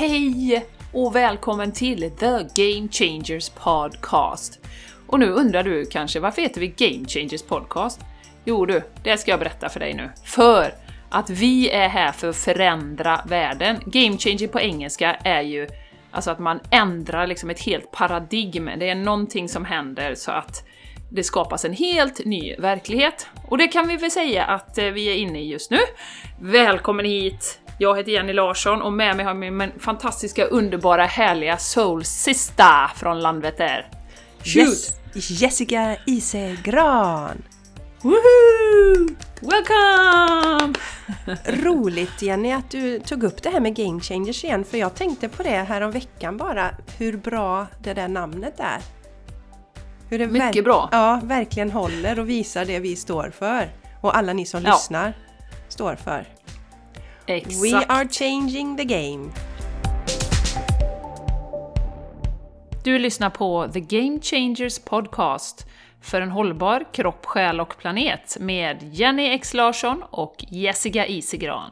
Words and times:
Hej 0.00 0.66
och 0.92 1.16
välkommen 1.16 1.72
till 1.72 2.10
The 2.10 2.26
Game 2.54 2.88
Changers 2.88 3.50
Podcast. 3.50 4.58
Och 5.06 5.20
nu 5.20 5.26
undrar 5.26 5.62
du 5.62 5.86
kanske 5.86 6.20
varför 6.20 6.42
heter 6.42 6.60
vi 6.60 6.68
Game 6.68 7.08
Changers 7.08 7.42
Podcast? 7.42 8.00
Jo 8.44 8.66
du, 8.66 8.82
det 9.02 9.16
ska 9.16 9.30
jag 9.30 9.40
berätta 9.40 9.68
för 9.68 9.80
dig 9.80 9.94
nu. 9.94 10.10
För 10.24 10.74
att 11.10 11.30
vi 11.30 11.70
är 11.70 11.88
här 11.88 12.12
för 12.12 12.28
att 12.28 12.36
förändra 12.36 13.20
världen. 13.26 13.76
Game 13.86 14.18
changer 14.18 14.48
på 14.48 14.60
engelska 14.60 15.14
är 15.14 15.42
ju 15.42 15.68
alltså 16.10 16.30
att 16.30 16.38
man 16.38 16.60
ändrar 16.70 17.26
liksom 17.26 17.50
ett 17.50 17.60
helt 17.60 17.90
paradigm. 17.90 18.70
Det 18.78 18.88
är 18.88 18.94
någonting 18.94 19.48
som 19.48 19.64
händer 19.64 20.14
så 20.14 20.30
att 20.30 20.64
det 21.10 21.24
skapas 21.24 21.64
en 21.64 21.72
helt 21.72 22.24
ny 22.24 22.56
verklighet. 22.56 23.26
Och 23.48 23.58
det 23.58 23.68
kan 23.68 23.88
vi 23.88 23.96
väl 23.96 24.10
säga 24.10 24.44
att 24.44 24.78
eh, 24.78 24.84
vi 24.84 25.06
är 25.06 25.14
inne 25.14 25.40
i 25.40 25.50
just 25.50 25.70
nu. 25.70 25.78
Välkommen 26.40 27.06
hit! 27.06 27.60
Jag 27.78 27.96
heter 27.96 28.12
Jenny 28.12 28.32
Larsson 28.32 28.82
och 28.82 28.92
med 28.92 29.16
mig 29.16 29.24
har 29.24 29.34
jag 29.34 29.52
min 29.52 29.72
fantastiska, 29.78 30.44
underbara, 30.44 31.04
härliga 31.04 31.56
soul 31.56 32.04
sista 32.04 32.90
från 32.96 33.20
Landvetter. 33.20 33.88
Shoot! 34.44 34.68
Yes, 35.14 35.30
Jessica 35.30 35.96
Isegran! 36.06 37.42
Woohoo! 38.02 39.16
Welcome! 39.40 40.74
Roligt 41.64 42.22
Jenny 42.22 42.52
att 42.52 42.70
du 42.70 43.00
tog 43.00 43.24
upp 43.24 43.42
det 43.42 43.50
här 43.50 43.60
med 43.60 43.76
Game 43.76 44.00
Changers 44.00 44.44
igen 44.44 44.64
för 44.64 44.78
jag 44.78 44.94
tänkte 44.94 45.28
på 45.28 45.42
det 45.42 45.48
här 45.48 45.80
om 45.80 45.90
veckan 45.90 46.36
bara 46.36 46.70
hur 46.98 47.16
bra 47.16 47.66
det 47.82 47.94
där 47.94 48.08
namnet 48.08 48.54
är. 48.60 48.80
Hur 50.10 50.18
det 50.18 50.26
Mycket 50.26 50.64
bra! 50.64 50.88
Ja, 50.92 51.20
verkligen 51.22 51.70
håller 51.70 52.18
och 52.20 52.28
visar 52.28 52.64
det 52.64 52.78
vi 52.80 52.96
står 52.96 53.30
för. 53.30 53.70
Och 54.00 54.16
alla 54.16 54.32
ni 54.32 54.46
som 54.46 54.62
Ja. 54.64 54.70
lyssnar 54.72 55.12
står 55.68 55.94
för. 55.96 56.24
Exakt! 57.26 57.64
We 57.64 57.86
are 57.86 58.08
changing 58.08 58.76
the 58.76 58.84
game. 58.84 59.30
Du 62.84 62.98
lyssnar 62.98 63.30
på 63.30 63.68
The 63.72 63.80
Game 63.80 64.20
Changers 64.22 64.78
Podcast 64.78 65.66
för 66.00 66.20
en 66.20 66.30
hållbar 66.30 66.84
kropp, 66.92 67.26
själ 67.26 67.60
och 67.60 67.78
planet 67.78 68.36
med 68.40 68.76
Jenny 68.92 69.26
X 69.34 69.54
Larsson 69.54 70.02
och 70.10 70.34
Jessica 70.48 71.06
Isigran. 71.06 71.70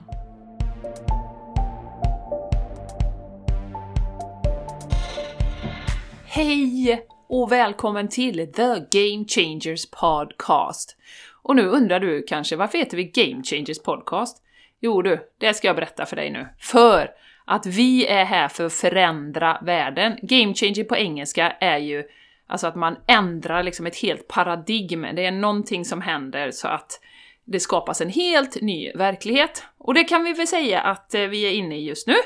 Hej 6.26 7.00
och 7.28 7.52
välkommen 7.52 8.08
till 8.08 8.52
The 8.52 8.74
Game 8.90 9.24
Changers 9.28 9.90
Podcast. 9.90 10.96
Och 11.42 11.56
nu 11.56 11.66
undrar 11.66 12.00
du 12.00 12.22
kanske 12.22 12.56
varför 12.56 12.78
heter 12.78 12.96
vi 12.96 13.04
Game 13.04 13.42
Changers 13.42 13.82
Podcast? 13.82 14.42
Jo 14.80 15.02
du, 15.02 15.20
det 15.38 15.54
ska 15.54 15.66
jag 15.66 15.76
berätta 15.76 16.06
för 16.06 16.16
dig 16.16 16.30
nu. 16.30 16.48
För 16.60 17.10
att 17.44 17.66
vi 17.66 18.06
är 18.06 18.24
här 18.24 18.48
för 18.48 18.66
att 18.66 18.72
förändra 18.72 19.58
världen. 19.62 20.18
Game 20.22 20.54
changer 20.54 20.84
på 20.84 20.96
engelska 20.96 21.50
är 21.50 21.78
ju 21.78 22.04
alltså 22.46 22.66
att 22.66 22.76
man 22.76 22.96
ändrar 23.06 23.62
liksom 23.62 23.86
ett 23.86 23.96
helt 23.96 24.28
paradigm. 24.28 25.06
Det 25.16 25.26
är 25.26 25.30
någonting 25.30 25.84
som 25.84 26.00
händer 26.00 26.50
så 26.50 26.68
att 26.68 27.00
det 27.44 27.60
skapas 27.60 28.00
en 28.00 28.10
helt 28.10 28.60
ny 28.60 28.92
verklighet. 28.92 29.64
Och 29.78 29.94
det 29.94 30.04
kan 30.04 30.24
vi 30.24 30.32
väl 30.32 30.46
säga 30.46 30.80
att 30.80 31.14
eh, 31.14 31.22
vi 31.22 31.42
är 31.42 31.52
inne 31.52 31.76
i 31.76 31.84
just 31.84 32.06
nu. 32.06 32.16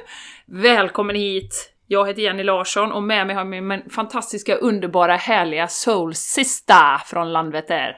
Välkommen 0.47 1.17
hit! 1.17 1.72
Jag 1.93 2.07
heter 2.09 2.23
Jenny 2.23 2.43
Larsson 2.43 2.93
och 2.93 3.03
med 3.03 3.27
mig 3.27 3.37
har 3.37 3.45
jag 3.45 3.63
min 3.65 3.91
fantastiska, 3.91 4.55
underbara, 4.55 5.17
härliga 5.17 5.69
soul 5.69 6.15
sista 6.15 7.03
från 7.07 7.33
Landvetter. 7.33 7.97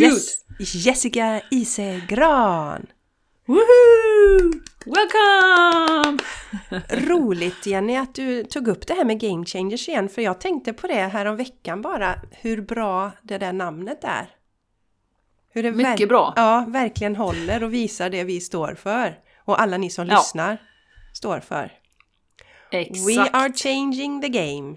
Yes, 0.00 0.44
Jessica 0.58 1.40
Isegran! 1.50 2.86
Woohoo! 3.46 4.52
Welcome! 4.84 6.18
Roligt 7.08 7.66
Jenny 7.66 7.96
att 7.96 8.14
du 8.14 8.44
tog 8.44 8.68
upp 8.68 8.86
det 8.86 8.94
här 8.94 9.04
med 9.04 9.20
Game 9.20 9.46
Changers 9.46 9.88
igen 9.88 10.08
för 10.08 10.22
jag 10.22 10.40
tänkte 10.40 10.72
på 10.72 10.86
det 10.86 10.94
här 10.94 11.26
om 11.26 11.36
veckan 11.36 11.82
bara 11.82 12.14
hur 12.30 12.62
bra 12.62 13.10
det 13.22 13.38
där 13.38 13.52
namnet 13.52 14.04
är. 14.04 14.28
Hur 15.50 15.62
det 15.62 15.72
Mycket 15.72 16.08
bra. 16.08 16.32
Ja, 16.36 16.64
verkligen 16.68 17.16
håller 17.16 17.64
och 17.64 17.74
visar 17.74 18.10
det 18.10 18.24
vi 18.24 18.40
står 18.40 18.74
för. 18.74 19.18
Och 19.44 19.60
alla 19.60 19.76
ni 19.76 19.90
som 19.90 20.06
Ja. 20.06 20.16
lyssnar 20.16 20.58
står 21.14 21.40
för. 21.40 21.72
Exakt. 22.70 23.08
We 23.08 23.30
are 23.30 23.52
changing 23.52 24.20
the 24.20 24.28
game. 24.28 24.76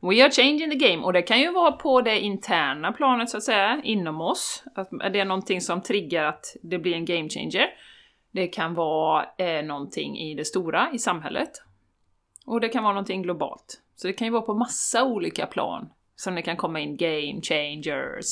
We 0.00 0.22
are 0.24 0.30
changing 0.30 0.70
the 0.70 0.76
game, 0.88 1.02
och 1.02 1.12
det 1.12 1.22
kan 1.22 1.40
ju 1.40 1.52
vara 1.52 1.72
på 1.72 2.00
det 2.00 2.20
interna 2.20 2.92
planet 2.92 3.30
så 3.30 3.36
att 3.36 3.42
säga, 3.42 3.80
inom 3.84 4.20
oss. 4.20 4.64
Att 4.74 4.90
det 5.12 5.20
är 5.20 5.24
någonting 5.24 5.60
som 5.60 5.82
triggar 5.82 6.24
att 6.24 6.56
det 6.62 6.78
blir 6.78 6.94
en 6.94 7.04
game 7.04 7.28
changer. 7.28 7.66
Det 8.30 8.46
kan 8.46 8.74
vara 8.74 9.26
eh, 9.38 9.64
någonting 9.64 10.18
i 10.18 10.34
det 10.34 10.44
stora, 10.44 10.90
i 10.92 10.98
samhället. 10.98 11.50
Och 12.46 12.60
det 12.60 12.68
kan 12.68 12.82
vara 12.82 12.92
någonting 12.92 13.22
globalt. 13.22 13.80
Så 13.96 14.06
det 14.06 14.12
kan 14.12 14.26
ju 14.26 14.32
vara 14.32 14.42
på 14.42 14.54
massa 14.54 15.04
olika 15.04 15.46
plan 15.46 15.88
som 16.16 16.34
det 16.34 16.42
kan 16.42 16.56
komma 16.56 16.80
in 16.80 16.96
game 16.96 17.40
changers. 17.42 18.26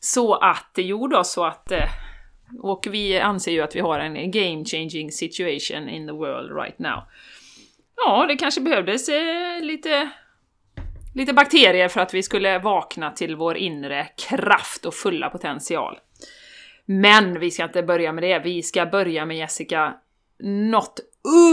Så 0.00 0.34
att, 0.34 0.72
jo 0.76 1.06
då, 1.08 1.24
så 1.24 1.44
att... 1.44 1.72
eh, 1.72 1.88
Och 2.62 2.86
vi 2.90 3.18
anser 3.20 3.52
ju 3.52 3.62
att 3.62 3.76
vi 3.76 3.80
har 3.80 3.98
en 3.98 4.30
game 4.30 4.64
changing 4.64 5.12
situation 5.12 5.88
in 5.88 6.06
the 6.06 6.12
world 6.12 6.56
right 6.56 6.78
now. 6.78 7.02
Ja, 8.06 8.26
det 8.28 8.36
kanske 8.36 8.60
behövdes 8.60 9.08
eh, 9.08 9.60
lite, 9.60 10.10
lite 11.14 11.32
bakterier 11.32 11.88
för 11.88 12.00
att 12.00 12.14
vi 12.14 12.22
skulle 12.22 12.58
vakna 12.58 13.10
till 13.10 13.36
vår 13.36 13.56
inre 13.56 14.08
kraft 14.28 14.84
och 14.84 14.94
fulla 14.94 15.30
potential. 15.30 15.98
Men 16.84 17.40
vi 17.40 17.50
ska 17.50 17.64
inte 17.64 17.82
börja 17.82 18.12
med 18.12 18.24
det, 18.24 18.38
vi 18.38 18.62
ska 18.62 18.86
börja 18.86 19.26
med 19.26 19.36
Jessica, 19.36 19.94
något 20.70 21.00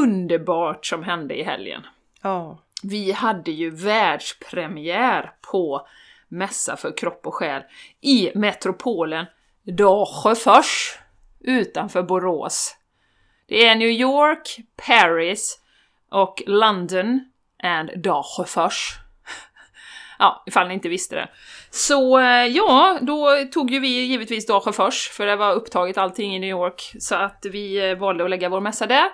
underbart 0.01 0.85
som 0.85 1.03
hände 1.03 1.39
i 1.39 1.43
helgen. 1.43 1.81
Ja. 2.21 2.63
Vi 2.83 3.11
hade 3.11 3.51
ju 3.51 3.69
världspremiär 3.69 5.31
på 5.51 5.87
Mässa 6.27 6.77
för 6.77 6.97
kropp 6.97 7.27
och 7.27 7.33
själ 7.33 7.63
i 8.01 8.31
metropolen 8.35 9.25
Dalsjöfors 9.63 10.97
utanför 11.39 12.03
Borås. 12.03 12.75
Det 13.45 13.65
är 13.65 13.75
New 13.75 13.89
York, 13.89 14.59
Paris 14.87 15.58
och 16.11 16.43
London 16.45 17.19
and 17.63 18.03
Dalsjöfors. 18.03 18.95
Ja, 20.19 20.43
ifall 20.47 20.67
ni 20.67 20.73
inte 20.73 20.89
visste 20.89 21.15
det. 21.15 21.29
Så 21.69 22.19
eh, 22.19 22.45
ja, 22.45 22.99
då 23.01 23.45
tog 23.51 23.71
ju 23.71 23.79
vi 23.79 24.05
givetvis 24.05 24.47
Dalsjöfors, 24.47 25.09
för 25.09 25.25
det 25.25 25.35
var 25.35 25.53
upptaget 25.53 25.97
allting 25.97 26.35
i 26.35 26.39
New 26.39 26.49
York, 26.49 26.91
så 26.99 27.15
att 27.15 27.45
vi 27.51 27.89
eh, 27.89 27.97
valde 27.97 28.23
att 28.23 28.29
lägga 28.29 28.49
vår 28.49 28.61
mässa 28.61 28.87
där. 28.87 29.09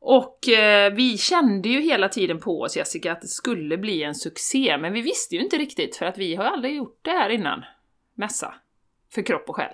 Och 0.00 0.48
eh, 0.48 0.92
vi 0.92 1.18
kände 1.18 1.68
ju 1.68 1.80
hela 1.80 2.08
tiden 2.08 2.40
på 2.40 2.60
oss, 2.60 2.76
Jessica, 2.76 3.12
att 3.12 3.20
det 3.20 3.28
skulle 3.28 3.76
bli 3.76 4.02
en 4.02 4.14
succé, 4.14 4.78
men 4.78 4.92
vi 4.92 5.00
visste 5.00 5.34
ju 5.34 5.42
inte 5.42 5.56
riktigt, 5.56 5.96
för 5.96 6.06
att 6.06 6.18
vi 6.18 6.34
har 6.34 6.44
ju 6.44 6.50
aldrig 6.50 6.76
gjort 6.76 6.98
det 7.02 7.10
här 7.10 7.30
innan. 7.30 7.64
Mässa. 8.14 8.54
För 9.14 9.22
kropp 9.22 9.48
och 9.48 9.56
själ. 9.56 9.72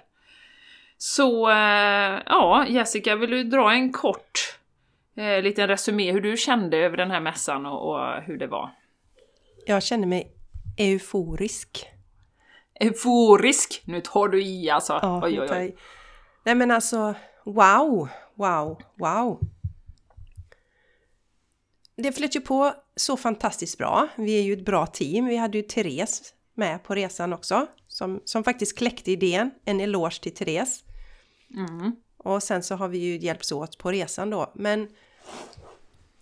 Så, 0.99 1.51
eh, 1.51 2.21
ja, 2.27 2.67
Jessica, 2.69 3.17
vill 3.17 3.31
du 3.31 3.45
dra 3.45 3.73
en 3.73 3.93
kort 3.93 4.59
eh, 5.17 5.43
liten 5.43 5.69
resumé 5.69 6.13
hur 6.13 6.21
du 6.21 6.37
kände 6.37 6.77
över 6.77 6.97
den 6.97 7.11
här 7.11 7.21
mässan 7.21 7.67
och, 7.67 7.91
och 7.91 8.23
hur 8.23 8.39
det 8.39 8.47
var? 8.47 8.71
Jag 9.67 9.83
känner 9.83 10.07
mig 10.07 10.33
euforisk. 10.79 11.87
Euforisk! 12.81 13.83
Nu 13.85 14.01
tar 14.01 14.29
du 14.29 14.45
i 14.45 14.71
alltså. 14.71 14.99
Ja, 15.03 15.21
oj, 15.25 15.41
oj, 15.41 15.49
oj. 15.51 15.77
Nej 16.45 16.55
men 16.55 16.71
alltså, 16.71 17.15
wow, 17.45 18.09
wow, 18.35 18.83
wow. 18.95 19.41
Det 21.97 22.13
flöt 22.13 22.37
ju 22.37 22.41
på 22.41 22.75
så 22.97 23.17
fantastiskt 23.17 23.79
bra. 23.79 24.09
Vi 24.17 24.39
är 24.39 24.43
ju 24.43 24.53
ett 24.53 24.65
bra 24.65 24.87
team. 24.87 25.27
Vi 25.27 25.37
hade 25.37 25.59
ju 25.59 25.63
Therese 25.63 26.35
med 26.55 26.83
på 26.83 26.95
resan 26.95 27.33
också. 27.33 27.67
Som, 27.89 28.21
som 28.25 28.45
faktiskt 28.45 28.79
kläckte 28.79 29.13
idén. 29.13 29.51
En 29.65 29.81
eloge 29.81 30.21
till 30.21 30.35
Therese. 30.35 30.85
Mm. 31.57 31.97
Och 32.25 32.43
sen 32.43 32.63
så 32.63 32.75
har 32.75 32.89
vi 32.89 32.99
ju 32.99 33.19
hjälpts 33.19 33.53
åt 33.53 33.79
på 33.79 33.91
resan 33.91 34.31
då. 34.31 34.53
Men 34.55 34.89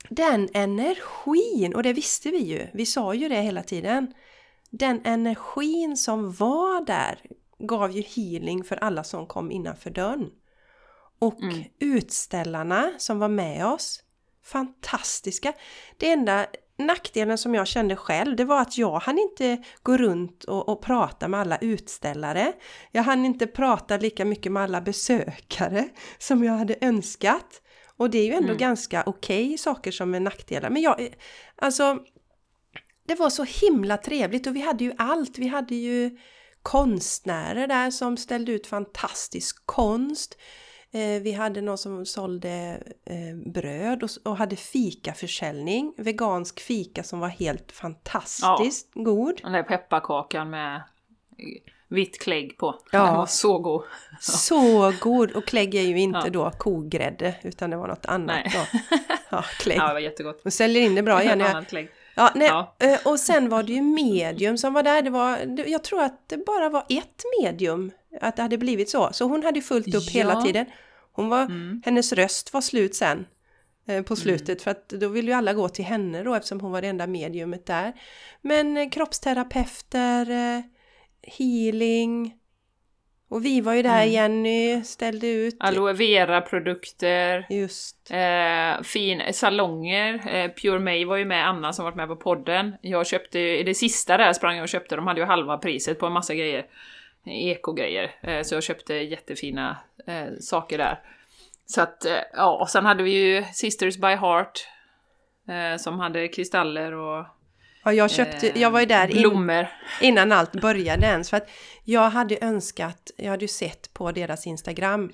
den 0.09 0.49
energin, 0.55 1.75
och 1.75 1.83
det 1.83 1.93
visste 1.93 2.31
vi 2.31 2.39
ju. 2.39 2.67
Vi 2.73 2.87
sa 2.87 3.15
ju 3.15 3.29
det 3.29 3.41
hela 3.41 3.63
tiden. 3.63 4.15
Den 4.71 5.01
energin 5.05 5.97
som 5.97 6.33
var 6.33 6.87
där 6.87 7.21
gav 7.59 7.91
ju 7.91 8.03
healing 8.03 8.65
för 8.65 8.77
alla 8.77 9.05
som 9.05 9.27
kom 9.27 9.51
innanför 9.51 9.91
dörren. 9.91 10.31
Och 11.19 11.39
utställarna 11.79 12.93
som 12.99 13.19
var 13.19 13.29
med 13.29 13.67
oss, 13.67 14.03
fantastiska. 14.45 15.53
Det 15.97 16.11
enda 16.11 16.47
nackdelen 16.87 17.39
som 17.39 17.55
jag 17.55 17.67
kände 17.67 17.97
själv, 17.97 18.37
det 18.37 18.45
var 18.45 18.61
att 18.61 18.79
jag 18.79 18.99
hann 18.99 19.19
inte 19.19 19.65
gå 19.83 19.97
runt 19.97 20.45
och, 20.45 20.69
och 20.69 20.83
prata 20.83 21.29
med 21.29 21.41
alla 21.41 21.59
utställare. 21.59 22.53
Jag 22.91 23.03
hann 23.03 23.25
inte 23.25 23.47
prata 23.47 23.97
lika 23.97 24.25
mycket 24.25 24.53
med 24.53 24.63
alla 24.63 24.81
besökare 24.81 25.89
som 26.19 26.45
jag 26.45 26.53
hade 26.53 26.77
önskat. 26.81 27.63
Och 27.97 28.11
det 28.11 28.19
är 28.19 28.25
ju 28.25 28.33
ändå 28.33 28.49
Mm. 28.49 28.59
ganska 28.59 29.03
okej 29.07 29.59
saker 29.59 29.91
som 29.91 30.15
är 30.15 30.21
nackdelar. 30.21 30.71
Men 30.71 30.83
jag, 30.83 31.15
alltså, 31.57 31.99
det 33.09 33.15
var 33.15 33.31
så 33.31 33.45
himla 33.45 33.97
trevligt 33.97 34.47
och 34.47 34.57
vi 34.57 34.61
hade 34.61 34.85
ju 34.85 34.93
allt. 34.99 35.39
Vi 35.39 35.47
hade 35.47 35.75
ju 35.75 36.19
konstnärer 36.63 37.67
där 37.67 37.91
som 37.91 38.17
ställde 38.17 38.53
ut 38.53 38.67
fantastisk 38.67 39.67
konst. 39.67 40.39
Eh, 40.95 41.23
vi 41.23 41.33
hade 41.33 41.61
någon 41.61 41.79
som 41.79 42.07
sålde 42.07 42.83
eh, 43.05 43.51
bröd 43.53 44.09
och, 44.25 44.37
hade 44.37 44.57
fikaförsäljning. 44.57 45.95
Vegansk 45.97 46.61
fika 46.61 47.03
som 47.03 47.21
var 47.21 47.29
helt 47.29 47.73
fantastiskt 47.73 48.91
god. 48.95 49.41
Den 49.43 49.53
där 49.53 49.63
pepparkakan 49.63 50.51
med 50.51 50.83
vitt 51.89 52.21
klägg 52.21 52.59
på. 52.59 52.75
Ja. 52.93 53.05
Den 53.07 53.15
var 53.17 53.27
så 53.27 53.59
god. 53.59 53.83
Så 54.21 54.93
god! 55.01 55.33
Och 55.33 55.45
klägg 55.45 55.75
är 55.75 55.83
ju 55.83 55.99
inte 56.01 56.21
Ja. 56.25 56.31
då 56.31 56.51
kogrädde 56.51 57.35
utan 57.43 57.71
det 57.71 57.77
var 57.77 57.89
något 57.89 58.07
annat 58.07 58.37
Nej. 58.45 58.53
då. 58.55 58.79
Ja, 59.31 59.43
klägg. 59.59 59.79
Ja, 59.79 59.87
det 59.89 59.93
var 59.93 60.01
jättegott. 60.01 60.43
Och 60.47 60.53
säljer 60.53 60.83
in 60.83 60.95
det 60.95 61.03
bra 61.03 61.23
igen. 61.23 61.41
En 61.41 61.41
Ja, 61.47 61.51
annan 61.51 61.65
klägg. 61.65 61.89
ja, 62.15 62.31
nej, 62.35 62.49
Ja. 62.49 62.75
eh, 62.79 62.99
Och 63.05 63.21
sen 63.21 63.49
var 63.49 63.63
det 63.63 63.73
ju 63.73 63.83
medium 63.83 64.59
som 64.59 64.73
var 64.75 64.83
där. 64.83 65.03
Det 65.03 65.11
var, 65.11 65.39
jag 65.69 65.85
tror 65.85 66.03
att 66.03 66.29
det 66.29 66.37
bara 66.47 66.69
var 66.69 66.85
ett 66.89 67.23
medium. 67.43 67.91
Att 68.21 68.37
det 68.37 68.43
hade 68.43 68.59
blivit 68.59 68.91
så. 68.91 69.09
Så 69.13 69.25
hon 69.25 69.43
hade 69.45 69.61
fullt 69.61 69.95
upp 69.95 70.11
hela 70.11 70.33
Ja. 70.33 70.43
tiden. 70.43 70.67
Hon 71.13 71.29
var, 71.29 71.43
Mm. 71.43 71.83
Hennes 71.85 72.13
röst 72.13 72.53
var 72.53 72.61
slut 72.61 72.95
sen. 72.95 73.27
eh, 73.89 74.03
På 74.03 74.17
slutet 74.17 74.63
för 74.63 74.71
att 74.71 74.89
då 74.89 75.09
ville 75.09 75.31
ju 75.31 75.37
alla 75.37 75.53
gå 75.53 75.69
till 75.69 75.85
henne 75.85 76.23
då 76.23 76.35
eftersom 76.35 76.61
hon 76.61 76.73
var 76.73 76.83
det 76.83 76.89
enda 76.89 77.07
mediumet 77.07 77.67
där. 77.67 77.93
Men 78.43 78.77
eh, 78.77 78.89
kroppsterapeuter, 78.91 80.31
eh, 80.31 80.63
healing. 81.39 82.35
Och 83.29 83.45
vi 83.45 83.61
var 83.61 83.75
ju 83.75 83.83
där, 83.83 84.03
Mm. 84.03 84.11
Jenny 84.13 84.83
ställde 84.85 85.27
ut. 85.29 85.57
Aloe 85.61 85.93
vera-produkter. 85.93 87.47
Just. 87.51 88.11
Eh, 88.11 88.83
fin 88.83 89.23
salonger. 89.33 90.49
Pure 90.49 90.79
May 90.79 91.05
var 91.05 91.17
ju 91.17 91.25
med, 91.25 91.49
Anna 91.49 91.73
som 91.73 91.85
varit 91.85 91.97
med 91.97 92.09
på 92.09 92.17
podden. 92.17 92.73
Jag 92.83 93.07
köpte, 93.07 93.39
i 93.39 93.63
det 93.63 93.75
sista 93.75 94.17
där 94.17 94.33
sprang 94.33 94.57
jag 94.57 94.63
och 94.63 94.69
köpte, 94.69 94.97
de 94.97 95.07
hade 95.07 95.21
ju 95.21 95.27
halva 95.27 95.59
priset 95.59 95.99
på 95.99 96.07
en 96.07 96.13
massa 96.13 96.35
grejer. 96.35 96.67
Ekogrejer. 97.27 98.15
Eh, 98.23 98.43
så 98.43 98.55
jag 98.55 98.63
köpte 98.63 98.95
jättefina 98.95 99.77
eh, 100.07 100.27
saker 100.41 100.79
där. 100.79 101.01
Så 101.67 101.81
att, 101.81 102.05
eh, 102.05 102.19
ja, 102.33 102.59
och 102.61 102.71
sen 102.71 102.85
hade 102.87 103.03
vi 103.03 103.11
ju 103.11 103.45
Sisters 103.53 103.97
by 103.97 104.07
Heart. 104.15 104.69
Som 105.79 105.99
hade 106.01 106.29
kristaller 106.29 106.93
och 106.93 107.27
Ja, 107.85 107.93
jag 107.93 108.11
köpte, 108.11 108.61
jag 108.61 108.71
var 108.71 108.81
ju 108.81 108.87
där 108.87 109.17
in, 109.17 109.67
innan 110.01 110.33
allt 110.33 110.53
började 110.53 111.07
ens. 111.07 111.31
För 111.31 111.37
att 111.37 111.49
jag 111.85 112.11
hade 112.11 112.39
önskat, 112.41 113.11
jag 113.17 113.31
hade 113.31 113.45
ju 113.45 113.49
sett 113.49 113.95
på 113.95 114.13
deras 114.13 114.47
Instagram 114.47 115.13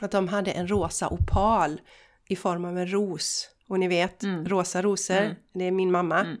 att 0.00 0.10
de 0.10 0.28
hade 0.28 0.50
en 0.50 0.68
rosa 0.68 1.08
opal 1.08 1.80
i 2.28 2.36
form 2.36 2.64
av 2.64 2.78
en 2.78 2.92
ros. 2.92 3.48
Och 3.68 3.80
ni 3.80 3.88
vet, 3.88 4.22
Mm. 4.22 4.44
rosa 4.48 4.82
rosor, 4.82 5.16
Mm. 5.16 5.34
det 5.54 5.64
är 5.64 5.70
min 5.70 5.90
mamma. 5.90 6.20
Mm. 6.20 6.36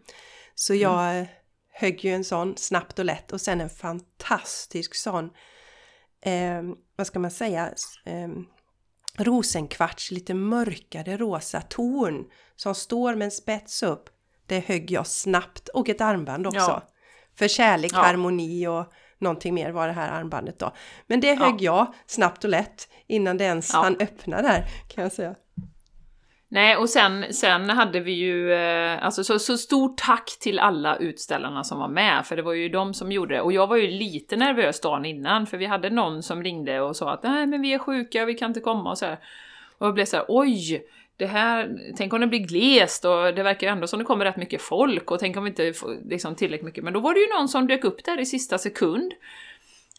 Så 0.54 0.74
jag 0.74 1.18
eh, 1.18 1.26
högg 1.72 2.04
ju 2.04 2.14
en 2.14 2.24
sån 2.24 2.56
snabbt 2.56 2.98
och 2.98 3.04
lätt 3.04 3.32
och 3.32 3.40
sen 3.40 3.60
en 3.60 3.70
fantastisk 3.70 4.94
sån, 4.94 5.30
eh, 6.24 6.62
vad 6.96 7.06
ska 7.06 7.18
man 7.18 7.30
säga, 7.30 7.74
eh, 8.04 8.28
rosenkvarts, 9.18 10.10
lite 10.10 10.34
mörkare 10.34 11.16
rosa 11.16 11.60
torn 11.60 12.24
som 12.56 12.74
står 12.74 13.14
med 13.14 13.24
en 13.24 13.30
spets 13.30 13.82
upp. 13.82 14.08
Det 14.46 14.60
högg 14.60 14.90
jag 14.90 15.06
snabbt 15.06 15.68
och 15.68 15.88
ett 15.88 16.00
armband 16.00 16.46
också. 16.46 16.58
Ja. 16.58 16.82
För 17.38 17.48
kärlek, 17.48 17.92
Ja. 17.94 17.98
harmoni 17.98 18.66
och 18.66 18.92
någonting 19.18 19.54
mer 19.54 19.70
var 19.70 19.86
det 19.86 19.92
här 19.92 20.10
armbandet 20.10 20.58
då. 20.58 20.72
Men 21.06 21.20
det 21.20 21.34
högg 21.34 21.60
jag 21.62 21.94
snabbt 22.06 22.44
och 22.44 22.50
lätt 22.50 22.88
innan 23.06 23.36
det 23.36 23.44
ens 23.44 23.70
Ja. 23.72 23.78
han 23.82 23.96
öppna 24.00 24.42
där 24.42 24.64
kan 24.88 25.02
jag 25.02 25.12
säga. 25.12 25.34
Nej, 26.54 26.76
och 26.76 26.90
sen, 26.90 27.24
sen 27.30 27.70
hade 27.70 28.00
vi 28.00 28.12
ju, 28.12 28.52
eh, 28.52 29.04
alltså 29.04 29.24
så, 29.24 29.38
så 29.38 29.56
stort 29.58 29.96
tack 29.96 30.38
till 30.40 30.58
alla 30.58 30.96
utställarna 30.96 31.64
som 31.64 31.78
var 31.78 31.88
med, 31.88 32.26
för 32.26 32.36
det 32.36 32.42
var 32.42 32.52
ju 32.52 32.68
de 32.68 32.94
som 32.94 33.12
gjorde 33.12 33.34
det. 33.34 33.40
Och 33.40 33.52
jag 33.52 33.66
var 33.66 33.76
ju 33.76 33.90
lite 33.90 34.36
nervös 34.36 34.80
dagen 34.80 35.04
innan, 35.04 35.46
för 35.46 35.58
vi 35.58 35.66
hade 35.66 35.90
någon 35.90 36.22
som 36.22 36.42
ringde 36.42 36.80
och 36.80 36.96
sa 36.96 37.12
att 37.12 37.22
nej 37.22 37.46
men 37.46 37.62
vi 37.62 37.72
är 37.72 37.78
sjuka, 37.78 38.24
vi 38.24 38.34
kan 38.34 38.50
inte 38.50 38.60
komma 38.60 38.90
och 38.90 38.98
så 38.98 39.06
här. 39.06 39.18
Och 39.78 39.86
jag 39.86 39.94
blev 39.94 40.04
så 40.04 40.16
här, 40.16 40.24
oj! 40.28 40.86
Det 41.16 41.26
här, 41.26 41.70
tänk 41.96 42.12
om 42.12 42.20
det 42.20 42.26
blir 42.26 42.46
glest 42.46 43.04
och 43.04 43.34
det 43.34 43.42
verkar 43.42 43.66
ju 43.66 43.72
ändå 43.72 43.86
som 43.86 43.98
det 43.98 44.04
kommer 44.04 44.24
rätt 44.24 44.36
mycket 44.36 44.62
folk 44.62 45.10
och 45.10 45.18
tänk 45.18 45.36
om 45.36 45.44
vi 45.44 45.50
inte 45.50 45.72
får 45.72 45.96
liksom 46.08 46.34
tillräckligt 46.34 46.64
mycket. 46.64 46.84
Men 46.84 46.92
då 46.92 47.00
var 47.00 47.14
det 47.14 47.20
ju 47.20 47.26
någon 47.38 47.48
som 47.48 47.66
dök 47.66 47.84
upp 47.84 48.04
där 48.04 48.20
i 48.20 48.26
sista 48.26 48.58
sekund. 48.58 49.12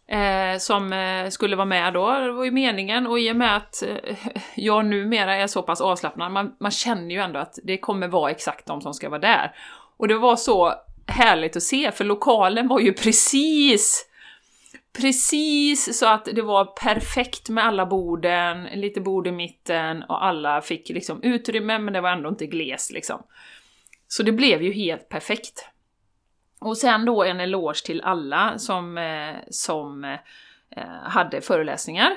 Eh, 0.07 0.57
som 0.57 0.93
eh, 0.93 1.29
skulle 1.29 1.55
vara 1.55 1.65
med 1.65 1.93
då, 1.93 2.19
det 2.19 2.31
var 2.31 2.43
ju 2.45 2.51
meningen 2.51 3.07
och 3.07 3.19
i 3.19 3.31
och 3.31 3.35
med 3.35 3.55
att 3.55 3.83
eh, 3.83 4.17
jag 4.55 4.85
numera 4.85 5.35
är 5.35 5.47
så 5.47 5.61
pass 5.61 5.81
avslappnad, 5.81 6.31
man, 6.31 6.55
man 6.59 6.71
känner 6.71 7.15
ju 7.15 7.21
ändå 7.21 7.39
att 7.39 7.59
det 7.63 7.77
kommer 7.77 8.07
vara 8.07 8.31
exakt 8.31 8.65
de 8.65 8.81
som 8.81 8.93
ska 8.93 9.09
vara 9.09 9.19
där. 9.19 9.55
Och 9.97 10.07
det 10.07 10.17
var 10.17 10.35
så 10.35 10.73
härligt 11.07 11.55
att 11.55 11.63
se, 11.63 11.91
för 11.91 12.03
lokalen 12.03 12.67
var 12.67 12.79
ju 12.79 12.93
precis 12.93 14.09
Precis 14.97 15.99
så 15.99 16.05
att 16.05 16.25
det 16.25 16.41
var 16.41 16.65
perfekt 16.65 17.49
med 17.49 17.65
alla 17.65 17.85
borden, 17.85 18.63
lite 18.63 19.01
bord 19.01 19.27
i 19.27 19.31
mitten 19.31 20.03
och 20.03 20.25
alla 20.25 20.61
fick 20.61 20.89
liksom 20.89 21.23
utrymme 21.23 21.79
men 21.79 21.93
det 21.93 22.01
var 22.01 22.09
ändå 22.09 22.29
inte 22.29 22.45
gles 22.45 22.91
liksom. 22.91 23.23
Så 24.07 24.23
det 24.23 24.31
blev 24.31 24.61
ju 24.61 24.73
helt 24.73 25.09
perfekt. 25.09 25.72
Och 26.63 26.77
sen 26.77 27.05
då 27.05 27.23
en 27.23 27.39
eloge 27.39 27.85
till 27.85 28.01
alla 28.01 28.57
som, 28.57 28.97
eh, 28.97 29.35
som 29.49 30.03
eh, 30.03 30.85
hade 31.03 31.41
föreläsningar. 31.41 32.11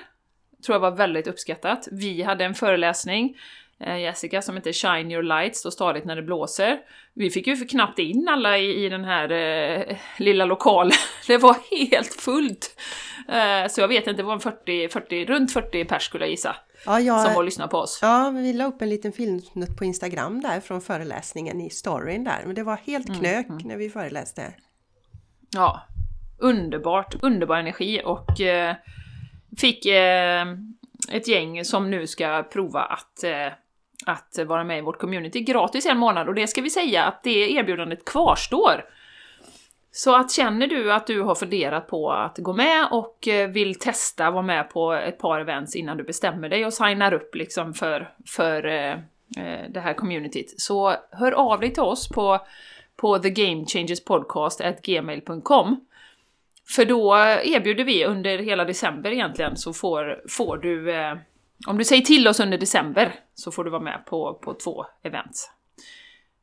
Tror 0.66 0.74
jag 0.74 0.80
var 0.80 0.90
väldigt 0.90 1.26
uppskattat. 1.26 1.88
Vi 1.92 2.22
hade 2.22 2.44
en 2.44 2.54
föreläsning, 2.54 3.36
eh, 3.80 3.98
Jessica, 3.98 4.42
som 4.42 4.56
heter 4.56 4.72
Shine 4.72 5.12
your 5.12 5.22
light, 5.22 5.56
stå 5.56 5.70
stadigt 5.70 6.04
när 6.04 6.16
det 6.16 6.22
blåser. 6.22 6.78
Vi 7.14 7.30
fick 7.30 7.46
ju 7.46 7.56
för 7.56 7.68
knappt 7.68 7.98
in 7.98 8.28
alla 8.28 8.58
i, 8.58 8.84
i 8.84 8.88
den 8.88 9.04
här 9.04 9.32
eh, 9.32 9.96
lilla 10.18 10.44
lokalen. 10.44 10.92
Det 11.26 11.38
var 11.38 11.56
helt 11.70 12.14
fullt! 12.20 12.80
Eh, 13.28 13.68
så 13.68 13.80
jag 13.80 13.88
vet 13.88 14.06
inte, 14.06 14.22
det 14.22 14.26
var 14.26 14.34
en 14.34 14.40
40, 14.40 14.88
40, 14.88 15.26
runt 15.26 15.52
40 15.52 15.84
pers 15.84 16.02
skulle 16.02 16.24
jag 16.24 16.30
gissa, 16.30 16.56
Ja, 16.86 17.00
jag, 17.00 17.22
som 17.22 17.32
var 17.32 17.38
och 17.38 17.44
lyssnade 17.44 17.70
på 17.70 17.78
oss. 17.78 17.98
Ja, 18.02 18.30
vi 18.30 18.52
la 18.52 18.64
upp 18.64 18.82
en 18.82 18.88
liten 18.88 19.12
filmsnutt 19.12 19.76
på 19.76 19.84
Instagram 19.84 20.40
där 20.40 20.60
från 20.60 20.80
föreläsningen 20.80 21.60
i 21.60 21.70
storyn 21.70 22.24
där. 22.24 22.42
Men 22.46 22.54
det 22.54 22.62
var 22.62 22.76
helt 22.76 23.08
Mm, 23.08 23.20
knök 23.20 23.46
när 23.64 23.76
vi 23.76 23.90
föreläste. 23.90 24.52
Ja, 25.54 25.80
underbart, 26.38 27.14
underbar 27.22 27.56
energi 27.56 28.02
och 28.04 28.40
eh, 28.40 28.74
fick 29.58 29.86
eh, 29.86 30.46
ett 31.12 31.28
gäng 31.28 31.64
som 31.64 31.90
nu 31.90 32.06
ska 32.06 32.42
prova 32.42 32.80
att, 32.80 33.24
eh, 33.24 33.52
att 34.06 34.38
vara 34.46 34.64
med 34.64 34.78
i 34.78 34.80
vårt 34.80 34.98
community 34.98 35.40
gratis 35.40 35.86
en 35.86 35.98
månad 35.98 36.28
och 36.28 36.34
det 36.34 36.46
ska 36.46 36.60
vi 36.60 36.70
säga 36.70 37.04
att 37.04 37.22
det 37.22 37.52
erbjudandet 37.52 38.04
kvarstår. 38.04 38.84
Så 39.96 40.16
att 40.16 40.32
känner 40.32 40.66
du 40.66 40.92
att 40.92 41.06
du 41.06 41.22
har 41.22 41.34
funderat 41.34 41.88
på 41.88 42.12
att 42.12 42.38
gå 42.38 42.52
med 42.52 42.88
och 42.90 43.28
eh, 43.28 43.48
vill 43.48 43.78
testa 43.78 44.30
vara 44.30 44.42
med 44.42 44.70
på 44.70 44.92
ett 44.92 45.18
par 45.18 45.40
events 45.40 45.76
innan 45.76 45.96
du 45.96 46.04
bestämmer 46.04 46.48
dig 46.48 46.66
och 46.66 46.72
signar 46.72 47.12
upp 47.12 47.34
liksom 47.34 47.74
för, 47.74 48.14
för 48.26 48.66
eh, 48.66 48.92
eh, 49.36 49.68
det 49.68 49.80
här 49.80 49.94
communityt, 49.94 50.60
så 50.60 50.94
hör 51.10 51.32
av 51.32 51.60
dig 51.60 51.72
till 51.72 51.82
oss 51.82 52.08
på, 52.08 52.38
på 52.96 53.18
thegamechangerspodcast.gmail.com 53.18 55.86
För 56.76 56.84
då 56.84 57.16
erbjuder 57.44 57.84
vi 57.84 58.04
under 58.04 58.38
hela 58.38 58.64
december 58.64 59.10
egentligen 59.10 59.56
så 59.56 59.72
får, 59.72 60.22
får 60.28 60.56
du, 60.56 60.94
om 61.66 61.78
du 61.78 61.84
säger 61.84 62.02
till 62.02 62.28
oss 62.28 62.40
under 62.40 62.58
december 62.58 63.14
så 63.34 63.50
får 63.50 63.64
du 63.64 63.70
vara 63.70 63.82
med 63.82 64.02
på, 64.06 64.34
på 64.34 64.54
två 64.54 64.86
events. 65.02 65.50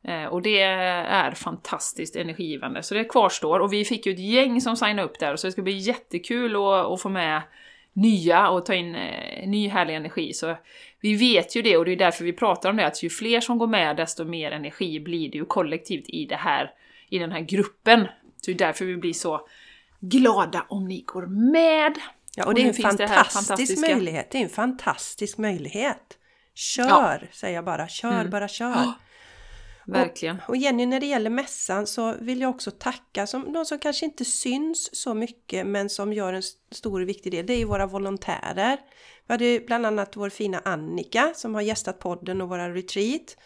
Eh, 0.08 0.24
och 0.24 0.42
det 0.42 0.60
är 0.60 1.30
fantastiskt 1.34 2.16
energigivande, 2.16 2.82
så 2.82 2.94
det 2.94 3.04
kvarstår. 3.04 3.60
Och 3.60 3.72
vi 3.72 3.84
fick 3.84 4.06
ju 4.06 4.12
ett 4.12 4.18
gäng 4.18 4.60
som 4.60 4.76
signade 4.76 5.02
upp 5.08 5.18
där, 5.18 5.36
så 5.36 5.46
det 5.46 5.52
ska 5.52 5.62
bli 5.62 5.76
jättekul 5.76 6.56
att, 6.56 6.62
att 6.86 7.02
få 7.02 7.08
med 7.08 7.42
nya 7.92 8.48
och 8.48 8.66
ta 8.66 8.74
in 8.74 8.94
eh, 8.94 9.48
ny 9.48 9.68
härlig 9.68 9.94
energi. 9.94 10.32
Så 10.32 10.56
vi 11.00 11.14
vet 11.16 11.56
ju 11.56 11.62
det, 11.62 11.76
och 11.76 11.84
det 11.84 11.92
är 11.92 11.96
därför 11.96 12.24
vi 12.24 12.32
pratar 12.32 12.70
om 12.70 12.76
det, 12.76 12.86
att 12.86 13.02
ju 13.02 13.10
fler 13.10 13.40
som 13.40 13.58
går 13.58 13.66
med, 13.66 13.96
desto 13.96 14.24
mer 14.24 14.50
energi 14.50 15.00
blir 15.00 15.30
det 15.30 15.38
ju 15.38 15.44
kollektivt 15.44 16.04
i, 16.08 16.26
det 16.26 16.36
här, 16.36 16.70
i 17.08 17.18
den 17.18 17.32
här 17.32 17.40
gruppen. 17.40 18.00
Så 18.40 18.50
det 18.50 18.52
är 18.52 18.66
därför 18.66 18.84
vi 18.84 18.96
blir 18.96 19.12
så 19.12 19.46
glada 20.00 20.66
om 20.68 20.84
ni 20.88 21.02
går 21.06 21.26
med. 21.52 21.94
Ja, 22.36 22.46
och 22.46 22.54
det 22.54 22.60
är 22.60 22.66
en 22.66 22.72
det 22.72 22.82
fantastisk 22.82 23.48
fantastiska- 23.48 23.80
möjlighet. 23.94 24.30
Det 24.30 24.38
är 24.38 24.42
en 24.42 24.48
fantastisk 24.48 25.38
möjlighet. 25.38 26.18
Kör, 26.54 27.28
säger 27.32 27.54
jag 27.54 27.64
bara. 27.64 27.88
Kör, 27.88 28.12
Mm. 28.12 28.30
bara 28.30 28.48
kör. 28.48 28.92
Verkligen. 29.86 30.36
Och 30.48 30.56
Jenny, 30.56 30.86
när 30.86 31.00
det 31.00 31.06
gäller 31.06 31.30
mässan 31.30 31.86
så 31.86 32.14
vill 32.20 32.40
jag 32.40 32.50
också 32.50 32.70
tacka 32.70 33.26
som, 33.26 33.52
de 33.52 33.64
som 33.64 33.78
kanske 33.78 34.04
inte 34.06 34.24
syns 34.24 34.90
så 34.92 35.14
mycket 35.14 35.66
men 35.66 35.88
som 35.88 36.12
gör 36.12 36.32
en 36.32 36.42
stor 36.72 37.00
och 37.00 37.08
viktig 37.08 37.32
del. 37.32 37.46
Det 37.46 37.52
är 37.52 37.58
ju 37.58 37.64
våra 37.64 37.86
volontärer. 37.86 38.78
Vi 39.26 39.32
hade 39.34 39.60
bland 39.66 39.86
annat 39.86 40.16
vår 40.16 40.28
fina 40.30 40.62
Annika 40.64 41.32
som 41.34 41.54
har 41.54 41.62
gästat 41.62 41.98
podden 41.98 42.40
och 42.40 42.48
våra 42.48 42.74
retreat. 42.74 43.36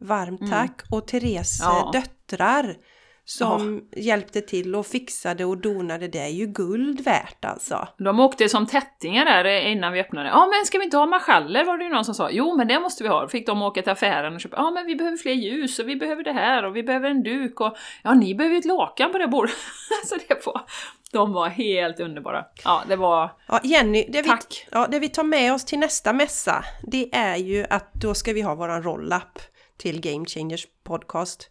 Varmt 0.00 0.50
tack! 0.50 0.82
Och 0.90 1.06
Therese 1.06 1.60
Mm. 1.62 1.76
Ja. 1.76 1.90
döttrar 1.92 2.76
som 3.24 3.88
hjälpte 3.96 4.40
till 4.40 4.74
och 4.74 4.86
fixade 4.86 5.44
och 5.44 5.58
donade. 5.58 6.08
Det 6.08 6.18
är 6.18 6.28
ju 6.28 6.46
guld 6.46 7.00
värt 7.00 7.44
alltså. 7.44 7.88
De 7.98 8.20
åkte 8.20 8.48
som 8.48 8.66
tättingar 8.66 9.24
där 9.24 9.60
innan 9.60 9.92
vi 9.92 10.00
öppnade. 10.00 10.28
Ja, 10.28 10.46
men 10.46 10.66
ska 10.66 10.78
vi 10.78 10.84
inte 10.84 10.96
ha 10.96 11.06
marschaller? 11.06 11.64
Var 11.64 11.78
det 11.78 11.84
ju 11.84 11.90
någon 11.90 12.04
som 12.04 12.14
sa. 12.14 12.30
Jo, 12.30 12.56
men 12.56 12.68
det 12.68 12.80
måste 12.80 13.02
vi 13.02 13.08
ha. 13.08 13.28
Fick 13.28 13.46
de 13.46 13.62
åka 13.62 13.82
till 13.82 13.92
affären 13.92 14.34
och 14.34 14.40
köpa. 14.40 14.56
Ja, 14.56 14.70
men 14.70 14.86
vi 14.86 14.96
behöver 14.96 15.16
fler 15.16 15.32
ljus 15.32 15.78
och 15.78 15.88
vi 15.88 15.96
behöver 15.96 16.24
det 16.24 16.32
här 16.32 16.64
och 16.64 16.76
vi 16.76 16.82
behöver 16.82 17.10
en 17.10 17.22
duk 17.22 17.60
och 17.60 17.76
ja, 18.02 18.14
ni 18.14 18.34
behöver 18.34 18.54
ju 18.54 18.58
ett 18.58 18.64
lakan 18.64 19.12
på 19.12 19.18
det 19.18 19.28
bordet. 19.28 19.54
så 20.06 20.16
det 20.28 20.46
var 20.46 20.62
De 21.12 21.32
var 21.32 21.48
helt 21.48 22.00
underbara. 22.00 22.44
Ja, 22.64 22.82
det 22.88 22.96
var... 22.96 23.30
Ja, 23.48 23.60
Jenny, 23.62 24.06
det 24.08 24.22
vi, 24.22 24.28
Tack. 24.28 24.66
ja, 24.70 24.86
det 24.90 24.98
vi 24.98 25.08
tar 25.08 25.24
med 25.24 25.52
oss 25.54 25.64
till 25.64 25.78
nästa 25.78 26.12
mässa, 26.12 26.64
det 26.82 27.14
är 27.14 27.36
ju 27.36 27.66
att 27.70 27.94
då 27.94 28.14
ska 28.14 28.32
vi 28.32 28.40
ha 28.40 28.54
våran 28.54 28.82
roll-up 28.82 29.38
till 29.76 30.00
Game 30.00 30.24
Changers 30.26 30.66
podcast. 30.84 31.50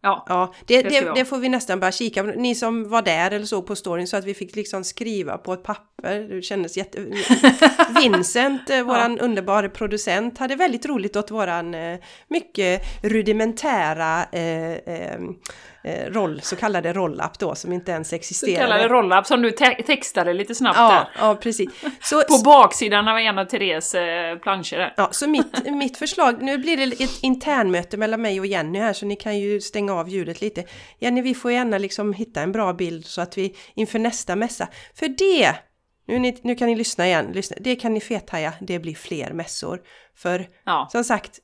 Ja, 0.00 0.24
Ja, 0.28 0.54
det, 0.66 0.82
Det 0.82 0.88
det, 0.88 1.12
det 1.14 1.24
får 1.24 1.38
vi 1.38 1.48
nästan 1.48 1.80
börja 1.80 1.92
kika 1.92 2.24
på. 2.24 2.30
Ni 2.30 2.54
som 2.54 2.88
var 2.88 3.02
där 3.02 3.30
eller 3.30 3.46
så 3.46 3.62
på 3.62 3.76
storyn 3.76 4.06
så 4.06 4.16
att 4.16 4.24
vi 4.24 4.34
fick 4.34 4.56
liksom 4.56 4.84
skriva 4.84 5.38
på 5.38 5.52
ett 5.52 5.62
papper. 5.62 5.87
Det 6.02 6.42
kändes 6.42 6.76
jätte... 6.76 6.98
Vincent, 8.02 8.70
eh, 8.70 8.82
våran 8.82 9.18
underbara 9.18 9.68
producent, 9.68 10.38
hade 10.38 10.56
väldigt 10.56 10.86
roligt 10.86 11.16
åt 11.16 11.30
våran 11.30 11.74
eh, 11.74 11.98
mycket 12.28 12.82
rudimentära 13.02 14.24
eh, 14.32 14.72
eh, 14.72 15.18
eh, 15.84 16.10
roll, 16.10 16.40
så 16.42 16.56
kallade 16.56 16.92
roll-up 16.92 17.38
då, 17.38 17.54
som 17.54 17.72
inte 17.72 17.92
ens 17.92 18.08
så 18.08 18.14
existerade. 18.16 18.58
kallade 18.60 18.88
roll-up 18.88 19.26
som 19.26 19.42
du 19.42 19.50
te- 19.50 19.82
textade 19.82 20.32
lite 20.34 20.54
snabbt 20.54 20.78
Ja, 20.78 20.88
där. 20.90 21.08
ja, 21.26 21.34
precis. 21.34 21.68
Så, 22.02 22.22
På 22.28 22.38
baksidan 22.44 23.08
av 23.08 23.18
en 23.18 23.38
av 23.38 23.44
Therese 23.44 23.94
eh, 23.94 24.38
planscher. 24.38 24.94
Ja, 24.96 25.08
så 25.12 25.28
mitt, 25.28 25.70
mitt 25.72 25.96
förslag, 25.96 26.42
nu 26.42 26.58
blir 26.58 26.76
det 26.76 27.04
ett 27.04 27.18
internmöte 27.22 27.96
mellan 27.96 28.22
mig 28.22 28.40
och 28.40 28.46
Jenny 28.46 28.78
här 28.78 28.92
så 28.92 29.06
ni 29.06 29.16
kan 29.16 29.38
ju 29.38 29.60
stänga 29.60 29.94
av 29.94 30.08
ljudet 30.08 30.40
lite. 30.40 30.64
Jenny, 30.98 31.22
vi 31.22 31.34
får 31.34 31.52
gärna 31.52 31.78
liksom 31.78 32.12
hitta 32.12 32.40
en 32.42 32.52
bra 32.52 32.72
bild 32.72 33.06
så 33.06 33.20
att 33.20 33.38
vi 33.38 33.56
inför 33.74 33.98
nästa 33.98 34.36
mässa, 34.36 34.68
för 34.94 35.08
det, 35.08 35.54
nu, 36.08 36.18
ni, 36.18 36.38
nu 36.42 36.54
kan 36.54 36.68
ni 36.68 36.74
lyssna 36.76 37.06
igen, 37.06 37.32
lyssna, 37.32 37.56
det 37.60 37.76
kan 37.76 37.94
ni 37.94 38.00
fethaja, 38.00 38.54
det 38.60 38.78
blir 38.78 38.94
fler 38.94 39.32
mässor. 39.32 39.82
För 40.14 40.48
Ja, 40.64 40.88
som 40.92 41.04
sagt, 41.04 41.38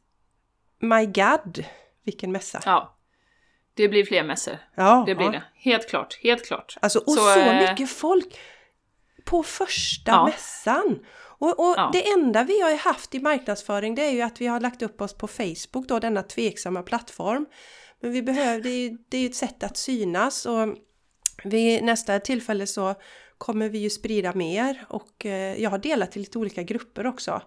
my 0.80 1.06
god, 1.06 1.64
vilken 2.04 2.32
mässa! 2.32 2.60
ja. 2.64 2.90
Det 3.76 3.88
blir 3.88 4.04
fler 4.04 4.24
mässor. 4.24 4.58
Ja, 4.76 5.04
Det 5.06 5.14
blir 5.14 5.26
ja. 5.26 5.32
det. 5.32 5.42
Helt 5.54 5.88
klart, 5.88 6.18
helt 6.22 6.46
klart. 6.46 6.76
Alltså, 6.80 6.98
och 6.98 7.12
Så, 7.12 7.20
så, 7.20 7.40
eh, 7.40 7.70
mycket 7.70 7.90
folk 7.90 8.38
på 9.24 9.42
första 9.42 10.10
Ja. 10.10 10.24
mässan. 10.26 10.98
Och, 11.38 11.48
och 11.60 11.74
Ja. 11.76 11.90
det 11.92 12.08
enda 12.10 12.44
vi 12.44 12.60
har 12.60 12.74
haft 12.76 13.14
i 13.14 13.20
marknadsföring 13.20 13.94
det 13.94 14.02
är 14.06 14.10
ju 14.10 14.22
att 14.22 14.40
vi 14.40 14.46
har 14.46 14.60
lagt 14.60 14.82
upp 14.82 15.00
oss 15.00 15.14
på 15.14 15.28
Facebook 15.28 15.88
då, 15.88 15.98
denna 15.98 16.22
tveksamma 16.22 16.82
plattform. 16.82 17.46
Men 18.00 18.12
vi 18.12 18.22
behöver, 18.22 18.60
det 18.62 18.68
är 18.70 18.78
ju 18.90 18.98
det 19.08 19.16
är 19.16 19.20
ju 19.20 19.28
ett 19.28 19.34
sätt 19.34 19.62
att 19.62 19.76
synas 19.76 20.46
och 20.46 20.68
vid 21.44 21.84
nästa 21.84 22.20
tillfälle 22.20 22.66
så 22.66 22.94
kommer 23.44 23.68
vi 23.68 23.78
ju 23.78 23.90
sprida 23.90 24.34
mer 24.34 24.84
och 24.88 25.26
eh, 25.26 25.62
jag 25.62 25.70
har 25.70 25.78
delat 25.78 26.16
i 26.16 26.20
lite 26.20 26.38
olika 26.38 26.62
grupper 26.62 27.06
också. 27.06 27.42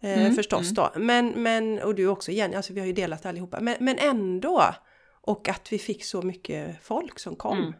Eh, 0.00 0.18
Mm, 0.18 0.34
förstås 0.34 0.70
då. 0.70 0.92
Men, 0.96 1.28
men, 1.28 1.78
och 1.78 1.94
du 1.94 2.06
också 2.06 2.32
Jenny, 2.32 2.56
alltså 2.56 2.72
vi 2.72 2.80
har 2.80 2.86
ju 2.86 2.92
delat 2.92 3.26
allihopa. 3.26 3.60
Men, 3.60 3.76
men 3.80 3.98
ändå! 3.98 4.74
Och 5.22 5.48
att 5.48 5.72
vi 5.72 5.78
fick 5.78 6.04
så 6.04 6.22
mycket 6.22 6.76
folk 6.82 7.18
som 7.18 7.36
kom. 7.36 7.58
Mm. 7.58 7.72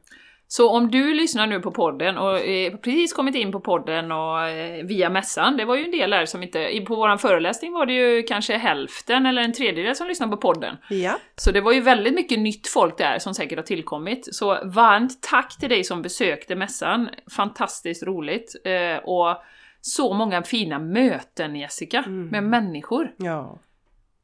Så 0.53 0.71
om 0.71 0.91
du 0.91 1.15
lyssnar 1.15 1.47
nu 1.47 1.61
på 1.61 1.71
podden 1.71 2.19
och 2.19 2.39
eh, 2.39 2.77
precis 2.77 3.13
kommit 3.13 3.35
in 3.35 3.53
på 3.53 3.61
podden 3.61 4.13
och 4.13 4.49
eh, 4.49 4.85
via 4.85 5.11
mässan, 5.11 5.57
det 5.57 5.65
var 5.65 5.77
ju 5.77 5.85
en 5.85 5.91
del 5.91 6.11
där 6.11 6.27
som 6.27 6.43
inte... 6.43 6.85
På 6.87 6.95
våran 6.97 7.19
föreläsning 7.19 7.73
var 7.73 7.87
det 7.87 7.93
ju 7.93 8.23
kanske 8.23 8.57
hälften 8.57 9.27
eller 9.27 9.43
en 9.43 9.53
tredjedel 9.53 9.97
som 9.97 10.07
lyssnade 10.09 10.31
på 10.31 10.37
podden. 10.37 10.77
Ja. 10.89 11.19
Så 11.37 11.51
det 11.51 11.61
var 11.61 11.73
ju 11.73 11.81
väldigt 11.81 12.15
mycket 12.15 12.39
nytt 12.39 12.69
folk 12.69 12.99
där 12.99 13.19
som 13.19 13.35
säkert 13.35 13.59
har 13.59 13.63
tillkommit. 13.65 14.35
Så 14.35 14.59
varmt 14.65 15.23
tack 15.23 15.59
till 15.59 15.69
dig 15.69 15.85
som 15.85 16.03
besökte 16.03 16.55
mässan. 16.55 17.09
Fantastiskt 17.37 18.03
roligt. 18.03 18.57
Eh, 18.65 19.05
och 19.05 19.37
så 19.81 20.15
många 20.15 20.43
fina 20.43 20.79
möten 20.79 21.57
Jessica, 21.57 21.99
Mm. 22.07 22.27
med 22.27 22.45
människor. 22.45 23.13
Ja. 23.17 23.59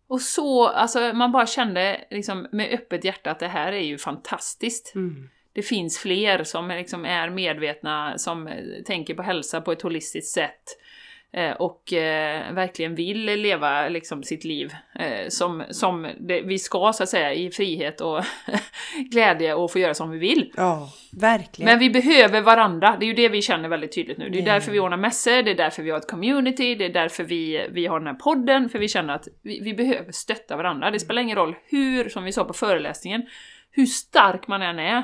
Och 0.09 0.21
så, 0.21 0.67
alltså 0.67 1.01
man 1.15 1.33
bara 1.33 1.47
kände 1.47 2.01
liksom 2.11 2.47
med 2.53 2.73
öppet 2.75 3.05
hjärta 3.05 3.31
att 3.31 3.39
det 3.39 3.49
här 3.49 3.73
är 3.73 3.85
ju 3.85 3.99
fantastiskt. 3.99 4.93
Mm. 4.95 5.29
Det 5.57 5.63
finns 5.63 5.99
fler 5.99 6.45
som 6.45 6.69
liksom 6.69 7.05
är 7.05 7.31
medvetna, 7.31 8.19
som 8.19 8.47
eh, 8.47 8.55
tänker 8.87 9.15
på 9.15 9.23
hälsa 9.23 9.61
på 9.61 9.73
ett 9.73 9.83
holistiskt 9.83 10.35
sätt. 10.35 10.63
eh, 11.33 11.51
Och 11.51 11.93
eh, 11.93 12.53
verkligen 12.55 12.95
vill 12.95 13.25
leva 13.25 13.89
liksom 13.89 14.23
sitt 14.23 14.45
liv 14.45 14.73
eh, 14.99 15.29
som, 15.29 15.65
som 15.71 16.09
det, 16.21 16.41
vi 16.41 16.59
ska 16.59 16.93
så 16.93 17.03
att 17.03 17.09
säga 17.09 17.35
i 17.35 17.51
frihet 17.51 18.01
och 18.01 18.25
glädje 19.11 19.55
och 19.55 19.73
få 19.73 19.79
göra 19.79 19.95
som 19.95 20.11
vi 20.11 20.19
vill. 20.19 20.53
Ja, 20.57 20.89
verkligen. 21.13 21.71
Men 21.71 21.79
vi 21.79 21.91
behöver 21.91 22.41
varandra, 22.41 22.97
det 23.01 23.05
är 23.07 23.09
ju 23.09 23.15
det 23.15 23.29
vi 23.29 23.43
känner 23.43 23.69
väldigt 23.69 23.95
tydligt 23.95 24.19
nu. 24.19 24.29
Det 24.29 24.39
är 24.39 24.47
Ja. 24.47 24.53
därför 24.53 24.73
vi 24.73 24.81
ordnar 24.81 24.97
mässor, 24.97 25.43
det 25.43 25.51
är 25.51 25.55
därför 25.55 25.83
vi 25.83 25.91
har 25.91 25.99
ett 25.99 26.11
community, 26.11 26.75
det 26.75 26.85
är 26.85 26.93
därför 26.93 27.25
vi, 27.25 27.67
vi 27.71 27.87
har 27.87 27.99
den 28.01 28.07
här 28.07 28.15
podden, 28.15 28.69
för 28.69 28.79
vi 28.79 28.89
känner 28.89 29.15
att 29.15 29.29
vi, 29.43 29.61
vi 29.61 29.75
behöver 29.75 30.13
stötta 30.13 30.57
varandra. 30.57 30.91
Det 30.91 31.01
spelar 31.01 31.23
ingen 31.23 31.37
roll 31.37 31.57
hur, 31.65 32.09
som 32.09 32.25
vi 32.25 32.33
sa 32.33 32.45
på 32.45 32.53
föreläsningen, 32.53 33.23
hur 33.71 33.87
stark 33.87 34.49
man 34.49 34.63
än 34.63 34.79
är 34.79 35.03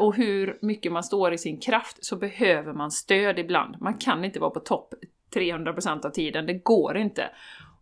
och 0.00 0.14
hur 0.16 0.58
mycket 0.62 0.92
man 0.92 1.02
står 1.02 1.32
i 1.32 1.38
sin 1.38 1.60
kraft, 1.60 1.96
så 2.00 2.16
behöver 2.16 2.72
man 2.72 2.90
stöd 2.90 3.38
ibland. 3.38 3.76
Man 3.80 3.94
kan 3.98 4.24
inte 4.24 4.40
vara 4.40 4.50
på 4.50 4.60
topp 4.60 4.94
300% 5.34 6.06
av 6.06 6.10
tiden, 6.10 6.46
det 6.46 6.54
går 6.54 6.96
inte. 6.96 7.30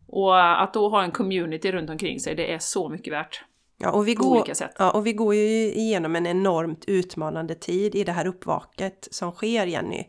Och 0.09 0.63
att 0.63 0.75
då 0.75 0.89
ha 0.89 1.03
en 1.03 1.11
community 1.11 1.73
runt 1.73 1.91
omkring 1.91 2.21
sig, 2.21 2.35
det 2.35 2.53
är 2.53 2.59
så 2.59 2.89
mycket 2.89 3.13
värt. 3.13 3.45
ja, 3.79 3.91
och 3.91 4.09
vi 4.09 4.15
går. 4.15 4.49
Ja, 4.79 4.91
och 4.91 5.07
vi 5.07 5.13
går 5.13 5.35
ju 5.35 5.73
igenom 5.73 6.17
en 6.17 6.27
enormt 6.27 6.85
utmanande 6.87 7.55
tid 7.55 7.95
i 7.95 8.05
det 8.05 8.13
här 8.13 8.27
uppvaket 8.27 9.09
som 9.11 9.33
sker, 9.33 9.67
Jenny. 9.67 10.05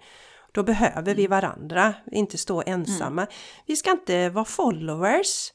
Då 0.52 0.64
behöver 0.64 1.16
vi 1.16 1.28
varandra, 1.28 1.94
inte 2.12 2.38
stå 2.38 2.64
ensamma. 2.66 3.28
Vi 3.66 3.76
ska 3.76 3.92
inte 3.92 4.30
vara 4.30 4.46
followers. 4.46 5.52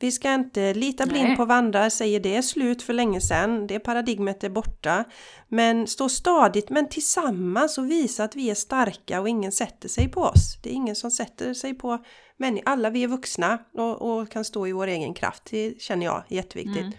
Vi 0.00 0.12
ska 0.12 0.34
inte 0.34 0.74
lita 0.74 1.06
blind 1.06 1.28
Nej. 1.28 1.36
på 1.36 1.44
varandra, 1.44 1.90
säger 1.90 2.20
det 2.20 2.36
är 2.36 2.42
slut 2.42 2.82
för 2.82 2.92
länge 2.92 3.20
sedan, 3.20 3.66
det 3.66 3.80
paradigmet 3.80 4.44
är 4.44 4.48
borta. 4.48 5.04
Men 5.48 5.86
stå 5.86 6.08
stadigt 6.08 6.70
men 6.70 6.88
tillsammans 6.88 7.78
och 7.78 7.90
visa 7.90 8.24
att 8.24 8.36
vi 8.36 8.50
är 8.50 8.54
starka 8.54 9.20
och 9.20 9.28
ingen 9.28 9.52
sätter 9.52 9.88
sig 9.88 10.08
på 10.08 10.20
oss. 10.20 10.58
Det 10.62 10.70
är 10.70 10.74
ingen 10.74 10.96
som 10.96 11.10
sätter 11.10 11.54
sig 11.54 11.74
på 11.74 12.04
människor. 12.36 12.68
Alla 12.68 12.90
vi 12.90 13.04
är 13.04 13.08
vuxna 13.08 13.58
och, 13.74 14.02
och 14.02 14.30
kan 14.30 14.44
stå 14.44 14.66
i 14.66 14.72
vår 14.72 14.86
egen 14.86 15.14
kraft. 15.14 15.42
Det 15.50 15.82
känner 15.82 16.06
jag 16.06 16.24
är 16.28 16.36
jätteviktigt. 16.36 16.96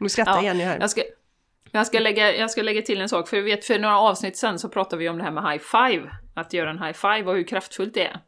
Nu 0.00 0.08
skrattar 0.08 0.36
Ja, 0.36 0.42
Jenny 0.42 0.64
här. 0.64 0.80
Jag 0.80 0.90
ska, 0.90 1.02
jag, 1.70 1.86
ska 1.86 1.98
lägga, 1.98 2.36
jag 2.36 2.50
ska 2.50 2.62
lägga 2.62 2.82
till 2.82 3.00
en 3.00 3.08
sak, 3.08 3.28
för 3.28 3.36
jag 3.36 3.44
vet 3.44 3.64
för 3.64 3.78
några 3.78 3.98
avsnitt 3.98 4.36
sen 4.36 4.58
så 4.58 4.68
pratade 4.68 5.00
vi 5.00 5.08
om 5.08 5.18
det 5.18 5.24
här 5.24 5.30
med 5.30 5.52
high 5.52 5.62
five. 5.62 6.10
Att 6.34 6.52
göra 6.52 6.70
en 6.70 6.82
high 6.82 6.92
five 6.92 7.24
och 7.24 7.34
hur 7.34 7.44
kraftfullt 7.44 7.94
det 7.94 8.06
är. 8.06 8.20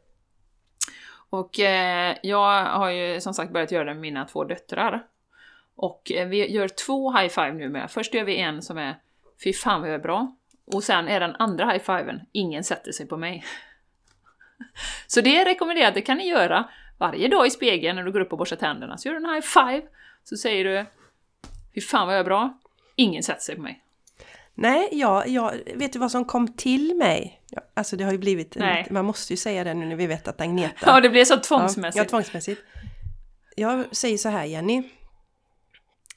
Och 1.29 1.59
eh, 1.59 2.17
jag 2.23 2.65
har 2.65 2.89
ju 2.89 3.21
som 3.21 3.33
sagt 3.33 3.53
börjat 3.53 3.71
göra 3.71 3.83
det 3.83 3.93
med 3.93 4.01
mina 4.01 4.25
två 4.25 4.43
döttrar. 4.43 5.05
Och 5.75 6.11
eh, 6.11 6.27
vi 6.27 6.51
gör 6.51 6.67
två 6.67 7.11
high 7.11 7.29
five 7.29 7.53
nu 7.53 7.69
med. 7.69 7.91
Först 7.91 8.13
gör 8.13 8.23
vi 8.23 8.37
en 8.37 8.61
som 8.61 8.77
är 8.77 8.95
Fy 9.43 9.53
fan 9.53 9.81
vad 9.81 9.89
jag 9.89 9.95
är 9.95 9.99
bra. 9.99 10.35
Och 10.65 10.83
sen 10.83 11.07
är 11.07 11.19
den 11.19 11.35
andra 11.35 11.71
high 11.71 11.83
fiven 11.83 12.21
Ingen 12.31 12.63
sätter 12.63 12.91
sig 12.91 13.07
på 13.07 13.17
mig. 13.17 13.45
Så 15.07 15.21
det 15.21 15.37
är 15.37 15.45
rekommenderat, 15.45 15.93
det 15.93 16.01
kan 16.01 16.17
ni 16.17 16.27
göra 16.27 16.69
varje 16.97 17.27
dag 17.27 17.47
i 17.47 17.49
spegeln 17.49 17.95
när 17.95 18.03
du 18.03 18.11
går 18.11 18.19
upp 18.19 18.31
och 18.31 18.37
borstar 18.37 18.55
tänderna. 18.55 18.97
Så 18.97 19.07
gör 19.07 19.19
du 19.19 19.27
en 19.27 19.33
high 19.33 19.45
five, 19.45 19.81
så 20.23 20.37
säger 20.37 20.65
du 20.65 20.85
Fy 21.75 21.81
fan 21.81 22.07
vad 22.07 22.15
jag 22.15 22.19
är 22.19 22.25
bra. 22.25 22.59
Ingen 22.95 23.23
sätter 23.23 23.41
sig 23.41 23.55
på 23.55 23.61
mig. 23.61 23.84
Nej, 24.55 24.89
jag, 24.91 25.27
jag, 25.27 25.59
vet 25.75 25.93
du 25.93 25.99
vad 25.99 26.11
som 26.11 26.25
kom 26.25 26.47
till 26.47 26.95
mig? 26.95 27.41
Ja, 27.49 27.61
alltså 27.73 27.95
det 27.95 28.03
har 28.03 28.11
ju 28.11 28.17
blivit, 28.17 28.55
en, 28.55 28.61
Nej. 28.61 28.87
man 28.91 29.05
måste 29.05 29.33
ju 29.33 29.37
säga 29.37 29.63
det 29.63 29.73
nu 29.73 29.85
när 29.85 29.95
vi 29.95 30.07
vet 30.07 30.27
att 30.27 30.41
Agneta... 30.41 30.85
Ja, 30.85 31.01
det 31.01 31.09
blir 31.09 31.25
så 31.25 31.33
Ja, 31.33 31.39
tvångsmässigt. 31.39 31.97
Ja, 31.97 32.09
tvångsmässigt. 32.09 32.61
Jag 33.55 33.95
säger 33.95 34.17
så 34.17 34.29
här 34.29 34.45
Jenny. 34.45 34.83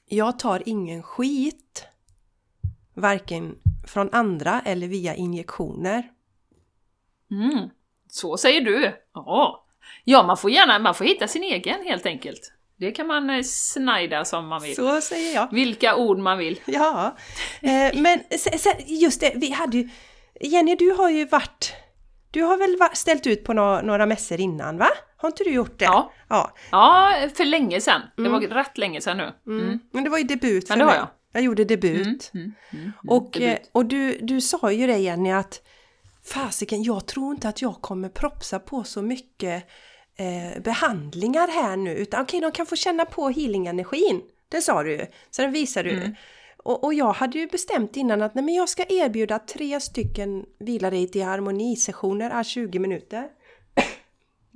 Jag 0.05 0.39
tar 0.39 0.63
ingen 0.65 1.03
skit. 1.03 1.85
Varken 2.93 3.55
från 3.87 4.09
andra 4.11 4.61
eller 4.65 4.87
via 4.87 5.15
injektioner. 5.15 6.11
Mm. 7.31 7.69
Så 8.07 8.37
säger 8.37 8.61
du. 8.61 8.93
Ja. 9.13 9.65
Ja, 10.03 10.23
man 10.23 10.37
får 10.37 10.51
gärna, 10.51 10.79
man 10.79 10.95
får 10.95 11.05
hitta 11.05 11.27
sin 11.27 11.43
egen 11.43 11.85
helt 11.85 12.05
enkelt. 12.05 12.53
Det 12.79 12.91
kan 12.91 13.07
man 13.07 13.29
eh, 13.29 13.43
snida 13.43 14.25
som 14.25 14.47
man 14.47 14.61
vill. 14.61 14.75
Så 14.75 15.01
säger 15.01 15.35
jag. 15.35 15.47
Vilka 15.51 15.95
ord 15.95 16.17
man 16.17 16.37
vill. 16.37 16.59
Ja, 16.65 17.15
eh, 17.61 17.99
men 17.99 18.19
just 18.85 19.21
det, 19.21 19.31
vi 19.35 19.51
hade 19.51 19.77
ju... 19.77 19.89
Jenny, 20.41 20.75
du 20.75 20.91
har 20.91 21.09
ju 21.09 21.25
varit... 21.25 21.73
Du 22.31 22.43
har 22.43 22.57
väl 22.57 22.95
ställt 22.95 23.27
ut 23.27 23.43
på 23.43 23.53
några, 23.53 24.05
mässor 24.05 24.39
innan, 24.39 24.77
va? 24.77 24.89
Har 25.17 25.29
inte 25.29 25.43
du 25.43 25.51
gjort 25.51 25.79
det? 25.79 25.85
Ja. 25.85 26.13
ja. 26.29 26.51
Ja, 26.71 27.13
för 27.35 27.45
länge 27.45 27.81
sedan. 27.81 28.01
Det 28.17 28.29
var 28.29 28.39
rätt 28.41 28.77
länge 28.77 29.01
sedan 29.01 29.17
nu. 29.17 29.33
Mm. 29.47 29.79
Men 29.91 30.03
det 30.03 30.09
var 30.09 30.17
ju 30.17 30.23
debut 30.23 30.67
för 30.67 30.71
Men 30.71 30.79
det 30.79 30.85
har 30.85 30.91
mig. 30.91 30.99
jag. 30.99 31.07
Jag 31.31 31.43
gjorde 31.43 31.63
debut. 31.65 32.31
Mm, 32.33 32.53
mm, 32.73 32.81
mm, 32.83 32.91
Och, 33.07 33.29
debut. 33.33 33.59
eh, 33.59 33.67
och 33.71 33.85
du, 33.85 34.17
du 34.21 34.41
sa 34.41 34.71
ju 34.71 34.87
det 34.87 34.97
Jenny 34.97 35.31
att 35.31 35.61
fasiken, 36.25 36.83
jag 36.83 37.05
tror 37.07 37.33
inte 37.33 37.49
att 37.49 37.61
jag 37.61 37.81
kommer 37.81 38.09
propsa 38.09 38.59
på 38.59 38.83
så 38.83 39.01
mycket 39.01 39.63
eh, 40.19 40.61
behandlingar 40.61 41.47
här 41.47 41.77
nu 41.77 41.95
utan 41.95 42.21
okej, 42.21 42.41
de 42.41 42.51
kan 42.51 42.65
få 42.65 42.75
känna 42.75 43.05
på 43.05 43.29
healing-energin. 43.29 44.21
Det 44.49 44.61
sa 44.61 44.83
du 44.83 44.91
ju. 44.91 45.05
Så 45.29 45.41
den 45.41 45.51
visade 45.51 45.89
du. 45.89 45.97
Mm. 45.97 46.15
Och, 46.57 46.83
och 46.83 46.93
jag 46.93 47.13
hade 47.13 47.39
ju 47.39 47.47
bestämt 47.47 47.97
innan 47.97 48.21
att 48.21 48.35
nej, 48.35 48.43
men 48.43 48.53
jag 48.53 48.69
ska 48.69 48.85
erbjuda 48.89 49.39
tre 49.39 49.79
stycken 49.79 50.45
vila 50.59 50.89
dig 50.89 51.07
till 51.07 51.23
harmonisessioner, 51.23 52.29
är 52.29 52.43
20 52.43 52.79
minuter. 52.79 53.27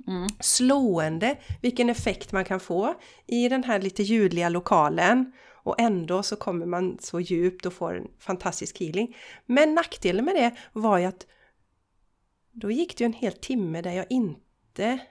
Mm. 0.06 0.28
Slående 0.40 1.36
vilken 1.62 1.90
effekt 1.90 2.32
man 2.32 2.44
kan 2.44 2.60
få 2.60 2.94
i 3.26 3.48
den 3.48 3.64
här 3.64 3.80
lite 3.80 4.02
ljudliga 4.02 4.48
lokalen. 4.48 5.32
och 5.66 5.80
ändå 5.80 6.22
så 6.22 6.36
kommer 6.36 6.66
man 6.66 6.98
så 7.00 7.20
djupt 7.20 7.66
och 7.66 7.72
får 7.72 7.96
en 7.96 8.08
fantastisk 8.18 8.80
healing. 8.80 9.16
Men 9.46 9.74
nackdelen 9.74 10.24
med 10.24 10.34
det 10.34 10.56
var 10.72 10.98
ju 10.98 11.04
att 11.04 11.26
då 12.52 12.70
gick 12.70 12.98
det 12.98 13.04
ju 13.04 13.06
en 13.06 13.12
hel 13.12 13.32
timme 13.32 13.82
där 13.82 13.92
jag 13.92 14.06
inte, 14.10 14.40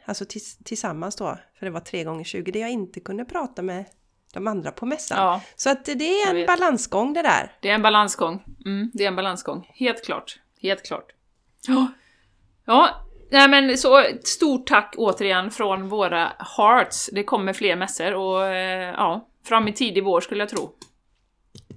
alltså 0.05 0.25
tillsammans 0.63 1.15
då, 1.15 1.38
för 1.60 1.65
det 1.65 1.72
var 1.72 1.79
tre 1.79 2.03
gånger 2.03 2.24
20, 2.24 2.51
där 2.51 2.60
jag 2.60 2.72
inte 2.72 3.00
kunde 3.00 3.25
prata 3.25 3.62
med 3.62 3.86
de 4.34 4.48
andra 4.48 4.72
på 4.72 4.86
mässan. 4.86 5.17
Ja, 5.17 5.41
så 5.55 5.70
att 5.70 5.86
det 5.86 6.22
är 6.22 6.36
en 6.36 6.46
balansgång 6.46 7.13
det 7.13 7.22
där. 7.22 7.51
Det 7.62 7.70
är 7.70 7.75
en 7.75 7.82
balansgång. 7.82 8.43
Mm, 8.65 8.91
det 8.93 9.03
är 9.03 9.08
en 9.08 9.15
balansgång. 9.15 9.72
Helt 9.74 10.05
klart. 10.05 10.39
Helt 10.62 10.86
klart. 10.86 11.12
Ja. 11.67 11.88
Ja, 12.65 13.08
nej 13.32 13.50
men 13.50 13.77
så 13.77 14.03
stort 14.24 14.67
tack 14.67 14.96
återigen 14.98 15.51
från 15.51 15.89
våra 15.89 16.32
hearts. 16.58 17.10
Det 17.13 17.24
kommer 17.24 17.53
fler 17.53 17.75
mässor 17.75 18.13
och 18.13 18.46
eh, 18.46 18.93
ja, 18.98 19.27
fram 19.43 19.67
i 19.67 19.74
tidig 19.74 20.03
vår 20.03 20.22
skulle 20.22 20.41
jag 20.41 20.50
tro. 20.50 20.75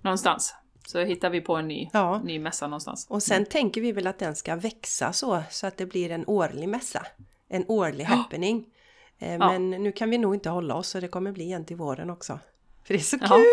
Någonstans. 0.03 0.55
Så 0.87 1.05
hittar 1.05 1.31
vi 1.31 1.41
på 1.41 1.57
en 1.57 1.69
ny, 1.69 1.91
ja. 1.93 2.21
ny 2.25 2.39
mässa 2.39 2.67
någonstans. 2.67 3.07
Och 3.11 3.23
sen 3.23 3.37
mm. 3.37 3.47
tänker 3.47 3.81
vi 3.81 3.93
väl 3.93 4.07
att 4.07 4.19
den 4.19 4.37
ska 4.37 4.57
växa 4.57 5.13
så, 5.13 5.43
så 5.51 5.67
att 5.67 5.77
det 5.77 5.87
blir 5.87 6.11
en 6.11 6.25
årlig 6.27 6.69
mässa. 6.69 7.07
En 7.49 7.65
årlig 7.69 8.05
happening. 8.05 8.67
Eh, 9.19 9.33
ja. 9.33 9.39
Men 9.39 9.71
nu 9.71 9.93
kan 9.93 10.11
vi 10.11 10.19
nog 10.19 10.35
inte 10.35 10.51
hålla 10.51 10.75
oss 10.75 10.89
så 10.89 11.01
det 11.01 11.09
kommer 11.09 11.33
bli 11.33 11.53
en 11.53 11.65
till 11.65 11.77
våren 11.77 12.11
också. 12.11 12.39
För 12.85 12.95
det 12.95 13.01
är 13.01 13.05
så 13.05 13.19
kul! 13.19 13.45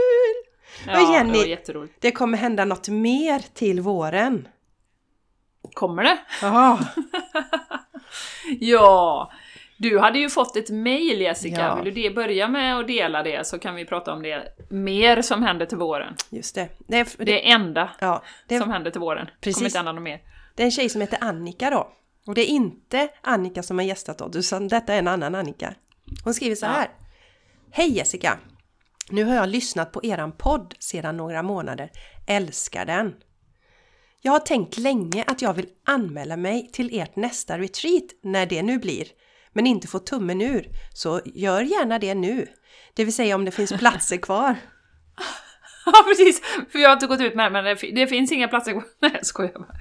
Ja, 0.87 1.07
och 1.07 1.13
Jenny, 1.13 1.55
det, 1.65 1.87
det 1.99 2.11
kommer 2.11 2.37
hända 2.37 2.65
något 2.65 2.89
mer 2.89 3.39
till 3.53 3.81
våren. 3.81 4.47
Kommer 5.73 6.03
det? 6.03 6.19
Ja! 8.59 9.31
Du 9.77 9.99
hade 9.99 10.19
ju 10.19 10.29
fått 10.29 10.55
ett 10.55 10.69
mail 10.69 11.21
Jessica, 11.21 11.61
ja. 11.61 11.81
vill 11.83 11.93
du 11.93 12.13
börja 12.13 12.47
med 12.47 12.79
att 12.79 12.87
dela 12.87 13.23
det 13.23 13.47
så 13.47 13.59
kan 13.59 13.75
vi 13.75 13.85
prata 13.85 14.13
om 14.13 14.23
det 14.23 14.55
mer 14.69 15.21
som 15.21 15.43
händer 15.43 15.65
till 15.65 15.77
våren. 15.77 16.15
Just 16.29 16.55
det. 16.55 16.69
Det 16.87 16.99
är 16.99 17.07
det, 17.17 17.25
det 17.25 17.49
enda 17.49 17.89
ja, 17.99 18.23
det, 18.47 18.59
som 18.59 18.71
händer 18.71 18.91
till 18.91 19.01
våren. 19.01 19.27
Precis. 19.41 19.55
Kommer 19.55 19.67
inte 19.67 19.77
hända 19.77 19.91
något 19.91 20.03
mer. 20.03 20.21
Det 20.55 20.63
är 20.63 20.65
en 20.65 20.71
tjej 20.71 20.89
som 20.89 21.01
heter 21.01 21.17
Annika 21.21 21.69
då. 21.69 21.91
Och 22.25 22.35
det 22.35 22.41
är 22.41 22.47
inte 22.47 23.09
Annika 23.21 23.63
som 23.63 23.77
har 23.77 23.85
gästat 23.85 24.21
oss, 24.21 24.35
utan 24.35 24.67
detta 24.67 24.93
är 24.93 24.99
en 24.99 25.07
annan 25.07 25.35
Annika. 25.35 25.75
Hon 26.23 26.33
skriver 26.33 26.55
så 26.55 26.65
här. 26.65 26.89
Ja. 26.99 27.05
Hej 27.71 27.91
Jessica! 27.91 28.39
Nu 29.09 29.23
har 29.23 29.35
jag 29.35 29.49
lyssnat 29.49 29.91
på 29.91 30.05
eran 30.05 30.31
podd 30.31 30.75
sedan 30.79 31.17
några 31.17 31.43
månader. 31.43 31.91
Älskar 32.27 32.85
den! 32.85 33.13
Jag 34.21 34.31
har 34.31 34.39
tänkt 34.39 34.77
länge 34.77 35.23
att 35.27 35.41
jag 35.41 35.53
vill 35.53 35.69
anmäla 35.85 36.37
mig 36.37 36.69
till 36.71 36.99
ert 36.99 37.15
nästa 37.15 37.57
retreat, 37.57 38.03
när 38.23 38.45
det 38.45 38.63
nu 38.63 38.79
blir, 38.79 39.07
men 39.53 39.67
inte 39.67 39.87
få 39.87 39.99
tummen 39.99 40.41
ur, 40.41 40.69
så 40.93 41.21
gör 41.25 41.61
gärna 41.61 41.99
det 41.99 42.15
nu. 42.15 42.47
Det 42.93 43.05
vill 43.05 43.13
säga 43.13 43.35
om 43.35 43.45
det 43.45 43.51
finns 43.51 43.71
platser 43.71 44.17
kvar. 44.17 44.55
Ja 45.93 46.05
precis, 46.07 46.41
för 46.71 46.79
jag 46.79 46.89
har 46.89 46.93
inte 46.93 47.07
gått 47.07 47.21
ut 47.21 47.35
med 47.35 47.45
det, 47.45 47.49
men 47.49 47.63
det, 47.63 47.91
det 47.95 48.07
finns 48.07 48.31
inga 48.31 48.47
platser 48.47 48.71
kvar. 48.71 48.83
Nej 48.99 49.11
jag 49.13 49.25
skojar 49.25 49.53
bara. 49.53 49.75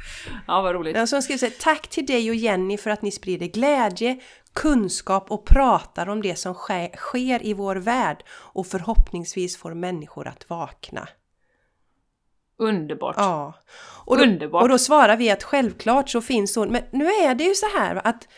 Ja 0.46 0.62
vad 0.62 0.74
roligt. 0.74 0.96
Ja, 0.96 1.06
så 1.06 1.16
hon 1.16 1.22
skriver 1.22 1.40
här, 1.40 1.54
Tack 1.60 1.88
till 1.88 2.06
dig 2.06 2.30
och 2.30 2.36
Jenny 2.36 2.78
för 2.78 2.90
att 2.90 3.02
ni 3.02 3.10
sprider 3.10 3.46
glädje, 3.46 4.20
kunskap 4.52 5.30
och 5.30 5.46
pratar 5.46 6.08
om 6.08 6.22
det 6.22 6.36
som 6.36 6.54
sker, 6.54 6.96
sker 6.96 7.46
i 7.46 7.54
vår 7.54 7.76
värld 7.76 8.24
och 8.30 8.66
förhoppningsvis 8.66 9.56
får 9.56 9.74
människor 9.74 10.28
att 10.28 10.50
vakna. 10.50 11.08
Underbart! 12.58 13.14
Ja. 13.18 13.54
Och 14.04 14.18
då, 14.18 14.24
Underbart! 14.24 14.62
Och 14.62 14.68
då 14.68 14.78
svarar 14.78 15.16
vi 15.16 15.30
att 15.30 15.42
självklart 15.42 16.10
så 16.10 16.20
finns 16.20 16.56
hon, 16.56 16.68
men 16.68 16.82
nu 16.92 17.04
är 17.06 17.34
det 17.34 17.44
ju 17.44 17.54
så 17.54 17.66
här 17.78 18.06
att 18.06 18.28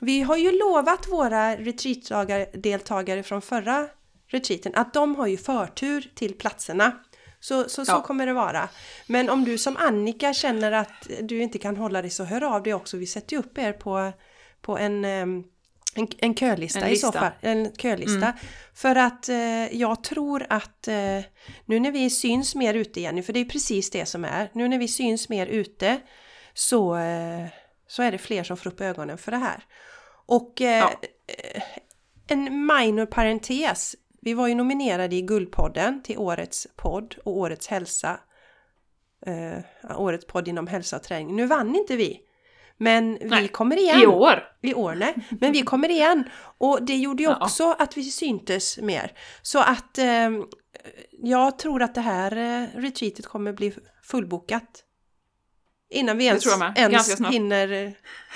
vi 0.00 0.20
har 0.20 0.36
ju 0.36 0.58
lovat 0.58 1.08
våra 1.08 1.56
retreatdeltagare 1.56 3.22
från 3.22 3.42
förra 3.42 3.88
retreaten 4.28 4.72
att 4.74 4.94
de 4.94 5.16
har 5.16 5.26
ju 5.26 5.36
förtur 5.36 6.10
till 6.14 6.34
platserna. 6.34 6.92
Så, 7.40 7.68
så, 7.68 7.84
så 7.84 8.00
kommer 8.00 8.26
det 8.26 8.32
vara. 8.32 8.68
Men 9.06 9.30
om 9.30 9.44
du 9.44 9.58
som 9.58 9.76
Annika 9.76 10.34
känner 10.34 10.72
att 10.72 11.08
du 11.20 11.42
inte 11.42 11.58
kan 11.58 11.76
hålla 11.76 12.02
dig 12.02 12.10
så 12.10 12.24
hör 12.24 12.44
av 12.44 12.62
dig 12.62 12.74
också. 12.74 12.96
Vi 12.96 13.06
sätter 13.06 13.36
ju 13.36 13.40
upp 13.40 13.58
er 13.58 13.72
på, 13.72 14.12
på 14.60 14.78
en, 14.78 15.04
en, 15.04 15.44
en 16.18 16.34
kölista 16.34 16.80
en 16.80 16.92
i 16.92 16.96
så 16.96 17.12
fall. 17.12 17.30
En 17.40 17.72
kölista. 17.76 18.26
Mm. 18.26 18.36
För 18.74 18.96
att 18.96 19.28
eh, 19.28 19.76
jag 19.76 20.04
tror 20.04 20.46
att 20.48 20.88
eh, 20.88 21.20
nu 21.64 21.80
när 21.80 21.92
vi 21.92 22.10
syns 22.10 22.54
mer 22.54 22.74
ute 22.74 23.00
Jenny, 23.00 23.22
för 23.22 23.32
det 23.32 23.40
är 23.40 23.44
precis 23.44 23.90
det 23.90 24.06
som 24.06 24.24
är. 24.24 24.50
Nu 24.52 24.68
när 24.68 24.78
vi 24.78 24.88
syns 24.88 25.28
mer 25.28 25.46
ute 25.46 26.00
så, 26.54 26.96
eh, 26.96 27.46
så 27.86 28.02
är 28.02 28.12
det 28.12 28.18
fler 28.18 28.44
som 28.44 28.56
får 28.56 28.70
upp 28.70 28.80
ögonen 28.80 29.18
för 29.18 29.32
det 29.32 29.38
här. 29.38 29.64
Och 30.26 30.60
eh, 30.60 30.78
ja. 30.78 30.92
Eh, 31.26 31.62
en 32.28 32.66
minor 32.66 33.06
parentes. 33.06 33.96
Vi 34.26 34.34
var 34.34 34.48
ju 34.48 34.54
nominerade 34.54 35.16
i 35.16 35.22
Guldpodden 35.22 36.02
till 36.02 36.18
Årets 36.18 36.66
podd 36.76 37.14
och 37.24 37.36
Årets 37.36 37.66
hälsa. 37.66 38.20
Uh, 39.28 40.00
årets 40.00 40.26
podd 40.26 40.48
inom 40.48 40.66
hälsa 40.66 40.96
och 40.96 41.02
träning. 41.02 41.36
Nu 41.36 41.46
vann 41.46 41.76
inte 41.76 41.96
vi. 41.96 42.20
Men 42.76 43.18
nej, 43.20 43.42
vi 43.42 43.48
kommer 43.48 43.76
igen. 43.76 44.02
I 44.02 44.06
år! 44.06 44.42
I 44.62 44.74
år, 44.74 44.94
nej. 44.94 45.14
Men 45.40 45.52
vi 45.52 45.62
kommer 45.62 45.88
igen. 45.88 46.24
Och 46.58 46.82
det 46.82 46.96
gjorde 46.96 47.22
ju 47.22 47.34
också 47.34 47.62
ja. 47.62 47.76
att 47.78 47.96
vi 47.96 48.04
syntes 48.04 48.78
mer. 48.78 49.12
Så 49.42 49.58
att 49.58 49.98
eh, 49.98 50.30
jag 51.22 51.58
tror 51.58 51.82
att 51.82 51.94
det 51.94 52.00
här 52.00 52.36
eh, 52.36 52.80
retreatet 52.80 53.26
kommer 53.26 53.52
bli 53.52 53.72
fullbokat. 54.02 54.84
Innan 55.90 56.18
vi 56.18 56.26
ens, 56.26 56.46
ens 56.76 57.20
hinner 57.20 57.72
eh, 57.72 57.90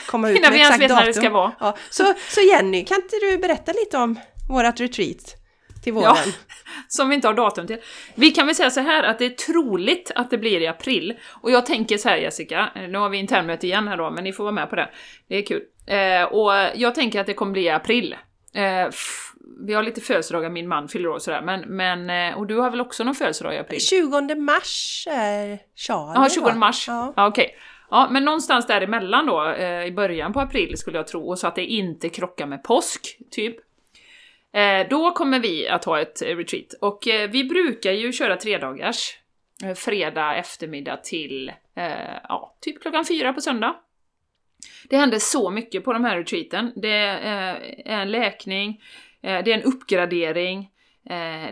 komma 0.09 0.31
ut 0.31 0.39
Innan 0.39 0.53
med 0.53 0.61
datum. 0.61 0.79
Vi 0.79 0.85
ens 0.85 0.91
vet 0.91 0.99
när 0.99 1.07
det 1.07 1.15
ska 1.15 1.31
vara. 1.31 1.53
Ja. 1.61 1.77
Så, 1.91 2.15
så 2.29 2.41
Jenny, 2.41 2.85
kan 2.85 2.97
inte 2.97 3.17
du 3.17 3.39
berätta 3.39 3.73
lite 3.73 3.99
om 3.99 4.21
vårat 4.49 4.81
retreat? 4.81 5.40
Till 5.83 5.93
våren. 5.93 6.17
Ja, 6.17 6.33
som 6.89 7.09
vi 7.09 7.15
inte 7.15 7.29
har 7.29 7.35
datum 7.35 7.67
till. 7.67 7.79
Vi 8.15 8.31
kan 8.31 8.47
väl 8.47 8.55
säga 8.55 8.71
så 8.71 8.81
här 8.81 9.03
att 9.03 9.19
det 9.19 9.25
är 9.25 9.31
troligt 9.31 10.11
att 10.15 10.31
det 10.31 10.39
blir 10.39 10.61
i 10.61 10.67
april. 10.67 11.19
Och 11.43 11.51
jag 11.51 11.67
tänker 11.67 11.99
så 11.99 12.09
här 12.09 12.17
Jessica, 12.17 12.69
nu 12.75 12.99
har 12.99 13.09
vi 13.09 13.19
internmöte 13.19 13.67
igen 13.67 13.89
här 13.89 13.97
då, 13.97 14.11
men 14.11 14.25
ni 14.25 14.33
får 14.33 14.45
vara 14.45 14.55
med 14.55 14.71
på 14.71 14.77
det. 14.77 14.91
Det 15.29 15.37
är 15.37 15.47
kul. 15.47 15.63
Eh, 15.87 16.23
och 16.23 16.53
jag 16.75 16.95
tänker 16.95 17.21
att 17.21 17.27
det 17.27 17.35
kommer 17.35 17.53
bli 17.53 17.63
i 17.63 17.71
april. 17.71 18.17
Eh, 18.55 18.89
vi 19.67 19.75
har 19.75 19.83
lite 19.83 20.01
födelsedagar, 20.01 20.51
min 20.51 20.69
man 20.69 20.89
fyller 20.89 21.09
år 21.09 21.15
och 21.15 21.23
sådär, 21.23 21.43
men, 21.43 21.61
men 21.61 22.11
eh, 22.11 22.39
och 22.39 22.47
du 22.47 22.57
har 22.57 22.71
väl 22.71 22.81
också 22.81 23.05
någon 23.05 23.15
födelsedag 23.15 23.55
i 23.55 23.59
april? 23.59 23.81
20 23.81 24.35
mars 24.35 25.07
är 25.11 25.59
Charlie 25.77 26.13
Ja, 26.15 26.29
20 26.29 26.53
mars. 26.59 26.89
Ja, 26.89 27.13
ja. 27.17 27.27
Okay. 27.29 27.47
Ja, 27.91 28.09
men 28.11 28.25
någonstans 28.25 28.67
däremellan 28.67 29.27
då, 29.27 29.49
eh, 29.49 29.85
i 29.85 29.93
början 29.93 30.33
på 30.33 30.41
april 30.41 30.77
skulle 30.77 30.97
jag 30.97 31.07
tro, 31.07 31.29
och 31.29 31.39
så 31.39 31.47
att 31.47 31.55
det 31.55 31.65
inte 31.65 32.09
krockar 32.09 32.47
med 32.47 32.63
påsk, 32.63 33.19
typ. 33.31 33.57
Eh, 34.53 34.89
då 34.89 35.13
kommer 35.13 35.41
vi 35.41 35.69
att 35.69 35.85
ha 35.85 36.01
ett 36.01 36.23
eh, 36.23 36.37
retreat 36.37 36.73
och 36.81 37.09
eh, 37.09 37.31
vi 37.31 37.45
brukar 37.45 37.93
ju 37.93 38.13
köra 38.13 38.37
tredagars 38.37 39.17
dagars 39.61 39.79
fredag 39.79 40.35
eftermiddag 40.35 40.97
till 40.97 41.53
ja, 42.29 42.57
typ 42.61 42.83
klockan 42.83 43.05
fyra 43.05 43.33
på 43.33 43.41
söndag. 43.41 43.77
Det 44.89 44.97
händer 44.97 45.19
så 45.19 45.51
mycket 45.51 45.85
på 45.85 45.93
de 45.93 46.05
här 46.05 46.17
retreaten. 46.17 46.73
Det 46.77 46.89
är 46.89 47.61
en 47.85 48.11
läkning, 48.11 48.83
det 49.21 49.29
är 49.29 49.49
en 49.49 49.63
uppgradering, 49.63 50.71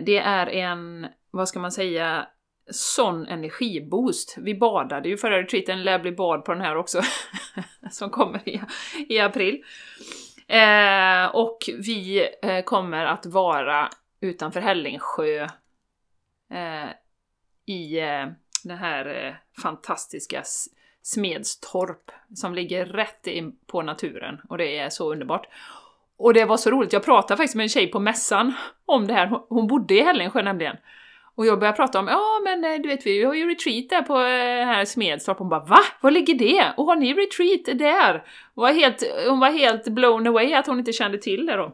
det 0.01 0.17
är 0.17 0.47
en, 0.47 1.07
vad 1.31 1.49
ska 1.49 1.59
man 1.59 1.71
säga, 1.71 2.27
sån 2.71 3.27
energiboost. 3.27 4.35
Vi 4.37 4.55
badade 4.55 5.09
ju 5.09 5.17
förra 5.17 5.41
retreaten, 5.41 5.83
lär 5.83 5.99
bli 5.99 6.11
bad 6.11 6.45
på 6.45 6.53
den 6.53 6.61
här 6.61 6.75
också, 6.75 7.01
som 7.91 8.09
kommer 8.09 8.49
i, 8.49 8.61
i 9.09 9.19
april. 9.19 9.63
Eh, 10.49 11.25
och 11.35 11.57
vi 11.77 12.29
eh, 12.41 12.63
kommer 12.63 13.05
att 13.05 13.25
vara 13.25 13.89
utanför 14.21 14.61
Hällingsjö 14.61 15.43
eh, 16.53 16.89
i 17.65 17.99
eh, 17.99 18.27
det 18.63 18.75
här 18.75 19.25
eh, 19.25 19.61
fantastiska 19.61 20.43
Smedstorp 21.01 22.11
som 22.35 22.53
ligger 22.53 22.85
rätt 22.85 23.27
in 23.27 23.55
på 23.67 23.81
naturen 23.81 24.41
och 24.49 24.57
det 24.57 24.77
är 24.77 24.89
så 24.89 25.11
underbart. 25.11 25.47
Och 26.17 26.33
det 26.33 26.45
var 26.45 26.57
så 26.57 26.69
roligt, 26.69 26.93
jag 26.93 27.05
pratade 27.05 27.37
faktiskt 27.37 27.55
med 27.55 27.63
en 27.63 27.69
tjej 27.69 27.87
på 27.87 27.99
mässan 27.99 28.53
om 28.85 29.07
det 29.07 29.13
här, 29.13 29.41
hon 29.49 29.67
bodde 29.67 29.93
i 29.93 30.01
Hällingsjö 30.01 30.41
nämligen. 30.41 30.77
Och 31.39 31.45
jag 31.45 31.59
började 31.59 31.75
prata 31.75 31.99
om, 31.99 32.07
ja 32.07 32.41
men 32.43 32.63
eh, 32.63 32.81
du 32.81 32.87
vet 32.89 33.05
vi 33.05 33.23
har 33.23 33.33
ju 33.33 33.49
retreat 33.49 33.89
där 33.89 34.01
på 34.01 34.13
eh, 34.13 34.65
här 34.65 34.85
Smedstorp. 34.85 35.37
Hon 35.37 35.49
bara 35.49 35.65
va? 35.65 35.79
Var 36.01 36.11
ligger 36.11 36.33
det? 36.33 36.73
Och 36.77 36.85
har 36.85 36.95
ni 36.95 37.13
retreat 37.13 37.79
där? 37.79 38.23
Hon 38.55 38.61
var 38.61 38.71
helt, 38.71 39.03
hon 39.27 39.39
var 39.39 39.49
helt 39.49 39.87
blown 39.87 40.27
away 40.27 40.53
att 40.53 40.67
hon 40.67 40.79
inte 40.79 40.93
kände 40.93 41.17
till 41.17 41.45
det 41.45 41.55
då. 41.55 41.65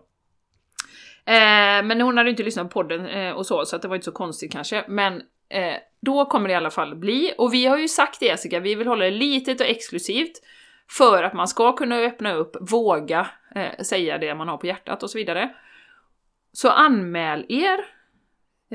Eh, 1.26 1.84
men 1.84 2.02
hon 2.02 2.18
hade 2.18 2.30
inte 2.30 2.44
lyssnat 2.44 2.70
på 2.70 2.82
podden 2.82 3.06
eh, 3.06 3.32
och 3.32 3.46
så, 3.46 3.66
så 3.66 3.76
att 3.76 3.82
det 3.82 3.88
var 3.88 3.96
inte 3.96 4.06
så 4.06 4.12
konstigt 4.12 4.52
kanske. 4.52 4.86
Men 4.88 5.14
eh, 5.50 5.76
då 6.02 6.26
kommer 6.26 6.48
det 6.48 6.54
i 6.54 6.58
alla 6.58 6.72
fall 6.72 6.96
bli, 6.96 7.34
och 7.38 7.54
vi 7.54 7.66
har 7.66 7.78
ju 7.78 7.88
sagt 7.88 8.20
det 8.20 8.26
Jessica, 8.26 8.60
vi 8.60 8.76
vill 8.76 8.88
hålla 8.88 9.06
det 9.06 9.12
litet 9.12 9.62
och 9.62 9.68
exklusivt 9.68 10.42
för 10.90 11.24
att 11.24 11.34
man 11.34 11.48
ska 11.48 11.76
kunna 11.76 11.96
öppna 11.96 12.34
upp, 12.34 12.56
våga 12.72 13.28
eh, 13.56 13.84
säga 13.84 14.18
det 14.18 14.36
man 14.36 14.48
har 14.48 14.58
på 14.58 14.68
hjärtat 14.68 15.04
och 15.04 15.10
så 15.10 15.18
vidare. 15.18 15.56
Så 16.52 16.70
anmäl 16.70 17.46
er 17.50 17.96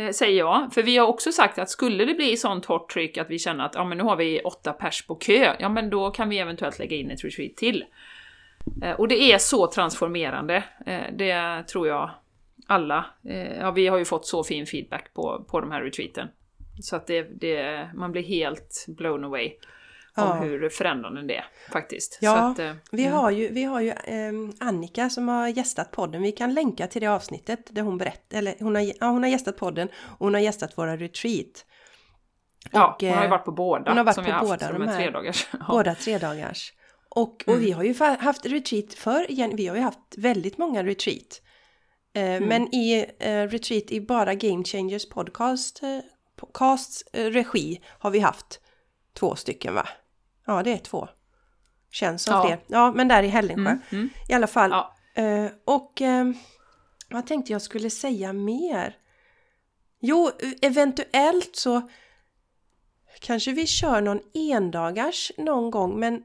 Eh, 0.01 0.11
säger 0.11 0.39
jag. 0.39 0.75
För 0.75 0.83
vi 0.83 0.97
har 0.97 1.07
också 1.07 1.33
sagt 1.33 1.59
att 1.59 1.71
skulle 1.71 2.05
det 2.05 2.15
bli 2.15 2.37
sånt 2.37 2.65
hårt 2.65 2.93
tryck 2.93 3.19
att 3.19 3.31
vi 3.31 3.39
känner 3.39 3.65
att 3.65 3.75
ja, 3.75 3.85
men 3.85 3.99
nu 3.99 4.05
har 4.05 4.17
vi 4.17 4.41
åtta 4.41 4.73
pers 4.73 5.07
på 5.07 5.15
kö, 5.15 5.55
ja 5.59 5.69
men 5.69 5.91
då 5.91 6.11
kan 6.11 6.29
vi 6.29 6.39
eventuellt 6.39 6.79
lägga 6.79 6.97
in 6.97 7.11
ett 7.11 7.25
retreat 7.25 7.57
till. 7.57 7.85
Eh, 8.83 8.93
och 8.93 9.09
det 9.09 9.33
är 9.33 9.39
så 9.39 9.67
transformerande, 9.67 10.65
eh, 10.87 11.03
det 11.13 11.63
tror 11.63 11.89
jag 11.89 12.11
alla, 12.67 13.07
ja 13.61 13.71
vi 13.71 13.87
har 13.87 13.99
ju 13.99 14.05
fått 14.05 14.27
så 14.27 14.45
fin 14.45 14.67
feedback 14.67 15.15
på, 15.15 15.45
på 15.49 15.61
de 15.61 15.71
här 15.71 15.83
retreaten. 15.83 16.29
Så 16.83 16.97
att 16.97 17.07
det, 17.07 17.23
det, 17.23 17.91
man 17.95 18.13
blir 18.13 18.23
helt 18.23 18.85
blown 18.89 19.25
away 19.25 19.53
om 20.23 20.39
hur 20.39 20.69
förändrande 20.69 21.23
det 21.23 21.37
är 21.37 21.45
faktiskt. 21.73 22.19
Ja, 22.21 22.37
att, 22.51 22.59
eh, 22.59 22.73
Vi 22.93 23.03
mm. 23.05 23.17
har 23.17 23.31
ju, 23.31 23.49
vi 23.49 23.65
har 23.65 23.81
ju 23.81 23.93
ehm, 24.05 24.53
Annika 24.61 25.11
som 25.11 25.29
har 25.29 25.49
gästat 25.49 25.91
podden. 25.91 26.23
Vi 26.23 26.33
kan 26.33 26.55
länka 26.55 26.87
till 26.87 27.01
det 27.01 27.07
avsnittet 27.07 27.75
där 27.75 27.83
hon 27.83 27.99
berättar, 27.99 28.39
eller 28.39 28.55
hon 28.61 28.75
har, 28.75 28.83
ja, 28.83 29.07
hon 29.07 29.23
har 29.23 29.31
gästat 29.31 29.57
podden 29.57 29.89
och 29.89 30.19
hon 30.27 30.35
har 30.35 30.41
gästat 30.41 30.79
våra 30.79 30.97
retreat. 30.97 31.65
Ja, 32.73 32.95
och, 32.95 33.03
hon 33.03 33.11
har 33.11 33.21
ju 33.21 33.25
eh, 33.25 33.31
varit 33.31 33.45
på 33.45 33.53
båda 33.53 33.91
hon 33.91 33.97
har 33.97 34.05
varit 34.05 34.15
som 34.15 34.25
på 34.25 34.29
vi 34.29 34.33
har 34.33 34.39
haft, 34.39 34.51
båda 34.51 34.67
som 34.67 34.79
de 34.81 34.83
är 34.83 34.93
här. 34.93 34.99
tredagars. 35.03 35.47
Ja. 35.53 35.59
Båda 35.69 35.95
tre 35.95 36.19
dagars. 36.19 36.73
Och, 37.09 37.45
och 37.47 37.49
Mm. 37.49 37.61
vi 37.61 37.71
har 37.71 37.83
ju 37.85 37.95
haft 38.21 38.47
retreat 38.47 38.95
för 38.95 39.31
igen. 39.31 39.57
Vi 39.57 39.67
har 39.67 39.77
ju 39.77 39.83
haft 39.83 40.15
väldigt 40.17 40.59
många 40.59 40.85
retreat. 40.85 41.43
Eh, 42.15 42.23
Mm. 42.23 42.49
Men 42.49 42.75
i 42.75 43.07
eh, 43.19 43.43
retreat 43.43 43.91
i 43.91 44.01
bara 44.01 44.35
Game 44.35 44.65
Changers 44.65 45.09
podcast, 45.09 45.83
eh, 45.83 45.99
podcasts 46.37 47.03
eh, 47.13 47.25
regi 47.31 47.81
har 47.99 48.11
vi 48.11 48.19
haft 48.19 48.61
två 49.15 49.37
stycken 49.37 49.75
va? 49.75 49.89
Ja, 50.51 50.63
det 50.63 50.73
är 50.73 50.79
två. 50.79 51.09
Känns 51.91 52.23
som 52.23 52.35
Ja. 52.35 52.47
fler. 52.47 52.61
Ja, 52.67 52.93
men 52.93 53.09
där 53.09 53.23
i 53.23 53.29
Hällingsjö. 53.29 53.71
Mm, 53.71 53.81
mm. 53.91 54.11
I 54.29 54.35
alla 54.35 54.47
fall. 54.47 54.71
Ja. 54.71 54.95
Eh, 55.23 55.51
och 55.65 56.03
eh, 56.03 56.33
vad 57.11 57.27
tänkte 57.27 57.53
jag 57.53 57.63
skulle 57.63 57.91
säga 57.91 58.33
mer? 58.33 58.97
Jo, 60.01 60.31
eventuellt 60.63 61.57
så 61.57 61.89
kanske 63.21 63.53
vi 63.53 63.67
kör 63.67 64.01
någon 64.01 64.21
endagars 64.35 65.33
någon 65.37 65.71
gång 65.71 66.01
men, 66.01 66.23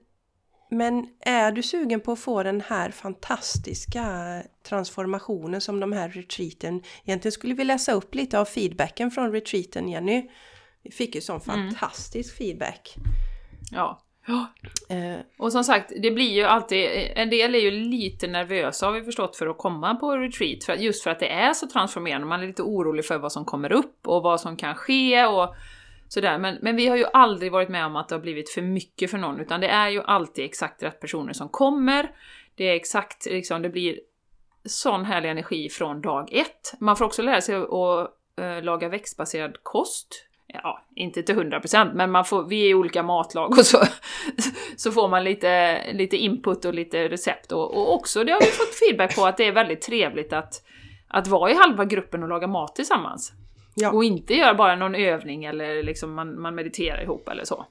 men 0.69 1.07
är 1.19 1.51
du 1.51 1.63
sugen 1.63 2.01
på 2.01 2.11
att 2.11 2.19
få 2.19 2.43
den 2.43 2.61
här 2.61 2.91
fantastiska 2.91 4.43
transformationen 4.63 5.61
som 5.61 5.79
de 5.79 5.91
här 5.91 6.09
retreaten 6.09 6.83
Egentligen 7.03 7.31
skulle 7.31 7.53
vi 7.53 7.63
läsa 7.63 7.91
upp 7.91 8.15
lite 8.15 8.39
av 8.39 8.45
feedbacken 8.45 9.11
från 9.11 9.31
retreaten 9.31 9.89
Jenny. 9.89 10.29
Vi 10.83 10.91
fick 10.91 11.15
ju 11.15 11.21
sån 11.21 11.41
fantastisk 11.41 12.37
feedback. 12.37 12.95
Ja. 13.71 14.04
Ja. 14.27 14.47
Eh, 14.89 15.19
Och 15.37 15.51
som 15.51 15.63
sagt, 15.63 15.91
det 16.01 16.11
blir 16.11 16.31
ju 16.31 16.43
alltid, 16.43 16.89
en 17.15 17.29
del 17.29 17.55
är 17.55 17.59
ju 17.59 17.71
lite 17.71 18.27
nervösa 18.27 18.85
har 18.85 18.93
vi 18.93 19.01
förstått 19.01 19.35
för 19.35 19.47
att 19.47 19.57
komma 19.57 19.95
på 19.95 20.17
retreat, 20.17 20.63
för, 20.63 20.73
just 20.73 21.03
för 21.03 21.11
att 21.11 21.19
det 21.19 21.29
är 21.29 21.53
så 21.53 21.67
transformerande. 21.67 22.27
Man 22.27 22.43
är 22.43 22.47
lite 22.47 22.61
orolig 22.63 23.05
för 23.05 23.17
vad 23.17 23.31
som 23.31 23.45
kommer 23.45 23.71
upp 23.71 24.07
och 24.07 24.23
vad 24.23 24.41
som 24.41 24.57
kan 24.57 24.75
ske 24.75 25.25
och 25.25 25.55
sådär. 26.07 26.37
Men, 26.37 26.57
men 26.61 26.75
vi 26.75 26.87
har 26.87 26.97
ju 26.97 27.05
aldrig 27.13 27.51
varit 27.51 27.69
med 27.69 27.85
om 27.85 27.95
att 27.95 28.09
det 28.09 28.15
har 28.15 28.21
blivit 28.21 28.49
för 28.49 28.61
mycket 28.61 29.11
för 29.11 29.17
någon, 29.17 29.39
utan 29.39 29.61
det 29.61 29.67
är 29.67 29.89
ju 29.89 30.01
alltid 30.03 30.45
exakt 30.45 30.83
rätt 30.83 30.99
personer 30.99 31.33
som 31.33 31.49
kommer. 31.49 32.11
Det 32.55 32.63
är 32.63 32.75
exakt, 32.75 33.25
liksom, 33.25 33.61
det 33.61 33.69
blir 33.69 33.99
sån 34.65 35.05
härlig 35.05 35.29
energi 35.29 35.69
från 35.69 36.01
dag 36.01 36.33
ett. 36.33 36.73
Man 36.79 36.95
får 36.95 37.05
också 37.05 37.21
lära 37.21 37.41
sig 37.41 37.55
att 37.55 38.09
eh, 38.41 38.63
laga 38.63 38.89
växtbaserad 38.89 39.57
kost. 39.63 40.24
Ja, 40.63 40.85
inte 40.95 41.23
till 41.23 41.35
100% 41.35 41.93
men 41.93 42.11
man 42.11 42.25
får, 42.25 42.43
vi 42.43 42.69
är 42.69 42.73
olika 42.73 43.03
matlag 43.03 43.49
och 43.49 43.65
så, 43.65 43.83
så 44.77 44.91
får 44.91 45.07
man 45.07 45.23
lite, 45.23 45.81
lite 45.93 46.17
input 46.17 46.65
och 46.65 46.73
lite 46.73 47.09
recept. 47.09 47.51
Och, 47.51 47.77
och 47.77 47.93
också, 47.93 48.23
det 48.23 48.31
har 48.31 48.39
vi 48.39 48.45
fått 48.45 48.75
feedback 48.75 49.15
på, 49.15 49.25
att 49.25 49.37
det 49.37 49.47
är 49.47 49.51
väldigt 49.51 49.81
trevligt 49.81 50.33
att, 50.33 50.53
att 51.07 51.27
vara 51.27 51.51
i 51.51 51.53
halva 51.53 51.85
gruppen 51.85 52.23
och 52.23 52.29
laga 52.29 52.47
mat 52.47 52.75
tillsammans. 52.75 53.33
ja. 53.75 53.91
Och 53.91 54.03
inte 54.03 54.33
göra 54.33 54.53
bara 54.53 54.75
någon 54.75 54.95
övning 54.95 55.45
eller 55.45 55.83
liksom 55.83 56.13
man, 56.13 56.41
man 56.41 56.55
mediterar 56.55 57.03
ihop 57.03 57.29
eller 57.29 57.45
så. 57.45 57.65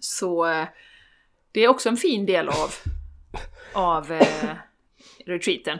Så 0.00 0.46
eh, 0.46 0.66
det 1.52 1.64
är 1.64 1.68
också 1.68 1.88
en 1.88 1.96
fin 1.96 2.26
del 2.26 2.48
av, 2.48 2.74
av 3.72 4.12
eh, 4.12 4.50
retreaten. 5.26 5.78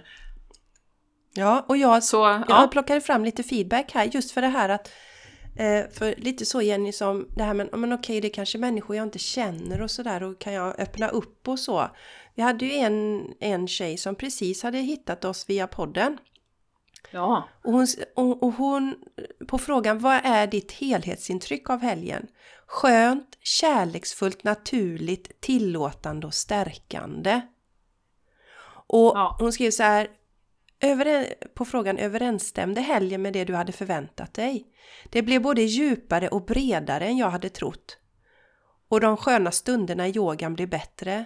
ja, 1.35 1.65
och 1.69 1.77
jag 1.77 2.05
Så 2.05 2.17
Jag 2.17 2.45
ja, 2.49 2.69
plockade 2.73 3.01
fram 3.01 3.25
lite 3.25 3.43
feedback 3.43 3.93
här 3.93 4.05
just 4.05 4.31
för 4.31 4.41
det 4.41 4.49
här 4.49 4.69
att 4.69 4.93
eh, 5.57 5.91
för 5.93 6.15
lite 6.17 6.47
så 6.47 6.63
Jenny 6.63 6.93
som 6.93 7.29
det 7.37 7.43
här 7.43 7.55
med 7.55 7.69
men 7.73 7.93
okej 7.93 8.21
det 8.21 8.29
är 8.29 8.33
kanske 8.33 8.59
människor 8.59 8.97
jag 8.97 9.03
inte 9.03 9.19
känner 9.19 9.83
och 9.83 9.91
sådär 9.91 10.23
och 10.23 10.39
kan 10.39 10.53
jag 10.53 10.81
öppna 10.81 11.09
upp 11.09 11.49
och 11.49 11.59
så. 11.59 11.91
Vi 12.35 12.43
hade 12.43 12.65
ju 12.65 12.73
en, 12.73 13.29
en 13.41 13.69
tjej 13.69 13.97
som 13.97 14.15
precis 14.15 14.63
hade 14.63 14.79
hittat 14.79 15.25
oss 15.25 15.49
via 15.49 15.67
podden 15.67 16.19
ja, 17.11 17.49
och 17.65 17.73
hon, 17.73 17.87
och, 18.17 18.43
och 18.43 18.53
hon 18.53 18.97
på 19.49 19.59
frågan 19.59 19.99
vad 19.99 20.21
är 20.25 20.47
ditt 20.47 20.73
helhetsintryck 20.73 21.71
av 21.71 21.81
helgen? 21.81 22.27
Skönt, 22.67 23.39
kärleksfullt, 23.41 24.45
naturligt, 24.45 25.41
tillåtande 25.41 26.27
och 26.27 26.35
stärkande. 26.35 27.41
Och 28.87 29.13
Ja. 29.17 29.37
hon 29.41 29.53
skrev 29.53 29.71
så 29.71 29.83
här 29.83 30.09
över, 30.81 31.35
på 31.55 31.65
frågan 31.65 31.99
överensstämde 31.99 32.81
helgen 32.81 33.23
med 33.23 33.33
det 33.33 33.45
du 33.45 33.55
hade 33.55 33.73
förväntat 33.73 34.35
dig? 34.35 34.67
Det 35.11 35.23
blev 35.23 35.43
både 35.43 35.63
djupare 35.63 36.29
och 36.29 36.45
bredare 36.45 37.07
än 37.07 37.17
jag 37.17 37.31
hade 37.31 37.49
trott. 37.49 37.99
Och 38.89 39.01
de 39.01 39.17
sköna 39.17 39.51
stunderna 39.51 40.09
i 40.09 40.17
yogan 40.17 40.55
blev 40.55 40.69
bättre. 40.69 41.25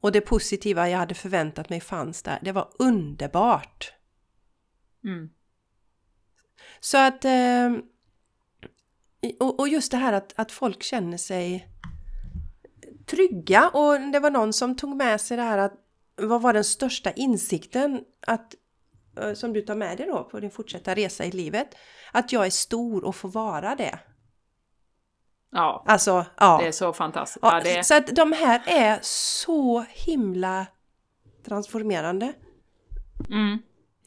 Och 0.00 0.12
det 0.12 0.20
positiva 0.20 0.88
jag 0.88 0.98
hade 0.98 1.14
förväntat 1.14 1.68
mig 1.68 1.80
fanns 1.80 2.22
där. 2.22 2.38
Det 2.42 2.52
var 2.52 2.68
underbart! 2.78 3.92
mm, 5.04 5.30
Så 6.80 6.98
att... 6.98 7.24
Eh, 7.24 7.72
och, 9.40 9.60
och 9.60 9.68
just 9.68 9.90
det 9.90 9.96
här 9.96 10.12
att, 10.12 10.32
att 10.36 10.52
folk 10.52 10.82
känner 10.82 11.16
sig 11.16 11.68
trygga 13.06 13.68
och 13.68 14.00
det 14.12 14.20
var 14.20 14.30
någon 14.30 14.52
som 14.52 14.76
tog 14.76 14.96
med 14.96 15.20
sig 15.20 15.36
det 15.36 15.42
här 15.42 15.58
att 15.58 15.87
vad 16.18 16.42
var 16.42 16.52
den 16.52 16.64
största 16.64 17.10
insikten 17.12 18.00
att, 18.26 18.54
eh, 19.20 19.32
som 19.32 19.52
du 19.52 19.60
tar 19.62 19.74
med 19.74 19.96
dig 19.98 20.06
då 20.06 20.24
på 20.24 20.40
din 20.40 20.50
fortsatta 20.50 20.94
resa 20.94 21.24
i 21.24 21.30
livet? 21.30 21.68
Att 22.12 22.32
jag 22.32 22.46
är 22.46 22.50
stor 22.50 23.04
och 23.04 23.16
får 23.16 23.28
vara 23.28 23.74
det. 23.74 23.98
ja, 25.52 25.84
Alltså, 25.86 26.24
ja. 26.36 26.58
det 26.62 26.68
är 26.68 26.72
så 26.72 26.92
fantastiskt. 26.92 27.38
ja 27.42 27.62
Ja, 27.64 27.82
Så 27.82 27.94
att 27.96 28.06
de 28.06 28.32
här 28.32 28.62
är 28.66 28.98
så 29.02 29.84
himla 29.88 30.66
transformerande. 31.46 32.32
mm. 33.30 33.58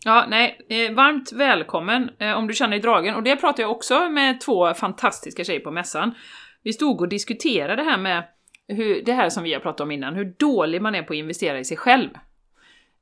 ja 0.06 0.26
nej, 0.30 0.66
eh, 0.70 0.94
varmt 0.96 1.32
välkommen 1.32 2.10
eh, 2.20 2.32
om 2.34 2.48
du 2.48 2.54
känner 2.54 2.72
dig 2.72 2.80
dragen. 2.80 3.16
Och 3.16 3.24
det 3.24 3.36
pratade 3.36 3.62
jag 3.62 3.72
också 3.72 4.10
med 4.10 4.42
två 4.42 4.74
fantastiska 4.74 5.44
tjejer 5.44 5.60
på 5.60 5.72
mässan. 5.72 6.16
Vi 6.64 6.74
stod 6.74 7.02
och 7.02 7.10
diskuterade 7.10 7.76
det 7.84 7.90
här 7.90 7.98
med 7.98 8.24
hur, 8.68 9.02
det 9.04 9.14
här 9.14 9.30
som 9.30 9.44
vi 9.44 9.54
har 9.54 9.60
pratat 9.60 9.82
om 9.82 9.92
innan, 9.92 10.16
hur 10.16 10.36
dålig 10.38 10.82
man 10.82 10.96
är 10.96 11.04
på 11.04 11.14
att 11.14 11.18
investera 11.18 11.60
i 11.60 11.66
sig 11.66 11.78
själv. 11.78 12.10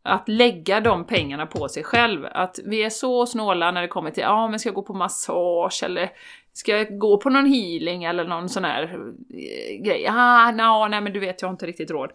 Att 0.03 0.27
lägga 0.27 0.79
de 0.79 1.05
pengarna 1.05 1.45
på 1.45 1.69
sig 1.69 1.83
själv. 1.83 2.25
Att 2.31 2.59
vi 2.65 2.83
är 2.83 2.89
så 2.89 3.25
snåla 3.25 3.71
när 3.71 3.81
det 3.81 3.87
kommer 3.87 4.11
till, 4.11 4.23
ja 4.23 4.29
ah, 4.29 4.47
men 4.47 4.59
ska 4.59 4.69
jag 4.69 4.75
gå 4.75 4.83
på 4.83 4.93
massage 4.93 5.83
eller 5.83 6.09
ska 6.53 6.77
jag 6.77 6.97
gå 6.97 7.17
på 7.17 7.29
någon 7.29 7.45
healing 7.45 8.03
eller 8.03 8.23
någon 8.23 8.49
sån 8.49 8.63
här 8.63 8.83
eh, 8.83 9.83
grej? 9.83 10.07
Ah, 10.09 10.51
no, 10.51 10.87
nej 10.87 11.01
men 11.01 11.13
du 11.13 11.19
vet, 11.19 11.41
jag 11.41 11.49
har 11.49 11.53
inte 11.53 11.65
riktigt 11.65 11.91
råd. 11.91 12.11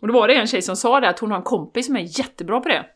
Och 0.00 0.08
då 0.08 0.14
var 0.14 0.28
det 0.28 0.34
en 0.34 0.46
tjej 0.46 0.62
som 0.62 0.76
sa 0.76 1.00
det, 1.00 1.08
att 1.08 1.18
hon 1.18 1.30
har 1.30 1.38
en 1.38 1.44
kompis 1.44 1.86
som 1.86 1.96
är 1.96 2.18
jättebra 2.18 2.60
på 2.60 2.68
det. 2.68 2.86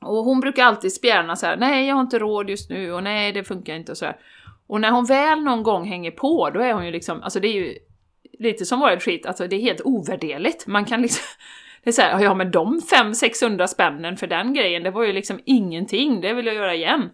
Och 0.00 0.24
hon 0.24 0.40
brukar 0.40 0.64
alltid 0.64 0.92
spjärna 0.92 1.36
så 1.36 1.46
här, 1.46 1.56
nej 1.56 1.86
jag 1.86 1.94
har 1.94 2.00
inte 2.00 2.18
råd 2.18 2.50
just 2.50 2.70
nu 2.70 2.92
och 2.92 3.02
nej 3.02 3.32
det 3.32 3.44
funkar 3.44 3.74
inte 3.74 3.92
och 3.92 3.98
så 3.98 4.04
här. 4.04 4.16
Och 4.66 4.80
när 4.80 4.90
hon 4.90 5.04
väl 5.04 5.40
någon 5.40 5.62
gång 5.62 5.84
hänger 5.84 6.10
på, 6.10 6.50
då 6.50 6.60
är 6.60 6.72
hon 6.72 6.86
ju 6.86 6.92
liksom, 6.92 7.22
alltså 7.22 7.40
det 7.40 7.48
är 7.48 7.52
ju 7.52 7.78
lite 8.40 8.64
som 8.64 8.80
våra 8.80 9.00
skit, 9.00 9.26
alltså 9.26 9.46
det 9.46 9.56
är 9.56 9.60
helt 9.60 9.80
ovärderligt. 9.84 10.66
Man 10.66 10.84
kan 10.84 11.02
liksom, 11.02 11.24
det 11.84 11.90
är 11.90 11.92
så 11.92 12.02
här, 12.02 12.20
ja 12.20 12.34
men 12.34 12.50
de 12.50 12.80
500-600 12.80 13.66
spännen 13.66 14.16
för 14.16 14.26
den 14.26 14.54
grejen, 14.54 14.82
det 14.82 14.90
var 14.90 15.04
ju 15.04 15.12
liksom 15.12 15.40
ingenting, 15.44 16.20
det 16.20 16.32
vill 16.32 16.46
jag 16.46 16.54
göra 16.54 16.74
igen. 16.74 17.10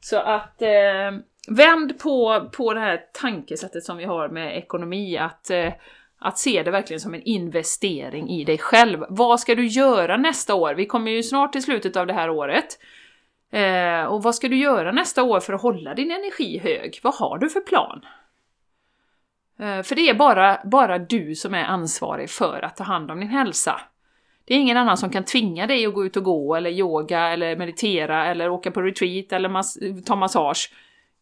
Så 0.00 0.16
att 0.16 0.62
eh, 0.62 1.18
vänd 1.48 1.98
på, 1.98 2.48
på 2.56 2.74
det 2.74 2.80
här 2.80 3.00
tankesättet 3.12 3.84
som 3.84 3.96
vi 3.96 4.04
har 4.04 4.28
med 4.28 4.58
ekonomi, 4.58 5.18
att, 5.18 5.50
eh, 5.50 5.72
att 6.18 6.38
se 6.38 6.62
det 6.62 6.70
verkligen 6.70 7.00
som 7.00 7.14
en 7.14 7.22
investering 7.22 8.30
i 8.30 8.44
dig 8.44 8.58
själv. 8.58 9.04
Vad 9.08 9.40
ska 9.40 9.54
du 9.54 9.66
göra 9.66 10.16
nästa 10.16 10.54
år? 10.54 10.74
Vi 10.74 10.86
kommer 10.86 11.10
ju 11.10 11.22
snart 11.22 11.52
till 11.52 11.62
slutet 11.62 11.96
av 11.96 12.06
det 12.06 12.12
här 12.12 12.30
året. 12.30 12.78
Eh, 13.52 14.04
och 14.04 14.22
vad 14.22 14.34
ska 14.34 14.48
du 14.48 14.56
göra 14.56 14.92
nästa 14.92 15.22
år 15.22 15.40
för 15.40 15.52
att 15.52 15.62
hålla 15.62 15.94
din 15.94 16.10
energi 16.10 16.58
hög? 16.58 17.00
Vad 17.02 17.14
har 17.14 17.38
du 17.38 17.50
för 17.50 17.60
plan? 17.60 18.00
Eh, 19.60 19.82
för 19.82 19.94
det 19.94 20.08
är 20.08 20.14
bara, 20.14 20.60
bara 20.64 20.98
du 20.98 21.34
som 21.34 21.54
är 21.54 21.64
ansvarig 21.64 22.30
för 22.30 22.64
att 22.64 22.76
ta 22.76 22.84
hand 22.84 23.10
om 23.10 23.20
din 23.20 23.28
hälsa. 23.28 23.80
Det 24.44 24.54
är 24.54 24.58
ingen 24.58 24.76
annan 24.76 24.96
som 24.96 25.10
kan 25.10 25.24
tvinga 25.24 25.66
dig 25.66 25.86
att 25.86 25.94
gå 25.94 26.06
ut 26.06 26.16
och 26.16 26.24
gå, 26.24 26.54
eller 26.54 26.70
yoga, 26.70 27.28
eller 27.28 27.56
meditera, 27.56 28.26
eller 28.26 28.50
åka 28.50 28.70
på 28.70 28.82
retreat, 28.82 29.32
eller 29.32 29.48
mas- 29.48 30.02
ta 30.04 30.16
massage. 30.16 30.72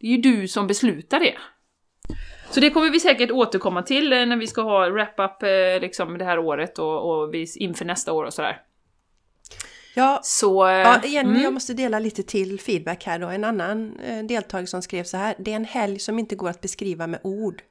Det 0.01 0.07
är 0.07 0.11
ju 0.11 0.17
du 0.17 0.49
som 0.49 0.67
beslutar 0.67 1.21
det. 1.21 1.35
Så 2.51 2.61
det 2.61 2.71
kommer 2.71 2.91
vi 2.91 3.01
säkert 3.01 3.31
återkomma 3.31 3.83
till 3.83 4.13
eh, 4.13 4.27
när 4.27 4.37
vi 4.37 4.47
ska 4.47 4.63
ha 4.63 4.91
wrap-up 4.91 5.43
eh, 5.43 5.81
liksom 5.81 6.19
det 6.19 6.25
här 6.25 6.39
året 6.39 6.79
och, 6.79 7.11
och 7.11 7.35
inför 7.57 7.85
nästa 7.85 8.13
år 8.13 8.25
och 8.25 8.35
sådär. 8.35 8.61
Ja, 9.97 10.21
Så... 10.23 10.67
Ja, 10.67 11.01
Jenny, 11.05 11.31
mm. 11.31 11.43
jag 11.43 11.53
måste 11.53 11.75
dela 11.75 11.99
lite 11.99 12.23
till 12.23 12.61
feedback 12.61 13.05
här 13.05 13.19
då. 13.19 13.27
En 13.27 13.45
annan 13.45 13.97
deltagare 14.29 14.67
som 14.67 14.83
skrev 14.83 15.05
så 15.05 15.17
här. 15.17 15.35
Det 15.39 15.53
är 15.53 15.57
en 15.57 15.65
helg 15.65 15.99
som 15.99 16.19
inte 16.19 16.37
går 16.37 16.49
att 16.49 16.61
beskriva 16.61 17.07
med 17.07 17.21
ord. 17.23 17.63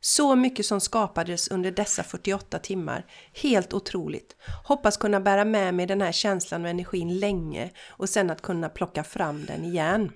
Så 0.00 0.36
mycket 0.36 0.66
som 0.66 0.80
skapades 0.80 1.48
under 1.48 1.70
dessa 1.70 2.02
48 2.02 2.58
timmar. 2.58 3.06
Helt 3.32 3.72
otroligt. 3.72 4.36
Hoppas 4.64 4.96
kunna 4.96 5.20
bära 5.20 5.44
med 5.44 5.74
mig 5.74 5.86
den 5.86 6.00
här 6.00 6.12
känslan 6.12 6.64
och 6.64 6.70
energin 6.70 7.18
länge 7.18 7.70
och 7.88 8.08
sen 8.08 8.30
att 8.30 8.42
kunna 8.42 8.68
plocka 8.68 9.04
fram 9.04 9.46
den 9.46 9.64
igen. 9.64 10.12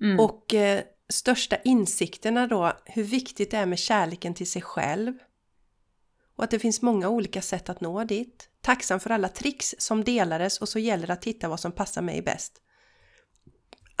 Mm. 0.00 0.20
Och 0.20 0.54
eh, 0.54 0.82
största 1.08 1.56
insikterna 1.64 2.46
då, 2.46 2.72
hur 2.84 3.04
viktigt 3.04 3.50
det 3.50 3.56
är 3.56 3.66
med 3.66 3.78
kärleken 3.78 4.34
till 4.34 4.50
sig 4.50 4.62
själv. 4.62 5.12
Och 6.36 6.44
att 6.44 6.50
det 6.50 6.58
finns 6.58 6.82
många 6.82 7.08
olika 7.08 7.42
sätt 7.42 7.68
att 7.68 7.80
nå 7.80 8.04
dit. 8.04 8.48
Tacksam 8.60 9.00
för 9.00 9.10
alla 9.10 9.28
tricks 9.28 9.74
som 9.78 10.04
delades 10.04 10.58
och 10.58 10.68
så 10.68 10.78
gäller 10.78 11.06
det 11.06 11.12
att 11.12 11.24
hitta 11.24 11.48
vad 11.48 11.60
som 11.60 11.72
passar 11.72 12.02
mig 12.02 12.22
bäst. 12.22 12.62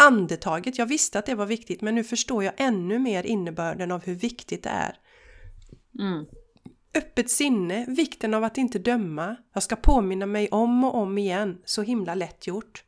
Andetaget, 0.02 0.78
jag 0.78 0.86
visste 0.86 1.18
att 1.18 1.26
det 1.26 1.34
var 1.34 1.46
viktigt 1.46 1.80
men 1.80 1.94
nu 1.94 2.04
förstår 2.04 2.44
jag 2.44 2.54
ännu 2.56 2.98
mer 2.98 3.26
innebörden 3.26 3.92
av 3.92 4.04
hur 4.04 4.14
viktigt 4.14 4.62
det 4.62 4.70
är. 4.70 4.98
Mm. 5.98 6.26
Öppet 6.94 7.30
sinne, 7.30 7.86
vikten 7.88 8.34
av 8.34 8.44
att 8.44 8.58
inte 8.58 8.78
döma. 8.78 9.36
Jag 9.52 9.62
ska 9.62 9.76
påminna 9.76 10.26
mig 10.26 10.48
om 10.48 10.84
och 10.84 10.94
om 10.94 11.18
igen, 11.18 11.58
så 11.64 11.82
himla 11.82 12.14
lätt 12.14 12.46
gjort. 12.46 12.84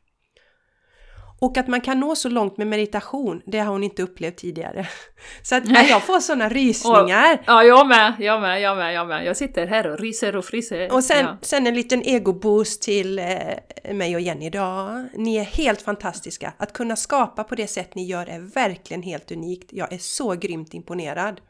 Och 1.41 1.57
att 1.57 1.67
man 1.67 1.81
kan 1.81 1.99
nå 1.99 2.15
så 2.15 2.29
långt 2.29 2.57
med 2.57 2.67
meditation, 2.67 3.41
det 3.45 3.59
har 3.59 3.71
hon 3.71 3.83
inte 3.83 4.03
upplevt 4.03 4.37
tidigare. 4.37 4.87
Så 5.43 5.55
att 5.55 5.65
Nej. 5.65 5.89
jag 5.89 6.03
får 6.03 6.19
sådana 6.19 6.49
rysningar. 6.49 7.43
Ja, 7.45 7.63
jag 7.63 7.87
med, 7.87 8.13
jag 8.19 8.41
med, 8.41 8.61
jag 8.61 8.77
med, 8.77 8.93
jag 8.93 9.07
med. 9.07 9.25
Jag 9.25 9.37
sitter 9.37 9.67
här 9.67 9.87
och 9.91 9.99
ryser 9.99 10.35
och 10.35 10.45
fryser. 10.45 10.93
Och 10.93 11.03
sen, 11.03 11.25
Ja. 11.25 11.37
sen 11.41 11.67
en 11.67 11.75
liten 11.75 12.03
egoboost 12.03 12.81
till 12.81 13.19
eh, 13.19 13.25
mig 13.93 14.15
och 14.15 14.21
Jenny 14.21 14.45
idag. 14.45 15.07
Ni 15.15 15.37
är 15.37 15.43
helt 15.43 15.81
fantastiska. 15.81 16.53
Att 16.57 16.73
kunna 16.73 16.95
skapa 16.95 17.43
på 17.43 17.55
det 17.55 17.67
sätt 17.67 17.95
ni 17.95 18.05
gör 18.05 18.25
är 18.29 18.39
verkligen 18.39 19.03
helt 19.03 19.31
unikt. 19.31 19.69
Jag 19.73 19.93
är 19.93 19.97
så 19.97 20.33
grymt 20.33 20.73
imponerad. 20.73 21.41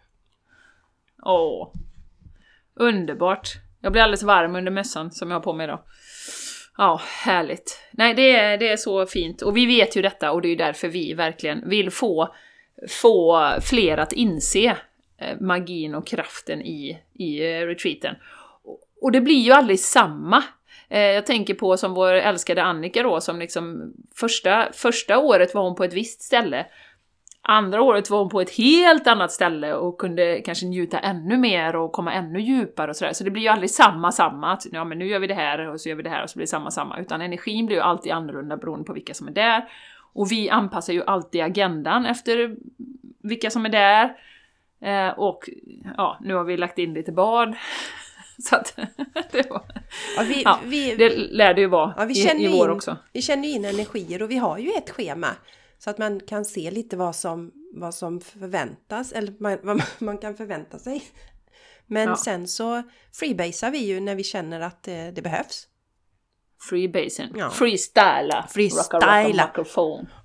Åh. 1.25 1.73
Underbart. 2.75 3.49
Jag 3.81 3.91
blir 3.91 4.01
alldeles 4.01 4.23
varm 4.23 4.55
under 4.55 4.71
mössan 4.71 5.11
som 5.11 5.31
jag 5.31 5.35
har 5.37 5.43
på 5.43 5.53
mig 5.53 5.63
idag. 5.63 5.79
Ja, 6.81 7.01
härligt. 7.25 7.79
Nej, 7.91 8.13
det 8.13 8.35
är, 8.35 8.57
det 8.57 8.69
är 8.69 8.77
så 8.77 9.05
fint. 9.05 9.41
Och 9.41 9.57
vi 9.57 9.65
vet 9.65 9.95
ju 9.95 10.01
detta 10.01 10.31
och 10.31 10.41
det 10.41 10.47
är 10.49 10.55
därför 10.55 10.87
vi 10.87 11.13
verkligen 11.13 11.69
vill 11.69 11.91
få, 11.91 12.35
få 12.89 13.49
fler 13.69 13.97
att 13.97 14.13
inse 14.13 14.77
eh, 15.17 15.39
magin 15.39 15.95
och 15.95 16.07
kraften 16.07 16.61
i, 16.61 16.97
i 17.13 17.39
eh, 17.39 17.59
retreaten. 17.65 18.15
Och- 19.01 19.11
det 19.11 19.21
blir 19.21 19.39
ju 19.39 19.51
aldrig 19.51 19.79
samma. 19.79 20.43
Eh, 20.89 21.01
jag 21.01 21.25
tänker 21.25 21.53
på 21.53 21.77
som 21.77 21.93
vår 21.93 22.13
älskade 22.13 22.63
Annika 22.63 23.03
då, 23.03 23.21
som 23.21 23.39
liksom 23.39 23.93
första, 24.15 24.67
första 24.73 25.17
året 25.17 25.53
var 25.53 25.63
hon 25.63 25.75
på 25.75 25.83
ett 25.83 25.93
visst 25.93 26.21
ställe. 26.21 26.65
Andra 27.43 27.81
året 27.81 28.09
var 28.09 28.19
hon 28.19 28.29
på 28.29 28.41
ett 28.41 28.57
helt 28.57 29.07
annat 29.07 29.31
ställe 29.31 29.73
och 29.73 29.97
kunde 29.97 30.41
kanske 30.41 30.65
njuta 30.65 30.99
ännu 30.99 31.37
mer 31.37 31.75
och 31.75 31.91
komma 31.91 32.13
ännu 32.13 32.41
djupare 32.41 32.89
och 32.89 32.95
sådär. 32.95 33.13
Så 33.13 33.23
det 33.23 33.31
blir 33.31 33.43
ju 33.43 33.47
aldrig 33.47 33.69
samma 33.69 34.11
samma, 34.11 34.53
att 34.53 34.65
ja 34.71 34.83
men 34.83 34.99
nu 34.99 35.07
gör 35.07 35.19
vi 35.19 35.27
det 35.27 35.33
här 35.33 35.67
och 35.67 35.81
så 35.81 35.89
gör 35.89 35.95
vi 35.95 36.03
det 36.03 36.09
här 36.09 36.23
och 36.23 36.29
så 36.29 36.37
blir 36.37 36.45
det 36.45 36.49
samma 36.49 36.71
samma. 36.71 36.99
Utan 36.99 37.21
energin 37.21 37.65
blir 37.65 37.77
ju 37.77 37.81
alltid 37.83 38.11
annorlunda 38.11 38.57
beroende 38.57 38.85
på 38.85 38.93
vilka 38.93 39.13
som 39.13 39.27
är 39.27 39.31
där. 39.31 39.69
Och 40.13 40.31
vi 40.31 40.49
anpassar 40.49 40.93
ju 40.93 41.03
alltid 41.03 41.41
agendan 41.41 42.05
efter 42.05 42.55
vilka 43.23 43.49
som 43.49 43.65
är 43.65 43.69
där. 43.69 44.15
Eh, 44.81 45.19
och 45.19 45.49
ja, 45.97 46.17
nu 46.21 46.33
har 46.33 46.43
vi 46.43 46.57
lagt 46.57 46.77
in 46.77 46.93
lite 46.93 47.11
bad. 47.11 47.55
Så 48.49 48.55
att 48.55 48.75
det, 49.31 49.49
var, 49.49 49.61
Ja, 50.17 50.23
vi, 50.27 50.41
ja, 50.43 50.59
vi, 50.65 50.95
det 50.95 51.09
lär 51.17 51.53
det 51.53 51.61
ju 51.61 51.67
vara 51.67 51.93
Ja, 51.97 52.09
i, 52.09 52.45
i 52.45 52.47
vår 52.47 52.69
in, 52.69 52.75
också. 52.75 52.97
vi 53.13 53.21
känner 53.21 53.47
in 53.47 53.65
energier 53.65 54.21
och 54.21 54.31
vi 54.31 54.37
har 54.37 54.57
ju 54.57 54.69
ett 54.69 54.89
schema. 54.89 55.27
Så 55.83 55.89
att 55.89 55.97
man 55.97 56.19
kan 56.19 56.45
se 56.45 56.71
lite 56.71 56.97
vad 56.97 57.15
som, 57.15 57.51
vad 57.73 57.93
som 57.93 58.21
förväntas, 58.21 59.11
eller 59.11 59.33
man, 59.39 59.57
vad 59.63 59.83
man 59.99 60.17
kan 60.17 60.35
förvänta 60.35 60.79
sig. 60.79 61.03
Men 61.87 62.07
Ja. 62.09 62.15
sen 62.15 62.47
så 62.47 62.83
freebasar 63.13 63.71
vi 63.71 63.77
ju 63.77 63.99
när 63.99 64.15
vi 64.15 64.23
känner 64.23 64.61
att 64.61 64.87
eh, 64.87 65.07
det 65.13 65.21
behövs. 65.21 65.67
Freebasen. 66.69 67.33
Ja. 67.37 67.49
Freestyla. 67.49 68.47
Freestyla. 68.49 69.51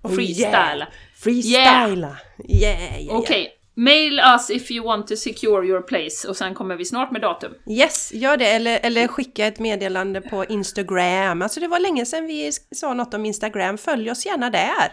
Oh, 0.03 0.15
Freestyla. 0.15 0.89
Freestyla! 1.17 2.17
Yeah, 2.49 2.83
yeah, 2.83 3.03
yeah. 3.03 3.17
Okej. 3.17 3.53
Mail 3.75 4.19
us 4.21 4.51
if 4.51 4.71
you 4.71 4.87
want 4.87 5.07
to 5.07 5.17
secure 5.17 5.67
your 5.67 5.81
place 5.81 6.29
och 6.29 6.37
sen 6.37 6.55
kommer 6.55 6.77
vi 6.77 6.85
snart 6.85 7.11
med 7.11 7.21
datum. 7.21 7.55
Yes, 7.67 8.13
gör 8.15 8.37
det. 8.37 8.47
Eller, 8.51 8.81
eller 8.83 9.09
skicka 9.09 9.47
ett 9.47 9.59
meddelande 9.59 10.21
på 10.21 10.45
Instagram. 10.45 11.43
Alltså 11.43 11.61
det 11.61 11.69
var 11.69 11.79
länge 11.81 12.07
sedan 12.07 12.27
vi 12.27 12.53
sa 12.77 12.95
något 12.95 13.15
om 13.15 13.25
Instagram. 13.27 13.79
Följ 13.79 14.11
oss 14.11 14.27
gärna 14.27 14.51
där. 14.51 14.93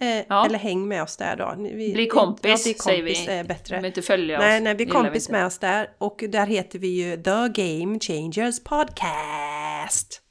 Eh, 0.00 0.24
Ja. 0.28 0.46
Eller 0.46 0.58
häng 0.58 0.88
med 0.88 1.02
oss 1.02 1.16
där 1.16 1.36
då. 1.36 1.54
Vi, 1.58 1.92
Bli 1.92 2.06
kompis, 2.06 2.42
ja, 2.44 2.54
bli 2.72 2.74
säger 2.74 2.98
kompis 2.98 3.28
vi. 3.28 3.32
är 3.32 3.44
bättre. 3.44 3.78
Om 3.78 3.84
inte 3.84 4.02
följa 4.02 4.38
oss. 4.38 4.42
Nej, 4.44 4.60
nej, 4.60 4.74
bli 4.74 4.84
vi 4.84 4.90
kompis 4.90 5.28
med 5.28 5.46
oss 5.46 5.58
där. 5.58 5.90
Och 5.98 6.24
där 6.28 6.46
heter 6.46 6.78
vi 6.78 6.88
ju 6.88 7.16
The 7.16 7.62
Game 7.62 7.98
Changers 8.00 8.60
Podcast. 8.64 10.22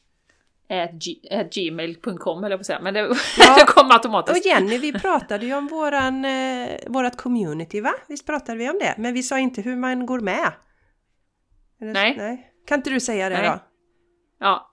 At, 0.71 0.91
gmail.com 1.53 2.43
eller 2.43 2.57
på 2.57 2.59
att 2.59 2.65
säga, 2.65 2.79
men 2.81 2.93
det, 2.93 2.99
Ja. 3.37 3.55
det 3.59 3.65
kom 3.67 3.87
Och 3.87 3.93
automatiskt. 3.93 4.45
Jenny, 4.45 4.77
vi 4.77 4.93
pratade 4.93 5.45
ju 5.45 5.53
om 5.53 5.67
våran, 5.67 6.25
eh, 6.25 6.69
vårat 6.87 7.17
community 7.17 7.81
va? 7.81 7.93
Visst 8.07 8.25
pratade 8.25 8.57
vi 8.57 8.69
om 8.69 8.77
det? 8.79 8.95
Men 8.97 9.13
vi 9.13 9.23
sa 9.23 9.39
inte 9.39 9.61
hur 9.61 9.75
man 9.75 10.05
går 10.05 10.19
med. 10.19 10.51
Eller- 11.81 11.93
Nej. 11.93 12.15
nej. 12.17 12.51
Kan 12.67 12.79
inte 12.79 12.89
du 12.89 12.99
säga 12.99 13.29
det 13.29 13.37
Nej. 13.37 13.47
då? 13.49 13.59
Ja. 14.39 14.71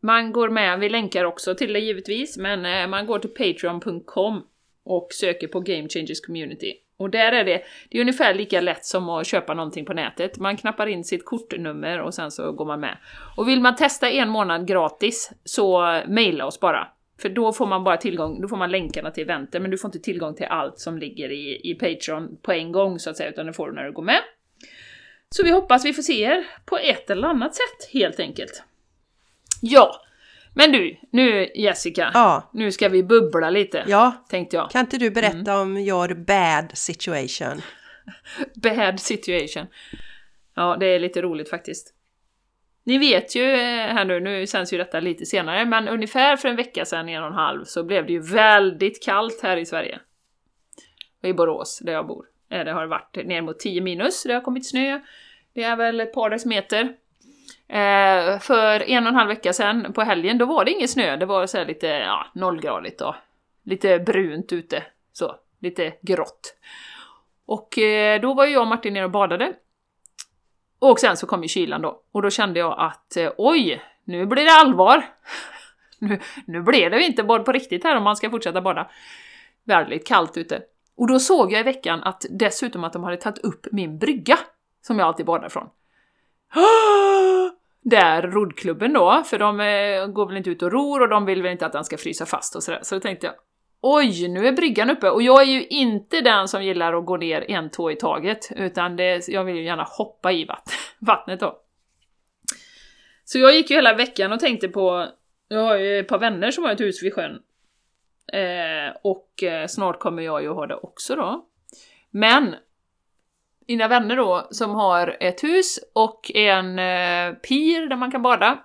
Man 0.00 0.32
går 0.32 0.48
med, 0.48 0.78
vi 0.78 0.88
länkar 0.88 1.24
också 1.24 1.54
till 1.54 1.72
det 1.72 1.80
givetvis, 1.80 2.38
men 2.38 2.66
eh, 2.66 2.86
man 2.88 3.06
går 3.06 3.18
till 3.18 3.30
patreon.com 3.30 4.42
och 4.84 5.08
söker 5.10 5.48
på 5.48 5.60
Game 5.60 5.88
Changers 5.88 6.20
Community. 6.20 6.74
Och 6.96 7.10
där 7.10 7.32
är 7.32 7.44
det, 7.44 7.62
det 7.90 7.98
är 7.98 8.00
ungefär 8.00 8.34
lika 8.34 8.60
lätt 8.60 8.84
som 8.84 9.08
att 9.08 9.26
köpa 9.26 9.54
någonting 9.54 9.84
på 9.84 9.92
nätet. 9.92 10.38
Man 10.38 10.56
knappar 10.56 10.86
in 10.86 11.04
sitt 11.04 11.24
kortnummer 11.24 12.00
och 12.00 12.14
sen 12.14 12.30
så 12.30 12.52
går 12.52 12.64
man 12.64 12.80
med. 12.80 12.96
Och 13.36 13.48
vill 13.48 13.60
man 13.60 13.76
testa 13.76 14.10
en 14.10 14.28
månad 14.28 14.66
gratis 14.66 15.32
så 15.44 15.92
eh, 15.92 16.08
mejla 16.08 16.46
oss 16.46 16.60
bara. 16.60 16.88
För 17.22 17.28
då 17.28 17.52
får 17.52 17.66
man 17.66 17.84
bara 17.84 17.96
tillgång, 17.96 18.40
då 18.40 18.48
får 18.48 18.56
man 18.56 18.70
länkarna 18.70 19.10
till 19.10 19.22
eventen, 19.22 19.62
men 19.62 19.70
du 19.70 19.78
får 19.78 19.88
inte 19.88 19.98
tillgång 19.98 20.34
till 20.34 20.46
allt 20.46 20.78
som 20.78 20.98
ligger 20.98 21.32
i, 21.32 21.70
i 21.70 21.74
Patreon 21.74 22.36
på 22.42 22.52
en 22.52 22.72
gång 22.72 22.98
så 22.98 23.10
att 23.10 23.16
säga, 23.16 23.30
utan 23.30 23.46
det 23.46 23.52
får 23.52 23.68
du 23.68 23.74
när 23.74 23.84
du 23.84 23.92
går 23.92 24.02
med. 24.02 24.20
Så 25.30 25.44
vi 25.44 25.50
hoppas 25.50 25.84
vi 25.84 25.92
får 25.92 26.02
se 26.02 26.22
er 26.22 26.46
på 26.64 26.78
ett 26.78 27.10
eller 27.10 27.28
annat 27.28 27.54
sätt, 27.54 27.92
helt 27.92 28.20
enkelt. 28.20 28.62
Ja, 29.60 30.02
men 30.54 30.72
du, 30.72 30.96
nu 31.12 31.48
Jessica, 31.54 32.10
Ja. 32.14 32.50
nu 32.52 32.72
ska 32.72 32.88
vi 32.88 33.02
bubbla 33.02 33.50
lite, 33.50 33.84
Ja, 33.88 34.24
tänkte 34.28 34.56
jag. 34.56 34.70
kan 34.70 34.80
inte 34.80 34.98
du 34.98 35.10
berätta 35.10 35.52
Mm. 35.52 35.60
om 35.60 35.76
your 35.76 36.14
bad 36.14 36.70
situation? 36.78 37.62
Bad 38.54 39.00
situation. 39.00 39.66
Ja, 40.54 40.76
det 40.80 40.86
är 40.86 40.98
lite 41.00 41.22
roligt 41.22 41.50
faktiskt. 41.50 41.94
Ni 42.84 42.98
vet 42.98 43.34
ju 43.36 43.52
eh, 43.52 43.58
här 43.94 44.04
nu, 44.04 44.20
nu 44.20 44.46
sänds 44.46 44.72
ju 44.72 44.78
detta 44.78 45.00
lite 45.00 45.26
senare, 45.26 45.64
men 45.66 45.88
ungefär 45.88 46.36
för 46.36 46.48
en 46.48 46.56
vecka 46.56 46.84
sedan, 46.84 47.08
en 47.08 47.22
och 47.22 47.28
en 47.28 47.34
halv, 47.34 47.64
så 47.64 47.84
blev 47.84 48.06
det 48.06 48.12
ju 48.12 48.20
väldigt 48.20 49.02
kallt 49.04 49.40
här 49.42 49.56
i 49.56 49.66
Sverige. 49.66 49.98
Och 51.22 51.28
i 51.28 51.32
Borås, 51.34 51.78
där 51.84 51.92
jag 51.92 52.06
bor. 52.06 52.26
Eh, 52.50 52.64
Det 52.64 52.72
har 52.72 52.86
varit 52.86 53.16
ner 53.26 53.42
mot 53.42 53.58
10 53.58 53.80
minus, 53.80 54.22
det 54.22 54.34
har 54.34 54.40
kommit 54.40 54.68
snö. 54.70 55.00
Det 55.54 55.62
är 55.62 55.76
väl 55.76 56.00
ett 56.00 56.12
par 56.14 56.30
decimeter. 56.30 56.92
Eh, 57.70 58.38
för 58.38 58.90
en 58.90 59.04
och 59.04 59.08
en 59.08 59.14
halv 59.14 59.28
vecka 59.28 59.52
sedan 59.52 59.92
på 59.92 60.02
helgen, 60.02 60.38
då 60.38 60.46
var 60.46 60.64
det 60.64 60.70
ingen 60.70 60.88
snö, 60.88 61.16
det 61.16 61.26
var 61.26 61.46
så 61.46 61.58
här 61.58 61.64
lite, 61.64 61.86
ja, 61.86 62.26
nollgradigt 62.34 63.00
och 63.00 63.14
lite 63.62 63.98
brunt 63.98 64.52
ute. 64.52 64.82
Så, 65.12 65.36
lite 65.60 65.92
grått. 66.02 66.54
Och 67.46 67.78
eh, 67.78 68.20
då 68.20 68.34
var 68.34 68.46
ju 68.46 68.52
jag 68.52 68.62
och 68.62 68.68
Martin 68.68 68.94
nere 68.94 69.04
och 69.04 69.10
badade. 69.10 69.52
Och 70.78 71.00
sen 71.00 71.16
så 71.16 71.26
kom 71.26 71.42
ju 71.42 71.48
kylan 71.48 71.82
då. 71.82 72.02
Och 72.12 72.22
då 72.22 72.30
kände 72.30 72.60
jag 72.60 72.74
att 72.78 73.16
eh, 73.16 73.32
oj, 73.36 73.82
nu 74.04 74.26
blir 74.26 74.44
det 74.44 74.52
allvar! 74.52 75.04
nu, 75.98 76.20
nu 76.46 76.62
blir 76.62 76.90
det 76.90 77.02
inte 77.02 77.22
bad 77.22 77.44
på 77.44 77.52
riktigt 77.52 77.84
här 77.84 77.96
om 77.96 78.02
man 78.02 78.16
ska 78.16 78.30
fortsätta 78.30 78.60
bada. 78.60 78.90
Väldigt 79.64 80.06
kallt 80.06 80.36
ute. 80.36 80.62
Och 80.96 81.06
då 81.06 81.18
såg 81.18 81.52
jag 81.52 81.60
i 81.60 81.64
veckan 81.64 82.02
att 82.02 82.26
dessutom 82.30 82.84
att 82.84 82.92
de 82.92 83.04
hade 83.04 83.16
tagit 83.16 83.38
upp 83.38 83.66
min 83.72 83.98
brygga, 83.98 84.38
som 84.82 84.98
jag 84.98 85.06
alltid 85.06 85.26
badar 85.26 85.48
från. 85.48 85.68
Ah! 86.54 87.59
Där 87.82 88.22
roddklubben 88.22 88.92
då, 88.92 89.22
för 89.26 89.38
de 89.38 89.60
eh, 89.60 90.06
går 90.06 90.26
väl 90.26 90.36
inte 90.36 90.50
ut 90.50 90.62
och 90.62 90.72
ror 90.72 91.02
och 91.02 91.08
de 91.08 91.24
vill 91.24 91.42
väl 91.42 91.52
inte 91.52 91.66
att 91.66 91.72
den 91.72 91.84
ska 91.84 91.96
frysa 91.96 92.26
fast 92.26 92.56
och 92.56 92.62
sådär. 92.62 92.80
Så 92.82 92.94
då 92.94 93.00
tänkte 93.00 93.26
jag, 93.26 93.34
oj, 93.80 94.28
nu 94.28 94.46
är 94.46 94.52
bryggan 94.52 94.90
uppe. 94.90 95.10
Och 95.10 95.22
jag 95.22 95.42
är 95.42 95.46
ju 95.46 95.66
inte 95.66 96.20
den 96.20 96.48
som 96.48 96.64
gillar 96.64 96.94
att 96.94 97.06
gå 97.06 97.16
ner 97.16 97.50
en 97.50 97.70
tå 97.70 97.90
i 97.90 97.96
taget, 97.96 98.52
utan 98.56 98.96
det, 98.96 99.28
jag 99.28 99.44
vill 99.44 99.56
ju 99.56 99.64
gärna 99.64 99.82
hoppa 99.82 100.32
i 100.32 100.44
vatt, 100.44 100.72
vattnet 100.98 101.40
då. 101.40 101.60
Så 103.24 103.38
jag 103.38 103.54
gick 103.54 103.70
ju 103.70 103.76
hela 103.76 103.94
veckan 103.94 104.32
och 104.32 104.40
tänkte 104.40 104.68
på, 104.68 105.06
jag 105.48 105.60
har 105.60 105.76
ju 105.76 105.98
ett 105.98 106.08
par 106.08 106.18
vänner 106.18 106.50
som 106.50 106.64
har 106.64 106.72
ett 106.72 106.80
hus 106.80 107.02
vid 107.02 107.14
sjön. 107.14 107.42
Eh, 108.32 108.96
och 109.02 109.42
eh, 109.42 109.66
snart 109.66 109.98
kommer 109.98 110.22
jag 110.22 110.42
ju 110.42 110.48
ha 110.48 110.66
det 110.66 110.76
också 110.76 111.16
då. 111.16 111.46
Men 112.10 112.54
mina 113.70 113.88
vänner 113.88 114.16
då 114.16 114.48
som 114.50 114.70
har 114.70 115.16
ett 115.20 115.44
hus 115.44 115.78
och 115.92 116.30
en 116.34 116.78
eh, 116.78 117.34
pir 117.34 117.88
där 117.88 117.96
man 117.96 118.10
kan 118.10 118.22
bada. 118.22 118.58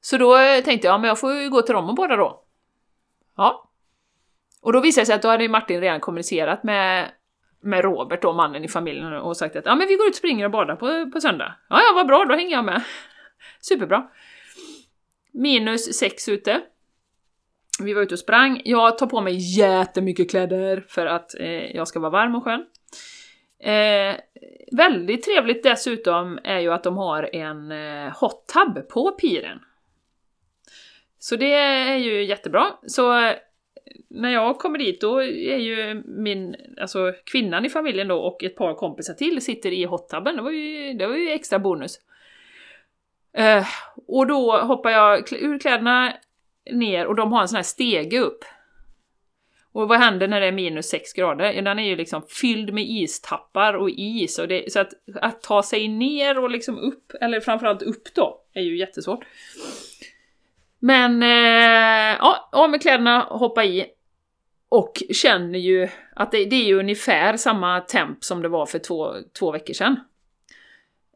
Så 0.00 0.18
då 0.18 0.38
eh, 0.38 0.64
tänkte 0.64 0.86
jag, 0.88 1.00
men 1.00 1.08
jag 1.08 1.20
får 1.20 1.34
ju 1.34 1.50
gå 1.50 1.62
till 1.62 1.74
dem 1.74 1.88
och 1.88 1.94
bada 1.94 2.16
då. 2.16 2.44
Ja. 3.36 3.70
Och 4.62 4.72
då 4.72 4.80
visade 4.80 5.02
det 5.02 5.06
sig 5.06 5.14
att 5.14 5.22
då 5.22 5.28
hade 5.28 5.42
ju 5.42 5.48
Martin 5.48 5.80
redan 5.80 6.00
kommunicerat 6.00 6.64
med 6.64 7.10
med 7.64 7.84
Robert 7.84 8.22
då, 8.22 8.32
mannen 8.32 8.64
i 8.64 8.68
familjen, 8.68 9.12
och 9.12 9.36
sagt 9.36 9.56
att 9.56 9.66
ja 9.66 9.74
men 9.74 9.88
vi 9.88 9.94
går 9.96 10.06
ut 10.06 10.12
och 10.12 10.16
springer 10.16 10.44
och 10.44 10.50
badar 10.50 10.76
på, 10.76 11.10
på 11.10 11.20
söndag. 11.20 11.54
Ja, 11.68 11.80
ja, 11.80 11.92
vad 11.94 12.06
bra, 12.06 12.24
då 12.24 12.34
hänger 12.34 12.56
jag 12.56 12.64
med. 12.64 12.82
Superbra. 13.60 14.10
Minus 15.32 15.98
sex 15.98 16.28
ute. 16.28 16.60
Vi 17.82 17.92
var 17.92 18.02
ute 18.02 18.14
och 18.14 18.18
sprang. 18.18 18.62
Jag 18.64 18.98
tar 18.98 19.06
på 19.06 19.20
mig 19.20 19.58
jättemycket 19.58 20.30
kläder 20.30 20.84
för 20.88 21.06
att 21.06 21.40
eh, 21.40 21.76
jag 21.76 21.88
ska 21.88 22.00
vara 22.00 22.10
varm 22.10 22.34
och 22.34 22.44
skön. 22.44 22.66
Eh, 23.62 24.16
väldigt 24.72 25.24
trevligt 25.24 25.62
dessutom 25.62 26.38
är 26.44 26.58
ju 26.58 26.72
att 26.72 26.84
de 26.84 26.96
har 26.96 27.34
en 27.34 27.72
eh, 27.72 28.12
hot 28.20 28.46
tub 28.46 28.88
på 28.88 29.10
piren. 29.10 29.60
Så 31.18 31.36
det 31.36 31.52
är 31.54 31.96
ju 31.96 32.24
jättebra. 32.24 32.66
Så 32.86 33.18
eh, 33.18 33.34
när 34.08 34.30
jag 34.30 34.58
kommer 34.58 34.78
dit 34.78 35.00
då 35.00 35.22
är 35.22 35.56
ju 35.56 36.02
min, 36.04 36.56
alltså 36.80 37.12
kvinnan 37.24 37.64
i 37.64 37.70
familjen 37.70 38.08
då 38.08 38.18
och 38.18 38.44
ett 38.44 38.56
par 38.56 38.74
kompisar 38.74 39.14
till 39.14 39.44
sitter 39.44 39.72
i 39.72 39.84
hot. 39.84 40.10
Det 40.10 40.42
var 40.42 40.50
ju, 40.50 40.92
det 40.92 41.06
var 41.06 41.16
ju 41.16 41.30
extra 41.30 41.58
bonus. 41.58 42.00
Eh, 43.32 43.66
och 44.06 44.26
då 44.26 44.56
hoppar 44.56 44.90
jag 44.90 45.32
ur 45.32 45.58
kläderna 45.58 46.12
ner 46.70 47.06
och 47.06 47.14
de 47.14 47.32
har 47.32 47.42
en 47.42 47.48
sån 47.48 47.56
här 47.56 47.62
stege 47.62 48.18
upp. 48.18 48.44
Och 49.72 49.88
vad 49.88 49.98
händer 49.98 50.28
när 50.28 50.40
det 50.40 50.46
är 50.46 50.52
minus 50.52 50.88
6 50.88 51.12
grader? 51.12 51.62
Den 51.62 51.78
är 51.78 51.82
ju 51.82 51.96
liksom 51.96 52.22
fylld 52.22 52.74
med 52.74 52.84
istappar 52.84 53.74
och 53.74 53.90
is, 53.90 54.38
och 54.38 54.48
det, 54.48 54.72
så 54.72 54.80
att, 54.80 54.92
att 55.20 55.42
ta 55.42 55.62
sig 55.62 55.88
ner 55.88 56.38
och 56.38 56.50
liksom 56.50 56.78
upp, 56.78 57.12
eller 57.20 57.40
framförallt 57.40 57.82
upp 57.82 58.14
då, 58.14 58.40
är 58.52 58.62
ju 58.62 58.78
jättesvårt. 58.78 59.24
Men, 60.78 61.22
eh, 61.22 62.16
ja, 62.20 62.48
av 62.52 62.70
med 62.70 62.82
kläderna, 62.82 63.20
hoppa 63.20 63.64
i. 63.64 63.86
Och 64.68 65.02
känner 65.12 65.58
ju 65.58 65.88
att 66.16 66.32
det, 66.32 66.44
det 66.44 66.56
är 66.56 66.64
ju 66.64 66.78
ungefär 66.78 67.36
samma 67.36 67.80
temp 67.80 68.24
som 68.24 68.42
det 68.42 68.48
var 68.48 68.66
för 68.66 68.78
två, 68.78 69.14
två 69.38 69.50
veckor 69.50 69.74
sedan. 69.74 70.00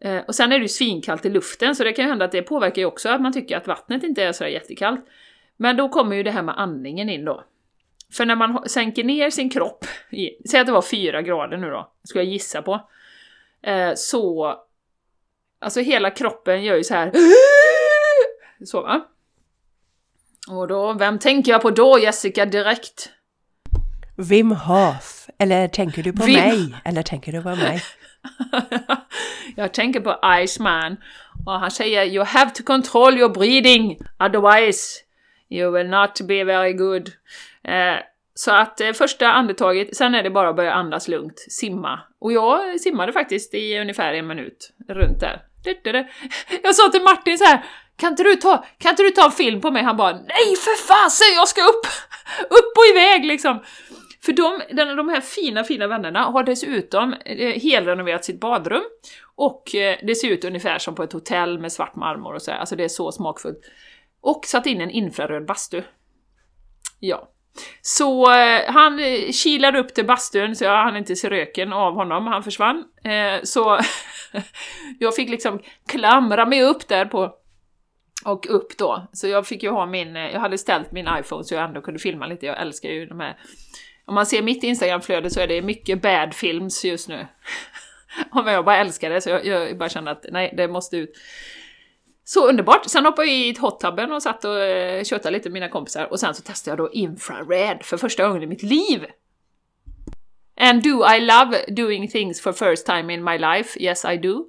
Eh, 0.01 0.19
och 0.19 0.35
sen 0.35 0.53
är 0.53 0.59
det 0.59 0.62
ju 0.62 0.69
svinkallt 0.69 1.27
i 1.27 1.31
luften, 1.31 1.77
så 1.77 1.85
det 1.85 1.92
kan 1.92 2.05
ju 2.05 2.09
hända 2.09 2.25
att 2.25 2.33
det 2.33 2.42
påverkar 2.42 2.83
ju 2.83 2.87
också 2.87 3.09
att 3.09 3.21
man 3.21 3.33
tycker 3.33 3.57
att 3.57 3.66
vattnet 3.66 4.05
inte 4.05 4.25
är 4.25 4.33
så 4.33 4.47
jättekallt. 4.47 5.07
Men 5.57 5.77
då 5.77 5.88
kommer 5.88 6.16
ju 6.16 6.23
det 6.23 6.31
här 6.31 6.42
med 6.42 6.61
andningen 6.61 7.11
in 7.11 7.25
då. 7.25 7.45
För 8.12 8.25
när 8.25 8.37
man 8.37 8.69
sänker 8.69 9.05
ner 9.05 9.31
sin 9.31 9.51
kropp, 9.51 9.85
säg 10.51 10.61
att 10.61 10.66
det 10.66 10.73
var 10.73 10.83
fyra 10.83 11.23
grader 11.23 11.57
nu 11.57 11.71
då, 11.71 11.92
skulle 12.05 12.25
jag 12.25 12.33
gissa 12.33 12.62
på, 12.62 12.88
eh, 13.62 13.92
så... 13.97 14.55
Alltså 15.59 15.81
hela 15.81 16.11
kroppen 16.11 16.64
gör 16.64 16.77
ju 16.77 16.85
så 16.85 16.95
här. 16.95 17.12
Så 18.64 18.83
va? 18.83 19.07
Och 20.49 20.69
då, 20.69 20.92
vem 20.92 21.19
tänker 21.19 21.53
jag 21.53 21.62
på 21.62 21.71
då 21.71 21.99
Jessica 21.99 22.47
direkt? 22.47 23.11
Wim 24.16 24.51
Hof. 24.51 25.29
Eller 25.38 25.69
tänker 25.69 26.03
du 26.03 26.12
på 26.12 26.25
Vim... 26.25 26.35
mig? 26.35 26.75
Eller 26.85 27.03
tänker 27.03 27.33
du 27.33 27.42
på 27.42 27.49
mig? 27.49 27.83
jag 29.57 29.75
tänker 29.75 30.01
på 30.01 30.19
Iceman. 30.42 30.97
Och 31.47 31.53
han 31.53 31.71
säger 31.71 32.05
You 32.05 32.25
have 32.25 32.51
to 32.51 32.62
control 32.62 33.19
your 33.19 33.29
breathing, 33.29 33.99
otherwise 34.19 35.01
you 35.49 35.71
will 35.71 35.88
not 35.88 36.21
be 36.29 36.45
very 36.45 36.73
good. 36.73 37.11
Eh, 37.68 37.98
så 38.35 38.50
att 38.50 38.81
eh, 38.81 38.92
första 38.92 39.29
andetaget, 39.29 39.96
sen 39.96 40.14
är 40.14 40.22
det 40.22 40.31
bara 40.31 40.48
att 40.48 40.57
börja 40.57 40.72
andas 40.72 41.09
lugnt, 41.09 41.38
simma. 41.38 42.00
Och 42.18 42.33
jag 42.33 42.81
simmade 42.81 43.12
faktiskt 43.12 43.55
i 43.55 43.79
ungefär 43.79 44.14
en 44.14 44.26
minut, 44.26 44.72
runt 44.88 45.20
där. 45.20 45.42
Jag 46.62 46.74
sa 46.74 46.88
till 46.88 47.02
Martin 47.02 47.38
så 47.38 47.44
här, 47.44 47.64
kan 47.96 48.11
inte, 48.11 48.22
du 48.22 48.37
ta, 48.37 48.64
kan 48.79 48.90
inte 48.90 49.02
du 49.02 49.11
ta 49.11 49.24
en 49.24 49.33
film 49.33 49.61
på 49.61 49.70
mig? 49.70 49.83
Han 49.83 49.96
bara 49.96 50.12
Nej 50.12 50.57
för 50.57 50.87
fasen, 50.87 51.35
jag 51.35 51.48
ska 51.48 51.61
upp! 51.62 51.87
Upp 52.50 52.72
och 52.76 52.96
iväg 52.96 53.24
liksom! 53.24 53.64
För 54.22 54.33
de, 54.33 54.62
de 54.96 55.09
här 55.09 55.20
fina, 55.20 55.64
fina 55.64 55.87
vännerna 55.87 56.22
har 56.22 56.42
dessutom 56.42 57.12
eh, 57.12 57.61
helrenoverat 57.61 58.24
sitt 58.24 58.40
badrum 58.40 58.83
och 59.37 59.74
eh, 59.74 59.98
det 60.02 60.14
ser 60.14 60.29
ut 60.29 60.44
ungefär 60.44 60.79
som 60.79 60.94
på 60.94 61.02
ett 61.02 61.12
hotell 61.12 61.59
med 61.59 61.72
svart 61.72 61.96
marmor 61.96 62.35
och 62.35 62.42
så 62.42 62.50
här. 62.50 62.59
alltså 62.59 62.76
det 62.76 62.85
är 62.85 62.88
så 62.88 63.12
smakfullt. 63.12 63.61
Och 64.20 64.44
satt 64.44 64.66
in 64.66 64.81
en 64.81 64.90
infraröd 64.90 65.46
bastu. 65.46 65.83
Ja. 67.00 67.29
Så 67.83 68.33
eh, 68.33 68.73
han 68.73 68.99
eh, 68.99 69.33
kilade 69.33 69.79
upp 69.79 69.95
till 69.95 70.07
bastun 70.07 70.57
så 70.57 70.64
jag 70.64 70.85
hann 70.85 70.97
inte 70.97 71.16
se 71.16 71.31
röken 71.31 71.73
av 71.73 71.95
honom, 71.95 72.27
han 72.27 72.42
försvann. 72.42 72.85
Eh, 73.05 73.42
så 73.42 73.79
jag 74.99 75.14
fick 75.14 75.29
liksom 75.29 75.61
klamra 75.88 76.47
mig 76.47 76.62
upp 76.62 76.88
där 76.88 77.05
på 77.05 77.35
och 78.25 78.47
upp 78.51 78.79
då. 78.79 79.09
Så 79.12 79.29
jag 79.29 79.47
fick 79.47 79.62
ju 79.62 79.71
ha 79.71 79.87
min, 79.87 80.16
eh, 80.16 80.33
jag 80.33 80.40
hade 80.40 80.59
ställt 80.59 80.92
min 80.92 81.09
iPhone 81.21 81.45
så 81.45 81.55
jag 81.55 81.64
ändå 81.64 81.81
kunde 81.81 82.01
filma 82.01 82.27
lite, 82.27 82.47
jag 82.47 82.61
älskar 82.61 82.88
ju 82.88 83.07
de 83.07 83.21
här 83.21 83.37
om 84.07 84.14
man 84.14 84.27
ser 84.27 84.42
mitt 84.42 84.62
Instagramflöde 84.62 85.31
så 85.31 85.40
är 85.40 85.47
det 85.47 85.62
mycket 85.62 86.03
bad 86.03 86.35
films 86.35 86.85
just 86.85 87.09
nu. 87.09 87.27
Men 88.33 88.55
jag 88.55 88.64
bara 88.64 88.77
älskar 88.77 89.11
det, 89.11 89.21
så 89.21 89.31
jag, 89.31 89.47
jag 89.47 89.79
bara 89.79 89.88
kände 89.88 90.11
att 90.11 90.27
nej, 90.31 90.55
det 90.57 90.69
måste 90.69 90.97
ut. 90.97 91.12
Så 92.29 92.49
underbart! 92.49 92.91
Sen 92.91 93.05
hoppade 93.05 93.29
jag 93.29 93.37
i 93.37 93.59
hottubben 93.59 94.12
och 94.12 94.23
satt 94.23 94.45
och 94.45 94.61
eh, 94.61 95.31
lite 95.31 95.49
med 95.49 95.53
mina 95.53 95.69
kompisar 95.69 96.05
och 96.11 96.21
sen 96.21 96.35
så 96.35 96.43
testade 96.43 96.71
jag 96.71 96.79
då 96.79 96.93
infrared 96.93 97.83
för 97.83 97.97
första 97.97 98.29
gången 98.29 98.43
i 98.43 98.47
mitt 98.47 98.62
liv! 98.62 99.07
And 100.61 100.83
do 100.83 101.05
I 101.15 101.21
love 101.21 101.65
doing 101.69 102.09
things 102.09 102.41
for 102.41 102.53
first 102.53 102.87
time 102.87 103.15
in 103.15 103.25
my 103.25 103.39
life? 103.39 103.81
Yes 103.81 104.05
I 104.05 104.17
do. 104.17 104.45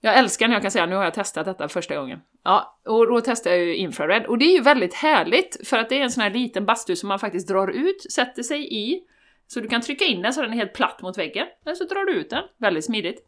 Jag 0.00 0.18
älskar 0.18 0.48
när 0.48 0.54
jag 0.54 0.62
kan 0.62 0.70
säga 0.70 0.86
nu 0.86 0.94
har 0.96 1.04
jag 1.04 1.14
testat 1.14 1.44
detta 1.44 1.68
första 1.68 1.96
gången. 1.96 2.18
Ja, 2.44 2.80
och 2.86 3.06
då 3.06 3.20
testade 3.20 3.56
jag 3.56 3.64
ju 3.64 3.76
infrared. 3.76 4.26
Och 4.26 4.38
det 4.38 4.44
är 4.44 4.52
ju 4.52 4.60
väldigt 4.60 4.94
härligt 4.94 5.68
för 5.68 5.78
att 5.78 5.88
det 5.88 5.98
är 5.98 6.02
en 6.02 6.10
sån 6.10 6.22
här 6.22 6.30
liten 6.30 6.66
bastu 6.66 6.96
som 6.96 7.08
man 7.08 7.18
faktiskt 7.18 7.48
drar 7.48 7.68
ut, 7.68 8.12
sätter 8.12 8.42
sig 8.42 8.74
i. 8.74 9.00
Så 9.46 9.60
du 9.60 9.68
kan 9.68 9.80
trycka 9.80 10.04
in 10.04 10.22
den 10.22 10.32
så 10.32 10.42
den 10.42 10.52
är 10.52 10.56
helt 10.56 10.74
platt 10.74 11.02
mot 11.02 11.18
väggen. 11.18 11.46
Eller 11.64 11.74
så 11.74 11.84
drar 11.84 12.04
du 12.04 12.12
ut 12.12 12.30
den. 12.30 12.44
Väldigt 12.58 12.84
smidigt. 12.84 13.20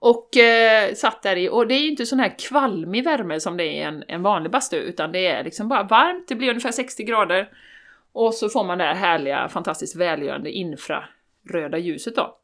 Och 0.00 0.36
eh, 0.36 0.94
satt 0.94 1.22
där 1.22 1.36
i, 1.36 1.48
och 1.48 1.66
det 1.66 1.74
är 1.74 1.80
ju 1.80 1.90
inte 1.90 2.06
sån 2.06 2.20
här 2.20 2.38
kvalmig 2.38 3.04
värme 3.04 3.40
som 3.40 3.56
det 3.56 3.64
är 3.64 3.72
i 3.72 3.82
en, 3.82 4.04
en 4.08 4.22
vanlig 4.22 4.52
bastu, 4.52 4.76
utan 4.76 5.12
det 5.12 5.26
är 5.26 5.44
liksom 5.44 5.68
bara 5.68 5.82
varmt, 5.82 6.28
det 6.28 6.34
blir 6.34 6.48
ungefär 6.48 6.72
60 6.72 7.04
grader. 7.04 7.48
Och 8.12 8.34
så 8.34 8.48
får 8.48 8.64
man 8.64 8.78
det 8.78 8.84
här 8.84 8.94
härliga, 8.94 9.48
fantastiskt 9.48 9.96
välgörande 9.96 10.50
infraröda 10.50 11.78
ljuset 11.78 12.16
då. 12.16 12.38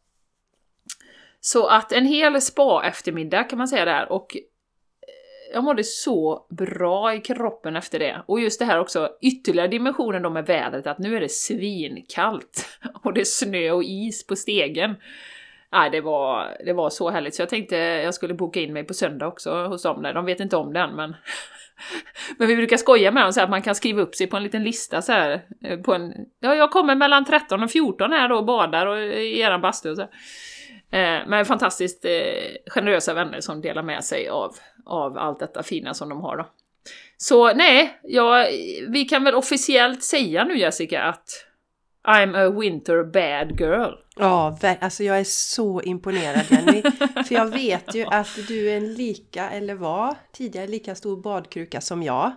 Så 1.40 1.66
att 1.66 1.92
en 1.92 2.06
hel 2.06 2.40
spa-eftermiddag 2.40 3.44
kan 3.44 3.58
man 3.58 3.68
säga 3.68 3.84
där, 3.84 4.12
och 4.12 4.36
eh, 4.36 4.42
jag 5.52 5.64
mådde 5.64 5.84
så 5.84 6.46
bra 6.50 7.14
i 7.14 7.20
kroppen 7.20 7.76
efter 7.76 7.98
det. 7.98 8.22
Och 8.26 8.40
just 8.40 8.58
det 8.58 8.64
här 8.64 8.80
också, 8.80 9.10
ytterligare 9.22 9.68
dimensionen 9.68 10.22
då 10.22 10.30
med 10.30 10.46
vädret, 10.46 10.86
att 10.86 10.98
nu 10.98 11.16
är 11.16 11.20
det 11.20 11.30
svinkallt. 11.30 12.78
Och 13.02 13.12
det 13.12 13.20
är 13.20 13.24
snö 13.24 13.70
och 13.70 13.84
is 13.84 14.26
på 14.26 14.36
stegen. 14.36 14.96
Nej, 15.74 15.90
det 15.90 16.00
var, 16.00 16.56
det 16.64 16.72
var 16.72 16.90
så 16.90 17.10
härligt 17.10 17.34
så 17.34 17.42
jag 17.42 17.48
tänkte 17.48 17.76
jag 17.76 18.14
skulle 18.14 18.34
boka 18.34 18.60
in 18.60 18.72
mig 18.72 18.84
på 18.84 18.94
söndag 18.94 19.26
också 19.26 19.66
hos 19.66 19.82
dem 19.82 20.02
där. 20.02 20.14
De 20.14 20.24
vet 20.24 20.40
inte 20.40 20.56
om 20.56 20.72
den 20.72 20.96
men... 20.96 21.16
men 22.38 22.48
vi 22.48 22.56
brukar 22.56 22.76
skoja 22.76 23.10
med 23.10 23.22
dem 23.22 23.32
så 23.32 23.40
att 23.40 23.50
man 23.50 23.62
kan 23.62 23.74
skriva 23.74 24.02
upp 24.02 24.14
sig 24.14 24.26
på 24.26 24.36
en 24.36 24.42
liten 24.42 24.64
lista 24.64 25.02
så 25.02 25.12
här. 25.12 25.44
Eh, 25.64 25.78
på 25.78 25.94
en, 25.94 26.12
ja, 26.40 26.54
jag 26.54 26.70
kommer 26.70 26.94
mellan 26.94 27.24
13 27.24 27.62
och 27.62 27.70
14 27.70 28.12
här 28.12 28.28
då 28.28 28.36
och 28.36 28.44
badar 28.44 28.86
och 28.86 28.98
eh, 28.98 29.18
i 29.18 29.40
eran 29.40 29.60
bastu 29.60 29.90
och 29.90 29.96
så. 29.96 30.02
Eh, 30.90 31.20
men 31.26 31.44
fantastiskt 31.44 32.04
eh, 32.04 32.72
generösa 32.74 33.14
vänner 33.14 33.40
som 33.40 33.60
delar 33.60 33.82
med 33.82 34.04
sig 34.04 34.28
av, 34.28 34.56
av 34.86 35.18
allt 35.18 35.38
detta 35.38 35.62
fina 35.62 35.94
som 35.94 36.08
de 36.08 36.20
har 36.20 36.36
då. 36.36 36.46
Så 37.16 37.54
nej, 37.54 38.00
ja, 38.02 38.46
vi 38.88 39.04
kan 39.04 39.24
väl 39.24 39.34
officiellt 39.34 40.02
säga 40.02 40.44
nu 40.44 40.58
Jessica 40.58 41.02
att 41.02 41.28
I'm 42.04 42.34
a 42.34 42.50
winter 42.50 43.04
bad 43.04 43.60
girl. 43.60 43.92
Ja, 44.16 44.58
alltså 44.80 45.04
jag 45.04 45.20
är 45.20 45.24
så 45.24 45.82
imponerad 45.82 46.44
Jenny. 46.50 46.82
för 47.26 47.34
jag 47.34 47.46
vet 47.46 47.94
ju 47.94 48.04
att 48.04 48.28
du 48.48 48.70
är 48.70 48.76
en 48.76 48.94
lika, 48.94 49.50
eller 49.50 49.74
var 49.74 50.14
tidigare 50.32 50.66
lika 50.66 50.94
stor 50.94 51.22
badkruka 51.22 51.80
som 51.80 52.02
jag. 52.02 52.32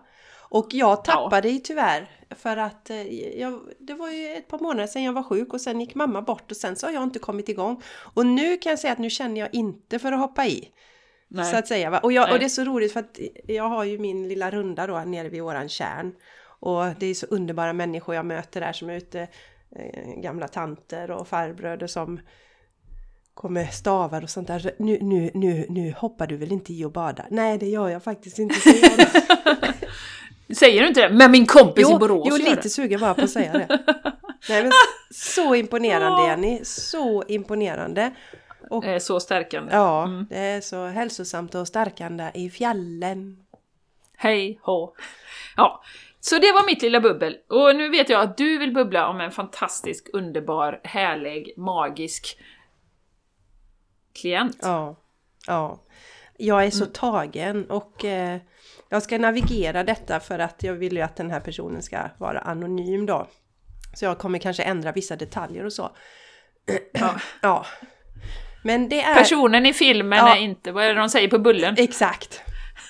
Och 0.49 0.67
jag 0.71 1.03
tappade 1.03 1.35
ja. 1.35 1.41
dig 1.41 1.61
tyvärr. 1.63 2.11
För 2.35 2.57
att 2.57 2.89
eh, 2.89 3.07
jag, 3.39 3.61
det 3.79 3.93
var 3.93 4.09
ju 4.09 4.33
ett 4.33 4.47
par 4.47 4.59
månader 4.59 4.87
sedan 4.87 5.03
jag 5.03 5.13
var 5.13 5.23
sjuk 5.23 5.53
och 5.53 5.61
sen 5.61 5.81
gick 5.81 5.95
mamma 5.95 6.21
bort 6.21 6.51
och 6.51 6.57
sen 6.57 6.75
så 6.75 6.87
har 6.87 6.93
jag 6.93 7.03
inte 7.03 7.19
kommit 7.19 7.49
igång. 7.49 7.81
Och 8.13 8.25
nu 8.25 8.57
kan 8.57 8.69
jag 8.69 8.79
säga 8.79 8.93
att 8.93 8.99
nu 8.99 9.09
känner 9.09 9.41
jag 9.41 9.53
inte 9.53 9.99
för 9.99 10.11
att 10.11 10.19
hoppa 10.19 10.45
i. 10.45 10.69
Nej. 11.27 11.51
Så 11.51 11.57
att 11.57 11.67
säga. 11.67 11.99
Och, 11.99 12.11
jag, 12.11 12.31
och 12.31 12.39
det 12.39 12.45
är 12.45 12.49
så 12.49 12.63
roligt 12.63 12.93
för 12.93 12.99
att 12.99 13.19
jag 13.47 13.69
har 13.69 13.83
ju 13.83 13.99
min 13.99 14.27
lilla 14.27 14.51
runda 14.51 14.87
då 14.87 14.99
nere 14.99 15.29
vid 15.29 15.41
våran 15.41 15.69
kärn. 15.69 16.13
Och 16.59 16.85
det 16.99 17.05
är 17.05 17.13
så 17.13 17.25
underbara 17.25 17.73
människor 17.73 18.15
jag 18.15 18.25
möter 18.25 18.61
där 18.61 18.73
som 18.73 18.89
är 18.89 18.95
ute 18.95 19.27
gamla 20.17 20.47
tanter 20.47 21.11
och 21.11 21.27
farbröder 21.27 21.87
som 21.87 22.19
kommer 23.33 23.65
stavar 23.65 24.23
och 24.23 24.29
sånt 24.29 24.47
där. 24.47 24.71
nu, 24.79 24.97
nu, 25.01 25.31
nu, 25.33 25.65
nu 25.69 25.93
hoppar 25.97 26.27
du 26.27 26.37
väl 26.37 26.51
inte 26.51 26.73
i 26.73 26.85
och 26.85 26.91
badar? 26.91 27.27
Nej, 27.29 27.57
det 27.57 27.65
gör 27.65 27.89
jag 27.89 28.03
faktiskt 28.03 28.39
inte. 28.39 28.55
Säger 30.55 30.81
du 30.81 30.87
inte 30.87 31.01
det? 31.01 31.09
Men 31.13 31.31
min 31.31 31.45
kompis 31.45 31.87
jo, 31.89 31.95
i 31.95 31.99
Borås 31.99 32.27
Jo, 32.29 32.37
lite 32.37 32.69
sugen 32.69 32.99
bara 32.99 33.13
på 33.13 33.21
att 33.21 33.29
säga 33.29 33.53
det. 33.53 33.67
Nej, 34.49 34.63
men 34.63 34.71
så 35.11 35.55
imponerande 35.55 36.27
Jenny, 36.27 36.59
så 36.63 37.23
imponerande. 37.27 38.11
Och, 38.69 38.83
det 38.83 38.89
är 38.89 38.99
så 38.99 39.19
stärkande. 39.19 39.71
Ja, 39.73 40.03
mm. 40.03 40.25
det 40.29 40.37
är 40.37 40.61
så 40.61 40.85
hälsosamt 40.85 41.55
och 41.55 41.67
stärkande 41.67 42.31
i 42.33 42.49
fjällen. 42.49 43.37
Hej 44.17 44.59
hå! 44.61 44.93
Ja, 45.55 45.83
Så 46.19 46.35
det 46.35 46.51
var 46.51 46.65
mitt 46.65 46.81
lilla 46.81 47.01
bubbel. 47.01 47.37
Och 47.49 47.75
nu 47.75 47.89
vet 47.89 48.09
jag 48.09 48.21
att 48.21 48.37
du 48.37 48.57
vill 48.57 48.73
bubbla 48.73 49.07
om 49.07 49.21
en 49.21 49.31
fantastisk, 49.31 50.09
underbar, 50.13 50.81
härlig, 50.83 51.53
magisk 51.57 52.37
klient. 54.21 54.59
Ja, 54.61 54.95
ja. 55.47 55.83
Jag 56.37 56.65
är 56.65 56.71
så 56.71 56.83
mm. 56.83 56.93
tagen 56.93 57.69
och 57.69 58.05
eh, 58.05 58.39
jag 58.89 59.03
ska 59.03 59.17
navigera 59.17 59.83
detta 59.83 60.19
för 60.19 60.39
att 60.39 60.63
jag 60.63 60.73
vill 60.73 60.93
ju 60.93 61.01
att 61.01 61.15
den 61.15 61.31
här 61.31 61.39
personen 61.39 61.81
ska 61.81 61.97
vara 62.17 62.39
anonym 62.39 63.05
då. 63.05 63.27
Så 63.93 64.05
jag 64.05 64.17
kommer 64.17 64.39
kanske 64.39 64.63
ändra 64.63 64.91
vissa 64.91 65.15
detaljer 65.15 65.65
och 65.65 65.73
så. 65.73 65.91
Ja. 66.91 67.15
ja. 67.41 67.65
Men 68.63 68.89
det 68.89 69.01
är... 69.01 69.15
Personen 69.15 69.65
i 69.65 69.73
filmen 69.73 70.19
ja. 70.19 70.35
är 70.35 70.39
inte, 70.39 70.71
vad 70.71 70.83
är 70.83 70.93
det 70.93 70.99
de 70.99 71.09
säger 71.09 71.27
på 71.27 71.39
bullen? 71.39 71.75
Exakt. 71.77 72.41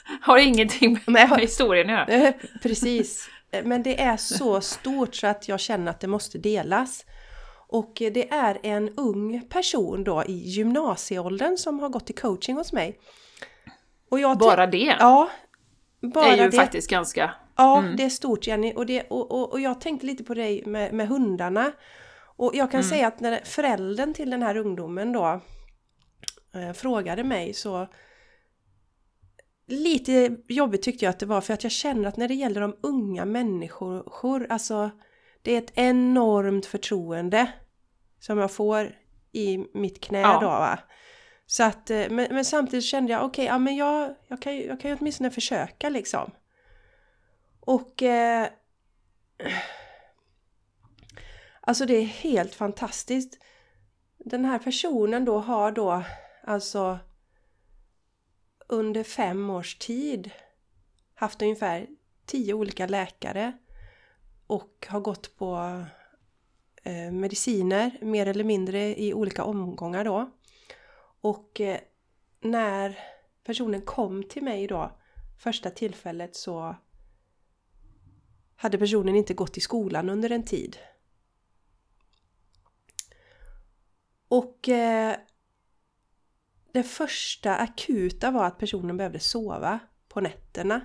Har 0.22 0.38
ingenting 0.38 1.00
med, 1.06 1.30
med 1.30 1.40
historien 1.40 1.90
att 1.90 2.10
göra. 2.10 2.34
Precis. 2.62 3.30
Men 3.64 3.84
det 3.84 4.02
är 4.02 4.18
så 4.18 4.62
stort 4.62 5.16
så 5.16 5.28
att 5.28 5.48
jag 5.48 5.60
känner 5.60 5.92
att 5.92 6.00
det 6.00 6.08
måste 6.08 6.38
delas. 6.38 7.06
Och 7.70 7.92
det 7.96 8.32
är 8.32 8.60
en 8.64 8.90
ung 8.90 9.48
person 9.50 10.04
då 10.04 10.24
i 10.28 10.34
gymnasieåldern 10.34 11.58
som 11.58 11.80
har 11.80 11.90
gått 11.90 12.10
i 12.10 12.14
coaching 12.14 12.56
hos 12.56 12.74
mig. 12.74 13.00
Bara 14.46 14.68
det? 14.68 14.96
Ja. 15.00 15.30
Bara 16.02 16.26
det 16.26 16.32
är 16.32 16.44
ju 16.44 16.50
det. 16.50 16.58
faktiskt 16.58 16.90
ganska... 16.90 17.32
Ja, 17.56 17.80
mm. 17.80 17.96
det 17.96 18.04
är 18.04 18.10
stort 18.10 18.48
Jenny. 18.48 18.74
Och, 18.74 18.86
det, 18.86 19.02
och, 19.02 19.32
och, 19.32 19.52
och 19.52 19.60
jag 19.60 19.82
tänkte 19.82 20.06
lite 20.06 20.24
på 20.24 20.34
dig 20.34 20.64
med, 20.66 20.94
med 20.94 21.08
hundarna. 21.08 21.72
Och 22.38 22.56
jag 22.56 22.72
kan 22.72 22.80
mm. 22.80 22.90
säga 22.90 23.08
att 23.08 23.20
när 23.20 23.42
föräldern 23.46 24.14
till 24.14 24.30
den 24.30 24.44
här 24.44 24.58
ungdomen 24.58 25.12
då 25.12 25.42
eh, 26.54 26.74
frågade 26.74 27.24
mig 27.24 27.54
så 27.54 27.88
lite 29.68 30.38
jobbigt 30.48 30.82
tyckte 30.82 31.06
jag 31.06 31.10
att 31.10 31.20
det 31.20 31.26
var 31.26 31.42
för 31.42 31.54
att 31.54 31.64
jag 31.64 31.72
känner 31.72 32.10
att 32.10 32.18
när 32.18 32.28
det 32.28 32.34
gäller 32.34 32.62
de 32.62 32.76
unga 32.82 33.26
människor, 33.26 34.48
alltså 34.50 34.92
det 35.42 35.54
är 35.54 35.58
ett 35.58 35.72
enormt 35.76 36.66
förtroende 36.66 37.52
som 38.20 38.38
jag 38.38 38.52
får 38.52 38.96
i 39.32 39.58
mitt 39.74 40.02
knä 40.02 40.22
ja. 40.22 40.40
då 40.42 40.48
va. 40.48 40.80
Så 41.46 41.64
att, 41.64 41.90
eh, 41.90 42.10
men, 42.10 42.28
men 42.32 42.46
samtidigt 42.46 42.86
kände 42.86 43.12
jag 43.12 43.26
okej, 43.26 43.44
okay, 43.44 43.46
ja 43.46 43.58
men 43.58 43.76
jag, 43.76 44.16
jag, 44.28 44.42
kan, 44.42 44.58
jag 44.58 44.82
kan 44.82 44.92
ju 44.92 44.98
åtminstone 45.00 45.32
försöka 45.32 45.90
liksom. 45.90 46.32
Och 47.60 48.04
eh, 48.04 48.48
Alltså 51.68 51.86
det 51.86 51.94
är 51.94 52.06
helt 52.06 52.56
fantastiskt. 52.56 53.38
Den 54.18 54.46
här 54.46 54.60
personen 54.60 55.26
då 55.26 55.40
har 55.40 55.72
då 55.72 56.04
alltså 56.44 57.00
under 58.68 59.04
fem 59.04 59.50
års 59.50 59.76
tid 59.78 60.32
haft 61.14 61.42
ungefär 61.42 61.88
tio 62.26 62.54
olika 62.54 62.88
läkare 62.88 63.58
och 64.48 64.88
har 64.90 65.00
gått 65.00 65.38
på 65.38 65.84
eh, 66.84 67.12
mediciner 67.12 67.98
mer 68.02 68.26
eller 68.26 68.44
mindre 68.44 69.00
i 69.02 69.14
olika 69.14 69.44
omgångar 69.44 70.06
då. 70.06 70.32
Och 71.22 71.62
eh, 71.62 71.80
när 72.40 73.00
personen 73.44 73.82
kom 73.82 74.24
till 74.24 74.44
mig 74.44 74.68
då 74.68 74.92
första 75.40 75.70
tillfället 75.70 76.36
så 76.36 76.76
hade 78.56 78.78
personen 78.78 79.16
inte 79.16 79.34
gått 79.34 79.58
i 79.58 79.62
skolan 79.62 80.10
under 80.10 80.32
en 80.32 80.44
tid. 80.44 80.78
Och 84.28 84.70
eh, 84.70 85.16
det 86.78 86.84
första 86.84 87.56
akuta 87.56 88.32
var 88.32 88.46
att 88.46 88.58
personen 88.58 88.98
behövde 88.98 89.20
sova 89.20 89.80
på 90.08 90.22
nätterna. 90.22 90.82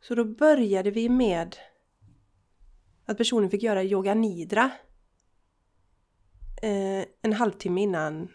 Så 0.00 0.14
då 0.14 0.24
började 0.24 0.90
vi 0.90 1.08
med 1.08 1.56
att 3.06 3.16
personen 3.16 3.50
fick 3.50 3.62
göra 3.62 3.84
yoga 3.84 4.14
nidra 4.14 4.70
eh, 6.62 7.04
en 7.22 7.32
halvtimme 7.32 7.82
innan, 7.82 8.28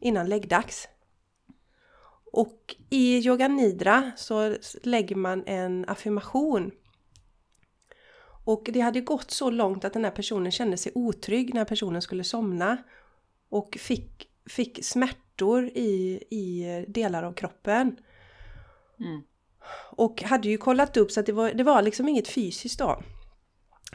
innan 0.00 0.28
läggdags. 0.28 0.88
Och 2.32 2.76
i 2.90 3.18
yoga 3.18 3.48
nidra 3.48 4.12
så 4.16 4.56
lägger 4.82 5.16
man 5.16 5.44
en 5.46 5.84
affirmation. 5.88 6.70
Och 8.44 8.68
det 8.72 8.80
hade 8.80 9.00
gått 9.00 9.30
så 9.30 9.50
långt 9.50 9.84
att 9.84 9.92
den 9.92 10.04
här 10.04 10.10
personen 10.10 10.52
kände 10.52 10.76
sig 10.76 10.92
otrygg 10.94 11.54
när 11.54 11.64
personen 11.64 12.02
skulle 12.02 12.24
somna 12.24 12.76
och 13.48 13.76
fick, 13.80 14.30
fick 14.46 14.84
smärtor 15.38 15.64
i, 15.74 16.22
i 16.30 16.84
delar 16.88 17.22
av 17.22 17.32
kroppen. 17.32 17.96
Mm. 19.00 19.22
Och 19.90 20.22
hade 20.22 20.48
ju 20.48 20.58
kollat 20.58 20.96
upp 20.96 21.10
så 21.10 21.20
att 21.20 21.26
det 21.26 21.32
var, 21.32 21.52
det 21.52 21.64
var 21.64 21.82
liksom 21.82 22.08
inget 22.08 22.28
fysiskt 22.28 22.78
då. 22.78 23.02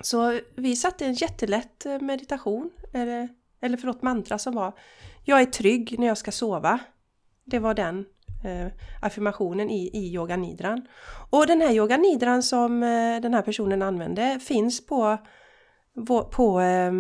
Så 0.01 0.39
vi 0.55 0.75
satte 0.75 1.05
en 1.05 1.13
jättelätt 1.13 1.85
eh, 1.85 1.99
meditation, 1.99 2.69
eller, 2.93 3.29
eller 3.61 3.77
förlåt 3.77 4.01
mantra 4.01 4.37
som 4.37 4.55
var 4.55 4.73
Jag 5.25 5.41
är 5.41 5.45
trygg 5.45 5.99
när 5.99 6.07
jag 6.07 6.17
ska 6.17 6.31
sova. 6.31 6.79
Det 7.45 7.59
var 7.59 7.73
den 7.73 8.05
eh, 8.45 8.71
affirmationen 9.01 9.69
i, 9.69 9.89
i 9.93 10.13
yoga 10.13 10.37
nidran. 10.37 10.87
Och 11.31 11.47
den 11.47 11.61
här 11.61 11.71
yoga 11.71 11.97
nidran 11.97 12.43
som 12.43 12.83
eh, 12.83 13.21
den 13.21 13.33
här 13.33 13.41
personen 13.41 13.81
använde 13.81 14.39
finns 14.39 14.85
på, 14.85 15.17
på 16.31 16.61
eh, 16.61 16.91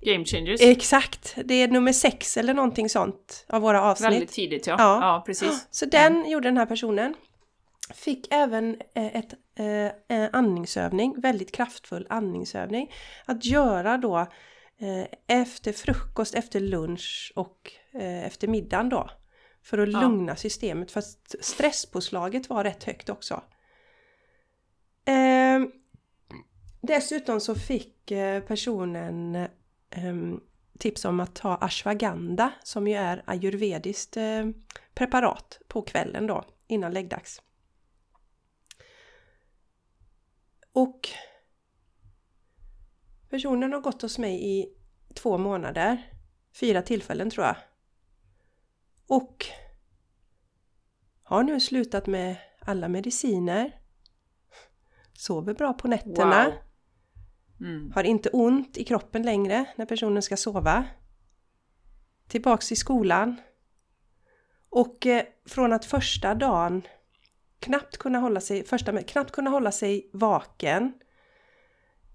Game 0.00 0.24
Changers. 0.24 0.60
Exakt! 0.60 1.36
Det 1.44 1.54
är 1.54 1.68
nummer 1.68 1.92
sex 1.92 2.36
eller 2.36 2.54
någonting 2.54 2.88
sånt 2.88 3.44
av 3.48 3.62
våra 3.62 3.82
avsnitt. 3.82 4.12
Väldigt 4.12 4.32
tidigt 4.32 4.66
ja. 4.66 4.76
Ja, 4.78 5.00
ja 5.00 5.22
precis. 5.26 5.66
Så 5.70 5.86
den 5.86 6.16
mm. 6.16 6.30
gjorde 6.30 6.48
den 6.48 6.56
här 6.56 6.66
personen. 6.66 7.14
Fick 7.94 8.26
även 8.30 8.80
eh, 8.94 9.16
ett 9.16 9.34
eh, 10.08 10.28
andningsövning, 10.32 11.20
väldigt 11.20 11.52
kraftfull 11.52 12.06
andningsövning. 12.10 12.92
Att 13.24 13.44
göra 13.44 13.98
då 13.98 14.18
eh, 14.78 15.06
efter 15.26 15.72
frukost, 15.72 16.34
efter 16.34 16.60
lunch 16.60 17.32
och 17.36 17.72
efter 18.24 18.48
middagen 18.48 18.88
då. 18.88 19.10
För 19.62 19.78
att 19.78 19.92
ja. 19.92 20.00
lugna 20.00 20.36
systemet, 20.36 20.92
för 20.92 21.02
stresspåslaget 21.40 22.48
var 22.48 22.64
rätt 22.64 22.84
högt 22.84 23.08
också. 23.08 23.42
Eh, 25.04 25.60
dessutom 26.82 27.40
så 27.40 27.54
fick 27.54 28.12
personen 28.46 29.46
Ehm, 29.90 30.40
tips 30.78 31.04
om 31.04 31.20
att 31.20 31.34
ta 31.34 31.54
ashwagandha 31.54 32.52
som 32.62 32.88
ju 32.88 32.94
är 32.94 33.22
ayurvediskt 33.26 34.16
eh, 34.16 34.48
preparat 34.94 35.60
på 35.68 35.82
kvällen 35.82 36.26
då 36.26 36.44
innan 36.66 36.92
läggdags. 36.92 37.42
Och 40.72 41.08
personen 43.28 43.72
har 43.72 43.80
gått 43.80 44.02
hos 44.02 44.18
mig 44.18 44.58
i 44.58 44.74
två 45.14 45.38
månader, 45.38 46.12
fyra 46.60 46.82
tillfällen 46.82 47.30
tror 47.30 47.46
jag. 47.46 47.56
Och 49.06 49.46
har 51.22 51.42
nu 51.42 51.60
slutat 51.60 52.06
med 52.06 52.36
alla 52.58 52.88
mediciner, 52.88 53.80
sover 55.12 55.54
bra 55.54 55.72
på 55.72 55.88
nätterna. 55.88 56.44
Wow. 56.44 56.69
Mm. 57.60 57.92
Har 57.94 58.04
inte 58.04 58.28
ont 58.28 58.76
i 58.76 58.84
kroppen 58.84 59.22
längre 59.22 59.64
när 59.76 59.86
personen 59.86 60.22
ska 60.22 60.36
sova. 60.36 60.84
Tillbaks 62.28 62.72
i 62.72 62.76
skolan. 62.76 63.36
Och 64.70 65.06
eh, 65.06 65.24
från 65.46 65.72
att 65.72 65.84
första 65.84 66.34
dagen 66.34 66.82
knappt 67.60 67.96
kunna 67.96 68.18
hålla 68.18 68.40
sig, 68.40 68.64
första, 68.64 69.02
knappt 69.02 69.32
kunna 69.32 69.50
hålla 69.50 69.72
sig 69.72 70.10
vaken. 70.12 70.92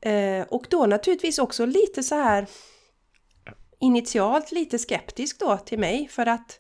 Eh, 0.02 0.41
och 0.50 0.68
då 0.70 0.86
naturligtvis 0.86 1.39
också 1.39 1.66
lite 1.66 2.04
så 2.04 2.16
här 2.16 2.48
initialt 3.80 4.52
lite 4.52 4.80
skeptisk 4.80 5.39
då 5.39 5.58
till 5.58 5.80
mig 5.80 6.08
för 6.08 6.26
att 6.26 6.60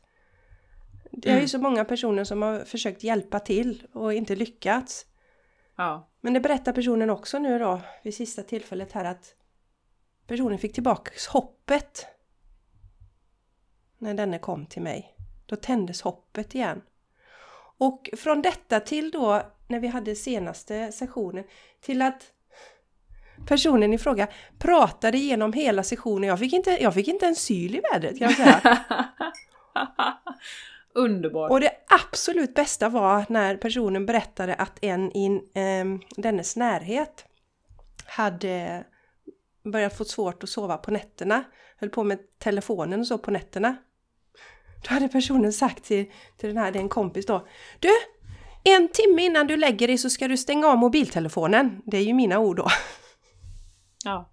det 1.11 1.29
är 1.29 1.33
ju 1.33 1.37
mm. 1.37 1.47
så 1.47 1.57
många 1.57 1.85
personer 1.85 2.23
som 2.23 2.41
har 2.41 2.59
försökt 2.59 3.03
hjälpa 3.03 3.39
till 3.39 3.87
och 3.93 4.13
inte 4.13 4.35
lyckats. 4.35 5.05
Ja. 5.75 6.09
Men 6.21 6.33
det 6.33 6.39
berättar 6.39 6.73
personen 6.73 7.09
också 7.09 7.39
nu 7.39 7.59
då 7.59 7.81
vid 8.03 8.15
sista 8.15 8.43
tillfället 8.43 8.91
här 8.91 9.05
att 9.05 9.35
personen 10.27 10.59
fick 10.59 10.73
tillbaka 10.73 11.11
hoppet 11.31 12.05
när 13.97 14.13
denne 14.13 14.39
kom 14.39 14.65
till 14.65 14.81
mig. 14.81 15.15
Då 15.45 15.55
tändes 15.55 16.01
hoppet 16.01 16.55
igen. 16.55 16.81
Och 17.77 18.09
från 18.17 18.41
detta 18.41 18.79
till 18.79 19.11
då 19.11 19.41
när 19.67 19.79
vi 19.79 19.87
hade 19.87 20.15
senaste 20.15 20.91
sessionen 20.91 21.43
till 21.81 22.01
att 22.01 22.23
personen 23.47 23.93
i 23.93 23.97
fråga 23.97 24.27
pratade 24.59 25.17
igenom 25.17 25.53
hela 25.53 25.83
sessionen. 25.83 26.29
Jag 26.29 26.39
fick 26.39 26.53
inte, 26.53 26.83
jag 26.83 26.93
fick 26.93 27.07
inte 27.07 27.27
en 27.27 27.35
syl 27.35 27.75
i 27.75 27.81
vädret 27.91 28.19
kan 28.19 28.27
jag 28.27 28.37
säga. 28.37 28.77
Underbart! 30.95 31.51
Och 31.51 31.59
det 31.59 31.71
absolut 31.87 32.53
bästa 32.53 32.89
var 32.89 33.25
när 33.29 33.57
personen 33.57 34.05
berättade 34.05 34.53
att 34.53 34.83
en 34.83 35.17
i 35.17 35.27
eh, 35.53 35.85
dennes 36.21 36.55
närhet 36.55 37.25
hade 38.05 38.83
börjat 39.63 39.97
få 39.97 40.05
svårt 40.05 40.43
att 40.43 40.49
sova 40.49 40.77
på 40.77 40.91
nätterna. 40.91 41.43
Höll 41.77 41.89
på 41.89 42.03
med 42.03 42.19
telefonen 42.39 42.99
och 42.99 43.07
så 43.07 43.17
på 43.17 43.31
nätterna. 43.31 43.75
Då 44.83 44.93
hade 44.93 45.07
personen 45.07 45.53
sagt 45.53 45.83
till, 45.83 46.11
till 46.37 46.49
den 46.49 46.57
här, 46.57 46.71
det 46.71 46.79
är 46.79 46.83
en 46.83 46.89
kompis 46.89 47.25
då. 47.25 47.47
Du! 47.79 47.89
En 48.63 48.87
timme 48.87 49.25
innan 49.25 49.47
du 49.47 49.57
lägger 49.57 49.87
dig 49.87 49.97
så 49.97 50.09
ska 50.09 50.27
du 50.27 50.37
stänga 50.37 50.67
av 50.67 50.77
mobiltelefonen. 50.77 51.81
Det 51.85 51.97
är 51.97 52.01
ju 52.01 52.13
mina 52.13 52.39
ord 52.39 52.57
då. 52.57 52.67
Ja. 54.05 54.31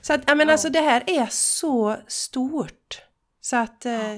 Så 0.00 0.12
att, 0.12 0.20
ja 0.26 0.34
men 0.34 0.46
Ja. 0.48 0.52
alltså 0.52 0.68
det 0.68 0.80
här 0.80 1.02
är 1.06 1.26
så 1.30 1.96
stort. 2.06 3.02
Så 3.40 3.56
att... 3.56 3.86
Eh, 3.86 4.16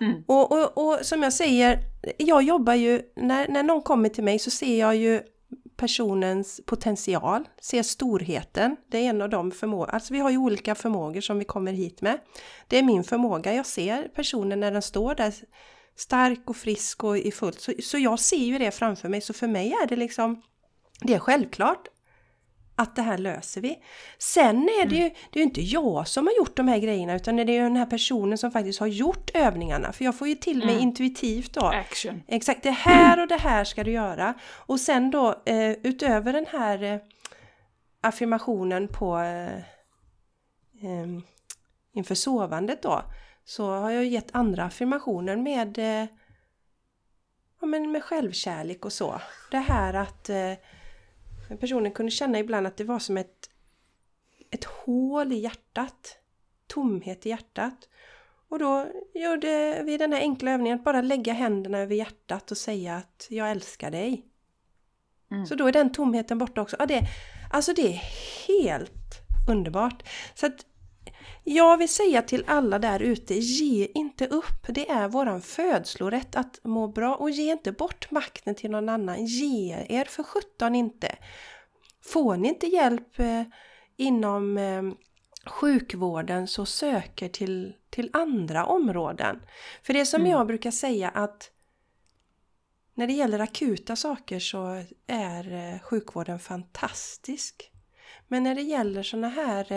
Mm. 0.00 0.24
och, 0.26 0.52
och, 0.52 0.78
och 0.78 1.06
som 1.06 1.22
jag 1.22 1.32
säger, 1.32 1.78
jag 2.18 2.42
jobbar 2.42 2.74
ju, 2.74 3.02
när, 3.16 3.48
när 3.48 3.62
någon 3.62 3.82
kommer 3.82 4.08
till 4.08 4.24
mig 4.24 4.38
så 4.38 4.50
ser 4.50 4.80
jag 4.80 4.96
ju 4.96 5.22
personens 5.76 6.60
potential, 6.66 7.48
ser 7.60 7.82
storheten. 7.82 8.76
Det 8.90 8.98
är 8.98 9.10
en 9.10 9.22
av 9.22 9.28
de 9.28 9.50
förmågor, 9.50 9.90
alltså 9.90 10.12
vi 10.12 10.20
har 10.20 10.30
ju 10.30 10.38
olika 10.38 10.74
förmågor 10.74 11.20
som 11.20 11.38
vi 11.38 11.44
kommer 11.44 11.72
hit 11.72 12.02
med. 12.02 12.18
Det 12.68 12.78
är 12.78 12.82
min 12.82 13.04
förmåga, 13.04 13.54
jag 13.54 13.66
ser 13.66 14.08
personen 14.14 14.60
när 14.60 14.72
den 14.72 14.82
står 14.82 15.14
där 15.14 15.34
stark 15.96 16.50
och 16.50 16.56
frisk 16.56 17.04
och 17.04 17.18
i 17.18 17.32
fullt. 17.32 17.60
Så, 17.60 17.72
så 17.82 17.98
jag 17.98 18.20
ser 18.20 18.44
ju 18.44 18.58
det 18.58 18.70
framför 18.70 19.08
mig, 19.08 19.20
så 19.20 19.32
för 19.32 19.46
mig 19.46 19.72
är 19.82 19.86
det 19.86 19.96
liksom, 19.96 20.42
det 21.00 21.14
är 21.14 21.18
självklart 21.18 21.88
att 22.80 22.96
det 22.96 23.02
här 23.02 23.18
löser 23.18 23.60
vi. 23.60 23.78
Sen 24.18 24.68
är 24.82 24.86
det 24.86 24.96
ju, 24.96 25.02
det 25.02 25.38
är 25.38 25.40
ju 25.40 25.42
inte 25.42 25.60
jag 25.60 26.08
som 26.08 26.26
har 26.26 26.34
gjort 26.34 26.56
de 26.56 26.68
här 26.68 26.78
grejerna 26.78 27.14
utan 27.14 27.36
det 27.36 27.42
är 27.42 27.52
ju 27.52 27.62
den 27.62 27.76
här 27.76 27.86
personen 27.86 28.38
som 28.38 28.50
faktiskt 28.50 28.80
har 28.80 28.86
gjort 28.86 29.30
övningarna. 29.34 29.92
För 29.92 30.04
jag 30.04 30.18
får 30.18 30.28
ju 30.28 30.34
till 30.34 30.58
mig 30.58 30.70
Mm. 30.74 30.82
intuitivt 30.82 31.52
då. 31.54 31.66
Action. 31.66 32.22
Exakt, 32.28 32.62
det 32.62 32.70
här 32.70 33.20
och 33.20 33.28
det 33.28 33.36
här 33.36 33.64
ska 33.64 33.84
du 33.84 33.90
göra. 33.92 34.34
Och 34.50 34.80
sen 34.80 35.10
då 35.10 35.42
eh, 35.46 35.70
utöver 35.70 36.32
den 36.32 36.46
här 36.46 36.82
eh, 36.82 36.98
affirmationen 38.00 38.88
på 38.88 39.18
eh, 39.18 39.56
eh, 40.86 41.06
inför 41.92 42.14
sovandet 42.14 42.82
då 42.82 43.02
så 43.44 43.70
har 43.70 43.90
jag 43.90 44.04
gett 44.04 44.34
andra 44.34 44.64
affirmationer 44.64 45.36
med 45.36 45.78
eh, 45.78 46.06
ja, 47.60 47.66
men 47.66 47.92
med 47.92 48.04
självkärlek 48.04 48.84
och 48.84 48.92
så. 48.92 49.20
Det 49.50 49.58
här 49.58 49.94
att 49.94 50.28
eh, 50.28 50.52
personen 51.56 51.92
kunde 51.92 52.10
känna 52.10 52.38
ibland 52.38 52.66
att 52.66 52.76
det 52.76 52.84
var 52.84 52.98
som 52.98 53.16
ett, 53.16 53.50
ett 54.50 54.64
hål 54.64 55.32
i 55.32 55.36
hjärtat. 55.36 56.16
Tomhet 56.66 57.26
i 57.26 57.28
hjärtat. 57.28 57.88
Och 58.48 58.58
då 58.58 58.86
gjorde 59.14 59.82
vi 59.82 59.96
den 59.96 60.12
här 60.12 60.20
enkla 60.20 60.50
övningen 60.50 60.78
att 60.78 60.84
bara 60.84 61.02
lägga 61.02 61.32
händerna 61.32 61.78
över 61.78 61.94
hjärtat 61.94 62.50
och 62.50 62.56
säga 62.56 62.96
att 62.96 63.26
jag 63.30 63.50
älskar 63.50 63.90
dig. 63.90 64.26
Mm. 65.30 65.46
Så 65.46 65.54
då 65.54 65.66
är 65.66 65.72
den 65.72 65.92
tomheten 65.92 66.38
borta 66.38 66.60
också. 66.60 66.76
Ja, 66.78 66.86
det, 66.86 67.02
alltså 67.52 67.72
det 67.72 67.88
är 67.88 68.02
helt 68.48 69.20
underbart. 69.48 70.02
Så 70.34 70.46
att 70.46 70.66
jag 71.44 71.76
vill 71.76 71.88
säga 71.88 72.22
till 72.22 72.44
alla 72.46 72.78
där 72.78 73.00
ute, 73.02 73.34
ge 73.34 73.88
inte 73.94 74.26
upp. 74.26 74.66
Det 74.68 74.90
är 74.90 75.08
våran 75.08 75.42
födslorätt 75.42 76.36
att 76.36 76.60
må 76.64 76.88
bra 76.88 77.14
och 77.14 77.30
ge 77.30 77.52
inte 77.52 77.72
bort 77.72 78.10
makten 78.10 78.54
till 78.54 78.70
någon 78.70 78.88
annan. 78.88 79.24
Ge 79.26 79.86
er 79.88 80.04
för 80.04 80.22
sjutton 80.22 80.74
inte. 80.74 81.16
Får 82.04 82.36
ni 82.36 82.48
inte 82.48 82.66
hjälp 82.66 83.18
eh, 83.18 83.42
inom 83.96 84.58
eh, 84.58 84.82
sjukvården 85.46 86.46
så 86.48 86.66
söker 86.66 87.28
till, 87.28 87.72
till 87.90 88.10
andra 88.12 88.66
områden. 88.66 89.42
För 89.82 89.92
det 89.92 90.06
som 90.06 90.20
Mm. 90.20 90.32
jag 90.32 90.46
brukar 90.46 90.70
säga 90.70 91.08
att 91.08 91.50
när 92.94 93.06
det 93.06 93.12
gäller 93.12 93.38
akuta 93.38 93.96
saker 93.96 94.38
så 94.38 94.84
är 95.06 95.52
eh, 95.52 95.80
sjukvården 95.80 96.38
fantastisk. 96.38 97.70
Men 98.28 98.42
när 98.42 98.54
det 98.54 98.62
gäller 98.62 99.02
såna 99.02 99.28
här 99.28 99.72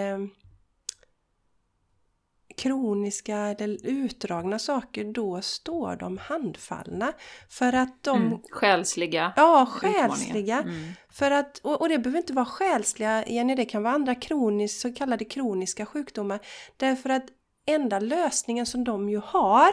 kroniska 2.57 3.37
eller 3.37 3.77
utdragna 3.83 4.59
saker, 4.59 5.03
då 5.03 5.41
står 5.41 5.95
de 5.95 6.17
handfallna. 6.17 7.13
För 7.49 7.73
att 7.73 8.03
de... 8.03 8.21
Mm. 8.21 8.39
Själsliga 8.51 9.33
Ja, 9.35 9.65
själsliga. 9.65 10.61
Mm. 10.61 10.91
För 11.09 11.31
att, 11.31 11.57
och, 11.57 11.81
och 11.81 11.89
det 11.89 11.99
behöver 11.99 12.19
inte 12.19 12.33
vara 12.33 12.45
själsliga, 12.45 13.27
Jenny, 13.27 13.55
det 13.55 13.65
kan 13.65 13.83
vara 13.83 13.93
andra 13.93 14.15
kronis, 14.15 14.81
så 14.81 14.93
kallade 14.93 15.25
kroniska 15.25 15.85
sjukdomar. 15.85 16.39
Därför 16.77 17.09
att 17.09 17.25
enda 17.65 17.99
lösningen 17.99 18.65
som 18.65 18.83
de 18.83 19.09
ju 19.09 19.17
har, 19.17 19.71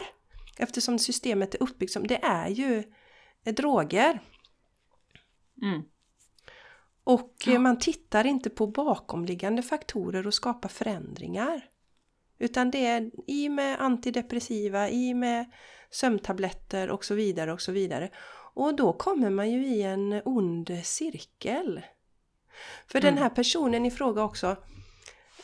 eftersom 0.57 0.99
systemet 0.99 1.55
är 1.55 1.63
uppbyggt 1.63 1.93
som, 1.93 2.07
det 2.07 2.23
är 2.23 2.47
ju 2.49 2.83
droger. 3.43 4.21
Mm. 5.61 5.81
Och 7.03 7.33
Ja. 7.45 7.59
man 7.59 7.79
tittar 7.79 8.25
inte 8.25 8.49
på 8.49 8.67
bakomliggande 8.67 9.61
faktorer 9.61 10.27
och 10.27 10.33
skapar 10.33 10.69
förändringar. 10.69 11.61
Utan 12.41 12.71
det 12.71 12.85
är 12.85 13.11
i 13.27 13.49
med 13.49 13.81
antidepressiva, 13.81 14.89
i 14.89 15.13
med 15.13 15.45
sömntabletter 15.91 16.89
och 16.89 17.05
så 17.05 17.15
vidare 17.15 17.53
och 17.53 17.61
så 17.61 17.71
vidare. 17.71 18.09
Och 18.53 18.75
då 18.75 18.93
kommer 18.93 19.29
man 19.29 19.51
ju 19.51 19.65
i 19.65 19.81
en 19.81 20.21
ond 20.25 20.71
cirkel. 20.83 21.81
För 22.87 23.01
den 23.01 23.13
Mm. 23.13 23.23
här 23.23 23.29
personen 23.29 23.85
i 23.85 23.91
fråga 23.91 24.23
också 24.23 24.55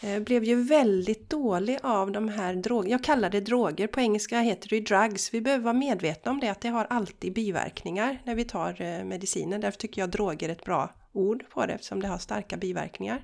eh, 0.02 0.20
blev 0.20 0.43
ju 0.43 0.64
väldigt 0.64 1.30
dålig 1.30 1.80
av 1.84 2.12
de 2.12 2.30
här 2.30 2.56
drogerna. 2.56 2.91
Jag 2.91 3.04
kallar 3.04 3.30
det 3.30 3.39
droger, 3.39 3.88
på 3.88 4.00
engelska 4.02 4.39
heter 4.39 4.70
det 4.70 4.76
ju 4.76 4.82
drugs. 4.82 5.34
Vi 5.34 5.41
behöver 5.41 5.64
vara 5.64 5.74
medvetna 5.74 6.32
om 6.32 6.39
det, 6.39 6.50
att 6.50 6.62
det 6.62 6.70
har 6.70 6.86
alltid 6.89 7.34
biverkningar 7.34 8.22
när 8.26 8.36
vi 8.36 8.45
tar 8.45 8.82
eh, 8.82 9.04
mediciner. 9.04 9.60
Därför 9.60 9.78
tycker 9.80 10.02
jag 10.02 10.10
droger 10.10 10.50
är 10.50 10.54
ett 10.54 10.66
bra 10.66 10.89
ord 11.14 11.50
på 11.50 11.66
det 11.66 11.74
eftersom 11.74 12.02
det 12.02 12.08
har 12.08 12.18
starka 12.18 12.58
biverkningar 12.58 13.24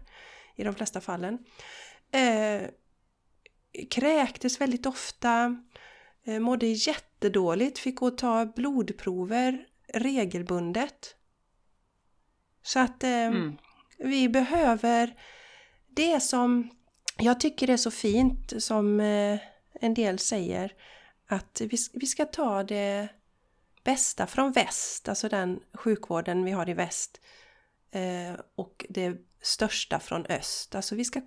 i 0.56 0.64
de 0.64 0.76
flesta 0.76 1.02
fallen. 1.02 1.38
Eh, 2.12 2.62
kräktes 3.90 4.62
väldigt 4.62 4.86
ofta, 4.86 5.56
eh, 6.24 6.40
mådde 6.40 6.68
jättedåligt, 6.68 7.80
fick 7.80 7.96
gå 7.96 8.08
och 8.08 8.18
ta 8.18 8.46
blodprover 8.46 9.66
regelbundet. 9.94 11.16
Så 12.64 12.80
att 12.80 13.04
eh, 13.04 13.10
Mm. 13.10 13.58
vi 13.98 14.30
behöver 14.30 15.16
det 15.90 16.20
som 16.20 16.70
jag 17.18 17.40
tycker 17.40 17.70
är 17.70 17.78
så 17.78 17.92
fint 17.92 18.64
som 18.64 19.00
eh, 19.00 19.40
en 19.74 19.94
del 19.94 20.20
säger 20.20 20.74
att 21.28 21.62
vi, 21.62 21.78
vi 21.94 22.06
ska 22.06 22.26
ta 22.26 22.64
det 22.64 23.08
bästa 23.84 24.28
från 24.28 24.52
väst, 24.52 25.10
alltså 25.10 25.30
den 25.30 25.60
sjukvården 25.74 26.46
vi 26.46 26.52
har 26.52 26.70
i 26.70 26.74
väst 26.74 27.22
eh, 27.92 28.40
och 28.56 28.86
det 28.90 29.18
största 29.42 30.00
från 30.00 30.26
öst. 30.26 30.76
Alltså 30.76 30.96
vi 30.96 31.06
ska, 31.06 31.22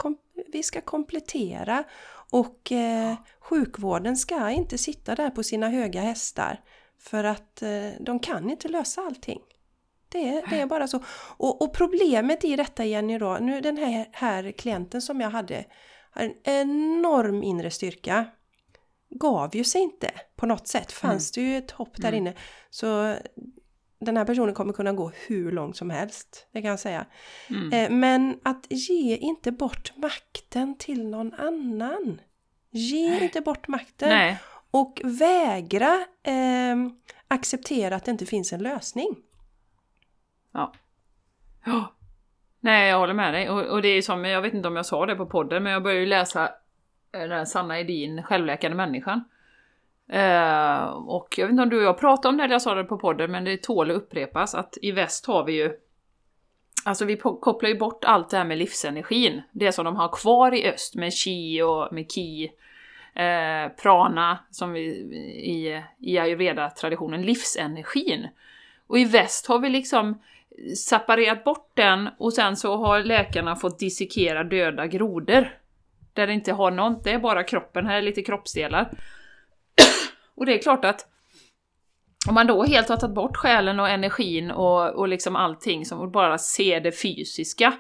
vi 0.53 0.63
ska 0.63 0.81
komplettera 0.81 1.85
och 2.31 2.73
eh, 2.73 3.15
sjukvården 3.41 4.17
ska 4.17 4.51
inte 4.51 4.79
sitta 4.79 5.15
där 5.15 5.31
på 5.31 5.43
sina 5.43 5.69
höga 5.69 6.01
hästar 6.01 6.61
för 6.99 7.25
att 7.25 7.63
eh, 7.63 7.91
de 8.01 8.19
kan 8.19 8.51
inte 8.51 8.69
lösa 8.69 9.01
allting. 9.01 9.41
Det 10.09 10.29
är, 10.29 10.47
det 10.51 10.61
är 10.61 10.67
bara 10.67 10.89
så. 10.89 11.05
Och, 11.37 11.63
och 11.63 11.75
problemet 11.75 12.45
i 12.45 12.57
detta 12.57 12.85
Jenny 12.85 13.19
då, 13.19 13.39
nu 13.41 13.61
den 13.61 13.77
här, 13.77 14.09
här 14.13 14.53
klienten 14.53 15.03
som 15.03 15.21
jag 15.21 15.31
hade 15.31 15.65
har 16.11 16.23
en 16.23 16.35
enorm 16.45 17.43
inre 17.43 17.71
styrka. 17.71 18.25
Gav 19.11 19.57
ju 19.57 19.65
sig 19.65 19.81
inte 19.81 20.11
på 20.37 20.47
något 20.47 20.69
sätt. 20.69 20.93
Fanns 20.93 21.33
det 21.33 21.41
ju 21.41 21.57
ett 21.57 21.71
hopp 21.71 21.97
där 21.97 22.09
Mm. 22.09 22.19
inne. 22.19 22.35
Så 22.71 23.17
den 23.99 24.17
här 24.17 24.25
personen 24.25 24.55
kommer 24.55 24.73
kunna 24.73 24.93
gå 24.93 25.13
hur 25.27 25.53
långt 25.53 25.77
som 25.77 25.91
helst. 25.91 26.47
Det 26.53 26.63
kan 26.63 26.71
jag 26.71 26.81
säga. 26.81 27.07
Mm. 27.51 27.73
Eh, 27.73 27.91
Men 27.91 28.41
att 28.43 28.67
ge 28.71 29.17
inte 29.17 29.53
bort 29.53 29.93
makten 29.97 30.79
till 30.79 31.07
någon 31.07 31.35
annan. 31.35 32.21
Ge 32.71 33.11
Nej. 33.11 33.25
inte 33.25 33.41
bort 33.41 33.69
makten. 33.69 34.09
Nej. 34.09 34.39
Och 34.71 35.01
vägra 35.05 36.05
eh, 36.23 36.77
acceptera 37.29 37.97
att 37.97 38.05
det 38.05 38.11
inte 38.11 38.27
finns 38.27 38.53
en 38.53 38.63
lösning. 38.63 39.17
Ja. 40.53 40.73
Ja. 41.65 41.93
Nej, 42.61 42.89
jag 42.89 42.99
håller 42.99 43.15
med 43.15 43.35
dig. 43.35 43.51
Och, 43.51 43.63
och 43.63 43.83
det 43.83 43.89
är 43.89 44.03
som, 44.03 44.25
jag 44.25 44.43
vet 44.43 44.55
inte 44.55 44.69
om 44.69 44.77
jag 44.77 44.87
sa 44.87 45.07
det 45.07 45.17
på 45.17 45.27
podden, 45.27 45.63
men 45.63 45.73
jag 45.73 45.83
började 45.83 46.01
ju 46.01 46.07
läsa 46.07 46.45
eh, 47.13 47.21
den 47.21 47.31
här 47.31 47.45
Sanna 47.45 47.81
Edin, 47.81 48.23
Självläkande 48.23 48.77
människan. 48.77 49.25
Eh, 50.09 50.85
och 50.89 51.35
jag 51.39 51.47
vet 51.47 51.51
inte 51.51 51.63
om 51.63 51.69
du 51.69 51.79
och 51.79 51.85
jag 51.85 51.99
pratade 51.99 52.29
om 52.29 52.37
det, 52.37 52.45
eller 52.45 52.55
jag 52.55 52.63
sa 52.63 52.75
det 52.75 52.85
på 52.85 52.99
podden, 52.99 53.31
men 53.31 53.45
det 53.45 53.63
tål 53.63 53.91
att 53.91 53.97
upprepas 53.97 54.55
att 54.55 54.79
i 54.83 54.93
väst 54.93 55.27
har 55.27 55.45
vi 55.45 55.53
ju 55.53 55.73
Alltså 56.85 57.05
vi 57.05 57.17
kopplar 57.17 57.69
ju 57.69 57.79
bort 57.79 58.05
allt 58.05 58.31
det 58.31 58.37
här 58.37 58.45
med 58.45 58.59
livsenergin. 58.59 59.43
Det 59.53 59.73
som 59.73 59.85
de 59.85 59.97
har 59.97 60.09
kvar 60.09 60.55
i 60.55 60.69
öst 60.69 60.95
med 60.95 61.13
chi 61.13 61.63
och 61.63 61.93
med 61.93 62.11
ki, 62.11 62.45
eh, 63.15 63.69
prana, 63.83 64.39
som 64.51 64.73
vi 64.73 64.81
i, 64.81 65.83
i 65.99 66.19
ayurveda-traditionen, 66.19 67.23
livsenergin. 67.23 68.29
Och 68.87 68.99
i 68.99 69.05
väst 69.05 69.47
har 69.47 69.59
vi 69.59 69.69
liksom 69.69 70.23
separerat 70.89 71.45
bort 71.45 71.71
den 71.75 72.09
och 72.19 72.33
sen 72.33 72.57
så 72.57 72.77
har 72.77 73.01
läkarna 73.01 73.57
fått 73.57 73.79
dissekera 73.79 74.45
döda 74.45 74.87
grodor. 74.87 75.59
Där 76.13 76.27
det 76.27 76.33
inte 76.33 76.53
har 76.53 76.71
något, 76.71 77.05
det 77.05 77.11
är 77.11 77.19
bara 77.19 77.45
kroppen, 77.45 77.87
här 77.87 77.97
är 77.97 78.03
lite 78.03 78.23
kroppsdelar 78.23 78.91
och 80.37 80.47
det 80.47 80.55
är 80.55 80.63
klart 80.63 80.85
att 80.85 81.07
om 82.29 82.35
man 82.35 82.47
då 82.47 82.65
helt 82.65 82.89
har 82.89 82.97
tagit 82.97 83.15
bort 83.15 83.37
själen 83.37 83.81
och 83.81 83.89
energin 83.89 84.51
och, 84.51 84.95
och 84.95 85.09
liksom 85.09 85.37
allting 85.37 85.85
som 85.85 86.11
bara 86.11 86.39
ser 86.39 86.81
det 86.81 86.93
fysiska. 86.93 87.73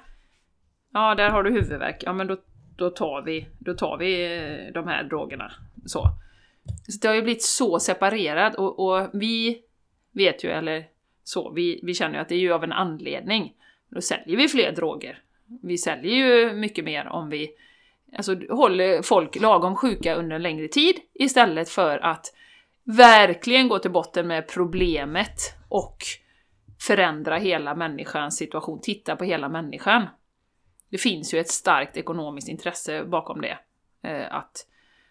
Ja, 0.92 1.14
där 1.14 1.30
har 1.30 1.42
du 1.42 1.50
huvudvärk. 1.50 2.02
Ja, 2.06 2.12
men 2.12 2.26
då, 2.26 2.36
då, 2.76 2.90
tar 2.90 3.22
vi, 3.22 3.46
då 3.58 3.74
tar 3.74 3.98
vi 3.98 4.36
eh, 4.36 4.72
de 4.72 4.88
här 4.88 5.04
drogerna. 5.04 5.52
Så. 5.86 6.08
så 6.88 6.98
det 7.02 7.08
har 7.08 7.14
ju 7.14 7.22
blivit 7.22 7.42
så 7.42 7.78
separerat 7.78 8.54
och, 8.54 8.78
och 8.78 9.10
vi 9.12 9.62
vet 10.12 10.44
ju, 10.44 10.50
eller 10.50 10.84
så, 11.24 11.50
vi, 11.50 11.80
vi 11.82 11.94
känner 11.94 12.14
ju 12.14 12.20
att 12.20 12.28
det 12.28 12.34
är 12.34 12.40
ju 12.40 12.52
av 12.52 12.64
en 12.64 12.72
anledning. 12.72 13.52
Då 13.90 14.00
säljer 14.00 14.36
vi 14.36 14.48
fler 14.48 14.72
droger. 14.72 15.18
Vi 15.62 15.78
säljer 15.78 16.14
ju 16.14 16.52
mycket 16.52 16.84
mer 16.84 17.08
om 17.08 17.30
vi 17.30 17.50
alltså, 18.16 18.34
håller 18.50 19.02
folk 19.02 19.40
lagom 19.40 19.76
sjuka 19.76 20.14
under 20.14 20.36
en 20.36 20.42
längre 20.42 20.68
tid 20.68 20.96
istället 21.14 21.68
för 21.68 21.98
att 21.98 22.32
verkligen 22.86 23.68
gå 23.68 23.78
till 23.78 23.90
botten 23.90 24.26
med 24.26 24.48
problemet 24.48 25.54
och 25.68 25.96
förändra 26.80 27.36
hela 27.36 27.74
människans 27.74 28.36
situation, 28.36 28.80
titta 28.80 29.16
på 29.16 29.24
hela 29.24 29.48
människan. 29.48 30.06
Det 30.90 30.98
finns 30.98 31.34
ju 31.34 31.38
ett 31.38 31.50
starkt 31.50 31.96
ekonomiskt 31.96 32.48
intresse 32.48 33.04
bakom 33.04 33.40
det. 33.40 33.58
Eh, 34.02 34.34
att, 34.34 34.66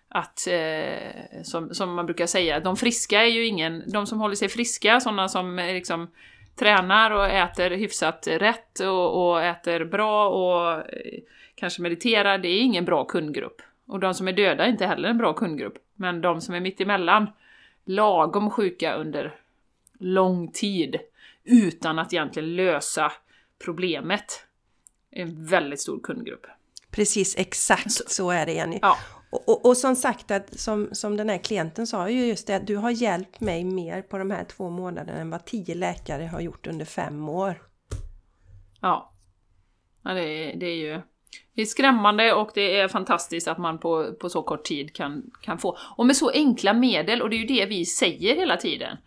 att 0.10 0.48
eh, 0.48 1.42
som, 1.44 1.74
som 1.74 1.94
man 1.94 2.06
brukar 2.06 2.26
säga, 2.26 2.60
de 2.60 2.76
friska 2.76 3.24
är 3.24 3.30
ju 3.30 3.46
ingen, 3.46 3.92
de 3.92 4.08
som 4.08 4.20
håller 4.20 4.36
sig 4.36 4.50
friska, 4.50 5.00
sådana 5.00 5.28
som 5.28 5.60
eh, 5.60 5.74
liksom 5.74 6.12
tränar 6.56 7.12
och 7.12 7.26
äter 7.26 7.70
hyfsat 7.70 8.28
rätt 8.28 8.80
och, 8.80 9.30
och 9.30 9.44
äter 9.44 9.86
bra 9.86 10.30
och 10.30 10.72
eh, 10.72 11.22
kanske 11.56 11.82
mediterar, 11.82 12.38
det 12.38 12.50
är 12.50 12.62
ingen 12.62 12.86
bra 12.86 13.06
kundgrupp. 13.06 13.62
Och 13.88 14.00
de 14.00 14.14
som 14.14 14.28
är 14.28 14.34
döda 14.34 14.66
är 14.66 14.70
inte 14.70 14.86
heller 14.86 15.10
en 15.10 15.18
bra 15.18 15.34
kundgrupp. 15.34 15.78
Men 15.96 16.22
de 16.22 16.42
som 16.42 16.56
är 16.56 16.60
mitt 16.60 16.82
emellan, 16.82 17.28
lagom 17.86 18.52
sjuka 18.52 18.96
under 18.96 19.40
lång 20.00 20.52
tid, 20.52 21.00
utan 21.44 22.00
att 22.00 22.14
egentligen 22.14 22.56
lösa 22.56 23.12
problemet, 23.66 24.46
en 25.12 25.46
väldigt 25.46 25.82
stor 25.82 26.00
kundgrupp. 26.00 26.46
Precis, 26.92 27.36
exakt 27.38 27.92
så, 27.92 28.04
så 28.08 28.32
är 28.32 28.46
det 28.46 28.54
Jenny. 28.54 28.80
Ja. 28.82 28.98
Och, 29.30 29.50
och, 29.50 29.66
och, 29.66 29.78
som 29.78 29.96
sagt, 29.96 30.32
att, 30.32 30.60
som, 30.60 30.90
som 30.92 31.18
den 31.18 31.30
här 31.30 31.38
klienten 31.38 31.88
sa 31.88 32.10
ju 32.10 32.26
just 32.26 32.48
det, 32.48 32.56
att 32.56 32.68
du 32.68 32.76
har 32.76 32.90
hjälpt 32.90 33.40
mig 33.40 33.64
mer 33.64 34.02
på 34.02 34.18
de 34.18 34.32
här 34.32 34.44
två 34.44 34.70
månaderna 34.70 35.20
än 35.20 35.30
vad 35.30 35.46
tio 35.46 35.76
läkare 35.76 36.24
har 36.24 36.42
gjort 36.42 36.68
under 36.68 36.86
fem 36.86 37.30
år. 37.30 37.62
Ja. 38.82 39.14
ja 40.04 40.14
det, 40.14 40.22
är, 40.22 40.56
det 40.56 40.66
är 40.66 40.76
ju 40.76 41.02
det 41.56 41.62
är 41.62 41.66
skrämmande 41.66 42.34
och 42.34 42.52
det 42.54 42.80
är 42.80 42.88
fantastiskt 42.88 43.48
att 43.48 43.58
man 43.58 43.80
på, 43.80 44.14
på 44.20 44.30
så 44.30 44.44
kort 44.44 44.64
tid 44.64 44.96
kan, 44.96 45.24
kan 45.42 45.58
få. 45.58 45.78
Och 45.98 46.06
med 46.06 46.16
så 46.16 46.30
enkla 46.30 46.74
medel, 46.74 47.22
och 47.22 47.30
det 47.30 47.36
är 47.36 47.40
ju 47.40 47.46
det 47.46 47.66
vi 47.66 47.86
säger 47.86 48.36
hela 48.36 48.58
tiden. 48.58 48.98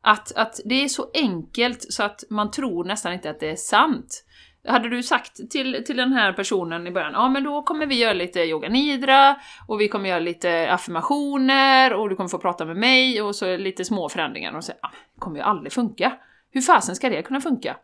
Att, 0.00 0.36
att 0.36 0.60
det 0.64 0.84
är 0.84 0.88
så 0.88 1.10
enkelt 1.14 1.92
så 1.92 2.02
att 2.02 2.24
man 2.30 2.50
tror 2.50 2.84
nästan 2.84 3.12
inte 3.12 3.30
att 3.30 3.40
det 3.40 3.50
är 3.50 3.56
sant. 3.56 4.24
Hade 4.68 4.88
du 4.88 5.02
sagt 5.02 5.50
till, 5.50 5.84
till 5.86 5.96
den 5.96 6.12
här 6.12 6.32
personen 6.32 6.86
i 6.86 6.90
början, 6.90 7.12
ja 7.12 7.28
men 7.28 7.44
då 7.44 7.62
kommer 7.62 7.86
vi 7.86 7.94
göra 7.94 8.12
lite 8.12 8.40
yoga 8.40 8.68
nidra 8.68 9.36
och 9.68 9.80
vi 9.80 9.88
kommer 9.88 10.08
göra 10.08 10.18
lite 10.18 10.72
affirmationer 10.72 11.94
och 11.94 12.08
du 12.08 12.16
kommer 12.16 12.28
få 12.28 12.38
prata 12.38 12.64
med 12.64 12.76
mig 12.76 13.22
och 13.22 13.36
så 13.36 13.56
lite 13.56 13.84
små 13.84 14.08
förändringar 14.08 14.56
och 14.56 14.64
så, 14.64 14.72
ah, 14.72 14.90
det 15.14 15.20
kommer 15.20 15.36
ju 15.36 15.42
aldrig 15.42 15.72
funka. 15.72 16.12
Hur 16.50 16.60
fasen 16.60 16.96
ska 16.96 17.08
det 17.08 17.22
kunna 17.22 17.40
funka? 17.40 17.76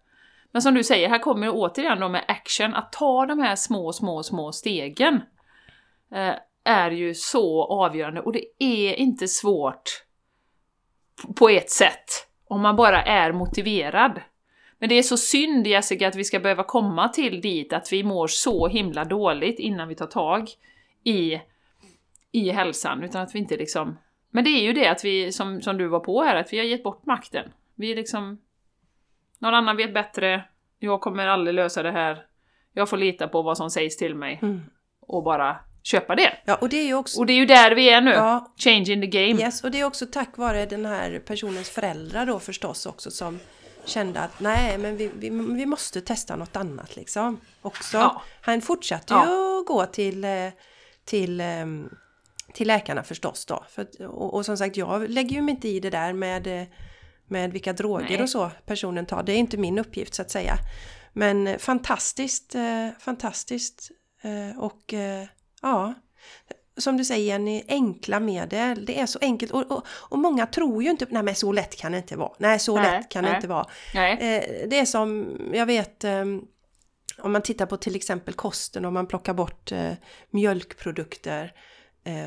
Men 0.52 0.62
som 0.62 0.74
du 0.74 0.84
säger, 0.84 1.08
här 1.08 1.18
kommer 1.18 1.46
jag 1.46 1.56
återigen 1.56 2.00
då 2.00 2.08
med 2.08 2.24
action, 2.28 2.74
att 2.74 2.92
ta 2.92 3.26
de 3.26 3.38
här 3.38 3.56
små, 3.56 3.92
små, 3.92 4.22
små 4.22 4.52
stegen 4.52 5.20
eh, 6.12 6.34
är 6.64 6.90
ju 6.90 7.14
så 7.14 7.64
avgörande 7.64 8.20
och 8.20 8.32
det 8.32 8.44
är 8.58 8.94
inte 8.94 9.28
svårt 9.28 10.04
på 11.36 11.48
ett 11.48 11.70
sätt 11.70 12.28
om 12.48 12.60
man 12.60 12.76
bara 12.76 13.02
är 13.02 13.32
motiverad. 13.32 14.20
Men 14.78 14.88
det 14.88 14.94
är 14.94 15.02
så 15.02 15.16
synd 15.16 15.66
Jessica 15.66 16.08
att 16.08 16.16
vi 16.16 16.24
ska 16.24 16.40
behöva 16.40 16.64
komma 16.64 17.08
till 17.08 17.40
dit 17.40 17.72
att 17.72 17.92
vi 17.92 18.02
mår 18.02 18.26
så 18.26 18.68
himla 18.68 19.04
dåligt 19.04 19.58
innan 19.58 19.88
vi 19.88 19.94
tar 19.94 20.06
tag 20.06 20.50
i, 21.04 21.40
i 22.32 22.50
hälsan, 22.50 23.02
utan 23.02 23.22
att 23.22 23.34
vi 23.34 23.38
inte 23.38 23.56
liksom... 23.56 23.98
Men 24.30 24.44
det 24.44 24.50
är 24.50 24.62
ju 24.62 24.72
det 24.72 24.88
att 24.88 25.04
vi, 25.04 25.32
som, 25.32 25.62
som 25.62 25.78
du 25.78 25.88
var 25.88 26.00
på 26.00 26.22
här, 26.22 26.36
att 26.36 26.52
vi 26.52 26.58
har 26.58 26.64
gett 26.64 26.82
bort 26.82 27.06
makten. 27.06 27.52
Vi 27.74 27.92
är 27.92 27.96
liksom 27.96 28.38
någon 29.40 29.54
annan 29.54 29.76
vet 29.76 29.94
bättre. 29.94 30.44
Jag 30.78 31.00
kommer 31.00 31.26
aldrig 31.26 31.54
lösa 31.54 31.82
det 31.82 31.92
här. 31.92 32.24
Jag 32.72 32.88
får 32.88 32.96
lita 32.96 33.28
på 33.28 33.42
vad 33.42 33.56
som 33.56 33.70
sägs 33.70 33.96
till 33.96 34.14
mig. 34.14 34.38
Mm. 34.42 34.60
Och 35.00 35.22
bara 35.22 35.56
köpa 35.82 36.14
det. 36.14 36.32
Ja, 36.44 36.54
och 36.54 36.68
det 36.68 36.76
är 36.76 36.86
ju 36.86 36.94
också... 36.94 37.20
Och 37.20 37.26
det 37.26 37.32
är 37.32 37.36
ju 37.36 37.46
där 37.46 37.74
vi 37.74 37.90
är 37.90 38.00
nu. 38.00 38.10
Ja. 38.10 38.52
Change 38.56 38.92
in 38.92 39.00
the 39.00 39.06
game. 39.06 39.42
Yes, 39.42 39.64
och 39.64 39.70
det 39.70 39.80
är 39.80 39.84
också 39.84 40.06
tack 40.06 40.36
vare 40.36 40.66
den 40.66 40.86
här 40.86 41.18
personens 41.26 41.70
föräldrar 41.70 42.26
då 42.26 42.38
förstås 42.38 42.86
också 42.86 43.10
som 43.10 43.38
kände 43.84 44.20
att 44.20 44.40
nej, 44.40 44.78
men 44.78 44.96
vi, 44.96 45.10
vi, 45.14 45.30
vi 45.30 45.66
måste 45.66 46.00
testa 46.00 46.36
något 46.36 46.56
annat 46.56 46.96
liksom. 46.96 47.40
Också. 47.62 47.96
Ja. 47.96 48.22
Han 48.40 48.60
fortsatte 48.60 49.14
ja. 49.14 49.26
ju 49.26 49.60
att 49.60 49.66
gå 49.66 49.86
till, 49.86 50.24
eh, 50.24 50.48
till, 51.04 51.40
ehm, 51.40 51.90
till 52.54 52.66
läkarna 52.66 53.02
förstås 53.02 53.46
då. 53.46 53.64
För, 53.68 54.06
och, 54.06 54.34
och, 54.34 54.46
som 54.46 54.56
sagt, 54.56 54.76
jag 54.76 55.10
lägger 55.10 55.36
ju 55.36 55.42
mig 55.42 55.54
inte 55.54 55.68
i 55.68 55.80
det 55.80 55.90
där 55.90 56.12
med 56.12 56.46
eh, 56.46 56.66
med 57.30 57.52
vilka 57.52 57.72
droger 57.72 58.08
Nej. 58.10 58.22
och 58.22 58.30
så 58.30 58.50
personen 58.66 59.06
tar. 59.06 59.22
Det 59.22 59.32
är 59.32 59.36
inte 59.36 59.56
min 59.56 59.78
uppgift 59.78 60.14
så 60.14 60.22
att 60.22 60.30
säga. 60.30 60.58
Men 61.12 61.46
eh, 61.46 61.58
fantastiskt, 61.58 62.54
eh, 62.54 62.88
fantastiskt 62.98 63.90
eh, 64.22 64.58
och 64.58 64.94
ja, 65.62 65.94
som 66.76 66.96
du 66.96 67.04
säger 67.04 67.24
Jenny, 67.24 67.62
enkla 67.68 68.20
medel. 68.20 68.84
Det 68.86 69.00
är 69.00 69.06
så 69.06 69.18
enkelt 69.22 69.52
och, 69.52 69.70
och, 69.70 69.86
och 69.88 70.18
många 70.18 70.46
tror 70.46 70.82
ju 70.82 70.90
inte, 70.90 71.06
nej 71.10 71.22
men 71.22 71.34
så 71.34 71.52
lätt 71.52 71.76
kan 71.76 71.92
det 71.92 71.98
inte 71.98 72.16
vara. 72.16 72.32
Nej, 72.38 72.58
så 72.58 72.76
nej, 72.76 72.98
lätt 72.98 73.08
kan 73.08 73.24
nej. 73.24 73.32
det 73.32 73.36
inte 73.36 73.48
vara. 73.48 73.66
Nej. 73.94 74.16
Det 74.70 74.78
är 74.78 74.84
som, 74.84 75.38
jag 75.52 75.66
vet, 75.66 76.04
om 77.18 77.32
man 77.32 77.42
tittar 77.42 77.66
på 77.66 77.76
till 77.76 77.96
exempel 77.96 78.34
kosten, 78.34 78.84
om 78.84 78.94
man 78.94 79.06
plockar 79.06 79.34
bort 79.34 79.72
mjölkprodukter 80.30 81.52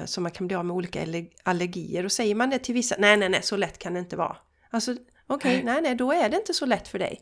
så 0.05 0.21
man 0.21 0.31
kan 0.31 0.47
bli 0.47 0.55
av 0.55 0.65
med 0.65 0.75
olika 0.75 1.05
allergier. 1.43 2.05
Och 2.05 2.11
säger 2.11 2.35
man 2.35 2.49
det 2.49 2.59
till 2.59 2.73
vissa, 2.73 2.95
nej 2.99 3.17
nej 3.17 3.29
nej, 3.29 3.43
så 3.43 3.57
lätt 3.57 3.77
kan 3.77 3.93
det 3.93 3.99
inte 3.99 4.15
vara. 4.15 4.37
Alltså 4.73 4.91
okej, 5.27 5.61
okay, 5.61 5.63
nej 5.63 5.81
nej, 5.81 5.95
då 5.95 6.11
är 6.11 6.29
det 6.29 6.37
inte 6.37 6.53
så 6.53 6.65
lätt 6.65 6.87
för 6.87 6.99
dig. 6.99 7.21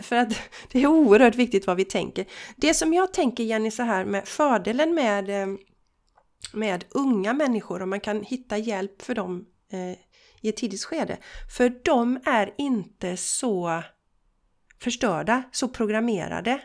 För 0.00 0.16
att 0.16 0.28
det 0.72 0.82
är 0.82 0.86
oerhört 0.86 1.34
viktigt 1.34 1.66
vad 1.66 1.76
vi 1.76 1.84
tänker. 1.84 2.26
Det 2.56 2.74
som 2.74 2.94
jag 2.94 3.12
tänker 3.12 3.44
Jenny 3.44 3.70
så 3.70 3.82
här 3.82 4.04
med 4.04 4.28
fördelen 4.28 4.94
med, 4.94 5.42
eh, 5.42 5.46
med 6.52 6.84
unga 6.90 7.32
människor 7.32 7.82
och 7.82 7.88
man 7.88 8.00
kan 8.00 8.22
hitta 8.22 8.58
hjälp 8.58 9.02
för 9.02 9.14
dem 9.14 9.46
eh, 9.72 9.98
i 10.40 10.48
ett 10.48 10.56
tidigt 10.56 10.84
skede. 10.84 11.18
För 11.56 11.72
de 11.84 12.20
är 12.24 12.54
inte 12.58 13.16
så 13.16 13.82
förstörda, 14.80 15.42
så 15.52 15.68
programmerade. 15.68 16.60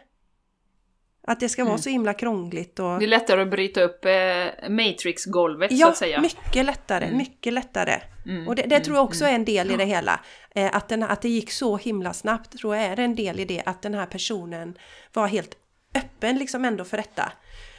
Att 1.28 1.40
det 1.40 1.50
ska 1.50 1.62
mm. 1.62 1.70
vara 1.70 1.82
så 1.82 1.90
himla 1.90 2.14
krångligt 2.14 2.80
och... 2.80 3.00
Det 3.00 3.06
är 3.06 3.08
lättare 3.08 3.42
att 3.42 3.50
bryta 3.50 3.82
upp 3.82 4.06
eh, 4.06 4.70
Matrix-golvet 4.70 5.72
ja, 5.72 5.86
så 5.86 5.92
att 5.92 5.98
säga. 5.98 6.16
Ja, 6.16 6.22
mycket 6.22 6.66
lättare, 6.66 7.06
mm. 7.06 7.18
mycket 7.18 7.54
lättare. 7.54 8.02
Mm. 8.26 8.48
Och 8.48 8.56
det, 8.56 8.62
det 8.62 8.80
tror 8.80 8.98
jag 8.98 9.04
också 9.06 9.24
mm. 9.24 9.32
är 9.32 9.36
en 9.36 9.46
del 9.46 9.72
i 9.72 9.78
det 9.78 9.86
hela. 9.86 10.20
Eh, 10.56 10.76
att, 10.76 10.90
den, 10.90 11.04
att 11.04 11.22
det 11.22 11.30
gick 11.30 11.52
så 11.52 11.78
himla 11.78 12.14
snabbt 12.14 12.58
tror 12.58 12.76
jag 12.76 12.86
är 12.86 13.00
en 13.00 13.16
del 13.16 13.40
i 13.40 13.46
det, 13.46 13.64
att 13.66 13.82
den 13.82 13.94
här 13.94 14.06
personen 14.06 14.78
var 15.14 15.28
helt 15.28 15.58
öppen 15.96 16.38
liksom 16.38 16.66
ändå 16.66 16.84
för 16.84 16.98
detta. 16.98 17.32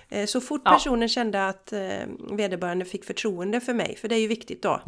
Eh, 0.09 0.26
så 0.26 0.40
fort 0.40 0.64
personen 0.64 1.03
ja. 1.03 1.09
kände 1.09 1.49
att 1.49 1.72
eh, 1.72 1.80
vederbörande 2.30 2.84
fick 2.84 3.05
förtroende 3.05 3.61
för 3.61 3.74
mig, 3.74 3.97
för 3.97 4.09
det 4.09 4.14
är 4.14 4.20
ju 4.20 4.28
viktigt 4.28 4.62
då, 4.62 4.82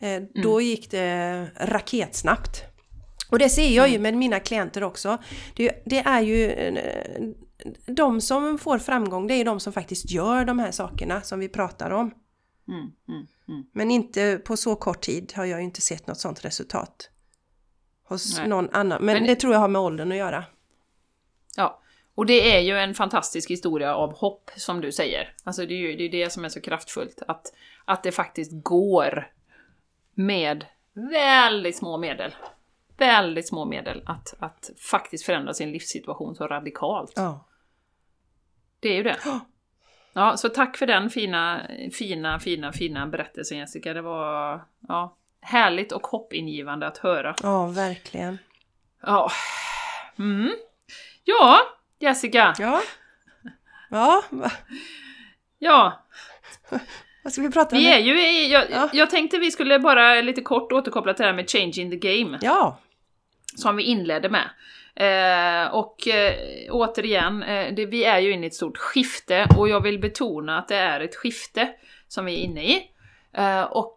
eh, 0.00 0.22
då 0.42 0.52
mm. 0.52 0.66
gick 0.66 0.90
det 0.90 1.46
raketsnabbt. 1.56 2.62
Och 3.30 3.38
det 3.38 3.48
ser 3.48 3.68
jag 3.68 3.88
ju 3.88 3.94
mm. 3.94 4.02
med 4.02 4.14
mina 4.14 4.40
klienter 4.40 4.82
också. 4.82 5.18
Det, 5.56 5.82
det 5.84 5.98
är 5.98 6.20
ju 6.20 6.50
eh, 6.50 6.72
de 7.86 8.20
som 8.20 8.58
får 8.58 8.78
framgång 8.78 9.26
det 9.26 9.34
är 9.34 9.44
de 9.44 9.60
som 9.60 9.72
faktiskt 9.72 10.10
gör 10.10 10.44
de 10.44 10.58
här 10.58 10.70
sakerna 10.70 11.20
som 11.20 11.40
vi 11.40 11.48
pratar 11.48 11.90
om. 11.90 12.14
Mm, 12.68 12.92
mm, 13.08 13.26
mm. 13.48 13.66
Men 13.72 13.90
inte 13.90 14.40
på 14.44 14.56
så 14.56 14.76
kort 14.76 15.00
tid 15.00 15.32
har 15.36 15.44
jag 15.44 15.58
ju 15.58 15.64
inte 15.64 15.80
sett 15.80 16.06
något 16.06 16.18
sånt 16.18 16.44
resultat. 16.44 17.10
Hos 18.04 18.38
Nej. 18.38 18.48
någon 18.48 18.70
annan. 18.70 19.04
Men, 19.04 19.16
Men 19.16 19.26
det 19.26 19.36
tror 19.36 19.52
jag 19.52 19.60
har 19.60 19.68
med 19.68 19.82
åldern 19.82 20.12
att 20.12 20.18
göra. 20.18 20.44
Ja, 21.56 21.80
och 22.14 22.26
det 22.26 22.56
är 22.56 22.60
ju 22.60 22.78
en 22.78 22.94
fantastisk 22.94 23.50
historia 23.50 23.94
av 23.94 24.16
hopp 24.16 24.50
som 24.56 24.80
du 24.80 24.92
säger. 24.92 25.34
Alltså 25.44 25.66
det 25.66 25.74
är 25.74 25.78
ju 25.78 25.96
det, 25.96 26.04
är 26.04 26.24
det 26.24 26.32
som 26.32 26.44
är 26.44 26.48
så 26.48 26.60
kraftfullt. 26.60 27.22
Att, 27.28 27.52
att 27.84 28.02
det 28.02 28.12
faktiskt 28.12 28.50
går 28.52 29.32
med 30.14 30.66
väldigt 30.94 31.76
små 31.76 31.98
medel 31.98 32.34
väldigt 33.00 33.48
små 33.48 33.64
medel 33.64 34.02
att, 34.06 34.34
att 34.38 34.70
faktiskt 34.90 35.24
förändra 35.24 35.54
sin 35.54 35.72
livssituation 35.72 36.34
så 36.34 36.46
radikalt. 36.46 37.12
Ja. 37.16 37.46
Det 38.80 38.88
är 38.88 38.94
ju 38.94 39.02
det. 39.02 39.16
Ja, 40.12 40.36
så 40.36 40.48
tack 40.48 40.76
för 40.76 40.86
den 40.86 41.10
fina, 41.10 41.62
fina, 41.92 42.38
fina, 42.38 42.72
fina 42.72 43.06
berättelsen 43.06 43.58
Jessica. 43.58 43.94
Det 43.94 44.02
var 44.02 44.60
ja, 44.88 45.16
härligt 45.40 45.92
och 45.92 46.06
hoppingivande 46.06 46.86
att 46.86 46.98
höra. 46.98 47.34
Ja, 47.42 47.66
verkligen. 47.66 48.38
Ja. 49.02 49.30
Mm. 50.18 50.52
Ja, 51.24 51.60
Jessica. 51.98 52.54
Ja. 52.58 52.82
Ja. 53.90 54.24
Ja. 55.58 56.06
Vad 57.24 57.32
ska 57.32 57.42
vi 57.42 57.50
prata 57.50 57.76
om? 57.76 57.82
Vi 57.82 57.92
är 57.92 57.98
ju 57.98 58.20
i, 58.20 58.52
jag, 58.52 58.70
ja. 58.70 58.90
jag 58.92 59.10
tänkte 59.10 59.38
vi 59.38 59.50
skulle 59.50 59.78
bara 59.78 60.20
lite 60.20 60.40
kort 60.40 60.72
återkoppla 60.72 61.14
till 61.14 61.22
det 61.22 61.28
här 61.28 61.36
med 61.36 61.50
change 61.50 61.72
in 61.76 61.90
the 61.90 61.96
game. 61.96 62.38
Ja. 62.42 62.78
Som 63.56 63.76
vi 63.76 63.82
inledde 63.82 64.28
med. 64.28 64.50
Eh, 64.94 65.74
och 65.74 66.08
eh, 66.08 66.34
återigen, 66.70 67.42
eh, 67.42 67.74
det, 67.74 67.86
vi 67.86 68.04
är 68.04 68.18
ju 68.18 68.32
inne 68.32 68.44
i 68.44 68.46
ett 68.46 68.54
stort 68.54 68.78
skifte 68.78 69.46
och 69.56 69.68
jag 69.68 69.80
vill 69.80 69.98
betona 69.98 70.58
att 70.58 70.68
det 70.68 70.76
är 70.76 71.00
ett 71.00 71.16
skifte 71.16 71.68
som 72.08 72.24
vi 72.24 72.34
är 72.34 72.44
inne 72.44 72.64
i. 72.64 72.90
Eh, 73.32 73.62
och 73.62 73.96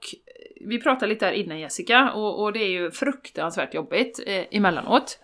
vi 0.65 0.81
pratade 0.81 1.07
lite 1.07 1.25
här 1.25 1.33
innan 1.33 1.59
Jessica, 1.59 2.11
och, 2.11 2.43
och 2.43 2.53
det 2.53 2.59
är 2.59 2.69
ju 2.69 2.91
fruktansvärt 2.91 3.73
jobbigt 3.73 4.19
eh, 4.27 4.43
emellanåt. 4.51 5.19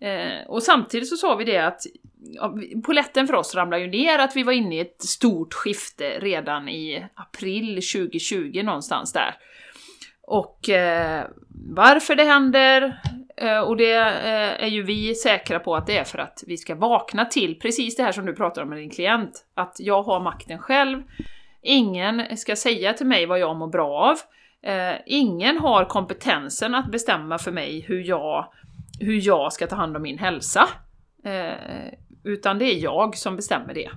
Eh, 0.00 0.46
och 0.46 0.62
samtidigt 0.62 1.08
så 1.08 1.16
sa 1.16 1.34
vi 1.34 1.44
det 1.44 1.58
att 1.58 1.80
ja, 2.18 2.58
poletten 2.84 3.26
för 3.26 3.34
oss 3.34 3.54
ramlade 3.54 3.82
ju 3.82 3.90
ner, 3.90 4.18
att 4.18 4.36
vi 4.36 4.42
var 4.42 4.52
inne 4.52 4.76
i 4.76 4.80
ett 4.80 5.02
stort 5.02 5.54
skifte 5.54 6.18
redan 6.20 6.68
i 6.68 7.06
april 7.14 7.74
2020 7.74 8.62
någonstans 8.64 9.12
där. 9.12 9.34
Och 10.22 10.68
eh, 10.68 11.24
varför 11.74 12.14
det 12.14 12.24
händer, 12.24 13.00
Eh, 13.36 13.58
och 13.58 13.76
det 13.76 13.94
eh, 13.94 14.64
är 14.64 14.66
ju 14.66 14.82
vi 14.82 15.14
säkra 15.14 15.60
på 15.60 15.76
att 15.76 15.86
det 15.86 15.98
är 15.98 16.04
för 16.04 16.18
att 16.18 16.44
vi 16.46 16.56
ska 16.56 16.74
vakna 16.74 17.24
till 17.24 17.58
precis 17.58 17.96
det 17.96 18.02
här 18.02 18.12
som 18.12 18.26
du 18.26 18.34
pratar 18.34 18.62
om 18.62 18.68
med 18.68 18.78
din 18.78 18.90
klient. 18.90 19.46
Att 19.54 19.76
jag 19.78 20.02
har 20.02 20.20
makten 20.20 20.58
själv, 20.58 21.02
ingen 21.62 22.36
ska 22.36 22.56
säga 22.56 22.92
till 22.92 23.06
mig 23.06 23.26
vad 23.26 23.38
jag 23.38 23.56
mår 23.56 23.68
bra 23.68 23.88
av, 23.88 24.16
eh, 24.70 24.94
ingen 25.06 25.58
har 25.58 25.84
kompetensen 25.84 26.74
att 26.74 26.90
bestämma 26.90 27.38
för 27.38 27.52
mig 27.52 27.80
hur 27.80 28.04
jag, 28.04 28.52
hur 29.00 29.26
jag 29.26 29.52
ska 29.52 29.66
ta 29.66 29.76
hand 29.76 29.96
om 29.96 30.02
min 30.02 30.18
hälsa. 30.18 30.68
Utan 32.24 32.58
det 32.58 32.64
är 32.64 32.78
jag 32.78 33.16
som 33.16 33.36
bestämmer 33.36 33.74
det. 33.74 33.90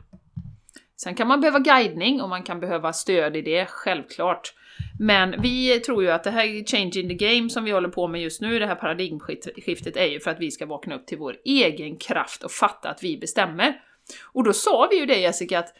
Sen 1.01 1.15
kan 1.15 1.27
man 1.27 1.41
behöva 1.41 1.59
guidning 1.59 2.21
och 2.21 2.29
man 2.29 2.43
kan 2.43 2.59
behöva 2.59 2.93
stöd 2.93 3.35
i 3.35 3.41
det, 3.41 3.65
självklart. 3.69 4.53
Men 4.99 5.41
vi 5.41 5.79
tror 5.79 6.03
ju 6.03 6.11
att 6.11 6.23
det 6.23 6.31
här 6.31 6.67
change 6.67 6.91
in 6.95 7.09
the 7.09 7.37
game 7.37 7.49
som 7.49 7.63
vi 7.63 7.71
håller 7.71 7.89
på 7.89 8.07
med 8.07 8.21
just 8.21 8.41
nu, 8.41 8.59
det 8.59 8.67
här 8.67 8.75
paradigmskiftet, 8.75 9.97
är 9.97 10.05
ju 10.05 10.19
för 10.19 10.31
att 10.31 10.39
vi 10.39 10.51
ska 10.51 10.65
vakna 10.65 10.95
upp 10.95 11.07
till 11.07 11.17
vår 11.17 11.35
egen 11.45 11.97
kraft 11.97 12.43
och 12.43 12.51
fatta 12.51 12.89
att 12.89 13.03
vi 13.03 13.17
bestämmer. 13.17 13.81
Och 14.23 14.43
då 14.43 14.53
sa 14.53 14.87
vi 14.91 14.99
ju 14.99 15.05
det 15.05 15.19
Jessica, 15.19 15.59
att 15.59 15.73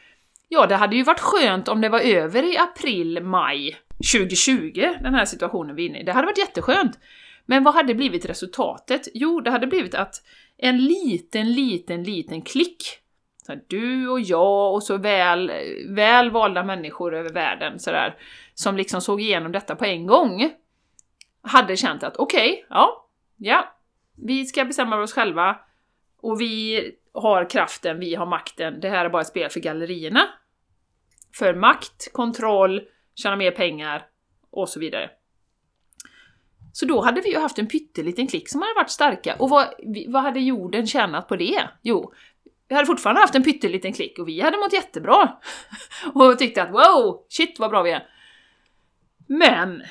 ja, 0.48 0.66
det 0.66 0.76
hade 0.76 0.96
ju 0.96 1.04
varit 1.04 1.20
skönt 1.20 1.68
om 1.68 1.82
det 1.82 1.90
var 1.90 2.00
över 2.00 2.54
i 2.54 2.58
april, 2.58 3.24
maj 3.24 3.78
2020, 4.14 4.94
den 5.02 5.14
här 5.14 5.26
situationen 5.26 5.76
vi 5.76 5.86
är 5.86 5.90
inne 5.90 6.00
i. 6.00 6.04
Det 6.04 6.12
hade 6.12 6.26
varit 6.26 6.38
jätteskönt. 6.38 7.00
Men 7.46 7.64
vad 7.64 7.74
hade 7.74 7.96
blivit 7.96 8.26
resultatet? 8.26 9.08
Jo, 9.14 9.42
det 9.42 9.52
hade 9.52 9.68
blivit 9.68 9.96
att 9.96 10.16
en 10.58 10.86
liten, 10.86 11.54
liten, 11.54 12.04
liten 12.04 12.42
klick 12.42 12.84
så 13.50 13.60
du 13.68 14.08
och 14.08 14.22
jag 14.22 14.74
och 14.74 14.84
så 14.84 14.98
väl, 14.98 15.52
väl 15.90 16.32
valda 16.32 16.64
människor 16.64 17.16
över 17.16 17.30
världen 17.30 17.80
sådär, 17.80 18.16
som 18.54 18.78
liksom 18.78 19.02
såg 19.02 19.22
igenom 19.22 19.52
detta 19.52 19.76
på 19.76 19.86
en 19.86 20.08
gång, 20.08 20.52
hade 21.42 21.78
känt 21.78 22.04
att 22.04 22.18
okej, 22.18 22.52
okay, 22.52 22.64
ja, 22.70 23.10
ja, 23.38 23.76
vi 24.16 24.46
ska 24.46 24.66
bestämma 24.66 24.98
oss 24.98 25.14
själva 25.14 25.60
och 26.22 26.42
vi 26.42 26.84
har 27.14 27.50
kraften, 27.50 28.00
vi 28.00 28.16
har 28.16 28.26
makten, 28.26 28.80
det 28.80 28.90
här 28.90 29.06
är 29.06 29.10
bara 29.10 29.22
ett 29.22 29.28
spel 29.28 29.50
för 29.50 29.60
gallerierna. 29.60 30.22
För 31.38 31.54
makt, 31.54 32.14
kontroll, 32.14 32.82
tjäna 33.16 33.36
mer 33.36 33.52
pengar 33.52 34.06
och 34.52 34.70
så 34.70 34.80
vidare. 34.80 35.10
Så 36.74 36.86
då 36.86 37.02
hade 37.02 37.22
vi 37.22 37.32
ju 37.32 37.40
haft 37.40 37.60
en 37.60 37.68
pytteliten 37.68 38.28
klick 38.28 38.50
som 38.50 38.62
hade 38.62 38.74
varit 38.74 38.90
starka. 38.90 39.36
Och 39.40 39.50
vad, 39.50 39.68
vad 40.08 40.22
hade 40.22 40.40
jorden 40.40 40.88
tjänat 40.88 41.28
på 41.28 41.36
det? 41.36 41.70
Jo, 41.82 42.14
vi 42.70 42.76
hade 42.76 42.86
fortfarande 42.86 43.22
haft 43.22 43.36
en 43.36 43.44
pytteliten 43.44 43.94
klick 43.94 44.20
och 44.20 44.28
vi 44.28 44.42
hade 44.42 44.58
mått 44.58 44.74
jättebra. 44.74 45.38
och 46.14 46.40
tyckte 46.40 46.64
att 46.64 46.72
wow, 46.72 47.26
shit 47.30 47.60
vad 47.60 47.70
bra 47.70 47.82
vi 47.82 47.92
är. 47.92 48.08
Men 49.28 49.82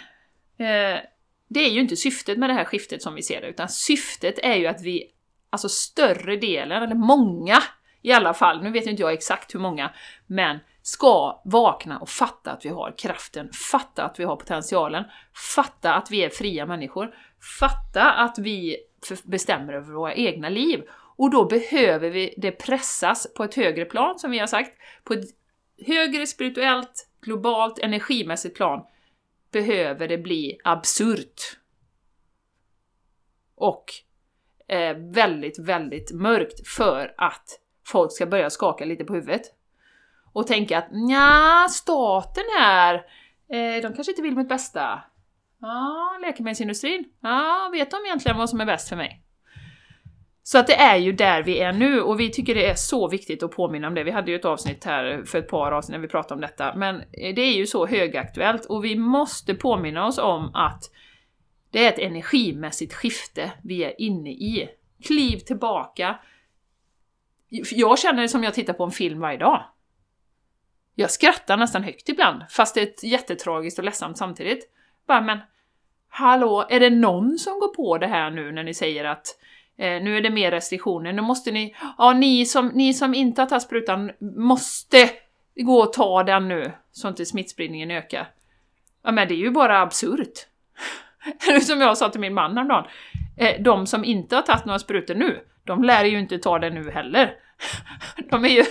eh, 0.58 1.00
det 1.48 1.60
är 1.60 1.70
ju 1.70 1.80
inte 1.80 1.96
syftet 1.96 2.38
med 2.38 2.50
det 2.50 2.54
här 2.54 2.64
skiftet 2.64 3.02
som 3.02 3.14
vi 3.14 3.22
ser 3.22 3.40
det, 3.40 3.46
utan 3.48 3.68
syftet 3.68 4.38
är 4.42 4.54
ju 4.54 4.66
att 4.66 4.82
vi, 4.82 5.04
alltså 5.50 5.68
större 5.68 6.36
delen, 6.36 6.82
eller 6.82 6.94
många 6.94 7.62
i 8.02 8.12
alla 8.12 8.34
fall, 8.34 8.62
nu 8.62 8.70
vet 8.70 8.86
inte 8.86 9.02
jag 9.02 9.12
exakt 9.12 9.54
hur 9.54 9.60
många, 9.60 9.90
men 10.26 10.58
ska 10.82 11.42
vakna 11.44 11.98
och 11.98 12.08
fatta 12.08 12.52
att 12.52 12.64
vi 12.64 12.68
har 12.68 12.94
kraften, 12.98 13.50
fatta 13.70 14.04
att 14.04 14.20
vi 14.20 14.24
har 14.24 14.36
potentialen, 14.36 15.04
fatta 15.54 15.94
att 15.94 16.10
vi 16.10 16.24
är 16.24 16.28
fria 16.28 16.66
människor, 16.66 17.14
fatta 17.60 18.12
att 18.12 18.38
vi 18.38 18.76
bestämmer 19.24 19.72
över 19.72 19.92
våra 19.92 20.14
egna 20.14 20.48
liv. 20.48 20.82
Och 21.18 21.30
då 21.30 21.44
behöver 21.44 22.10
vi 22.10 22.34
det 22.36 22.52
pressas 22.52 23.34
på 23.34 23.44
ett 23.44 23.54
högre 23.54 23.84
plan, 23.84 24.18
som 24.18 24.30
vi 24.30 24.38
har 24.38 24.46
sagt, 24.46 24.78
på 25.04 25.12
ett 25.12 25.24
högre 25.86 26.26
spirituellt, 26.26 27.08
globalt, 27.20 27.78
energimässigt 27.78 28.56
plan 28.56 28.84
behöver 29.52 30.08
det 30.08 30.18
bli 30.18 30.58
absurt. 30.64 31.40
Och 33.54 33.84
eh, 34.68 34.96
väldigt, 34.96 35.58
väldigt 35.58 36.12
mörkt 36.12 36.68
för 36.68 37.14
att 37.18 37.60
folk 37.86 38.12
ska 38.12 38.26
börja 38.26 38.50
skaka 38.50 38.84
lite 38.84 39.04
på 39.04 39.14
huvudet 39.14 39.42
och 40.32 40.46
tänka 40.46 40.78
att 40.78 40.88
ja, 40.90 41.66
staten 41.70 42.44
här, 42.58 42.94
eh, 43.48 43.82
de 43.82 43.94
kanske 43.94 44.12
inte 44.12 44.22
vill 44.22 44.36
mitt 44.36 44.48
bästa. 44.48 45.02
Ja, 45.60 46.18
läkemedelsindustrin, 46.20 47.04
ja, 47.20 47.70
vet 47.72 47.90
de 47.90 47.96
egentligen 48.04 48.38
vad 48.38 48.50
som 48.50 48.60
är 48.60 48.66
bäst 48.66 48.88
för 48.88 48.96
mig? 48.96 49.24
Så 50.48 50.58
att 50.58 50.66
det 50.66 50.74
är 50.74 50.96
ju 50.96 51.12
där 51.12 51.42
vi 51.42 51.58
är 51.58 51.72
nu 51.72 52.00
och 52.00 52.20
vi 52.20 52.30
tycker 52.30 52.54
det 52.54 52.66
är 52.66 52.74
så 52.74 53.08
viktigt 53.08 53.42
att 53.42 53.50
påminna 53.50 53.88
om 53.88 53.94
det. 53.94 54.04
Vi 54.04 54.10
hade 54.10 54.30
ju 54.30 54.36
ett 54.36 54.44
avsnitt 54.44 54.84
här 54.84 55.22
för 55.26 55.38
ett 55.38 55.48
par 55.48 55.72
avsnitt 55.72 55.92
när 55.92 55.98
vi 55.98 56.08
pratade 56.08 56.34
om 56.34 56.40
detta, 56.40 56.74
men 56.74 56.96
eh, 56.96 57.34
det 57.34 57.40
är 57.40 57.56
ju 57.56 57.66
så 57.66 57.86
högaktuellt 57.86 58.64
och 58.64 58.84
vi 58.84 58.96
måste 58.96 59.54
påminna 59.54 60.06
oss 60.06 60.18
om 60.18 60.54
att 60.54 60.82
det 61.70 61.84
är 61.84 61.88
ett 61.88 61.98
energimässigt 61.98 62.94
skifte 62.94 63.52
vi 63.62 63.84
är 63.84 64.00
inne 64.00 64.30
i. 64.30 64.68
Kliv 65.04 65.38
tillbaka. 65.38 66.18
Jag 67.70 67.98
känner 67.98 68.22
det 68.22 68.28
som 68.28 68.44
jag 68.44 68.54
tittar 68.54 68.72
på 68.72 68.84
en 68.84 68.90
film 68.90 69.20
varje 69.20 69.38
dag. 69.38 69.64
Jag 70.94 71.10
skrattar 71.10 71.56
nästan 71.56 71.82
högt 71.82 72.08
ibland, 72.08 72.42
fast 72.50 72.74
det 72.74 72.80
är 72.80 73.08
jättetragiskt 73.08 73.78
och 73.78 73.84
ledsamt 73.84 74.18
samtidigt. 74.18 74.70
Bara, 75.06 75.20
men 75.20 75.38
hallå, 76.08 76.66
är 76.70 76.80
det 76.80 76.90
någon 76.90 77.38
som 77.38 77.60
går 77.60 77.74
på 77.74 77.98
det 77.98 78.06
här 78.06 78.30
nu 78.30 78.52
när 78.52 78.64
ni 78.64 78.74
säger 78.74 79.04
att 79.04 79.26
eh, 79.78 80.02
nu 80.02 80.16
är 80.16 80.20
det 80.20 80.30
mer 80.30 80.50
restriktioner, 80.50 81.12
nu 81.12 81.22
måste 81.22 81.50
ni, 81.50 81.74
ja 81.98 82.12
ni 82.12 82.46
som, 82.46 82.68
ni 82.68 82.94
som 82.94 83.14
inte 83.14 83.42
har 83.42 83.46
tagit 83.46 83.62
sprutan 83.62 84.10
måste 84.36 85.10
gå 85.56 85.80
och 85.80 85.92
ta 85.92 86.22
den 86.22 86.48
nu, 86.48 86.72
så 86.92 87.08
inte 87.08 87.26
smittspridningen 87.26 87.90
ökar. 87.90 88.28
Ja 89.04 89.12
men 89.12 89.28
det 89.28 89.34
är 89.34 89.38
ju 89.38 89.50
bara 89.50 89.80
absurt. 89.80 90.46
som 91.62 91.80
jag 91.80 91.98
sa 91.98 92.08
till 92.08 92.20
min 92.20 92.34
man 92.34 92.56
häromdagen, 92.56 92.84
eh, 93.36 93.62
de 93.62 93.86
som 93.86 94.04
inte 94.04 94.34
har 94.36 94.42
tagit 94.42 94.64
några 94.64 94.78
sprutor 94.78 95.14
nu, 95.14 95.40
de 95.64 95.84
lär 95.84 96.04
ju 96.04 96.18
inte 96.18 96.38
ta 96.38 96.58
det 96.58 96.70
nu 96.70 96.90
heller. 96.90 97.34
De 98.30 98.44
är 98.44 98.48
ju, 98.48 98.64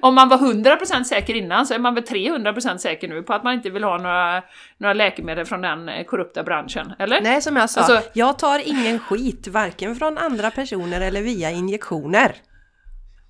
om 0.00 0.14
man 0.14 0.28
var 0.28 0.38
100% 0.38 1.04
säker 1.04 1.34
innan 1.34 1.66
så 1.66 1.74
är 1.74 1.78
man 1.78 1.94
väl 1.94 2.04
300% 2.04 2.76
säker 2.76 3.08
nu 3.08 3.22
på 3.22 3.34
att 3.34 3.44
man 3.44 3.54
inte 3.54 3.70
vill 3.70 3.84
ha 3.84 3.98
några, 3.98 4.42
några 4.78 4.94
läkemedel 4.94 5.46
från 5.46 5.60
den 5.60 6.04
korrupta 6.04 6.42
branschen, 6.42 6.92
eller? 6.98 7.20
Nej, 7.20 7.42
som 7.42 7.56
jag 7.56 7.70
sa, 7.70 7.80
alltså, 7.80 8.10
jag 8.12 8.38
tar 8.38 8.68
ingen 8.68 8.98
skit, 8.98 9.48
varken 9.48 9.96
från 9.96 10.18
andra 10.18 10.50
personer 10.50 11.00
eller 11.00 11.22
via 11.22 11.50
injektioner. 11.50 12.34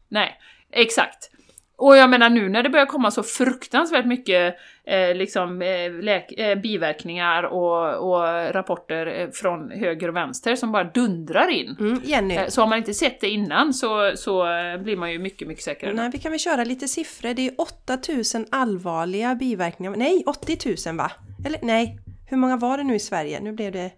Nej, 0.09 0.39
exakt. 0.73 1.31
Och 1.79 1.97
jag 1.97 2.11
menar 2.11 2.31
nu 2.31 2.49
när 2.49 2.63
det 2.63 2.71
börjar 2.71 2.87
komma 2.87 3.11
så 3.11 3.23
fruktansvärt 3.23 4.07
mycket 4.07 4.57
eh, 4.87 5.15
liksom, 5.15 5.63
eh, 5.63 6.47
eh, 6.47 6.59
biverkningar 6.59 7.43
och, 7.43 8.11
och, 8.11 8.55
rapporter 8.55 9.07
eh, 9.07 9.31
från 9.31 9.71
höger 9.71 10.09
och 10.09 10.17
vänster 10.17 10.57
som 10.57 10.73
bara 10.73 10.85
dundrar 10.85 11.49
in. 11.49 11.77
Mm, 11.81 12.01
Jenny. 12.05 12.39
Så 12.49 12.61
har 12.61 12.69
man 12.69 12.79
inte 12.79 12.95
sett 12.95 13.21
det 13.21 13.29
innan 13.29 13.75
så, 13.75 14.13
så 14.17 14.45
blir 14.81 14.97
man 14.97 15.13
ju 15.13 15.19
mycket, 15.19 15.49
mycket 15.49 15.65
säkrare. 15.65 15.95
Nej, 15.95 16.11
vi 16.13 16.19
kan 16.19 16.31
väl 16.33 16.41
köra 16.41 16.65
lite 16.65 16.89
siffror. 16.89 17.35
Det 17.35 17.47
är 17.47 17.55
8000 17.59 18.47
allvarliga 18.51 19.35
biverkningar. 19.35 19.97
Nej, 19.97 20.23
80 20.27 20.77
000 20.89 20.97
va? 20.97 21.13
Eller 21.47 21.59
nej, 21.63 21.99
hur 22.29 22.37
många 22.37 22.57
var 22.57 22.79
det 22.79 22.85
nu 22.85 22.95
i 22.95 23.01
Sverige? 23.01 23.41
Nu 23.41 23.53
blev 23.53 23.73
det 23.73 23.91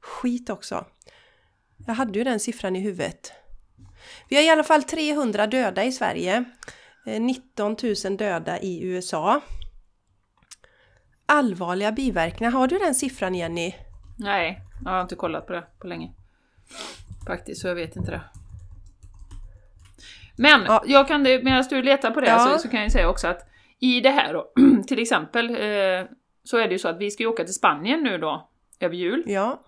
skit 0.00 0.50
också. 0.50 0.84
Jag 1.86 1.94
hade 1.94 2.18
ju 2.18 2.24
den 2.24 2.40
siffran 2.40 2.76
i 2.76 2.80
huvudet. 2.80 3.32
Vi 4.28 4.36
har 4.36 4.42
i 4.42 4.50
alla 4.50 4.64
fall 4.64 4.82
300 4.82 5.46
döda 5.46 5.84
i 5.84 5.92
Sverige. 5.92 6.44
19 7.06 7.72
eh, 7.72 7.94
000 8.04 8.16
döda 8.16 8.60
i 8.60 8.84
USA. 8.84 9.40
Allvarliga 11.26 11.92
biverkningar, 11.92 12.52
har 12.52 12.66
du 12.66 12.78
den 12.78 12.94
siffran 12.94 13.34
Jenny? 13.34 13.74
Nej, 14.18 14.60
jag 14.84 14.90
har 14.90 15.02
inte 15.02 15.14
kollat 15.14 15.46
på 15.46 15.52
det 15.52 15.64
på 15.78 15.86
länge. 15.86 16.12
Faktiskt, 17.26 17.60
så 17.60 17.68
jag 17.68 17.74
vet 17.74 17.96
inte 17.96 18.10
det. 18.10 18.20
Men 20.36 20.64
ja. 20.66 20.82
jag 20.86 21.08
kan, 21.08 21.22
medan 21.22 21.64
du 21.70 21.82
letar 21.82 22.10
på 22.10 22.20
det 22.20 22.26
ja. 22.26 22.38
så, 22.38 22.58
så, 22.58 22.68
kan 22.68 22.82
jag 22.82 22.92
säga 22.92 23.08
också 23.08 23.28
att 23.28 23.48
i 23.80 24.00
det 24.00 24.10
här 24.10 24.32
då, 24.32 24.52
till 24.86 24.98
exempel, 24.98 25.50
eh, 25.50 26.06
så 26.44 26.58
är 26.58 26.68
det 26.68 26.72
ju 26.72 26.78
så 26.78 26.88
att 26.88 26.98
vi 26.98 27.10
ska 27.10 27.22
ju 27.22 27.28
åka 27.28 27.44
till 27.44 27.54
Spanien 27.54 28.02
nu 28.02 28.18
då, 28.18 28.48
över 28.80 28.94
jul. 28.94 29.22
Ja. 29.26 29.62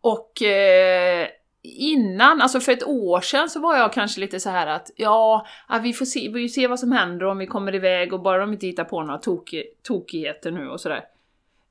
Och 0.00 0.42
eh, 0.42 1.28
innan, 1.62 2.40
alltså 2.40 2.60
för 2.60 2.72
ett 2.72 2.86
år 2.86 3.20
sedan 3.20 3.50
så 3.50 3.60
var 3.60 3.76
jag 3.76 3.92
kanske 3.92 4.20
lite 4.20 4.40
så 4.40 4.50
här 4.50 4.66
att 4.66 4.90
ja, 4.96 5.46
vi 5.82 5.92
får 5.92 6.04
se, 6.04 6.28
vi 6.28 6.48
får 6.48 6.52
se 6.52 6.66
vad 6.66 6.80
som 6.80 6.92
händer 6.92 7.26
om 7.26 7.38
vi 7.38 7.46
kommer 7.46 7.74
iväg 7.74 8.12
och 8.12 8.22
bara 8.22 8.38
de 8.38 8.52
inte 8.52 8.66
hittar 8.66 8.84
på 8.84 9.02
några 9.02 9.18
tok, 9.18 9.54
tokigheter 9.82 10.50
nu 10.50 10.68
och 10.68 10.80
sådär. 10.80 11.04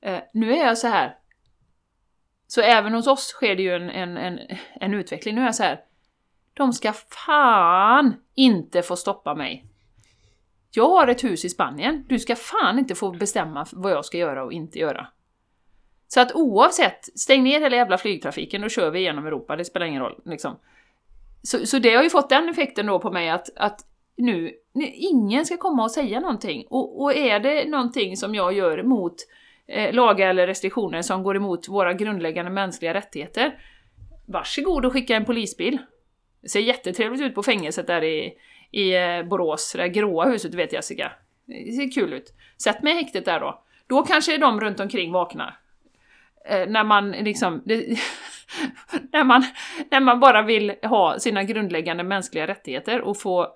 Eh, 0.01 0.19
nu 0.33 0.53
är 0.53 0.65
jag 0.65 0.77
så 0.77 0.87
här. 0.87 1.15
Så 2.47 2.61
även 2.61 2.93
hos 2.93 3.07
oss 3.07 3.27
sker 3.27 3.55
det 3.55 3.63
ju 3.63 3.75
en, 3.75 3.89
en, 3.89 4.17
en, 4.17 4.39
en 4.73 4.93
utveckling. 4.93 5.35
Nu 5.35 5.41
är 5.41 5.45
jag 5.45 5.55
så 5.55 5.63
här. 5.63 5.79
De 6.53 6.73
ska 6.73 6.93
fan 6.93 8.13
inte 8.35 8.81
få 8.81 8.95
stoppa 8.95 9.35
mig. 9.35 9.65
Jag 10.71 10.89
har 10.89 11.07
ett 11.07 11.23
hus 11.23 11.45
i 11.45 11.49
Spanien, 11.49 12.05
du 12.09 12.19
ska 12.19 12.35
fan 12.35 12.79
inte 12.79 12.95
få 12.95 13.11
bestämma 13.11 13.65
vad 13.71 13.91
jag 13.91 14.05
ska 14.05 14.17
göra 14.17 14.43
och 14.43 14.53
inte 14.53 14.79
göra. 14.79 15.07
Så 16.11 16.19
att 16.19 16.35
oavsett, 16.35 17.19
stäng 17.19 17.43
ner 17.43 17.59
hela 17.59 17.75
jävla 17.75 17.97
flygtrafiken 17.97 18.61
då 18.61 18.69
kör 18.69 18.91
vi 18.91 18.99
genom 18.99 19.25
Europa, 19.25 19.55
det 19.55 19.65
spelar 19.65 19.85
ingen 19.85 20.01
roll. 20.01 20.21
Liksom. 20.25 20.59
Så, 21.43 21.65
så 21.65 21.79
det 21.79 21.95
har 21.95 22.03
ju 22.03 22.09
fått 22.09 22.29
den 22.29 22.49
effekten 22.49 22.85
då 22.85 22.99
på 22.99 23.11
mig 23.11 23.29
att, 23.29 23.49
att 23.55 23.79
nu, 24.17 24.51
nu 24.73 24.85
ingen 24.85 25.45
ska 25.45 25.57
komma 25.57 25.83
och 25.83 25.91
säga 25.91 26.19
någonting. 26.19 26.65
Och, 26.69 27.01
och 27.01 27.15
är 27.15 27.39
det 27.39 27.69
någonting 27.69 28.17
som 28.17 28.35
jag 28.35 28.53
gör 28.53 28.83
mot 28.83 29.15
eh, 29.67 29.93
lagar 29.93 30.29
eller 30.29 30.47
restriktioner 30.47 31.01
som 31.01 31.23
går 31.23 31.35
emot 31.35 31.67
våra 31.67 31.93
grundläggande 31.93 32.51
mänskliga 32.51 32.93
rättigheter, 32.93 33.59
varsågod 34.25 34.85
och 34.85 34.93
skicka 34.93 35.15
en 35.15 35.25
polisbil. 35.25 35.77
Det 36.41 36.49
ser 36.49 36.59
jättetrevligt 36.59 37.21
ut 37.21 37.35
på 37.35 37.43
fängelset 37.43 37.87
där 37.87 38.03
i, 38.03 38.33
i 38.71 38.95
eh, 38.95 39.23
Borås, 39.23 39.71
det 39.71 39.81
där 39.81 39.87
gråa 39.87 40.25
huset, 40.25 40.53
vet 40.53 40.73
Jessica. 40.73 41.11
Det 41.45 41.71
ser 41.71 41.91
kul 41.91 42.13
ut. 42.13 42.33
Sätt 42.63 42.83
mig 42.83 42.93
i 42.93 42.95
häktet 42.95 43.25
där 43.25 43.39
då. 43.39 43.63
Då 43.87 44.03
kanske 44.03 44.37
de 44.37 44.61
runt 44.61 44.79
omkring 44.79 45.11
vaknar. 45.11 45.59
Eh, 46.45 46.69
när 46.69 46.83
man 46.83 47.11
liksom... 47.11 47.61
Det, 47.65 47.85
när, 49.13 49.23
man, 49.23 49.45
när 49.91 49.99
man 49.99 50.19
bara 50.19 50.41
vill 50.41 50.73
ha 50.83 51.19
sina 51.19 51.43
grundläggande 51.43 52.03
mänskliga 52.03 52.47
rättigheter 52.47 53.01
och 53.01 53.17
få, 53.17 53.47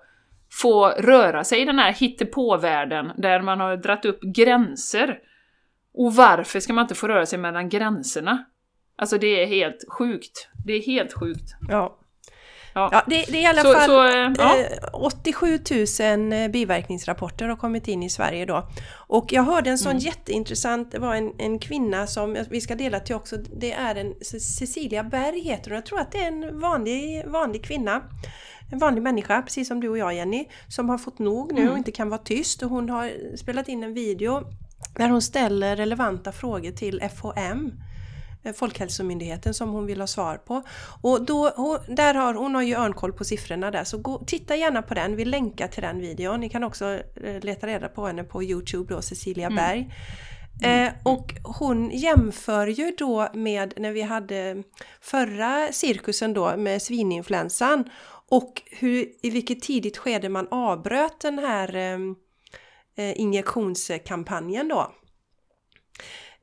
få 0.60 0.88
röra 0.88 1.44
sig 1.44 1.62
i 1.62 1.64
den 1.64 1.78
här 1.78 1.92
hittepåvärlden 1.92 3.12
där 3.16 3.42
man 3.42 3.60
har 3.60 3.76
dratt 3.76 4.04
upp 4.04 4.20
gränser. 4.20 5.18
Och 5.94 6.14
varför 6.14 6.60
ska 6.60 6.72
man 6.72 6.82
inte 6.82 6.94
få 6.94 7.08
röra 7.08 7.26
sig 7.26 7.38
mellan 7.38 7.68
gränserna? 7.68 8.44
Alltså 8.96 9.18
det 9.18 9.42
är 9.42 9.46
helt 9.46 9.84
sjukt. 9.98 10.48
Det 10.66 10.72
är 10.72 10.82
helt 10.82 11.12
sjukt. 11.12 11.54
Ja. 11.68 11.98
Ja, 12.74 12.88
ja 12.92 13.02
det, 13.06 13.24
det, 13.28 13.38
är 13.38 13.42
i 13.42 13.46
alla 13.46 13.62
så, 13.62 13.72
fall 13.72 13.86
så, 13.86 14.06
eh, 14.06 14.32
ja. 14.38 14.56
87 14.92 15.58
000 16.00 16.50
biverkningsrapporter 16.50 17.48
har 17.48 17.56
kommit 17.56 17.88
in 17.88 18.02
i 18.02 18.10
Sverige 18.10 18.46
då. 18.46 18.68
Och 18.94 19.32
jag 19.32 19.42
hörde 19.42 19.70
en 19.70 19.78
sån 19.78 19.90
mm. 19.90 20.02
jätteintressant, 20.02 20.92
det 20.92 20.98
var 20.98 21.14
en, 21.14 21.32
en 21.38 21.58
kvinna 21.58 22.06
som 22.06 22.36
vi 22.50 22.60
ska 22.60 22.74
dela 22.74 23.00
till 23.00 23.14
också, 23.14 23.36
det 23.36 23.72
är 23.72 23.94
en 23.94 24.14
Cecilia 24.40 25.04
Berg 25.04 25.40
heter 25.40 25.70
hon, 25.70 25.74
jag 25.74 25.86
tror 25.86 26.00
att 26.00 26.12
det 26.12 26.18
är 26.18 26.28
en 26.28 26.60
vanlig, 26.60 27.24
vanlig 27.26 27.64
kvinna. 27.64 28.02
En 28.72 28.78
vanlig 28.78 29.02
människa, 29.02 29.42
precis 29.42 29.68
som 29.68 29.80
du 29.80 29.88
och 29.88 29.98
jag 29.98 30.14
Jenny, 30.14 30.48
som 30.68 30.88
har 30.88 30.98
fått 30.98 31.18
nog 31.18 31.52
nu 31.52 31.60
mm. 31.60 31.72
och 31.72 31.78
inte 31.78 31.92
kan 31.92 32.08
vara 32.08 32.18
tyst. 32.18 32.62
Och 32.62 32.70
hon 32.70 32.90
har 32.90 33.36
spelat 33.36 33.68
in 33.68 33.84
en 33.84 33.94
video 33.94 34.42
där 34.96 35.08
hon 35.08 35.22
ställer 35.22 35.76
relevanta 35.76 36.32
frågor 36.32 36.70
till 36.70 37.02
FHM 37.16 37.36
Eh, 37.36 37.70
Folkhälsomyndigheten 38.52 39.54
som 39.54 39.70
hon 39.70 39.86
vill 39.86 40.00
ha 40.00 40.06
svar 40.06 40.36
på. 40.36 40.62
Och 41.02 41.24
då, 41.24 41.78
där 41.88 42.14
har, 42.14 42.34
hon 42.34 42.54
har 42.54 42.62
ju 42.62 42.74
örnkoll 42.74 43.12
på 43.12 43.24
siffrorna 43.24 43.70
där, 43.70 43.84
så 43.84 43.98
gå, 43.98 44.24
titta 44.26 44.56
gärna 44.56 44.82
på 44.82 44.94
den. 44.94 45.16
Vi 45.16 45.24
länkar 45.24 45.68
till 45.68 45.82
den 45.82 46.00
videon. 46.00 46.40
Ni 46.40 46.48
kan 46.48 46.64
också 46.64 47.00
eh, 47.24 47.40
leta 47.40 47.66
reda 47.66 47.88
på 47.88 48.06
henne 48.06 48.24
på 48.24 48.42
Youtube 48.42 48.94
då, 48.94 49.02
Cecilia 49.02 49.46
mm. 49.46 49.56
Berg. 49.56 49.94
Mm. 50.62 50.86
Eh, 50.86 50.92
och 51.02 51.34
hon 51.44 51.90
jämför 51.90 52.66
ju 52.66 52.94
då 52.98 53.28
med 53.34 53.74
när 53.76 53.92
vi 53.92 54.02
hade 54.02 54.62
förra 55.00 55.72
cirkusen 55.72 56.34
då 56.34 56.56
med 56.56 56.82
svininfluensan 56.82 57.84
och 58.28 58.62
hur, 58.70 59.06
i 59.22 59.30
vilket 59.30 59.62
tidigt 59.62 59.96
skede 59.96 60.28
man 60.28 60.48
avbröt 60.50 61.20
den 61.20 61.38
här 61.38 61.76
eh, 61.76 61.98
eh 62.96 63.20
injektionskampanjen 63.20 64.68
då. 64.68 64.92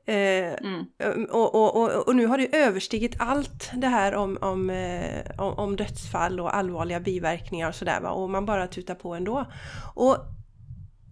Eh, 0.06 0.52
mm. 0.52 0.86
och, 1.30 1.54
och, 1.54 1.76
och, 1.76 2.08
och, 2.08 2.16
nu 2.16 2.26
har 2.26 2.38
det 2.38 2.56
överstigit 2.56 3.14
allt 3.18 3.70
det 3.74 3.86
här 3.86 4.14
om, 4.14 4.38
om, 4.40 4.70
eh, 4.70 5.22
om, 5.38 5.54
om, 5.54 5.76
dödsfall 5.76 6.40
och 6.40 6.56
allvarliga 6.56 7.00
biverkningar 7.00 7.68
och 7.68 7.74
sådär 7.74 8.10
och 8.10 8.30
man 8.30 8.46
bara 8.46 8.66
tutar 8.66 8.94
på 8.94 9.14
ändå. 9.14 9.46
Och 9.94 10.16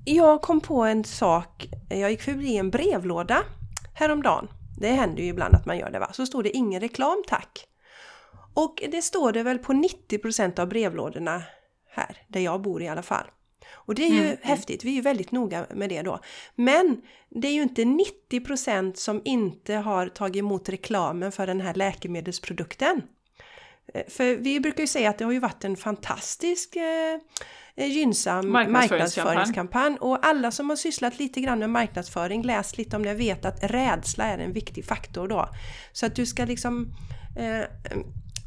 jag 0.04 0.42
kom 0.42 0.60
på 0.60 0.84
en 0.84 1.04
sak, 1.04 1.68
jag 1.88 2.10
gick 2.10 2.22
förbi 2.22 2.56
en 2.56 2.70
brevlåda 2.70 3.42
häromdagen. 3.94 4.48
Det 4.80 4.88
händer 4.88 5.22
ju 5.22 5.28
ibland 5.28 5.54
att 5.54 5.66
man 5.66 5.78
gör 5.78 5.90
det 5.90 5.98
va. 5.98 6.10
Så 6.12 6.26
stod 6.26 6.44
det 6.44 6.56
ingen 6.56 6.80
reklam 6.80 7.22
tack. 7.28 7.66
Och 8.54 8.82
det 8.90 9.02
står 9.02 9.32
det 9.32 9.42
väl 9.42 9.58
på 9.58 9.72
90% 9.72 10.60
av 10.60 10.68
brevlådorna 10.68 11.42
här, 11.90 12.16
där 12.28 12.40
jag 12.40 12.62
bor 12.62 12.82
i 12.82 12.88
alla 12.88 13.02
fall. 13.02 13.26
Och 13.72 13.94
det 13.94 14.02
är 14.02 14.10
ju 14.10 14.24
mm. 14.26 14.36
häftigt, 14.42 14.84
vi 14.84 14.90
är 14.90 14.94
ju 14.94 15.00
väldigt 15.00 15.32
noga 15.32 15.66
med 15.74 15.88
det 15.88 16.02
då. 16.02 16.20
Men 16.54 17.02
det 17.28 17.48
är 17.48 17.52
ju 17.52 17.62
inte 17.62 17.82
90% 18.32 18.94
som 18.94 19.22
inte 19.24 19.74
har 19.74 20.08
tagit 20.08 20.36
emot 20.36 20.68
reklamen 20.68 21.32
för 21.32 21.46
den 21.46 21.60
här 21.60 21.74
läkemedelsprodukten. 21.74 23.02
Eh, 23.94 24.02
för 24.08 24.36
vi 24.36 24.60
brukar 24.60 24.80
ju 24.80 24.86
säga 24.86 25.10
att 25.10 25.18
det 25.18 25.24
har 25.24 25.32
ju 25.32 25.38
varit 25.38 25.64
en 25.64 25.76
fantastisk 25.76 26.76
eh, 26.76 27.18
eh 27.76 27.86
gynnsam 27.86 28.52
marknadsföringskampanj. 28.52 29.96
Och 30.00 30.26
alla 30.26 30.50
som 30.50 30.68
har 30.68 30.76
sysslat 30.76 31.18
lite 31.18 31.40
grann 31.40 31.58
med 31.58 31.70
marknadsföring, 31.70 32.42
läst 32.42 32.78
lite 32.78 32.96
om 32.96 33.02
det, 33.02 33.14
vet 33.14 33.44
att 33.44 33.58
rädsla 33.62 34.24
är 34.24 34.38
en 34.38 34.52
viktig 34.52 34.84
faktor 34.84 35.28
då. 35.28 35.48
Så 35.92 36.06
att 36.06 36.14
du 36.14 36.26
ska 36.26 36.44
liksom 36.44 36.92
eh, 37.38 37.64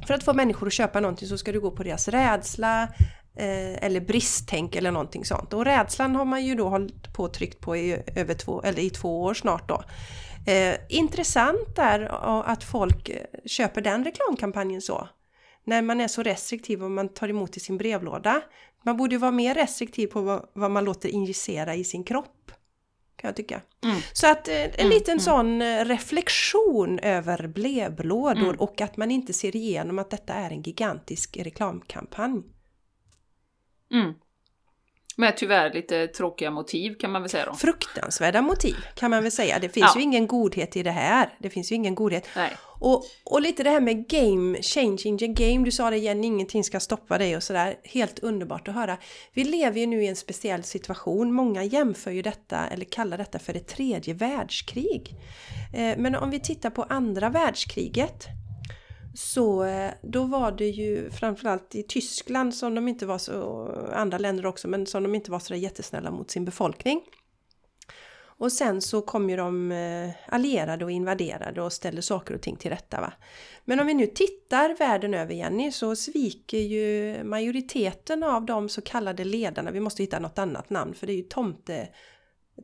för 0.07 0.13
att 0.13 0.23
få 0.23 0.33
människor 0.33 0.67
att 0.67 0.73
köpa 0.73 0.99
någonting 0.99 1.27
så 1.27 1.37
ska 1.37 1.51
du 1.51 1.61
gå 1.61 1.71
på 1.71 1.83
deras 1.83 2.07
rädsla, 2.07 2.87
Eh, 3.35 3.85
eller 3.85 3.99
bristtänk 3.99 4.75
eller 4.75 4.91
någonting 4.91 5.25
sånt. 5.25 5.53
Och 5.53 5.65
rädslan 5.65 6.15
har 6.15 6.25
man 6.25 6.45
ju 6.45 6.55
då 6.55 6.69
hållit 6.69 7.13
på 7.13 7.23
och 7.23 7.33
tryckt 7.33 7.59
på 7.59 7.77
i, 7.77 8.03
över 8.15 8.33
två, 8.33 8.61
eller 8.61 8.79
i 8.79 8.89
två 8.89 9.21
år 9.21 9.33
snart 9.33 9.69
då. 9.69 9.83
Eh, 10.47 10.75
intressant 10.89 11.77
är 11.77 11.99
att 12.45 12.63
folk 12.63 13.09
eh, 13.09 13.17
köper 13.45 13.81
den 13.81 14.03
reklamkampanjen 14.03 14.81
så. 14.81 15.07
När 15.63 15.81
man 15.81 16.01
är 16.01 16.07
så 16.07 16.23
restriktiv 16.23 16.83
och 16.83 16.91
man 16.91 17.09
tar 17.09 17.29
emot 17.29 17.57
i 17.57 17.59
sin 17.59 17.77
brevlåda. 17.77 18.41
Man 18.85 18.97
borde 18.97 19.15
ju 19.15 19.19
vara 19.19 19.31
mer 19.31 19.55
restriktiv 19.55 20.07
på 20.07 20.21
vad, 20.21 20.49
vad 20.53 20.71
man 20.71 20.85
låter 20.85 21.09
injicera 21.09 21.75
i 21.75 21.83
sin 21.83 22.03
kropp. 22.03 22.51
Kan 23.15 23.27
jag 23.27 23.35
tycka. 23.35 23.61
Mm. 23.83 23.97
Så 24.13 24.27
att 24.27 24.47
eh, 24.47 24.63
en 24.63 24.71
mm, 24.71 24.89
liten 24.89 25.11
mm. 25.11 25.19
sån 25.19 25.61
reflektion 25.85 26.99
över 26.99 27.47
brevlådor 27.47 28.43
mm. 28.43 28.59
och 28.59 28.81
att 28.81 28.97
man 28.97 29.11
inte 29.11 29.33
ser 29.33 29.55
igenom 29.55 29.99
att 29.99 30.09
detta 30.09 30.33
är 30.33 30.49
en 30.49 30.61
gigantisk 30.61 31.37
reklamkampanj. 31.37 32.43
Mm. 33.93 34.13
Med 35.17 35.37
tyvärr 35.37 35.73
lite 35.73 36.07
tråkiga 36.07 36.51
motiv 36.51 36.95
kan 36.99 37.11
man 37.11 37.21
väl 37.21 37.29
säga 37.29 37.45
då. 37.45 37.53
Fruktansvärda 37.53 38.41
motiv 38.41 38.75
kan 38.95 39.11
man 39.11 39.23
väl 39.23 39.31
säga. 39.31 39.59
Det 39.59 39.69
finns 39.69 39.91
ja. 39.95 39.99
ju 39.99 40.03
ingen 40.03 40.27
godhet 40.27 40.75
i 40.75 40.83
det 40.83 40.91
här. 40.91 41.29
Det 41.39 41.49
finns 41.49 41.71
ju 41.71 41.75
ingen 41.75 41.95
godhet. 41.95 42.27
Nej. 42.35 42.51
Och, 42.79 43.03
och 43.23 43.41
lite 43.41 43.63
det 43.63 43.69
här 43.69 43.81
med 43.81 44.07
game, 44.07 44.61
changing 44.61 45.17
the 45.17 45.27
game. 45.27 45.65
Du 45.65 45.71
sa 45.71 45.89
det 45.89 45.97
igen, 45.97 46.23
ingenting 46.23 46.63
ska 46.63 46.79
stoppa 46.79 47.17
dig 47.17 47.35
och 47.35 47.43
sådär. 47.43 47.75
Helt 47.83 48.19
underbart 48.19 48.67
att 48.67 48.73
höra. 48.73 48.97
Vi 49.33 49.43
lever 49.43 49.79
ju 49.79 49.85
nu 49.85 50.03
i 50.03 50.07
en 50.07 50.15
speciell 50.15 50.63
situation. 50.63 51.33
Många 51.33 51.63
jämför 51.63 52.11
ju 52.11 52.21
detta, 52.21 52.67
eller 52.67 52.85
kallar 52.85 53.17
detta 53.17 53.39
för 53.39 53.53
ett 53.53 53.67
tredje 53.67 54.13
världskrig. 54.13 55.15
Eh, 55.73 55.97
men 55.97 56.15
om 56.15 56.29
vi 56.29 56.39
tittar 56.39 56.69
på 56.69 56.83
andra 56.83 57.29
världskriget 57.29 58.27
så 59.13 59.63
eh, 59.63 59.91
då 60.01 60.23
var 60.23 60.51
det 60.51 60.67
ju 60.67 61.09
framförallt 61.09 61.75
i 61.75 61.83
Tyskland 61.83 62.55
som 62.55 62.75
de 62.75 62.87
inte 62.87 63.05
var 63.05 63.17
så, 63.17 63.67
andra 63.93 64.17
länder 64.17 64.45
också, 64.45 64.67
men 64.67 64.85
som 64.85 65.03
de 65.03 65.15
inte 65.15 65.31
var 65.31 65.39
så 65.39 65.55
jättesnälla 65.55 66.11
mot 66.11 66.31
sin 66.31 66.45
befolkning. 66.45 67.01
Och 68.37 68.51
sen 68.51 68.81
så 68.81 69.01
kom 69.01 69.29
ju 69.29 69.37
de 69.37 69.71
eh, 69.71 70.09
allierade 70.27 70.85
och 70.85 70.91
invaderade 70.91 71.61
och 71.61 71.73
ställde 71.73 72.01
saker 72.01 72.35
och 72.35 72.41
ting 72.41 72.55
till 72.55 72.71
rätta. 72.71 73.01
Va? 73.01 73.13
Men 73.65 73.79
om 73.79 73.87
vi 73.87 73.93
nu 73.93 74.07
tittar 74.07 74.77
världen 74.79 75.13
över 75.13 75.33
Jenny 75.33 75.71
så 75.71 75.95
sviker 75.95 76.57
ju 76.57 77.23
majoriteten 77.23 78.23
av 78.23 78.45
de 78.45 78.69
så 78.69 78.81
kallade 78.81 79.23
ledarna, 79.23 79.71
vi 79.71 79.79
måste 79.79 80.03
hitta 80.03 80.19
något 80.19 80.39
annat 80.39 80.69
namn 80.69 80.93
för 80.93 81.07
det 81.07 81.13
är 81.13 81.17
ju 81.17 81.23
tomte... 81.23 81.87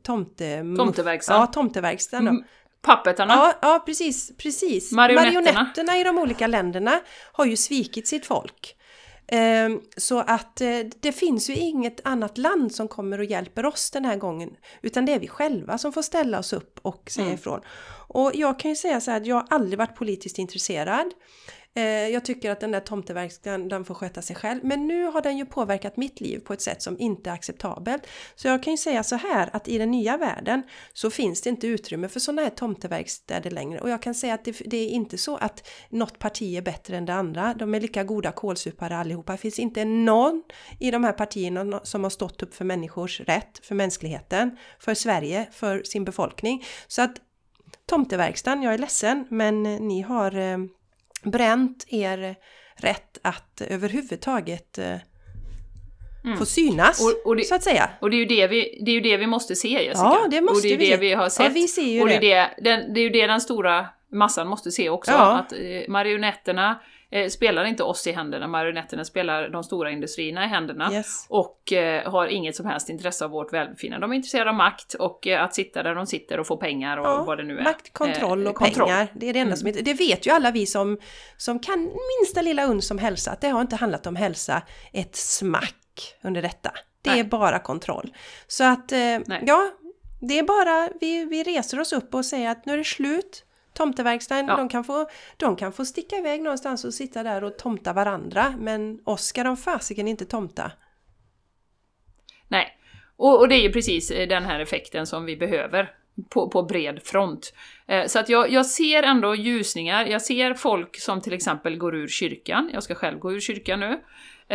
Tomte... 0.02 0.64
Tomteverkstan. 0.76 1.40
Ja, 1.40 1.46
tomteverkstan 1.46 2.44
då. 2.82 2.92
Puppetterna. 2.92 3.34
Ja, 3.34 3.54
ja 3.62 3.82
precis, 3.86 4.36
precis. 4.36 4.92
Marionetterna. 4.92 5.40
Marionetterna 5.40 5.98
i 5.98 6.04
de 6.04 6.18
olika 6.18 6.46
länderna 6.46 7.00
har 7.32 7.44
ju 7.44 7.56
svikit 7.56 8.08
sitt 8.08 8.26
folk. 8.26 8.76
Ehm, 9.32 9.80
så 9.96 10.18
att 10.18 10.60
eh, 10.60 10.78
det 11.00 11.12
finns 11.12 11.50
ju 11.50 11.54
inget 11.54 12.00
annat 12.04 12.38
land 12.38 12.74
som 12.74 12.88
kommer 12.88 13.18
och 13.18 13.24
hjälper 13.24 13.66
oss 13.66 13.90
den 13.90 14.04
här 14.04 14.16
gången. 14.16 14.50
Utan 14.82 15.04
det 15.04 15.12
är 15.12 15.18
vi 15.18 15.28
själva 15.28 15.78
som 15.78 15.92
får 15.92 16.02
ställa 16.02 16.38
oss 16.38 16.52
upp 16.52 16.78
och 16.82 17.10
säga 17.10 17.26
mm. 17.26 17.34
ifrån. 17.34 17.60
Och 18.08 18.30
jag 18.34 18.58
kan 18.58 18.70
ju 18.70 18.76
säga 18.76 19.00
så 19.00 19.10
här 19.10 19.20
att 19.20 19.26
jag 19.26 19.36
har 19.36 19.46
aldrig 19.50 19.78
varit 19.78 19.94
politiskt 19.94 20.38
intresserad. 20.38 21.06
Eh, 21.74 21.82
jag 22.08 22.24
tycker 22.24 22.50
att 22.50 22.60
den 22.60 22.70
där 22.70 22.80
tomteverkstan, 22.80 23.68
den 23.68 23.84
får 23.84 23.94
sköta 23.94 24.22
sig 24.22 24.36
själv. 24.36 24.64
Men 24.64 24.86
nu 24.86 25.04
har 25.04 25.22
den 25.22 25.38
ju 25.38 25.46
påverkat 25.46 25.96
mitt 25.96 26.20
liv 26.20 26.38
på 26.38 26.52
ett 26.52 26.62
sätt 26.62 26.82
som 26.82 26.98
inte 26.98 27.30
är 27.30 27.34
acceptabelt. 27.34 28.06
Så 28.34 28.48
jag 28.48 28.62
kan 28.62 28.72
ju 28.72 28.76
säga 28.76 29.02
så 29.02 29.16
här 29.16 29.50
att 29.52 29.68
i 29.68 29.78
den 29.78 29.90
nya 29.90 30.16
världen 30.16 30.62
så 30.92 31.10
finns 31.10 31.42
det 31.42 31.50
inte 31.50 31.66
utrymme 31.66 32.08
för 32.08 32.20
sådana 32.20 32.42
här 32.42 32.50
tomteverkstäder 32.50 33.50
längre. 33.50 33.80
Och 33.80 33.90
jag 33.90 34.02
kan 34.02 34.14
säga 34.14 34.34
att 34.34 34.44
det, 34.44 34.62
det, 34.66 34.76
är 34.76 34.88
inte 34.88 35.18
så 35.18 35.36
att 35.36 35.68
något 35.88 36.18
parti 36.18 36.56
är 36.56 36.62
bättre 36.62 36.96
än 36.96 37.06
det 37.06 37.14
andra. 37.14 37.54
De 37.54 37.74
är 37.74 37.80
lika 37.80 38.04
goda 38.04 38.32
kålsupare 38.32 38.96
allihopa. 38.96 39.32
Det 39.32 39.38
finns 39.38 39.58
inte 39.58 39.84
någon 39.84 40.42
i 40.80 40.90
de 40.90 41.04
här 41.04 41.12
partierna 41.12 41.80
som 41.82 42.02
har 42.02 42.10
stått 42.10 42.42
upp 42.42 42.54
för 42.54 42.64
människors 42.64 43.20
rätt, 43.20 43.60
för 43.62 43.74
mänskligheten, 43.74 44.56
för 44.78 44.94
Sverige, 44.94 45.48
för 45.52 45.82
sin 45.82 46.04
befolkning. 46.04 46.64
Så 46.86 47.02
att 47.02 47.16
tomteverkstan, 47.86 48.62
jag 48.62 48.74
är 48.74 48.78
ledsen, 48.78 49.26
men 49.28 49.62
ni 49.62 50.00
har 50.00 50.36
eh, 50.36 50.58
bränt 51.22 51.84
er 51.88 52.34
rätt 52.76 53.18
att 53.22 53.60
överhuvudtaget 53.68 54.78
eh, 54.78 54.96
få 56.38 56.46
synas, 56.46 57.00
Och- 57.00 57.26
och 57.26 57.36
det- 57.36 57.44
så 57.44 57.54
att 57.54 57.62
säga. 57.62 57.90
Och 58.00 58.10
det 58.10 58.16
är 58.16 58.18
ju 58.18 58.24
det 58.24 58.46
vi, 58.46 58.82
det 58.84 58.90
är 58.90 58.94
ju 58.94 59.00
det 59.00 59.16
vi 59.16 59.26
måste 59.26 59.56
se 59.56 59.68
Jessica. 59.68 59.92
Ja, 60.04 60.26
det 60.30 60.40
måste 60.40 60.56
och 60.56 60.62
det 60.62 60.68
är 60.68 60.70
ju 60.70 60.76
vi 60.76 60.90
det 60.90 60.96
vi 60.96 61.12
har 61.12 61.22
Ja, 61.22 61.30
sett. 61.30 61.52
vi 61.52 61.68
ser 61.68 61.82
ju 61.82 62.02
och 62.02 62.08
det 62.08 62.14
är, 62.14 62.20
det. 62.20 62.50
det, 62.76 62.92
det 62.94 63.00
är 63.00 63.04
ju 63.04 63.10
det 63.10 63.26
den 63.26 63.40
stora 63.40 63.86
massan 64.12 64.48
måste 64.48 64.70
se 64.70 64.88
också. 64.90 65.10
Ja. 65.10 65.38
Att 65.38 65.52
eh, 65.52 65.58
marionetterna 65.88 66.80
eh, 67.10 67.28
spelar 67.28 67.64
inte 67.64 67.82
oss 67.82 68.06
i 68.06 68.12
händerna, 68.12 68.46
marionetterna 68.46 69.04
spelar 69.04 69.48
de 69.48 69.64
stora 69.64 69.90
industrierna 69.90 70.44
i 70.44 70.48
händerna. 70.48 70.92
Yes. 70.92 71.26
Och 71.28 71.72
eh, 71.72 72.10
har 72.10 72.26
inget 72.26 72.56
som 72.56 72.66
helst 72.66 72.88
intresse 72.88 73.24
av 73.24 73.30
vårt 73.30 73.52
välbefinnande. 73.52 74.06
De 74.06 74.12
är 74.12 74.16
intresserade 74.16 74.50
av 74.50 74.56
makt 74.56 74.94
och 74.94 75.26
eh, 75.26 75.42
att 75.42 75.54
sitta 75.54 75.82
där 75.82 75.94
de 75.94 76.06
sitter 76.06 76.40
och 76.40 76.46
få 76.46 76.56
pengar 76.56 76.96
och 76.96 77.06
Ja, 77.06 77.24
vad 77.24 77.38
det 77.38 77.44
nu 77.44 77.58
är. 77.58 77.62
Makt, 77.62 77.92
kontroll 77.92 78.42
Eh, 78.42 78.50
och 78.50 78.56
kontroll. 78.56 78.90
Mm. 78.90 79.06
pengar. 79.06 79.20
Det 79.20 79.28
är 79.28 79.32
det 79.32 79.38
enda 79.40 79.56
som 79.56 79.68
inte... 79.68 79.82
Det 79.82 79.94
vet 79.94 80.26
ju 80.26 80.30
alla 80.30 80.50
vi 80.50 80.66
som, 80.66 80.98
som 81.36 81.58
kan 81.58 81.80
minsta 82.18 82.42
lilla 82.42 82.64
uns 82.64 82.90
om 82.90 82.98
hälsa, 82.98 83.30
att 83.30 83.40
det 83.40 83.48
har 83.48 83.60
inte 83.60 83.76
handlat 83.76 84.06
om 84.06 84.16
hälsa 84.16 84.62
ett 84.92 85.16
smack 85.16 86.16
under 86.22 86.42
detta. 86.42 86.70
Det 87.02 87.10
Nej. 87.10 87.20
är 87.20 87.24
bara 87.24 87.58
kontroll. 87.58 88.14
Så 88.46 88.64
att, 88.64 88.92
eh, 88.92 89.18
ja, 89.46 89.70
det 90.20 90.38
är 90.38 90.42
bara, 90.42 90.88
vi, 91.00 91.24
vi 91.24 91.42
reser 91.42 91.80
oss 91.80 91.92
upp 91.92 92.14
och 92.14 92.24
säger 92.24 92.50
att 92.50 92.66
nu 92.66 92.72
är 92.72 92.78
det 92.78 92.84
slut. 92.84 93.44
Tomteverkstaden, 93.80 94.46
Ja. 94.48 94.56
de, 94.56 94.68
kan 94.68 94.84
få, 94.84 95.06
de 95.36 95.56
kan 95.56 95.72
få 95.72 95.84
sticka 95.84 96.16
iväg 96.16 96.42
någonstans 96.42 96.84
och 96.84 96.94
sitta 96.94 97.22
där 97.22 97.44
och 97.44 97.58
tomta 97.58 97.92
varandra, 97.92 98.54
men 98.58 98.98
oss 99.04 99.24
ska 99.24 99.42
de 99.44 99.56
fasiken 99.56 100.08
inte 100.08 100.24
tomta. 100.24 100.72
Nej. 102.48 102.76
Och, 103.16 103.38
och 103.40 103.48
det 103.48 103.54
är 103.54 103.62
ju 103.62 103.72
precis 103.72 104.10
eh, 104.10 104.28
den 104.28 104.44
här 104.44 104.60
effekten 104.60 105.06
som 105.06 105.24
vi 105.24 105.36
behöver 105.36 105.90
på, 106.30 106.50
på 106.50 106.62
bred 106.62 107.00
front. 107.04 107.54
Eh, 107.86 108.06
så 108.06 108.18
att 108.18 108.28
jag, 108.28 108.50
jag 108.50 108.66
ser 108.66 109.02
ändå 109.02 109.34
ljusningar. 109.34 110.06
Jag 110.06 110.22
ser 110.22 110.54
folk 110.54 111.00
som 111.00 111.20
till 111.20 111.32
exempel 111.32 111.78
går 111.78 111.96
ur 111.96 112.08
kyrkan. 112.08 112.70
Jag 112.72 112.82
ska 112.82 112.94
själv 112.94 113.18
gå 113.18 113.32
ur 113.32 113.40
kyrkan 113.40 113.80
nu. 113.80 114.00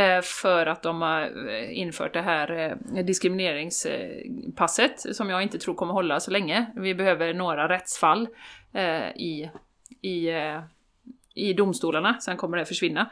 eh, 0.02 0.22
För 0.22 0.66
att 0.66 0.84
de 0.84 1.02
har 1.02 1.32
infört 1.72 2.14
det 2.14 2.22
här 2.22 2.78
diskrimineringspasset 3.04 5.16
som 5.16 5.30
jag 5.30 5.44
inte 5.44 5.58
tror 5.60 5.76
kommer 5.76 5.94
hålla 5.94 6.20
så 6.20 6.32
länge. 6.32 6.66
Vi 6.76 6.96
behöver 6.96 7.34
några 7.34 7.70
rättsfall 7.70 8.28
i, 9.16 9.50
i, 10.02 10.28
eh, 10.30 10.62
i 11.34 11.54
domstolarna, 11.54 12.20
sen 12.22 12.38
kommer 12.38 12.58
det 12.58 12.66
försvinna. 12.66 13.10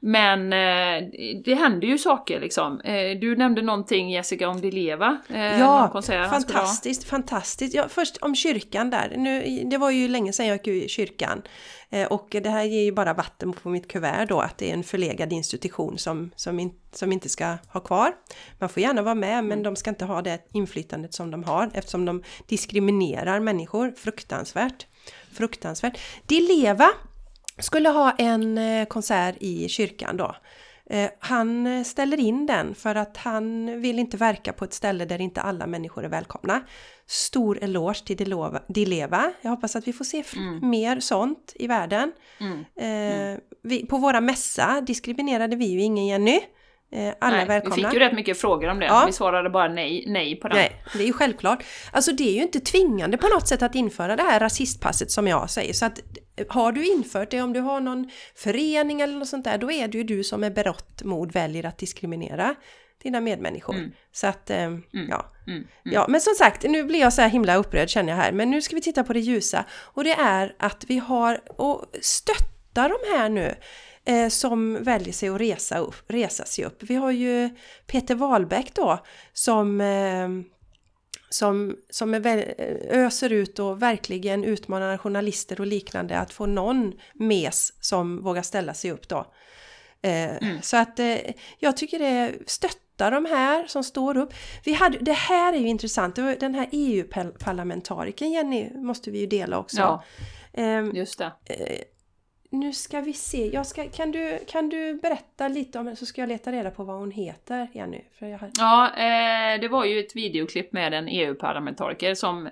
Men 0.00 0.52
eh, 0.52 1.08
det 1.44 1.54
händer 1.54 1.88
ju 1.88 1.98
saker 1.98 2.40
liksom. 2.40 2.80
Eh, 2.80 3.18
du 3.20 3.36
nämnde 3.36 3.62
någonting 3.62 4.10
Jessica 4.10 4.48
om 4.48 4.60
Dileva. 4.60 5.18
Eh, 5.28 5.60
Ja, 5.60 6.28
fantastiskt, 6.30 7.04
fantastiskt. 7.04 7.74
Ja, 7.74 7.88
först 7.88 8.16
om 8.16 8.34
kyrkan 8.34 8.90
där. 8.90 9.14
Nu, 9.16 9.62
det 9.70 9.78
var 9.78 9.90
ju 9.90 10.08
länge 10.08 10.32
sedan 10.32 10.46
jag 10.46 10.56
gick 10.56 10.66
ur 10.66 10.88
kyrkan. 10.88 11.42
Eh, 11.90 12.06
och 12.06 12.26
det 12.30 12.48
här 12.48 12.64
ger 12.64 12.82
ju 12.82 12.92
bara 12.92 13.14
vatten 13.14 13.52
på 13.52 13.68
mitt 13.68 13.88
kuvert 13.88 14.26
då, 14.28 14.40
att 14.40 14.58
det 14.58 14.70
är 14.70 14.74
en 14.74 14.84
förlegad 14.84 15.32
institution 15.32 15.98
som, 15.98 16.30
som, 16.36 16.60
in, 16.60 16.74
som 16.92 17.12
inte 17.12 17.28
ska 17.28 17.56
ha 17.68 17.80
kvar. 17.80 18.12
Man 18.58 18.68
får 18.68 18.82
gärna 18.82 19.02
vara 19.02 19.14
med, 19.14 19.44
men 19.44 19.62
de 19.62 19.76
ska 19.76 19.90
inte 19.90 20.04
ha 20.04 20.22
det 20.22 20.38
inflytandet 20.52 21.14
som 21.14 21.30
de 21.30 21.44
har, 21.44 21.70
eftersom 21.74 22.04
de 22.04 22.22
diskriminerar 22.46 23.40
människor. 23.40 23.92
Fruktansvärt. 23.96 24.86
Fruktansvärt. 25.36 25.98
Dileva 26.26 26.88
skulle 27.58 27.88
ha 27.88 28.10
en 28.18 28.58
eh, 28.58 28.86
konsert 28.86 29.36
i 29.40 29.68
kyrkan 29.68 30.16
då. 30.16 30.36
Eh, 30.90 31.10
Han 31.18 31.66
eh, 31.66 31.84
ställer 31.84 32.20
in 32.20 32.46
den 32.46 32.74
för 32.74 32.94
att 32.94 33.16
han 33.16 33.80
vill 33.80 33.98
inte 33.98 34.16
verka 34.16 34.52
på 34.52 34.64
ett 34.64 34.74
ställe 34.74 35.04
där 35.04 35.20
inte 35.20 35.40
alla 35.40 35.66
människor 35.66 36.04
är 36.04 36.08
välkomna. 36.08 36.60
Stor 37.06 37.58
eloge 37.62 38.04
till 38.06 38.16
Dilova- 38.16 38.62
Dileva. 38.68 39.32
Jag 39.42 39.50
hoppas 39.50 39.76
att 39.76 39.88
vi 39.88 39.92
får 39.92 40.04
se 40.04 40.18
f- 40.20 40.34
mer 40.62 41.00
sånt 41.00 41.52
i 41.54 41.66
världen. 41.66 42.12
Mm. 42.40 42.64
Eh, 43.34 43.38
vi, 43.62 43.86
på 43.86 43.98
våra 43.98 44.20
mässa 44.20 44.80
diskriminerade 44.80 45.56
vi 45.56 45.64
ju 45.66 45.80
ingen 45.80 46.06
Jenny. 46.06 46.40
Eh, 46.92 47.14
alla 47.20 47.36
Nej, 47.36 47.44
vi 47.44 47.48
välkomna. 47.48 47.74
fick 47.74 47.92
ju 47.92 47.98
rätt 47.98 48.12
mycket 48.12 48.40
frågor 48.40 48.68
om 48.68 48.78
det. 48.78 48.86
Ja. 48.86 49.04
Vi 49.06 49.12
svarade 49.12 49.50
bara 49.50 49.68
nej, 49.68 50.04
nej 50.06 50.36
på 50.36 50.48
den. 50.48 50.56
Nej, 50.56 50.82
det 50.92 51.02
är 51.02 51.06
ju 51.06 51.12
självklart. 51.12 51.64
Alltså 51.92 52.12
det 52.12 52.28
är 52.28 52.34
ju 52.34 52.42
inte 52.42 52.60
tvingande 52.60 53.16
på 53.16 53.28
något 53.28 53.48
sätt 53.48 53.62
att 53.62 53.74
införa 53.74 54.16
det 54.16 54.22
här 54.22 54.40
rasistpasset 54.40 55.10
som 55.10 55.26
jag 55.26 55.50
säger. 55.50 55.72
Så 55.72 55.86
att 55.86 56.00
har 56.48 56.72
du 56.72 56.86
infört 56.86 57.30
det, 57.30 57.42
om 57.42 57.52
du 57.52 57.60
har 57.60 57.80
någon 57.80 58.10
förening 58.34 59.00
eller 59.00 59.18
något 59.18 59.28
sånt 59.28 59.44
där, 59.44 59.58
då 59.58 59.72
är 59.72 59.88
det 59.88 59.98
ju 59.98 60.04
du 60.04 60.24
som 60.24 60.40
med 60.40 60.54
berått 60.54 61.02
mod 61.04 61.32
väljer 61.32 61.66
att 61.66 61.78
diskriminera 61.78 62.54
dina 63.02 63.20
medmänniskor. 63.20 63.90
Så 64.12 64.26
att, 64.26 64.50
eh, 64.50 64.78
ja. 64.90 65.32
Mm. 65.46 65.66
Ja, 65.82 66.06
men 66.08 66.20
som 66.20 66.34
sagt, 66.34 66.62
nu 66.62 66.84
blir 66.84 67.00
jag 67.00 67.12
så 67.12 67.22
här 67.22 67.28
himla 67.28 67.56
upprörd 67.56 67.88
känner 67.88 68.12
jag 68.12 68.16
här. 68.16 68.32
Men 68.32 68.50
nu 68.50 68.62
ska 68.62 68.76
vi 68.76 68.82
titta 68.82 69.04
på 69.04 69.12
det 69.12 69.20
ljusa. 69.20 69.64
Och 69.72 70.04
det 70.04 70.12
är 70.12 70.54
att 70.58 70.84
vi 70.88 70.98
har, 70.98 71.40
och 71.60 71.84
stötta 72.00 72.88
de 72.88 72.96
här 73.16 73.28
nu 73.28 73.54
eh, 74.06 74.28
som 74.28 74.82
väljer 74.84 75.12
sig 75.12 75.28
att 75.28 75.40
resa, 75.40 75.78
upp, 75.78 75.94
resa 76.08 76.44
sig 76.44 76.64
upp. 76.64 76.82
Vi 76.82 76.94
har 76.94 77.10
ju 77.10 77.50
Peter 77.86 78.14
Wahlbeck 78.14 78.74
då 78.74 78.98
som 79.32 79.80
eh, 79.80 80.28
som, 81.28 81.76
som 81.90 82.14
är 82.14 82.20
väl, 82.20 82.38
öser 82.90 83.32
ut 83.32 83.58
och 83.58 83.82
verkligen 83.82 84.44
utmanar 84.44 84.98
journalister 84.98 85.60
och 85.60 85.66
liknande 85.66 86.18
att 86.18 86.32
få 86.32 86.46
någon 86.46 86.92
mes 87.14 87.72
som 87.84 88.22
vågar 88.22 88.42
ställa 88.42 88.74
sig 88.74 88.90
upp 88.90 89.08
då. 89.08 89.26
Eh, 90.02 90.30
Så 90.62 90.76
att 90.76 90.98
eh, 90.98 91.16
jag 91.58 91.76
tycker 91.76 91.98
det 91.98 92.32
stöttar 92.46 93.10
de 93.10 93.24
här 93.24 93.66
som 93.66 93.84
står 93.84 94.16
upp. 94.16 94.34
Vi 94.64 94.72
hade, 94.72 94.98
det 94.98 95.12
här 95.12 95.52
är 95.52 95.58
ju 95.58 95.68
intressant, 95.68 96.16
den 96.16 96.54
här 96.54 96.68
EU-parlamentarikern 96.72 98.32
Jenny 98.32 98.70
måste 98.74 99.10
vi 99.10 99.18
ju 99.18 99.26
dela 99.26 99.58
också. 99.58 99.80
Ja, 99.80 100.02
Ehm, 100.56 100.92
just 100.94 101.18
det 101.18 101.32
nu 102.50 102.72
ska 102.72 103.00
vi 103.00 103.12
se, 103.12 103.50
jag 103.52 103.66
ska, 103.66 103.88
kan, 103.88 104.10
du, 104.10 104.38
kan 104.46 104.68
du 104.68 104.94
berätta 104.94 105.48
lite 105.48 105.78
om 105.78 105.86
det 105.86 105.96
så 105.96 106.06
ska 106.06 106.22
jag 106.22 106.28
leta 106.28 106.52
reda 106.52 106.70
på 106.70 106.84
vad 106.84 106.96
hon 106.96 107.10
heter 107.10 107.68
Jenny? 107.72 108.00
För 108.18 108.26
jag 108.26 108.38
har... 108.38 108.50
Ja, 108.58 108.86
eh, 108.96 109.60
det 109.60 109.68
var 109.68 109.84
ju 109.84 110.00
ett 110.00 110.16
videoklipp 110.16 110.72
med 110.72 110.94
en 110.94 111.08
EU-parlamentariker 111.08 112.14
som 112.14 112.48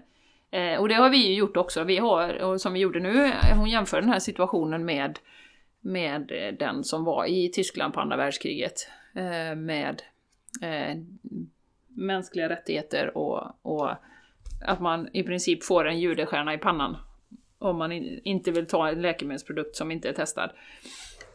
eh, 0.50 0.80
och 0.80 0.88
det 0.88 0.94
har 0.94 1.10
vi 1.10 1.26
ju 1.26 1.34
gjort 1.34 1.56
också. 1.56 1.84
Vi 1.84 1.98
har, 1.98 2.42
och 2.42 2.60
som 2.60 2.72
vi 2.72 2.80
gjorde 2.80 3.00
nu, 3.00 3.32
hon 3.56 3.70
jämför 3.70 4.00
den 4.00 4.10
här 4.10 4.18
situationen 4.18 4.84
med, 4.84 5.18
med 5.80 6.32
den 6.58 6.84
som 6.84 7.04
var 7.04 7.26
i 7.26 7.48
Tyskland 7.48 7.94
på 7.94 8.00
andra 8.00 8.16
världskriget. 8.16 8.88
Eh, 9.14 9.56
med 9.56 10.02
eh, 10.62 10.96
mänskliga 11.88 12.48
rättigheter 12.48 13.18
och, 13.18 13.58
och 13.62 13.90
att 14.66 14.80
man 14.80 15.08
i 15.12 15.22
princip 15.22 15.64
får 15.64 15.88
en 15.88 16.00
judestjärna 16.00 16.54
i 16.54 16.58
pannan. 16.58 16.96
Om 17.64 17.78
man 17.78 17.92
in, 17.92 18.20
inte 18.24 18.50
vill 18.50 18.66
ta 18.66 18.88
en 18.88 19.02
läkemedelsprodukt 19.02 19.76
som 19.76 19.90
inte 19.90 20.08
är 20.08 20.12
testad. 20.12 20.50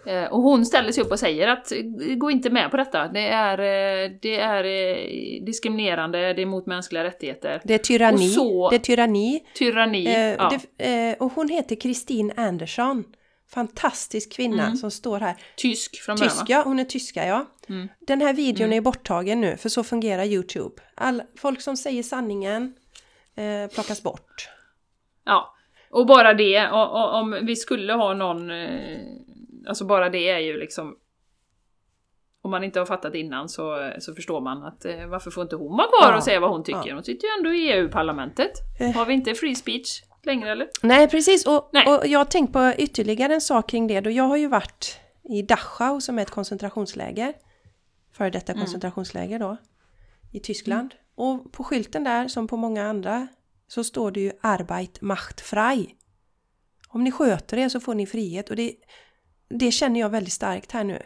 Eh, 0.05 0.23
Och 0.23 0.41
hon 0.41 0.65
ställer 0.65 0.91
sig 0.91 1.03
upp 1.03 1.11
och 1.11 1.19
säger 1.19 1.47
att 1.47 1.71
gå 2.17 2.31
inte 2.31 2.49
med 2.49 2.71
på 2.71 2.77
detta. 2.77 3.07
Det 3.07 3.27
är, 3.27 3.57
eh, 3.59 4.11
det 4.21 4.39
är 4.39 4.63
eh, 4.63 5.43
diskriminerande, 5.45 6.33
det 6.33 6.41
är 6.41 6.45
mot 6.45 6.65
mänskliga 6.65 7.03
rättigheter. 7.03 7.61
Det 7.63 7.73
är 7.73 7.77
tyranni. 7.77 8.27
Och 8.27 8.31
så- 8.31 8.69
Det 8.69 8.75
är 8.75 8.79
tyranni. 8.79 9.43
Tyranni. 9.55 10.05
Eh, 10.05 10.13
ja. 10.19 10.59
det, 10.77 11.09
eh, 11.09 11.15
och 11.19 11.31
hon 11.33 11.49
heter 11.49 11.75
Kristin 11.75 12.31
Andersson. 12.35 13.03
Fantastisk 13.53 14.31
kvinna 14.33 14.75
som 14.75 14.91
står 14.91 15.19
här. 15.19 15.35
Tysk 15.55 16.01
från 16.01 16.17
början 16.47 16.63
hon 16.63 16.79
är 16.79 16.83
tyska 16.85 17.25
ja. 17.27 17.45
Mm. 17.69 17.87
Den 17.99 18.21
här 18.21 18.33
videon 18.33 18.73
är 18.73 18.81
borttagen 18.81 19.41
nu 19.41 19.57
för 19.57 19.69
så 19.69 19.83
fungerar 19.83 20.23
Youtube. 20.25 20.75
All, 20.95 21.21
folk 21.37 21.61
som 21.61 21.77
säger 21.77 22.03
sanningen 22.03 22.73
eh, 23.35 23.73
plockas 23.73 24.03
bort. 24.03 24.49
Ja. 25.25 25.55
Och 25.91 26.05
bara 26.05 26.33
det, 26.33 26.67
och, 26.69 26.91
och, 26.91 27.13
om 27.15 27.39
vi 27.43 27.55
skulle 27.55 27.93
ha 27.93 28.13
någon... 28.13 28.51
Eh, 28.51 28.99
alltså 29.67 29.85
bara 29.85 30.09
det 30.09 30.29
är 30.29 30.39
ju 30.39 30.57
liksom... 30.59 30.95
Om 32.41 32.51
man 32.51 32.63
inte 32.63 32.79
har 32.79 32.85
fattat 32.85 33.15
innan 33.15 33.49
så, 33.49 33.91
så 33.99 34.15
förstår 34.15 34.41
man 34.41 34.63
att 34.63 34.85
eh, 34.85 35.07
varför 35.07 35.31
får 35.31 35.43
inte 35.43 35.55
hon 35.55 35.77
vara 35.77 35.87
kvar 35.87 36.11
Ja, 36.11 36.17
och 36.17 36.23
säga 36.23 36.39
vad 36.39 36.49
hon 36.49 36.63
tycker? 36.63 36.83
ja. 36.85 36.93
Hon 36.93 37.03
sitter 37.03 37.27
ju 37.27 37.31
ändå 37.37 37.53
i 37.53 37.71
EU-parlamentet. 37.71 38.51
Eh. 38.79 38.91
Har 38.91 39.05
vi 39.05 39.13
inte 39.13 39.33
free 39.33 39.55
speech 39.55 40.01
längre 40.23 40.51
eller? 40.51 40.67
Nej 40.83 41.09
precis 41.09 41.47
och, 41.47 41.69
Nej. 41.73 41.85
och 41.87 42.07
jag 42.07 42.19
har 42.19 42.25
tänkt 42.25 42.53
på 42.53 42.73
ytterligare 42.77 43.33
en 43.33 43.41
sak 43.41 43.69
kring 43.69 43.87
det. 43.87 44.01
Då 44.01 44.09
jag 44.09 44.23
har 44.23 44.37
ju 44.37 44.47
varit 44.47 44.99
i 45.23 45.41
Dachau 45.41 46.01
som 46.01 46.17
är 46.17 46.21
ett 46.21 46.29
koncentrationsläger. 46.29 47.33
Före 48.13 48.29
detta 48.29 48.51
Mm. 48.51 48.65
koncentrationsläger 48.65 49.39
då. 49.39 49.57
I 50.31 50.39
Tyskland. 50.39 50.93
Och 51.15 51.51
på 51.51 51.63
skylten 51.63 52.03
där 52.03 52.27
som 52.27 52.47
på 52.47 52.57
många 52.57 52.87
andra 52.89 53.27
så 53.69 53.83
står 53.83 54.11
det 54.11 54.19
ju 54.19 54.31
Arbeit 54.41 55.01
macht 55.01 55.41
frei. 55.41 55.95
Om 56.87 57.03
ni 57.03 57.11
sköter 57.11 57.57
er 57.57 57.69
så 57.69 57.79
får 57.79 57.95
ni 57.95 58.05
frihet 58.05 58.49
och 58.49 58.55
det, 58.55 58.75
det 59.49 59.71
känner 59.71 59.99
jag 59.99 60.09
väldigt 60.09 60.33
starkt 60.33 60.71
här 60.71 60.83
nu. 60.83 61.01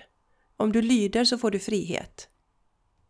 Om 0.58 0.72
du 0.72 0.82
lyder 0.82 1.26
så 1.26 1.38
får 1.38 1.52
du 1.52 1.60
frihet. 1.60 2.30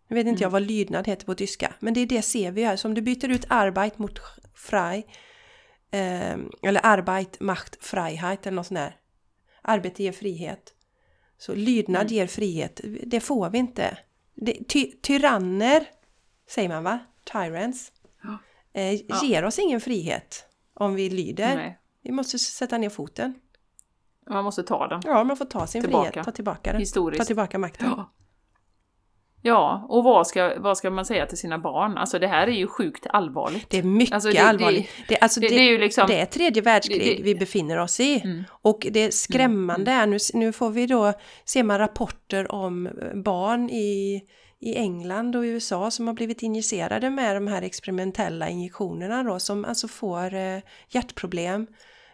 Nu 0.08 0.16
vet 0.16 0.28
inte 0.28 0.44
jag 0.44 0.50
vad 0.50 0.62
lydnad 0.62 1.08
heter 1.08 1.26
på 1.26 1.36
tyska, 1.36 1.74
men 1.80 1.94
det 1.94 2.00
är 2.00 2.06
det 2.06 2.22
ser 2.22 2.52
vi 2.52 2.64
här. 2.64 2.76
Så 2.76 2.88
om 2.88 2.94
du 2.94 3.02
byter 3.02 3.30
ut 3.30 3.46
Arbeit 3.50 3.98
mot 3.98 4.20
frei 4.56 5.06
eh, 5.92 6.38
eller 6.62 6.82
Arbeit 6.84 7.40
macht 7.40 7.86
Freiheit 7.86 8.48
eller 8.48 8.56
något 8.56 8.68
sånt 8.68 8.78
där. 8.78 8.96
Arbete 9.62 10.04
ger 10.04 10.12
frihet. 10.12 10.74
Så 11.38 11.56
lydnad 11.56 12.12
ger 12.12 12.28
frihet. 12.28 12.82
Det 13.06 13.20
får 13.20 13.50
vi 13.50 13.58
inte. 13.58 13.98
Det, 14.36 14.58
ty, 14.68 14.92
tyranner, 15.02 15.86
säger 16.50 16.70
man 16.70 16.84
va? 16.84 17.00
Tyrants. 17.32 17.93
Eh, 18.74 18.94
Ja. 18.94 19.22
Ger 19.24 19.46
oss 19.46 19.60
ingen 19.60 19.82
frihet 19.82 20.46
om 20.74 20.96
vi 20.96 21.10
lyder. 21.10 21.56
Nej. 21.56 21.80
Vi 22.04 22.12
måste 22.12 22.40
sätta 22.40 22.78
ner 22.78 22.90
foten. 22.90 23.34
Man 24.30 24.44
måste 24.44 24.64
ta 24.64 24.88
den. 24.88 25.02
Ja, 25.06 25.24
man 25.24 25.38
får 25.38 25.46
ta 25.46 25.68
sin 25.68 25.82
Tillbaka. 25.82 26.10
frihet, 26.12 26.26
ta 26.26 26.32
tillbaka 26.32 26.72
den. 26.72 26.80
Historiskt. 26.80 27.22
Ta 27.22 27.26
tillbaka 27.26 27.58
makten. 27.58 27.88
Ja. 27.98 28.14
Ja, 29.46 29.86
och 29.90 30.04
vad 30.04 30.28
ska, 30.28 30.54
vad 30.60 30.78
ska 30.78 30.90
man 30.90 31.06
säga 31.06 31.26
till 31.26 31.38
sina 31.38 31.58
barn? 31.60 31.98
Alltså 31.98 32.20
det 32.20 32.28
här 32.28 32.48
är 32.48 32.52
ju 32.52 32.68
sjukt 32.68 33.08
allvarligt. 33.10 33.70
Det 33.70 33.78
är 33.78 33.84
mycket 33.84 34.14
Alltså, 34.14 34.30
det- 34.30 34.38
allvarligt. 34.40 34.90
Det, 35.08 35.20
alltså, 35.20 35.40
det- 35.40 35.48
det, 35.48 35.56
det 35.56 35.62
är 35.62 35.72
ju 35.72 35.78
liksom- 35.78 36.08
det 36.08 36.20
är 36.20 36.26
tredje 36.26 36.62
världskrig 36.62 37.24
vi 37.24 37.36
befinner 37.36 37.78
oss 37.78 38.00
i. 38.00 38.22
Mm. 38.24 38.44
Och 38.50 38.88
det 38.92 39.14
skrämmande 39.14 39.92
är, 39.92 40.08
nu, 40.08 40.18
nu 40.34 40.52
får 40.52 40.70
vi 40.70 40.86
då, 40.88 41.14
ser 41.46 41.64
man 41.64 41.78
rapporter 41.78 42.52
om 42.52 42.88
eh, 42.88 42.94
barn 43.16 43.70
i, 43.70 44.22
i 44.64 44.76
England 44.76 45.36
och 45.36 45.42
USA 45.42 45.92
som 45.92 46.08
har 46.08 46.14
blivit 46.14 46.42
injicerade 46.44 47.10
med 47.10 47.36
de 47.36 47.48
här 47.48 47.62
experimentella 47.62 48.50
injektionerna 48.50 49.24
då, 49.24 49.40
som 49.40 49.66
alltså 49.66 49.88
får 49.88 50.34
eh, 50.34 50.60
hjärtproblem, 50.90 51.68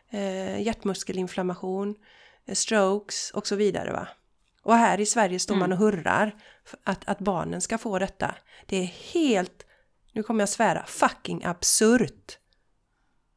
eh, 0.10 0.62
hjärtmuskelinflammation, 0.62 1.96
eh, 2.46 2.54
strokes 2.54 3.32
och 3.32 3.48
så 3.48 3.56
vidare 3.56 3.92
va. 3.92 4.08
Och 4.64 4.76
här 4.76 5.00
i 5.00 5.06
Sverige 5.06 5.40
står 5.40 5.56
man 5.56 5.72
och 5.72 5.78
hurrar 5.78 6.36
att, 6.84 7.08
att 7.10 7.20
barnen 7.20 7.62
ska 7.62 7.78
få 7.78 8.00
detta. 8.00 8.36
Det 8.66 8.78
är 8.78 8.86
helt, 9.14 9.66
nu 10.14 10.24
kommer 10.24 10.42
jag 10.42 10.50
svära, 10.50 10.86
fucking 10.86 11.44
absurt. 11.46 12.38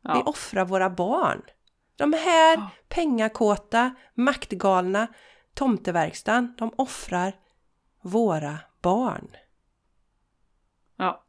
Vi 0.02 0.08
Ja. 0.08 0.22
offrar 0.26 0.64
våra 0.64 0.90
barn. 0.90 1.42
De 1.96 2.12
här 2.12 2.56
Ja. 2.56 2.70
pengakåta, 2.88 3.94
maktgalna 4.14 5.06
tomteverkstan, 5.54 6.54
de 6.58 6.72
offrar 6.76 7.32
våra 8.02 8.58
barn. 8.83 9.28
ja. 10.97 11.24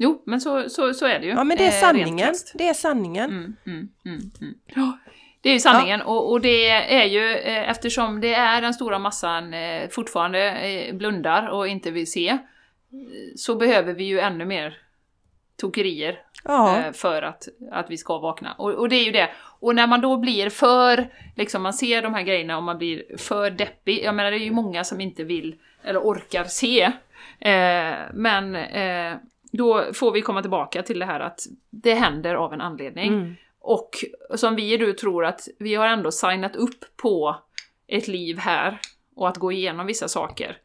Jo, 0.00 0.22
men 0.26 0.40
så, 0.40 0.68
så, 0.68 0.94
så 0.94 1.06
är 1.06 1.18
det 1.18 1.26
ju. 1.26 1.32
Ja 1.32 1.44
men 1.44 1.56
det 1.56 1.66
eh, 1.66 1.84
är 1.84 1.94
rent 1.94 1.98
sanningen. 1.98 2.34
Det 2.54 2.68
är 2.68 2.74
sanningen. 2.74 3.30
Mm, 3.30 3.56
mm, 3.66 3.88
mm, 4.04 4.30
mm. 4.40 4.54
Ja, 4.66 4.98
det 5.40 5.48
är 5.48 5.52
ju 5.52 5.60
sanningen 5.60 6.02
och, 6.02 6.32
och 6.32 6.40
det 6.40 6.68
är 6.70 7.04
ju 7.04 7.36
eh, 7.36 7.70
eftersom 7.70 8.20
det 8.20 8.34
är 8.34 8.62
den 8.62 8.74
stora 8.74 8.98
massan 8.98 9.54
eh, 9.54 9.88
fortfarande 9.88 10.50
eh, 10.50 10.94
blundar 10.94 11.48
och 11.48 11.68
inte 11.68 11.90
vill 11.90 12.10
se 12.10 12.28
eh, 12.28 12.38
så 13.36 13.56
behöver 13.56 13.92
vi 13.92 14.04
ju 14.04 14.20
ännu 14.20 14.44
mer 14.44 14.78
tokerier 15.56 16.18
Ja, 16.44 16.78
eh, 16.78 16.92
för 16.92 17.22
att, 17.22 17.48
att 17.72 17.90
vi 17.90 17.96
ska 17.96 18.18
vakna. 18.18 18.52
Och, 18.52 18.70
och 18.70 18.88
det 18.88 18.96
är 18.96 19.04
ju 19.04 19.12
det. 19.12 19.30
Och 19.60 19.74
när 19.74 19.86
man 19.86 20.00
då 20.00 20.16
blir 20.16 20.50
för, 20.50 21.08
liksom 21.36 21.62
man 21.62 21.72
ser 21.72 22.02
de 22.02 22.14
här 22.14 22.22
grejerna 22.22 22.56
och 22.56 22.62
man 22.62 22.78
blir 22.78 23.16
för 23.18 23.50
deppig, 23.50 24.04
jag 24.04 24.14
menar 24.14 24.30
det 24.30 24.36
är 24.36 24.44
ju 24.44 24.50
många 24.50 24.84
som 24.84 25.00
inte 25.00 25.24
vill 25.24 25.56
eller 25.82 26.00
orkar 26.00 26.44
se. 26.44 26.82
Eh, 27.40 27.96
men 28.12 28.54
eh, 28.54 29.16
då 29.52 29.84
får 29.94 30.12
vi 30.12 30.22
komma 30.22 30.40
tillbaka 30.40 30.82
till 30.82 30.98
det 30.98 31.06
här 31.06 31.20
att 31.20 31.40
det 31.70 31.94
händer 31.94 32.34
av 32.34 32.52
en 32.52 32.60
anledning. 32.60 33.08
Mm. 33.08 33.36
Och 33.60 33.90
som 34.34 34.56
vi 34.56 34.76
du 34.76 34.92
tror 34.92 35.24
att 35.24 35.48
vi 35.58 35.74
har 35.74 35.86
ändå 35.86 36.10
signat 36.10 36.56
upp 36.56 36.84
på 36.96 37.36
ett 37.86 38.08
liv 38.08 38.38
här 38.38 38.78
och 39.16 39.28
att 39.28 39.36
gå 39.36 39.52
igenom 39.52 39.86
vissa 39.86 40.08
saker. 40.08 40.56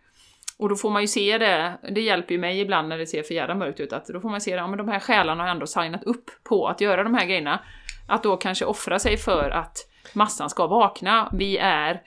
Och 0.57 0.70
då 0.70 0.76
får 0.76 0.89
man 0.89 1.01
ju 1.01 1.07
se 1.07 1.38
det, 1.38 1.78
det 1.91 2.01
hjälper 2.01 2.34
ju 2.34 2.39
mig 2.39 2.59
ibland 2.59 2.88
när 2.89 2.97
det 2.97 3.07
ser 3.07 3.24
för 3.24 3.34
jävla 3.34 3.55
mörkt 3.55 3.80
ut, 3.80 3.93
att 3.93 4.07
då 4.07 4.22
får 4.22 4.30
man 4.30 4.41
se 4.41 4.51
det, 4.51 4.57
ja 4.57 4.68
men 4.68 4.78
de 4.78 4.88
här 4.88 4.99
själarna 4.99 5.43
har 5.43 5.49
ändå 5.49 5.68
signat 5.68 6.03
upp 6.03 6.32
på 6.43 6.68
att 6.68 6.82
göra 6.82 7.03
de 7.03 7.14
här 7.14 7.26
grejerna. 7.26 7.59
Att 8.07 8.24
då 8.24 8.38
kanske 8.38 8.66
offra 8.66 8.99
sig 8.99 9.18
för 9.18 9.49
att 9.49 9.78
massan 10.14 10.49
ska 10.49 10.68
vakna. 10.68 11.30
Vi 11.34 11.57
är, 11.57 12.01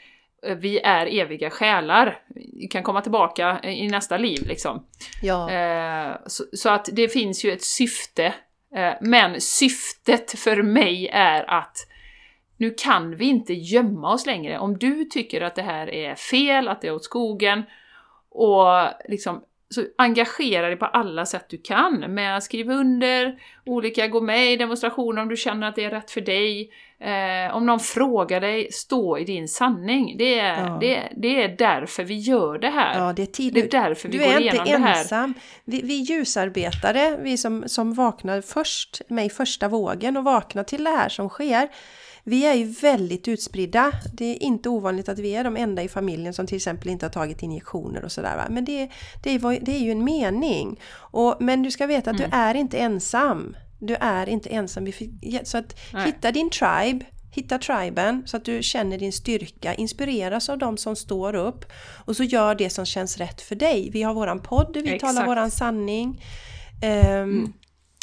vi 0.55 0.79
är 0.79 1.07
eviga 1.07 1.51
själar. 1.51 2.19
Vi 2.29 2.69
kan 2.69 2.83
komma 2.83 3.01
tillbaka 3.01 3.61
i 3.63 3.89
nästa 3.89 4.17
liv 4.17 4.47
liksom. 4.47 4.87
ja. 5.23 5.51
Eh, 5.51 6.17
så, 6.27 6.45
så 6.53 6.69
att 6.69 6.89
det 6.93 7.09
finns 7.09 7.45
ju 7.45 7.53
ett 7.53 7.63
syfte. 7.63 8.35
Eh, 8.77 8.93
men 9.01 9.41
syftet 9.41 10.39
för 10.39 10.63
mig 10.63 11.09
är 11.13 11.51
att 11.51 11.77
nu 12.57 12.75
kan 12.79 13.17
vi 13.17 13.25
inte 13.25 13.55
gömma 13.55 14.13
oss 14.13 14.27
längre. 14.27 14.59
Om 14.59 14.79
du 14.79 15.05
tycker 15.05 15.41
att 15.41 15.55
det 15.55 15.63
här 15.63 15.91
är 15.91 16.15
fel, 16.15 16.69
att 16.69 16.81
det 16.81 16.89
är 16.89 16.95
åt 16.95 17.05
skogen, 17.05 17.63
och 18.31 18.89
liksom 19.09 19.43
så 19.75 19.85
engagera 19.99 20.67
dig 20.67 20.77
på 20.77 20.87
alla 20.87 21.27
sätt 21.27 21.47
du 21.49 21.59
kan 21.59 22.15
med 22.15 22.37
att 22.37 22.43
skriva 22.45 22.75
under 22.75 23.39
olika, 23.67 24.07
gå 24.09 24.21
med 24.21 24.53
i 24.53 24.57
demonstrationer 24.57 25.23
om 25.23 25.29
du 25.29 25.37
känner 25.37 25.69
att 25.69 25.77
det 25.77 25.85
är 25.85 25.91
rätt 25.91 26.11
för 26.11 26.21
dig. 26.21 26.71
Eh, 27.01 27.57
om 27.57 27.67
någon 27.67 27.81
frågar 27.81 28.41
dig, 28.41 28.73
stå 28.73 29.19
i 29.19 29.25
din 29.25 29.49
sanning. 29.49 30.17
Det 30.19 30.39
är, 30.39 30.61
Ja. 30.67 30.79
det, 30.81 31.03
det 31.17 31.43
är 31.43 31.49
därför 31.49 32.05
vi 32.05 32.15
gör 32.15 32.59
det 32.59 32.69
här. 32.69 32.99
ja, 33.07 33.13
det 33.13 33.23
är 33.23 33.27
tid 33.27 33.55
Det 33.55 33.61
är 33.61 33.83
därför 33.83 34.09
vi 34.09 34.19
Du 34.19 34.25
går 34.25 34.33
är 34.33 34.41
igenom 34.41 34.61
inte 34.61 34.73
det 34.73 34.83
här. 34.85 34.99
ensam. 34.99 35.35
Vi, 35.65 35.81
vi 35.83 35.95
ljusarbetare, 35.95 37.17
vi 37.23 37.37
som, 37.37 37.65
som 37.67 37.95
vaknar 37.95 38.41
först 38.41 39.01
med 39.09 39.27
i 39.27 39.31
första 39.31 39.69
vågen 39.69 40.17
och 40.17 40.25
vaknar 40.25 40.63
till 40.65 40.85
det 40.85 40.91
här 40.91 41.09
som 41.09 41.29
sker. 41.29 41.69
Vi 42.29 42.47
är 42.47 42.55
ju 42.55 42.65
väldigt 42.65 43.29
utspridda. 43.29 43.93
Det 44.13 44.25
är 44.25 44.43
inte 44.43 44.69
ovanligt 44.69 45.09
att 45.09 45.19
vi 45.19 45.35
är 45.35 45.45
de 45.45 45.57
enda 45.57 45.83
i 45.83 45.89
familjen 45.89 46.35
som 46.35 46.47
till 46.47 46.57
exempel 46.57 46.89
inte 46.89 47.07
har 47.07 47.11
tagit 47.11 47.43
injektioner 47.43 48.05
och 48.05 48.13
sådär. 48.13 48.47
Men 48.51 48.65
det, 48.65 48.89
det, 49.23 49.31
är, 49.31 49.39
vad- 49.39 49.65
det 49.65 49.75
är 49.77 49.79
ju 49.81 49.91
en 49.91 50.05
mening. 50.05 50.81
Och, 50.95 51.37
men 51.41 51.63
du 51.63 51.71
ska 51.71 51.87
veta 51.87 52.11
att 52.11 52.17
Mm. 52.21 52.31
du 52.31 52.37
är 52.37 52.55
inte 52.55 52.79
ensam. 52.79 53.57
Du 53.81 53.95
är 54.01 54.29
inte 54.29 54.49
ensam. 54.49 54.87
Så 55.45 55.59
att 55.59 55.77
Nej. 55.93 56.07
hitta 56.07 56.33
din 56.33 56.51
tribe. 56.51 57.05
Hitta 57.33 57.59
triben 57.59 58.23
så 58.27 58.37
att 58.37 58.45
du 58.45 58.63
känner 58.63 58.99
din 58.99 59.13
styrka, 59.13 59.75
inspireras 59.75 60.49
av 60.49 60.59
de 60.59 60.77
som 60.77 60.97
står 60.97 61.35
upp 61.35 61.65
och 62.05 62.17
så 62.17 62.25
gör 62.25 62.55
det 62.55 62.71
som 62.71 62.87
känns 62.87 63.17
rätt 63.19 63.41
för 63.43 63.55
dig. 63.55 63.91
Vi 63.93 64.03
har 64.03 64.15
våran 64.15 64.41
podd 64.43 64.71
vi 64.77 64.95
Exakt. 64.95 65.01
talar 65.15 65.27
våran 65.27 65.51
sanning. 65.51 66.23
Ehm, 66.83 67.53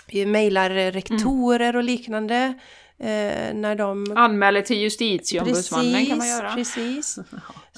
Vi 0.07 0.25
mejlar 0.25 0.69
rektorer 0.69 1.75
och 1.75 1.83
liknande 1.83 2.53
eh, 3.03 3.53
när 3.53 3.75
de... 3.75 4.13
Anmäler 4.15 4.61
till 4.61 4.77
justitieombudsmannen 4.77 6.05
kan 6.05 6.17
man 6.17 6.27
göra. 6.27 6.55
Precis. 6.55 7.19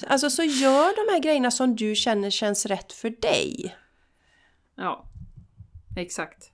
Alltså 0.08 0.30
så 0.30 0.42
gör 0.42 1.06
de 1.06 1.12
här 1.12 1.20
grejerna 1.20 1.50
som 1.50 1.76
du 1.76 1.94
känner 1.94 2.30
känns 2.30 2.66
rätt 2.66 2.92
för 2.92 3.10
dig. 3.10 3.76
Ja, 4.76 5.04
exakt. 5.96 6.50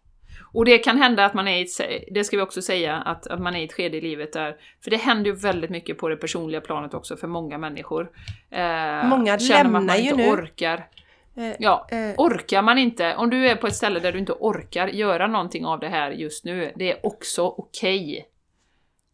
Och 0.53 0.65
det 0.65 0.79
kan 0.79 0.99
hända 0.99 1.25
att 1.25 1.35
man 1.35 1.49
är 1.49 1.59
i 1.59 1.63
ett, 1.63 2.05
det 2.15 2.25
ska 2.25 2.37
vi 2.37 2.43
också 2.43 2.63
säga, 2.63 2.97
att, 2.97 3.27
att 3.27 3.41
man 3.41 3.57
är 3.57 3.61
i 3.61 3.65
ett 3.65 3.73
skede 3.73 3.97
i 3.97 4.01
livet 4.01 4.33
där, 4.33 4.57
för 4.85 4.91
det 4.91 4.97
händer 4.97 5.31
ju 5.31 5.37
väldigt 5.37 5.71
mycket 5.71 5.99
på 5.99 6.09
det 6.09 6.17
personliga 6.17 6.61
planet 6.61 6.95
också 6.95 7.17
för 7.17 7.27
många 7.27 7.59
människor. 7.59 8.11
Eh, 8.51 9.05
Många 9.09 9.39
känner 9.39 9.65
man 9.65 9.73
lämnar 9.73 9.95
man 9.95 10.03
ju 10.03 10.11
inte 10.11 10.17
nu. 10.23 10.31
orkar. 10.31 10.89
Eh, 11.37 11.53
Ja, 11.59 11.87
eh, 11.91 12.15
orkar 12.17 12.63
man 12.63 12.79
inte, 12.79 13.15
om 13.17 13.31
du 13.31 13.49
är 13.49 13.57
på 13.57 13.67
ett 13.67 13.77
ställe 13.77 14.01
där 14.01 14.13
du 14.13 14.19
inte 14.19 14.33
orkar 14.33 14.89
göra 14.89 15.27
någonting 15.27 15.67
av 15.67 15.81
det 15.81 15.89
här 15.89 16.11
just 16.11 16.45
nu, 16.45 16.73
det 16.77 16.93
är 16.93 17.07
också 17.07 17.43
okej. 17.47 18.27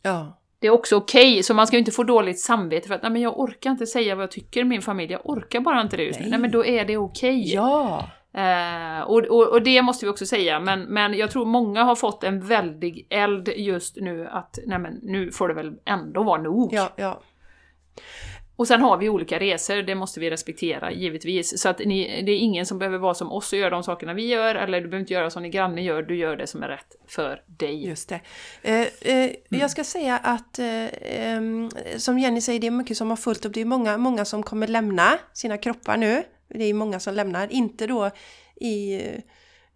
Ja. 0.03 0.35
Det 0.61 0.67
är 0.67 0.71
också 0.71 0.97
okej, 0.97 1.43
så 1.43 1.55
man 1.55 1.67
ska 1.67 1.77
ju 1.77 1.79
inte 1.79 1.93
få 1.93 2.03
dåligt 2.03 2.41
samvete 2.41 2.89
för 2.89 2.95
att 2.95 3.03
nej 3.03 3.13
men 3.13 3.23
jag 3.23 3.41
orkar 3.41 3.71
inte 3.71 3.87
säga 3.87 4.15
vad 4.15 4.23
jag 4.23 4.31
tycker 4.31 4.65
min 4.65 4.83
familj, 4.83 5.13
jag 5.13 5.21
orkar 5.25 5.61
bara 5.61 5.81
inte 5.81 5.97
det 5.97 6.03
just 6.03 6.19
nu. 6.19 6.25
Nej. 6.25 6.31
Nej 6.31 6.41
men 6.41 6.51
då 6.51 6.65
är 6.65 6.85
det 6.85 6.97
okej. 6.97 7.55
Ja. 7.55 8.09
Eh, 8.35 9.01
och, 9.01 9.19
och, 9.19 9.49
och 9.49 9.63
det 9.63 9.83
måste 9.83 10.07
vi 10.07 10.13
också 10.13 10.27
säga, 10.27 10.61
men, 10.61 10.83
men 10.83 11.15
jag 11.15 11.31
tror 11.31 11.45
många 11.45 11.85
har 11.85 11.95
fått 11.95 12.25
en 12.25 12.41
väldig 12.41 13.07
eld 13.11 13.49
just 13.57 13.97
nu 13.97 14.27
att 14.27 14.59
nej 14.67 14.79
men 14.79 14.99
nu 15.03 15.31
får 15.31 15.49
det 15.49 15.55
väl 15.55 15.73
ändå 15.85 16.23
vara 16.23 16.43
nog. 16.43 16.75
Ja, 16.75 16.93
ja. 16.97 17.21
Och 18.59 18.69
sen 18.69 18.81
har 18.81 18.97
vi 18.97 19.09
olika 19.09 19.39
resor, 19.39 19.83
det 19.83 19.95
måste 19.95 20.21
vi 20.21 20.31
respektera 20.31 20.93
givetvis. 20.93 21.61
Så 21.61 21.69
att 21.69 21.79
ni, 21.79 22.23
det 22.23 22.33
är 22.33 22.37
ingen 22.37 22.67
som 22.67 22.79
behöver 22.79 22.99
vara 22.99 23.15
som 23.15 23.33
oss 23.33 23.53
och 23.53 23.59
göra 23.59 23.71
de 23.71 23.83
sakerna 23.83 24.15
vi 24.15 24.27
gör, 24.27 24.55
eller 24.55 24.81
du 24.81 24.89
behöver 24.89 25.01
inte 25.01 25.13
göra 25.13 25.31
som 25.31 25.43
din 25.43 25.53
granne 25.53 25.83
gör, 25.83 26.03
du 26.03 26.17
gör 26.17 26.37
det 26.37 26.47
som 26.47 26.63
är 26.63 26.69
rätt 26.69 26.97
för 27.07 27.43
dig. 27.47 27.87
Just 27.87 28.09
det. 28.09 28.21
Eh, 28.63 29.15
eh, 29.15 29.31
Jag 29.49 29.71
ska 29.71 29.85
säga 29.85 30.19
att 30.19 30.59
eh, 30.59 31.47
som 31.97 32.19
Jenny 32.19 32.41
säger, 32.41 32.61
det 32.61 32.67
är 32.67 32.71
mycket 32.71 32.97
som 32.97 33.11
har 33.11 33.17
fullt 33.17 33.45
upp. 33.45 33.55
Det 33.55 33.61
är 33.61 33.65
många, 33.65 33.97
många 33.97 34.25
som 34.25 34.43
kommer 34.43 34.67
lämna 34.67 35.19
sina 35.33 35.59
kroppar 35.59 35.97
nu. 35.97 36.25
Det 36.49 36.65
är 36.65 36.75
många 36.75 37.01
som 37.01 37.15
lämnar, 37.15 37.53
inte 37.53 37.87
då 37.87 38.11
i... 38.61 39.03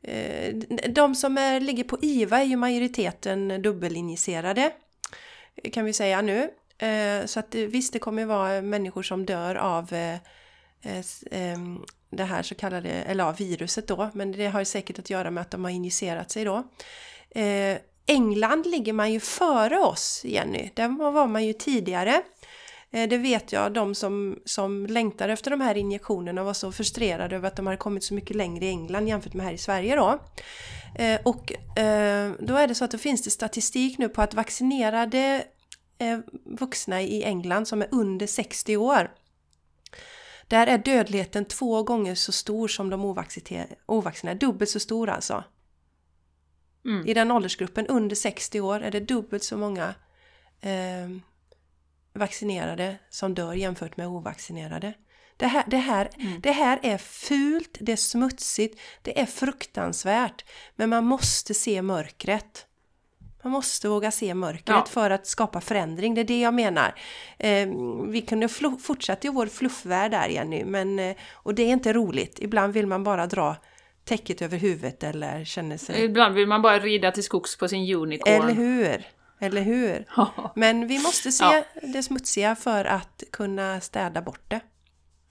Eh, 0.03 0.55
de 0.89 1.15
som 1.15 1.39
är, 1.39 1.61
ligger 1.61 1.85
på 1.85 1.99
IVA 2.03 2.39
är 2.39 2.45
ju 2.45 2.57
majoriteten 2.57 3.63
dubbelinjicerade. 3.63 4.73
Kan 5.73 5.85
vi 5.85 5.93
säga 5.93 6.23
nu. 6.23 6.51
Eh, 6.83 7.27
så 7.27 7.41
att 7.41 7.55
visst, 7.55 7.93
det 7.93 7.99
kommer 7.99 8.25
vara 8.25 8.55
eh, 8.55 8.63
människor 8.63 9.03
som 9.03 9.27
dör 9.27 9.55
av 9.55 9.93
eh, 9.93 10.19
ehm, 11.31 11.85
det 12.11 12.25
här 12.25 12.43
så 12.43 12.55
kallade, 12.55 12.89
eller 12.89 13.25
av 13.25 13.37
viruset 13.37 13.89
då, 13.89 14.11
men 14.15 14.33
det 14.33 14.47
har 14.47 14.59
ju 14.59 14.65
säkert 14.65 14.99
att 14.99 15.11
göra 15.11 15.31
med 15.31 15.41
att 15.41 15.51
de 15.51 15.65
har 15.65 15.71
injicerat 15.71 16.31
sig 16.31 16.45
då. 16.45 16.63
England 18.07 18.67
ligger 18.67 18.93
man 18.93 19.13
ju 19.13 19.21
före 19.21 19.79
oss, 19.79 20.23
Jenny. 20.25 20.71
Där 20.75 21.11
var 21.13 21.27
man 21.27 21.47
ju 21.47 21.53
tidigare. 21.53 22.23
Det 22.91 23.17
vet 23.17 23.53
jag, 23.53 23.73
de 23.73 23.95
som, 23.95 24.39
som 24.45 24.87
längtar 24.87 25.29
efter 25.29 25.51
de 25.51 25.61
här 25.61 25.77
injektionerna 25.77 26.45
var 26.45 26.55
så 26.55 26.73
frustrerade 26.73 27.37
över 27.37 27.49
att 27.49 27.57
de 27.57 27.67
hade 27.67 27.77
kommit 27.77 28.05
så 28.05 28.15
mycket 28.15 28.37
längre 28.37 28.65
i 28.65 28.69
England 28.69 29.09
jämfört 29.09 29.35
med 29.35 29.47
här 29.47 29.53
i 29.53 29.59
Sverige 29.59 29.97
då. 29.97 30.19
Och 31.23 31.53
då 32.39 32.57
är 32.57 32.69
det 32.69 32.75
så 32.75 32.85
att 32.85 32.91
det 32.91 32.99
finns 32.99 33.23
det 33.23 33.31
statistik 33.31 33.99
nu 33.99 34.09
på 34.09 34.23
att 34.23 34.35
vaccinerade 34.35 35.45
vuxna 36.45 37.03
i 37.03 37.23
England 37.25 37.67
som 37.69 37.83
är 37.83 37.89
under 37.91 38.27
60 38.27 38.77
år 38.77 39.11
där 40.49 40.67
är 40.67 40.79
dödligheten 40.79 41.45
två 41.45 41.83
gånger 41.83 42.15
så 42.15 42.33
stor 42.33 42.69
som 42.69 42.91
de 42.91 43.05
ovaccine- 43.05 43.75
ovaccinerade, 43.87 44.47
dubbelt 44.47 44.71
så 44.71 44.81
stor 44.81 45.09
alltså. 45.09 45.45
Mm. 46.85 47.07
I 47.07 47.15
den 47.15 47.31
åldersgruppen 47.31 47.87
under 47.87 48.17
60 48.17 48.61
år 48.61 48.81
är 48.83 48.91
det 48.91 49.01
dubbelt 49.01 49.45
så 49.45 49.57
många 49.57 49.95
eh, 50.61 51.09
vaccinerade 52.13 52.99
som 53.11 53.35
dör 53.35 53.53
jämfört 53.53 53.97
med 53.97 54.09
ovaccinerade. 54.09 54.95
Det 55.37 55.47
här, 55.47 55.65
det, 55.67 55.77
här, 55.77 56.11
Mm. 56.19 56.41
det 56.41 56.53
här 56.53 56.81
är 56.83 56.99
fult, 56.99 57.79
det 57.81 57.93
är 57.93 57.97
smutsigt, 57.97 58.81
det 59.03 59.21
är 59.21 59.27
fruktansvärt. 59.27 60.45
Men 60.77 60.89
man 60.91 61.05
måste 61.05 61.55
se 61.55 61.83
mörkret. 61.83 62.67
Man 63.43 63.53
måste 63.53 63.89
våga 63.89 64.11
se 64.11 64.35
mörkret 64.35 64.69
Ja. 64.69 64.85
för 64.91 65.11
att 65.11 65.27
skapa 65.27 65.61
förändring, 65.61 66.15
det 66.15 66.21
är 66.21 66.25
det 66.25 66.41
jag 66.41 66.55
menar. 66.55 66.95
Eh, 67.39 67.69
vi 68.09 68.21
kunde 68.29 68.49
fortsätta 68.83 69.29
i 69.29 69.31
vår 69.31 69.47
fluffvärld 69.47 70.11
där 70.11 70.29
Jenny, 70.29 70.65
men, 70.65 70.99
eh, 70.99 71.17
och 71.33 71.55
det 71.55 71.63
är 71.63 71.69
inte 71.73 71.93
roligt. 71.93 72.39
Ibland 72.41 72.73
vill 72.73 72.87
man 72.87 73.05
bara 73.05 73.27
dra 73.27 73.57
täcket 74.05 74.43
över 74.43 74.59
huvudet 74.59 75.03
eller 75.05 75.45
känner 75.45 75.77
sig... 75.77 76.05
Ibland 76.05 76.35
vill 76.35 76.47
man 76.49 76.63
bara 76.63 76.79
rida 76.79 77.11
till 77.11 77.23
skogs 77.23 77.59
på 77.59 77.69
sin 77.69 77.97
unicorn. 77.97 78.33
Eller 78.43 78.55
hur? 78.55 79.05
Eller 79.41 79.63
hur? 79.63 80.05
Men 80.55 80.87
vi 80.87 80.99
måste 80.99 81.33
se 81.33 81.45
Ja. 81.45 81.65
det 81.83 82.03
smutsiga 82.03 82.57
för 82.57 82.85
att 82.85 83.23
kunna 83.33 83.81
städa 83.81 84.23
bort 84.23 84.45
det. 84.49 84.61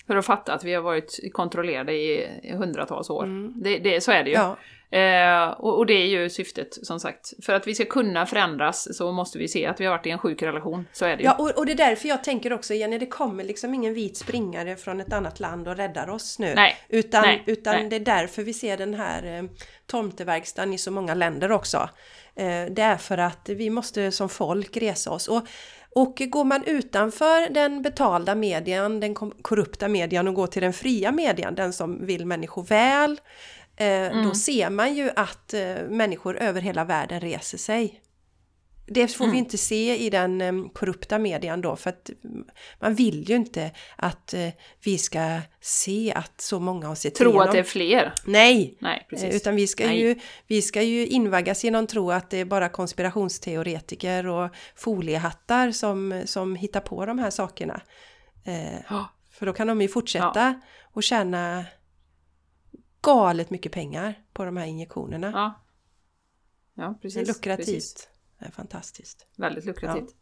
För 0.08 0.16
att 0.16 0.26
fatta 0.26 0.54
att 0.54 0.64
vi 0.64 0.74
har 0.74 0.82
varit 0.82 1.20
kontrollerade 1.34 1.94
i 1.94 2.28
hundratals 2.58 3.10
år. 3.10 3.26
Det, 3.64 3.80
det, 3.80 4.02
så 4.02 4.12
är 4.12 4.24
det 4.24 4.30
ju. 4.30 4.36
Mm. 4.36 4.48
Ja, 4.48 4.58
Eh, 4.92 5.50
och, 5.50 5.78
och 5.78 5.86
det 5.86 5.94
är 5.94 6.08
ju 6.08 6.30
syftet, 6.30 6.78
som 6.86 7.00
sagt. 7.00 7.34
För 7.46 7.54
att 7.54 7.68
vi 7.68 7.76
ska 7.76 7.86
kunna 7.86 8.26
förändras 8.26 8.98
så 8.98 9.12
måste 9.12 9.38
vi 9.38 9.48
se 9.48 9.66
att 9.66 9.80
vi 9.80 9.86
har 9.86 9.92
varit 9.92 10.06
i 10.06 10.10
en 10.10 10.20
sjuk 10.20 10.42
relation. 10.42 10.88
Så 10.94 11.06
är 11.06 11.18
det 11.18 11.24
ju. 11.24 11.26
ja 11.26 11.36
och, 11.40 11.58
och 11.58 11.66
det 11.66 11.72
är 11.72 11.76
därför 11.76 12.08
jag 12.08 12.24
tänker 12.24 12.54
också 12.54 12.74
Jenny, 12.74 12.98
det 12.98 13.06
kommer 13.06 13.44
liksom 13.44 13.74
ingen 13.74 13.94
vit 13.94 14.18
springare 14.18 14.76
från 14.76 15.02
ett 15.02 15.14
annat 15.14 15.40
land 15.40 15.68
och 15.68 15.78
räddar 15.78 16.10
oss 16.10 16.40
nu. 16.40 16.54
Nej, 16.56 16.76
Utan, 16.90 17.22
nej, 17.22 17.44
utan 17.46 17.76
nej. 17.76 17.90
det 17.90 17.96
är 17.96 18.00
därför 18.00 18.44
vi 18.44 18.54
ser 18.54 18.78
den 18.78 18.94
här 18.94 19.38
eh, 19.38 19.44
tomteverkstan 19.88 20.74
i 20.74 20.78
så 20.78 20.92
många 20.92 21.14
länder 21.14 21.52
också. 21.52 21.90
Eh, 22.36 22.66
det 22.72 22.82
är 22.82 22.98
för 22.98 23.18
att 23.18 23.50
vi 23.50 23.70
måste 23.70 24.12
som 24.12 24.30
folk 24.30 24.78
resa 24.78 25.12
oss. 25.12 25.28
Och, 25.28 25.48
och 25.96 26.22
går 26.30 26.44
man 26.44 26.64
utanför 26.64 27.54
den 27.54 27.82
betalda 27.82 28.36
median, 28.36 29.00
den 29.00 29.16
korrupta 29.16 29.88
median 29.88 30.28
och 30.28 30.34
går 30.34 30.48
till 30.48 30.62
den 30.62 30.74
fria 30.74 31.12
median, 31.12 31.56
den 31.56 31.74
som 31.74 32.06
vill 32.06 32.26
människor 32.26 32.64
väl, 32.64 33.20
eh, 33.82 34.24
då 34.24 34.34
ser 34.34 34.70
man 34.70 34.96
ju 34.96 35.10
att 35.16 35.54
eh, 35.54 35.76
människor 35.90 36.38
över 36.38 36.62
hela 36.62 36.84
världen 36.86 37.20
reser 37.20 37.58
sig. 37.58 38.02
Det 38.88 39.08
får 39.08 39.28
vi 39.28 39.38
inte 39.38 39.58
se 39.58 39.98
i 39.98 40.10
den 40.10 40.42
eh, 40.42 40.54
korrupta 40.74 41.20
median 41.20 41.62
då 41.62 41.76
för 41.76 41.90
att 41.90 42.10
mm, 42.24 42.46
man 42.80 42.96
vill 42.96 43.30
ju 43.30 43.36
inte 43.36 43.72
att 43.96 44.34
vi 44.84 44.98
ska 44.98 45.40
se 45.62 46.14
att 46.16 46.42
så 46.42 46.60
många 46.60 46.88
har 46.88 46.96
sett 46.96 47.16
Tro 47.16 47.30
igenom. 47.30 47.48
att 47.48 47.52
det 47.52 47.60
är 47.60 47.64
fler. 47.64 48.14
Nej! 48.26 48.78
Nej, 48.80 49.08
precis. 49.10 49.36
Utan 49.36 49.56
vi 49.56 49.68
ska, 49.68 49.86
Nej. 49.86 50.00
ju, 50.00 50.20
vi 50.48 50.62
ska 50.62 50.82
ju 50.82 51.08
invaggas 51.08 51.66
i 51.66 51.72
någon 51.72 51.88
tro 51.88 52.12
att 52.12 52.30
det 52.30 52.38
är 52.38 52.46
bara 52.46 52.70
konspirationsteoretiker 52.70 54.28
och 54.28 54.50
foliehattar 54.76 55.72
som, 55.72 56.22
som 56.26 56.56
hittar 56.56 56.80
på 56.82 57.06
de 57.06 57.20
här 57.20 57.30
sakerna. 57.30 57.82
Eh, 58.46 58.80
Ja. 58.90 59.10
för 59.32 59.46
då 59.46 59.54
kan 59.54 59.68
de 59.68 59.82
ju 59.82 59.88
fortsätta 59.88 60.62
och 60.94 61.04
tjäna 61.04 61.66
galet 63.02 63.50
mycket 63.50 63.72
pengar 63.72 64.24
på 64.34 64.46
de 64.46 64.58
här 64.58 64.66
injektionerna. 64.66 65.32
Ja. 65.34 65.62
Ja, 66.74 66.88
det 66.88 67.02
precis. 67.02 67.22
är 67.30 67.34
lukrativt. 67.34 67.66
Precis. 67.66 68.08
Det 68.40 68.46
är 68.46 68.52
fantastiskt. 68.52 69.28
Väldigt 69.36 69.66
lukrativt. 69.66 70.16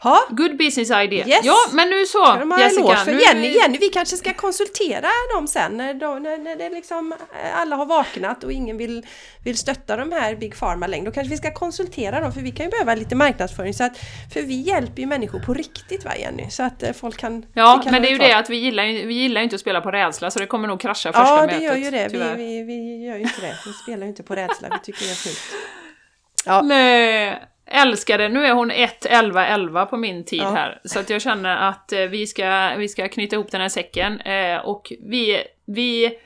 Ha, 0.00 0.20
Good 0.30 0.56
business 0.56 0.90
idea. 0.90 1.26
Yes. 1.28 1.40
Ja, 1.42 1.56
men 1.72 1.90
nu 1.90 2.06
så, 2.06 2.34
de 2.34 2.50
Jessica. 2.58 2.96
för 2.96 3.12
Nu, 3.12 3.20
Jenny, 3.20 3.48
Jenny, 3.48 3.78
vi 3.78 3.88
kanske 3.88 4.16
ska 4.16 4.34
konsultera 4.34 5.08
dem 5.34 5.48
sen 5.48 5.76
när, 5.76 5.94
de, 5.94 6.22
när, 6.22 6.56
det 6.56 6.70
liksom 6.70 7.12
eh, 7.12 7.60
alla 7.60 7.76
har 7.76 7.86
vaknat 7.86 8.44
och 8.44 8.52
ingen 8.52 8.76
vill, 8.76 9.06
vill 9.44 9.58
stötta 9.58 9.96
de 9.96 10.12
här 10.12 10.34
Big 10.36 10.58
Pharma 10.58 10.86
längre. 10.86 11.04
Då 11.04 11.10
kanske 11.12 11.30
vi 11.30 11.36
ska 11.36 11.54
konsultera 11.54 12.20
dem 12.20 12.32
för 12.32 12.40
vi 12.40 12.50
kan 12.50 12.66
ju 12.66 12.70
behöva 12.70 12.94
lite 12.94 13.14
marknadsföring. 13.14 13.74
Så 13.74 13.84
att, 13.84 13.98
för 14.34 14.42
vi 14.42 14.54
hjälper 14.54 15.00
ju 15.02 15.06
människor 15.06 15.40
på 15.40 15.54
riktigt 15.54 16.04
va 16.04 16.16
Jenny? 16.16 16.50
Så 16.50 16.62
att 16.62 16.82
eh, 16.82 16.92
folk 16.92 17.16
kan... 17.16 17.46
Ja, 17.54 17.80
kan 17.84 17.92
men 17.92 18.02
det 18.02 18.08
är 18.08 18.12
ju 18.12 18.18
det 18.18 18.36
att 18.36 18.50
vi 18.50 18.56
gillar, 18.56 18.84
ju- 18.84 19.06
vi 19.06 19.14
gillar 19.14 19.40
inte 19.40 19.54
att 19.54 19.60
spela 19.60 19.80
på 19.80 19.90
rädsla, 19.90 20.30
så 20.30 20.38
det 20.38 20.46
kommer 20.46 20.68
nog 20.68 20.80
krascha 20.80 21.12
första 21.12 21.20
Ja, 21.20 21.40
det 21.40 21.46
mötet. 21.46 21.62
gör 21.62 21.76
ju 21.76 21.90
det. 21.90 22.08
Vi, 22.12 22.18
vi, 22.36 22.62
vi 22.62 23.04
gör 23.06 23.14
ju 23.16 23.22
inte 23.22 23.40
det. 23.40 23.54
Vi 23.66 23.72
spelar 23.72 24.02
ju 24.02 24.08
inte 24.08 24.22
på 24.22 24.34
rädsla. 24.34 24.68
Vi 24.72 24.78
tycker 24.92 25.04
det 25.04 25.10
är 25.10 25.14
fult. 25.14 25.40
Ja. 26.46 26.62
Nej, 26.62 27.42
älskar 27.66 28.18
det. 28.18 28.28
Nu 28.28 28.44
är 28.44 28.52
hon 28.52 28.70
1, 28.70 29.06
11, 29.06 29.46
11 29.46 29.86
på 29.86 29.96
min 29.96 30.24
tid 30.24 30.40
Ja. 30.40 30.50
här. 30.50 30.80
Så 30.84 31.00
att 31.00 31.10
jag 31.10 31.22
känner 31.22 31.56
att 31.56 31.92
eh, 31.92 32.00
vi 32.00 32.26
ska, 32.26 32.74
vi 32.78 32.88
ska 32.88 33.08
knyta 33.08 33.36
ihop 33.36 33.50
den 33.50 33.60
här 33.60 33.68
säcken. 33.68 34.20
Eh, 34.20 34.58
och 34.58 34.92
vi, 35.00 35.44
vi 35.64 36.18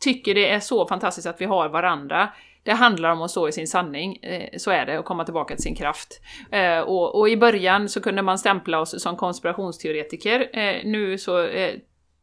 tycker 0.00 0.34
det 0.34 0.50
är 0.50 0.60
så 0.60 0.86
fantastiskt 0.86 1.26
att 1.26 1.40
vi 1.40 1.44
har 1.44 1.68
varandra. 1.68 2.28
Det 2.62 2.72
handlar 2.72 3.10
om 3.10 3.22
att 3.22 3.30
stå 3.30 3.48
i 3.48 3.52
sin 3.52 3.66
sanning, 3.68 4.16
eh, 4.16 4.48
så 4.56 4.70
är 4.70 4.86
det, 4.86 4.98
och 4.98 5.04
komma 5.04 5.24
tillbaka 5.24 5.54
till 5.54 5.62
sin 5.62 5.74
kraft. 5.74 6.20
Eh, 6.52 6.78
och, 6.80 7.18
och 7.18 7.28
i 7.28 7.36
början 7.36 7.88
så 7.88 8.00
kunde 8.00 8.22
man 8.22 8.38
stämpla 8.38 8.80
oss 8.80 9.02
som 9.02 9.16
konspirationsteoretiker. 9.16 10.58
Eh, 10.58 10.76
nu 10.84 11.18
så 11.18 11.42
eh, 11.46 11.74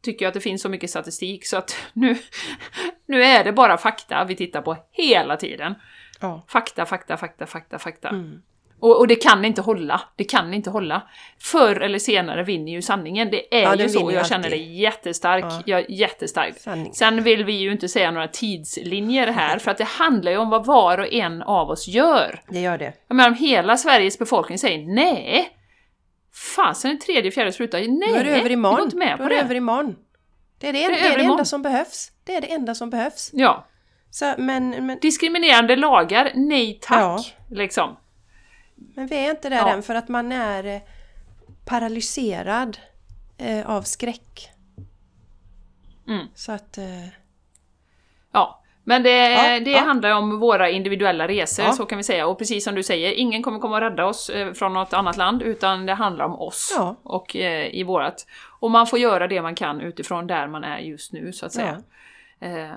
tycker 0.02 0.24
jag 0.24 0.28
att 0.28 0.34
det 0.34 0.40
finns 0.40 0.62
så 0.62 0.68
mycket 0.68 0.90
statistik 0.90 1.46
så 1.46 1.56
att 1.56 1.76
nu, 1.92 2.16
nu 3.06 3.24
är 3.24 3.44
det 3.44 3.52
bara 3.52 3.78
fakta 3.78 4.24
vi 4.24 4.36
tittar 4.36 4.62
på 4.62 4.76
hela 4.92 5.36
tiden. 5.36 5.74
Ja. 6.20 6.44
Fakta, 6.48 6.86
fakta, 6.86 7.16
fakta, 7.16 7.46
fakta, 7.46 7.78
fakta. 7.78 8.08
Mm. 8.08 8.42
Och, 8.80 8.98
och 8.98 9.06
det 9.08 9.14
kan 9.16 9.44
inte 9.44 9.60
hålla. 9.62 10.00
Det 10.16 10.24
kan 10.24 10.54
inte 10.54 10.70
hålla. 10.70 11.02
Förr 11.38 11.80
eller 11.80 11.98
senare 11.98 12.42
vinner 12.42 12.72
ju 12.72 12.82
sanningen. 12.82 13.30
Det 13.30 13.54
är 13.56 13.62
Ja, 13.62 13.74
ju 13.76 13.88
så. 13.88 13.98
Jag 13.98 14.16
alltid. 14.16 14.26
känner 14.28 14.50
det 14.50 14.56
jättestark. 14.56 15.44
Ja. 15.44 15.62
Jag 15.66 15.90
jättestark. 15.90 16.58
Sanning. 16.58 16.92
Sen 16.94 17.22
vill 17.22 17.44
vi 17.44 17.52
ju 17.52 17.72
inte 17.72 17.88
säga 17.88 18.10
några 18.10 18.28
tidslinjer 18.28 19.26
här, 19.26 19.58
för 19.58 19.70
att 19.70 19.78
det 19.78 19.84
handlar 19.84 20.32
ju 20.32 20.38
om 20.38 20.50
vad 20.50 20.66
var 20.66 20.98
och 20.98 21.12
en 21.12 21.42
av 21.42 21.70
oss 21.70 21.88
gör. 21.88 22.40
Det 22.48 22.60
gör 22.60 22.78
det. 22.78 22.92
Jag 23.08 23.14
menar 23.14 23.30
om 23.30 23.34
hela 23.36 23.76
Sveriges 23.76 24.18
befolkning 24.18 24.58
säger 24.58 24.94
nej, 24.94 25.48
fasen 26.56 26.90
en 26.90 26.98
tredje, 26.98 27.30
fjärde 27.30 27.52
spruta, 27.52 27.76
nej, 27.76 27.98
Då 28.08 28.14
är 28.14 28.24
det 28.24 28.40
över 28.40 28.50
imorgon. 28.50 28.80
inte 28.84 28.96
med 28.96 29.18
Då 29.18 29.24
är 29.24 29.28
det 29.28 29.34
det. 29.34 29.40
över 29.40 29.54
imorgon. 29.54 29.96
Det 30.60 30.68
är 30.68 30.72
det, 30.72 30.84
är 30.84 30.90
det, 30.90 30.98
är 31.00 31.06
över 31.06 31.18
det 31.18 31.24
enda 31.24 31.44
som 31.44 31.62
behövs. 31.62 32.12
Det 32.24 32.34
är 32.34 32.40
det 32.40 32.52
enda 32.52 32.74
som 32.74 32.90
behövs. 32.90 33.30
Ja. 33.32 33.66
Så, 34.10 34.34
men, 34.38 34.86
men, 34.86 34.98
Diskriminerande 35.00 35.76
lagar, 35.76 36.30
nej 36.34 36.78
tack. 36.82 37.00
Ja. 37.00 37.24
Liksom. 37.50 37.96
Men 38.74 39.06
vi 39.06 39.16
är 39.26 39.30
inte 39.30 39.48
där 39.48 39.56
Ja. 39.56 39.68
än 39.68 39.82
för 39.82 39.94
att 39.94 40.08
man 40.08 40.32
är 40.32 40.64
eh, 40.64 40.80
paralyserad 41.64 42.78
eh, 43.38 43.70
av 43.70 43.82
skräck. 43.82 44.50
Mm. 46.08 46.26
Så 46.34 46.52
att... 46.52 46.78
Eh, 46.78 46.84
Ja, 48.32 48.62
men 48.84 49.02
det, 49.02 49.30
Ja, 49.30 49.60
det 49.60 49.70
ja. 49.70 49.78
handlar 49.80 50.10
om 50.10 50.38
våra 50.40 50.70
individuella 50.70 51.28
resor, 51.28 51.64
Ja. 51.64 51.72
så 51.72 51.86
kan 51.86 51.98
vi 51.98 52.04
säga. 52.04 52.26
Och 52.26 52.38
precis 52.38 52.64
som 52.64 52.74
du 52.74 52.82
säger, 52.82 53.12
ingen 53.12 53.42
kommer 53.42 53.58
komma 53.58 53.74
och 53.76 53.80
rädda 53.82 54.06
oss 54.06 54.30
eh, 54.30 54.52
från 54.52 54.72
något 54.74 54.92
annat 54.92 55.16
land, 55.16 55.42
utan 55.42 55.86
det 55.86 55.94
handlar 55.94 56.24
om 56.24 56.34
oss 56.40 56.78
och 57.02 57.36
eh, 57.36 57.74
i 57.74 57.82
vårat. 57.82 58.26
Och 58.60 58.70
man 58.70 58.86
får 58.86 58.98
göra 58.98 59.26
det 59.26 59.42
man 59.42 59.54
kan 59.54 59.80
utifrån 59.80 60.26
där 60.26 60.46
man 60.46 60.64
är 60.64 60.78
just 60.78 61.12
nu, 61.12 61.32
så 61.32 61.46
att 61.46 61.52
säga. 61.52 61.82
Eh, 62.40 62.70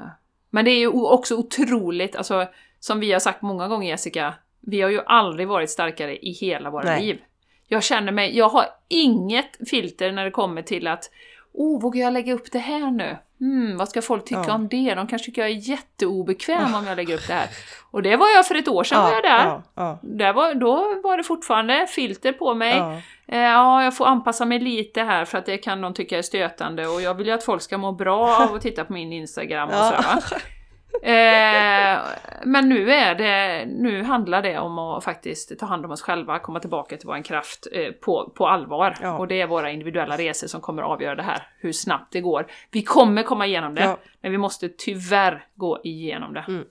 men 0.49 0.65
det 0.65 0.71
är 0.71 0.79
ju 0.79 0.87
också 0.87 1.35
otroligt, 1.35 2.15
alltså 2.15 2.47
som 2.79 2.99
vi 2.99 3.11
har 3.11 3.19
sagt 3.19 3.41
många 3.41 3.67
gånger 3.67 3.89
Jessica, 3.89 4.33
vi 4.59 4.81
har 4.81 4.89
ju 4.89 5.01
aldrig 5.05 5.47
varit 5.47 5.69
starkare 5.69 6.17
i 6.17 6.31
hela 6.31 6.69
våra 6.69 6.83
Nej. 6.83 7.05
liv. 7.05 7.21
Jag 7.67 7.83
känner 7.83 8.11
mig, 8.11 8.37
jag 8.37 8.49
har 8.49 8.65
inget 8.87 9.69
filter 9.69 10.11
när 10.11 10.25
det 10.25 10.31
kommer 10.31 10.61
till 10.61 10.87
att 10.87 11.11
Oh, 11.53 11.81
vågar 11.81 12.01
jag 12.01 12.13
lägga 12.13 12.33
upp 12.33 12.51
det 12.51 12.59
här 12.59 12.91
nu? 12.91 13.17
Hmm, 13.39 13.77
vad 13.77 13.89
ska 13.89 14.01
folk 14.01 14.25
tycka 14.25 14.43
Ja. 14.47 14.53
om 14.53 14.67
det? 14.67 14.93
De 14.95 15.07
kanske 15.07 15.25
tycker 15.25 15.41
jag 15.41 15.51
är 15.51 15.69
jätteobekväm 15.69 16.75
om 16.75 16.85
jag 16.87 16.95
lägger 16.95 17.15
upp 17.15 17.27
det 17.27 17.33
här. 17.33 17.47
Och 17.91 18.01
det 18.03 18.15
var 18.17 18.27
jag 18.35 18.45
för 18.47 18.55
ett 18.55 18.67
år 18.67 18.83
sedan 18.83 19.03
var 19.03 19.11
jag 19.11 19.23
där. 19.23 19.45
ja, 19.45 19.63
ja, 19.75 19.99
där 20.01 20.33
var, 20.33 20.53
då 20.53 21.01
var 21.03 21.17
det 21.17 21.23
fortfarande 21.23 21.87
filter 21.87 22.33
på 22.33 22.53
mig. 22.53 22.77
ja. 22.77 22.93
Eh, 23.27 23.39
Ja, 23.39 23.83
jag 23.83 23.97
får 23.97 24.05
anpassa 24.07 24.45
mig 24.45 24.59
lite 24.59 25.01
här 25.03 25.25
för 25.25 25.37
att 25.37 25.45
det 25.45 25.57
kan 25.57 25.81
de 25.81 25.93
tycka 25.93 26.17
är 26.17 26.21
stötande 26.21 26.87
och 26.87 27.01
jag 27.01 27.13
vill 27.13 27.27
ju 27.27 27.33
att 27.33 27.43
folk 27.43 27.61
ska 27.61 27.77
må 27.77 27.91
bra 27.91 28.35
av 28.49 28.55
att 28.55 28.61
titta 28.61 28.85
på 28.85 28.93
min 28.93 29.13
Instagram 29.13 29.69
och 29.69 29.75
Ja. 29.75 29.83
sådär 29.91 30.03
va. 30.31 30.37
Eh, 31.03 31.99
men 32.43 32.69
nu 32.69 32.91
är 32.91 33.15
det, 33.15 33.65
nu 33.65 34.03
handlar 34.03 34.41
det 34.41 34.59
om 34.59 34.79
att 34.79 35.03
faktiskt 35.03 35.59
ta 35.59 35.65
hand 35.65 35.85
om 35.85 35.91
oss 35.91 36.01
själva, 36.01 36.39
komma 36.39 36.59
tillbaka 36.59 36.97
till 36.97 37.07
vår 37.07 37.23
kraft 37.23 37.67
eh, 37.71 37.91
på, 37.91 38.31
på 38.35 38.47
allvar. 38.47 38.97
Ja. 39.01 39.17
Och 39.17 39.27
det 39.27 39.41
är 39.41 39.47
våra 39.47 39.71
individuella 39.71 40.17
resor 40.17 40.47
som 40.47 40.61
kommer 40.61 40.81
avgöra 40.81 41.15
det 41.15 41.23
här, 41.23 41.47
hur 41.59 41.71
snabbt 41.71 42.13
det 42.13 42.21
går. 42.21 42.47
Vi 42.71 42.81
kommer 42.83 43.23
komma 43.23 43.45
igenom 43.45 43.75
det, 43.75 43.83
Ja. 43.83 43.97
men 44.21 44.31
vi 44.31 44.37
måste 44.37 44.69
tyvärr 44.69 45.45
gå 45.55 45.81
igenom 45.83 46.33
det. 46.33 46.45
Mm. 46.47 46.63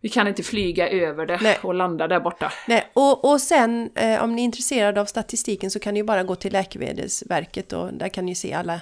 Vi 0.00 0.08
kan 0.08 0.28
inte 0.28 0.42
flyga 0.42 0.88
över 0.88 1.26
det 1.26 1.38
Nej. 1.42 1.58
och 1.62 1.74
landa 1.74 2.08
där 2.08 2.20
borta. 2.20 2.52
Nej, 2.68 2.90
och, 2.92 3.24
och 3.32 3.40
sen 3.40 3.90
eh, 3.94 4.24
om 4.24 4.34
ni 4.36 4.42
är 4.42 4.44
intresserade 4.44 5.00
av 5.00 5.04
statistiken 5.04 5.70
så 5.70 5.80
kan 5.80 5.94
ni 5.94 6.00
ju 6.00 6.04
bara 6.04 6.22
gå 6.22 6.34
till 6.36 6.52
Läkemedelsverket 6.52 7.72
och 7.72 7.94
där 7.94 8.08
kan 8.08 8.26
ni 8.26 8.34
se 8.34 8.52
alla 8.52 8.80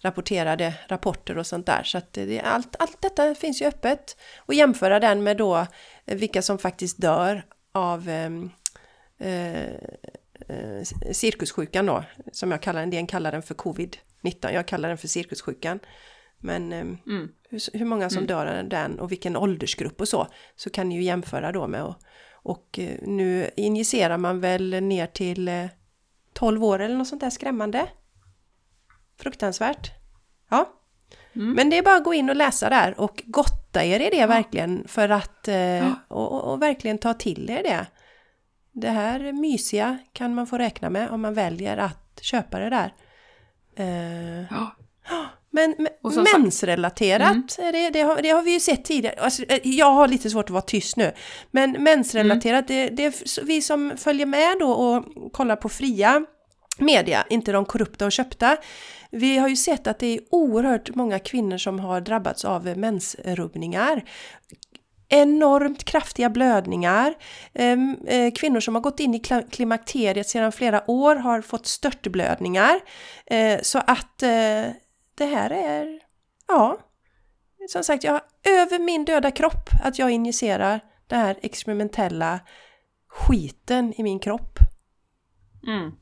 rapporterade 0.00 0.74
rapporter 0.88 1.38
och 1.38 1.46
sånt 1.46 1.66
där. 1.66 1.82
Så 1.82 1.98
att 1.98 2.12
det, 2.12 2.40
allt, 2.40 2.76
allt 2.78 3.02
detta 3.02 3.34
finns 3.34 3.62
ju 3.62 3.66
öppet. 3.66 4.16
Och 4.38 4.54
jämföra 4.54 5.00
den 5.00 5.22
med 5.22 5.36
då 5.36 5.66
eh, 6.06 6.18
vilka 6.18 6.42
som 6.42 6.58
faktiskt 6.58 6.98
dör 6.98 7.42
av 7.72 8.08
ehm, 8.08 8.50
eh, 9.18 9.66
eh, 10.48 10.82
cirkussjukan 11.12 11.86
då, 11.86 12.04
som 12.32 12.50
jag 12.50 12.62
kallar 12.62 12.80
den. 12.80 12.92
En 12.92 13.06
kallar 13.06 13.32
den 13.32 13.42
för 13.42 13.54
covid-19, 13.54 14.52
jag 14.52 14.66
kallar 14.68 14.88
den 14.88 14.98
för 14.98 15.08
cirkussjukan. 15.08 15.80
Men 16.38 16.72
ehm, 16.72 16.98
hur, 17.50 17.78
hur 17.78 17.84
många 17.84 18.10
som 18.10 18.26
dör 18.26 18.46
av 18.46 18.68
den 18.68 19.00
och 19.00 19.12
vilken 19.12 19.36
åldersgrupp 19.36 20.00
och 20.00 20.08
så, 20.08 20.26
så 20.56 20.70
kan 20.70 20.88
ni 20.88 20.94
ju 20.94 21.02
jämföra 21.02 21.52
då 21.52 21.66
med 21.66 21.82
och, 21.82 21.96
Och 22.32 22.78
eh, 22.78 22.98
nu 23.02 23.50
injicerar 23.56 24.18
man 24.18 24.40
väl 24.40 24.82
ner 24.82 25.06
till 25.06 25.48
eh, 25.48 25.66
12 26.32 26.64
år 26.64 26.78
eller 26.78 26.96
något 26.96 27.08
sånt 27.08 27.20
där 27.20 27.30
skrämmande. 27.30 27.86
Fruktansvärt. 29.18 29.90
Ja. 30.50 30.68
Mm. 31.36 31.52
Men 31.52 31.70
det 31.70 31.78
är 31.78 31.82
bara 31.82 31.96
att 31.96 32.04
gå 32.04 32.14
in 32.14 32.30
och 32.30 32.36
läsa 32.36 32.68
där 32.70 33.00
och 33.00 33.22
gotta 33.26 33.84
er 33.84 34.00
i 34.00 34.10
det 34.10 34.26
verkligen 34.26 34.84
för 34.88 35.08
att 35.08 35.48
eh, 35.48 35.92
och, 36.08 36.52
och, 36.52 36.62
verkligen 36.62 36.98
ta 36.98 37.14
till 37.14 37.50
er 37.50 37.62
det. 37.62 37.86
Det 38.72 38.90
här 38.90 39.32
mysiga 39.32 39.98
kan 40.12 40.34
man 40.34 40.46
få 40.46 40.58
räkna 40.58 40.90
med 40.90 41.10
om 41.10 41.20
man 41.20 41.34
väljer 41.34 41.76
att 41.76 42.18
köpa 42.22 42.58
det 42.58 42.70
där. 42.70 42.92
Eh, 43.76 44.40
Ja. 44.50 44.70
men 45.50 45.74
men 45.78 45.88
Och 46.02 46.12
som 46.12 46.24
sagt- 46.24 46.34
Mm. 46.34 46.42
mensrelaterat, 46.42 47.56
det, 47.56 47.90
det, 47.90 48.00
har, 48.02 48.22
det 48.22 48.30
har 48.30 48.42
vi 48.42 48.52
ju 48.52 48.60
sett 48.60 48.84
tidigare. 48.84 49.14
Alltså, 49.20 49.42
eh, 49.42 49.60
jag 49.62 49.90
har 49.92 50.08
lite 50.08 50.30
svårt 50.30 50.44
att 50.44 50.50
vara 50.50 50.62
tyst 50.62 50.96
nu. 50.96 51.12
Men 51.50 51.72
mensrelaterat, 51.72 52.70
Mm. 52.70 52.96
det, 52.96 53.10
det 53.10 53.42
vi 53.42 53.62
som 53.62 53.92
följer 53.96 54.26
med 54.26 54.56
då 54.60 54.72
och 54.72 55.04
kollar 55.32 55.56
på 55.56 55.68
fria 55.68 56.24
media, 56.78 57.24
inte 57.30 57.52
de 57.52 57.64
korrupta 57.64 58.06
och 58.06 58.12
köpta. 58.12 58.56
Vi 59.10 59.38
har 59.38 59.48
ju 59.48 59.56
sett 59.56 59.86
att 59.86 59.98
det 59.98 60.06
är 60.06 60.20
oerhört 60.30 60.94
många 60.94 61.18
kvinnor 61.18 61.58
som 61.58 61.80
har 61.80 62.00
drabbats 62.00 62.44
av 62.44 62.78
mensrubbningar. 62.78 64.04
Enormt 65.08 65.84
kraftiga 65.84 66.30
blödningar. 66.30 67.14
Ehm, 67.54 67.96
eh, 68.06 68.32
kvinnor 68.32 68.60
som 68.60 68.74
har 68.74 68.82
gått 68.82 69.00
in 69.00 69.14
i 69.14 69.20
klimakteriet 69.50 70.28
sedan 70.28 70.52
flera 70.52 70.90
år 70.90 71.16
har 71.16 71.40
fått 71.40 71.66
störtblödningar. 71.66 72.80
Eh, 73.26 73.60
så 73.62 73.78
att 73.78 74.22
eh, 74.22 74.64
det 75.14 75.24
här 75.24 75.50
är, 75.50 76.00
ja, 76.48 76.78
som 77.68 77.84
sagt, 77.84 78.04
jag 78.04 78.12
har 78.12 78.22
över 78.44 78.78
min 78.78 79.04
döda 79.04 79.30
kropp 79.30 79.70
att 79.84 79.98
jag 79.98 80.10
injicerar 80.10 80.80
den 81.06 81.20
här 81.20 81.38
experimentella 81.42 82.40
skiten 83.08 83.94
i 83.96 84.02
min 84.02 84.18
kropp. 84.18 84.58
Mm. 85.66 85.92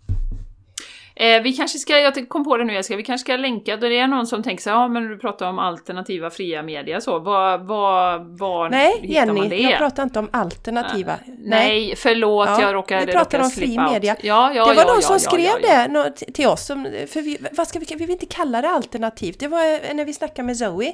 Eh, 1.18 1.42
vi 1.42 1.52
kanske 1.52 1.78
ska, 1.78 1.98
jag 1.98 2.28
kom 2.28 2.44
på 2.44 2.56
det 2.56 2.64
nu 2.64 2.72
Jessica, 2.72 2.96
vi 2.96 3.02
kanske 3.02 3.24
ska 3.24 3.36
länka, 3.36 3.76
då 3.76 3.88
det 3.88 3.98
är 3.98 4.06
någon 4.06 4.26
som 4.26 4.42
tänker 4.42 4.62
så 4.62 4.70
ja 4.70 4.88
men 4.88 5.08
du 5.08 5.18
pratar 5.18 5.48
om 5.48 5.58
alternativa 5.58 6.30
fria 6.30 6.62
media 6.62 7.00
så, 7.00 7.18
vad, 7.18 7.66
vad, 7.66 8.38
var 8.38 8.70
Nej, 8.70 8.98
hittar 9.02 9.26
man 9.26 9.36
Jenny, 9.36 9.48
det? 9.48 9.56
jag 9.56 9.78
pratar 9.78 10.02
inte 10.02 10.18
om 10.18 10.28
alternativa. 10.32 11.18
Nej, 11.38 11.94
förlåt, 11.96 12.48
Ja, 12.48 12.62
jag 12.62 12.74
råkade 12.74 13.06
vi 13.06 13.12
pratar 13.12 13.38
om 13.38 13.50
fri 13.50 13.78
media. 13.78 14.16
Ja, 14.22 14.52
ja, 14.54 14.66
det 14.66 14.74
var 14.74 14.82
ja, 14.82 14.88
någon 14.88 15.00
ja, 15.00 15.02
som 15.02 15.20
skrev 15.20 15.52
det 15.62 16.10
till 16.32 16.46
oss, 16.46 16.66
för 16.66 17.22
vi, 17.22 17.38
vad 17.52 17.68
ska 17.68 17.78
vi, 17.78 17.86
vi 17.88 17.96
vill 17.96 18.10
inte 18.10 18.26
kalla 18.26 18.62
det 18.62 18.68
alternativt. 18.68 19.40
Det 19.40 19.48
var 19.48 19.72
eh, 19.72 19.94
när 19.94 20.04
vi 20.04 20.12
snackade 20.12 20.46
med 20.46 20.56
Zoe. 20.56 20.92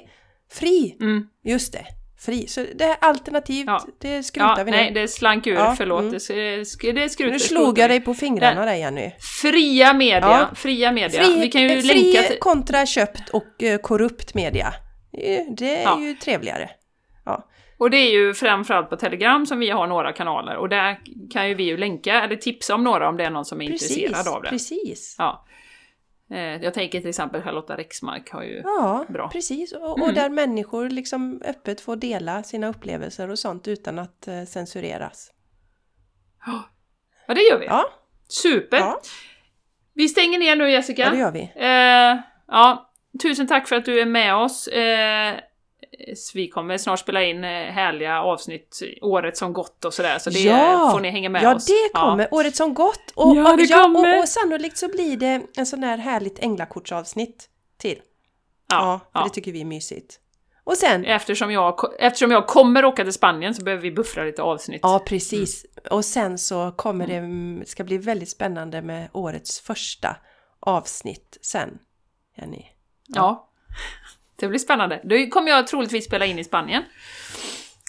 Fri, 0.53 0.97
Mm. 1.01 1.27
just 1.44 1.73
det. 1.73 1.85
Fri. 2.24 2.47
Så 2.47 2.66
det 2.74 2.85
är 2.85 2.97
alternativt, 3.01 3.66
Ja. 3.66 3.85
det 4.01 4.23
skrotar 4.23 4.55
Ja, 4.59 4.65
vi 4.65 4.70
nej, 4.70 4.90
nu. 4.93 5.01
det 5.01 5.09
slank 5.09 5.47
ur, 5.47 5.55
Ja, 5.55 5.74
förlåt. 5.78 6.01
mm. 6.01 6.12
Det, 6.12 6.19
sk- 6.19 6.93
det 6.93 7.09
skrutar, 7.09 7.32
Nu 7.32 7.39
slog 7.39 7.78
jag 7.78 7.90
dig 7.90 8.01
på 8.01 8.15
fingrarna 8.15 8.65
där 8.65 8.74
Jenny. 8.74 9.11
Fria 9.43 9.93
media, 9.93 10.20
Ja. 10.51 10.55
fria 10.55 10.93
media. 10.93 11.23
Fri, 11.23 11.40
vi 11.40 11.49
kan 11.51 11.62
ju 11.62 11.69
fri 11.69 11.82
länka 12.12 12.28
till... 12.28 12.39
kontra 12.39 12.86
köpt 12.86 13.28
och 13.28 13.62
eh, 13.62 13.78
korrupt 13.78 14.35
media. 14.35 14.74
Det 15.57 15.82
är 15.82 15.99
ju 16.01 16.15
trevligare. 16.15 16.70
Ja. 17.24 17.49
Och 17.78 17.90
det 17.90 17.97
är 17.97 18.11
ju 18.12 18.35
framförallt 18.35 18.90
på 18.90 18.97
Telegram 18.97 19.47
som 19.47 19.59
vi 19.59 19.70
har 19.70 19.86
några 19.86 20.12
kanaler 20.12 20.57
och 20.57 20.69
där 20.69 20.99
kan 21.32 21.49
ju 21.49 21.55
vi 21.55 21.65
ju 21.65 21.77
länka 21.77 22.23
eller 22.23 22.36
tipsa 22.36 22.74
om 22.74 22.85
några 22.85 23.09
om 23.09 23.16
det 23.16 23.24
är 23.24 23.31
någon 23.31 23.44
som 23.44 23.62
är 23.62 23.70
Precis, 23.70 23.97
intresserad 23.99 24.28
av 24.36 24.43
det. 24.43 24.49
precis. 24.49 25.15
Ja. 25.19 25.44
Eh, 26.32 26.38
Jag 26.64 26.74
tänker 26.74 27.00
till 27.00 27.09
exempel 27.09 27.42
Charlotta 27.42 27.76
Rexmark 27.76 28.30
har 28.30 28.42
ju... 28.42 28.60
Ja, 28.64 29.04
Bra. 29.09 29.28
precis. 29.28 29.72
Och, 29.72 29.90
och 29.92 29.98
Mm. 29.98 30.14
där 30.14 30.30
människor 30.30 30.88
liksom 30.90 31.42
öppet 31.44 31.80
får 31.80 31.96
dela 31.96 32.42
sina 32.42 32.68
upplevelser 32.68 33.30
och 33.30 33.38
sånt 33.38 33.68
utan 33.68 33.98
att 33.98 34.28
eh, 34.28 34.44
censureras. 34.44 35.30
Ja, 37.26 37.34
det 37.34 37.40
gör 37.42 37.59
vi. 37.59 37.66
Ja, 37.66 37.84
Super! 38.28 38.76
ja, 38.78 39.00
Vi 39.94 40.09
stänger 40.09 40.38
ner 40.38 40.56
nu 40.56 40.70
Jessica. 40.70 41.02
ja 41.04 41.10
det 41.10 41.18
gör 41.18 41.32
vi. 41.32 41.52
Eh, 41.56 42.20
ja, 42.48 42.92
tusen 43.22 43.46
tack 43.46 43.68
för 43.68 43.76
att 43.76 43.84
du 43.84 44.00
är 44.00 44.06
med 44.06 44.34
oss. 44.34 44.66
Eh, 44.68 45.34
så 46.16 46.39
vi 46.39 46.49
kommer 46.49 46.79
snart 46.79 46.99
spela 46.99 47.23
in 47.24 47.45
eh, 47.45 47.51
härliga 47.51 48.23
avsnitt, 48.23 48.81
året 49.03 49.37
som 49.37 49.53
gått 49.53 49.85
och 49.85 49.95
sådär, 49.95 50.19
så 50.19 50.31
det 50.31 50.39
Ja! 50.39 50.89
får 50.93 51.01
ni 51.01 51.11
hänga 51.11 51.29
med 51.29 51.43
ja, 51.43 51.55
oss. 51.55 51.66
det 51.66 51.91
kommer. 52.01 52.29
Året 52.35 52.57
som 52.57 52.74
gått. 52.74 53.11
Och, 53.15 53.37
Ja, 53.37 53.57
det 53.57 53.62
ja, 53.62 53.83
kommer. 53.83 54.16
och, 54.16 54.23
och 54.23 54.29
sannolikt 54.29 54.77
så 54.79 54.89
blir 54.89 55.16
det 55.16 55.43
en 55.57 55.66
sån 55.66 55.81
där 55.81 55.97
härligt 55.99 56.39
änglakortsavsnitt 56.39 57.49
till. 57.79 57.99
Ja, 58.69 58.77
Ja, 58.77 59.01
för 59.12 59.19
ja. 59.20 59.24
det 59.24 59.31
tycker 59.31 59.53
vi 59.53 59.61
är 59.61 59.65
mysigt. 59.65 60.19
Och 60.65 60.77
sen, 60.77 61.05
Eftersom, 61.05 61.51
jag, 61.53 61.81
eftersom 61.99 62.31
jag 62.31 62.47
kommer 62.47 62.85
åka 62.85 63.05
till 63.05 63.12
Spanien 63.12 63.55
så 63.55 63.62
behöver 63.65 63.83
vi 63.83 63.91
buffra 63.93 64.24
lite 64.24 64.43
avsnitt. 64.43 64.81
ja 64.83 65.03
precis. 65.07 65.66
Och 65.91 66.05
sen 66.05 66.39
så 66.39 66.73
kommer 66.77 67.07
det, 67.07 67.16
mm, 67.16 67.62
ska 67.66 67.85
bli 67.85 67.99
väldigt 67.99 68.29
spännande 68.31 68.83
med 68.83 69.09
årets 69.12 69.61
första 69.61 70.16
avsnitt 70.61 71.39
sen. 71.43 71.79
Jenny. 72.37 72.65
Ja. 73.07 73.49
Det 74.43 74.48
blir 74.48 74.59
spännande. 74.59 75.01
Då 75.02 75.27
kommer 75.27 75.51
jag 75.51 75.66
troligtvis 75.66 76.05
spela 76.05 76.27
in 76.27 76.39
i 76.39 76.44
Spanien. 76.44 76.82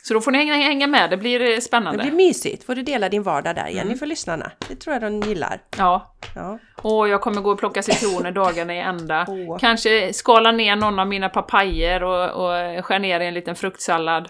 Så 0.05 0.13
då 0.13 0.21
får 0.21 0.31
ni 0.31 0.37
hänga, 0.37 0.53
hänga 0.55 0.87
med, 0.87 1.09
det 1.09 1.17
blir 1.17 1.41
eh, 1.41 1.47
Det 1.47 1.61
spännande. 1.61 2.03
blir 2.03 2.11
mysigt. 2.13 2.63
Får 2.63 2.75
du 2.75 2.81
dela 2.83 3.09
din 3.09 3.23
vardag 3.23 3.55
där 3.55 3.67
Jenny 3.67 3.81
Mm. 3.81 3.97
för 3.97 4.05
lyssnarna. 4.05 4.51
Det 4.69 4.75
tror 4.75 4.93
jag 4.93 5.01
de 5.01 5.21
gillar. 5.21 5.59
Ja. 5.77 6.13
Ja. 6.35 6.59
Och 6.81 7.07
jag 7.09 7.21
kommer 7.21 7.41
gå 7.41 7.51
och 7.51 7.59
plocka 7.59 7.83
citroner 7.83 8.31
dagarna 8.31 8.75
i 8.75 8.79
ända. 8.79 9.25
Åh. 9.29 9.57
Kanske 9.59 10.13
skala 10.13 10.51
ner 10.51 10.75
någon 10.75 10.99
av 10.99 11.07
mina 11.07 11.29
papajer 11.29 12.03
och, 12.03 12.23
och 12.29 12.85
skär 12.85 12.99
ner 12.99 13.19
i 13.19 13.25
en 13.27 13.33
liten 13.33 13.55
fruktsallad. 13.55 14.27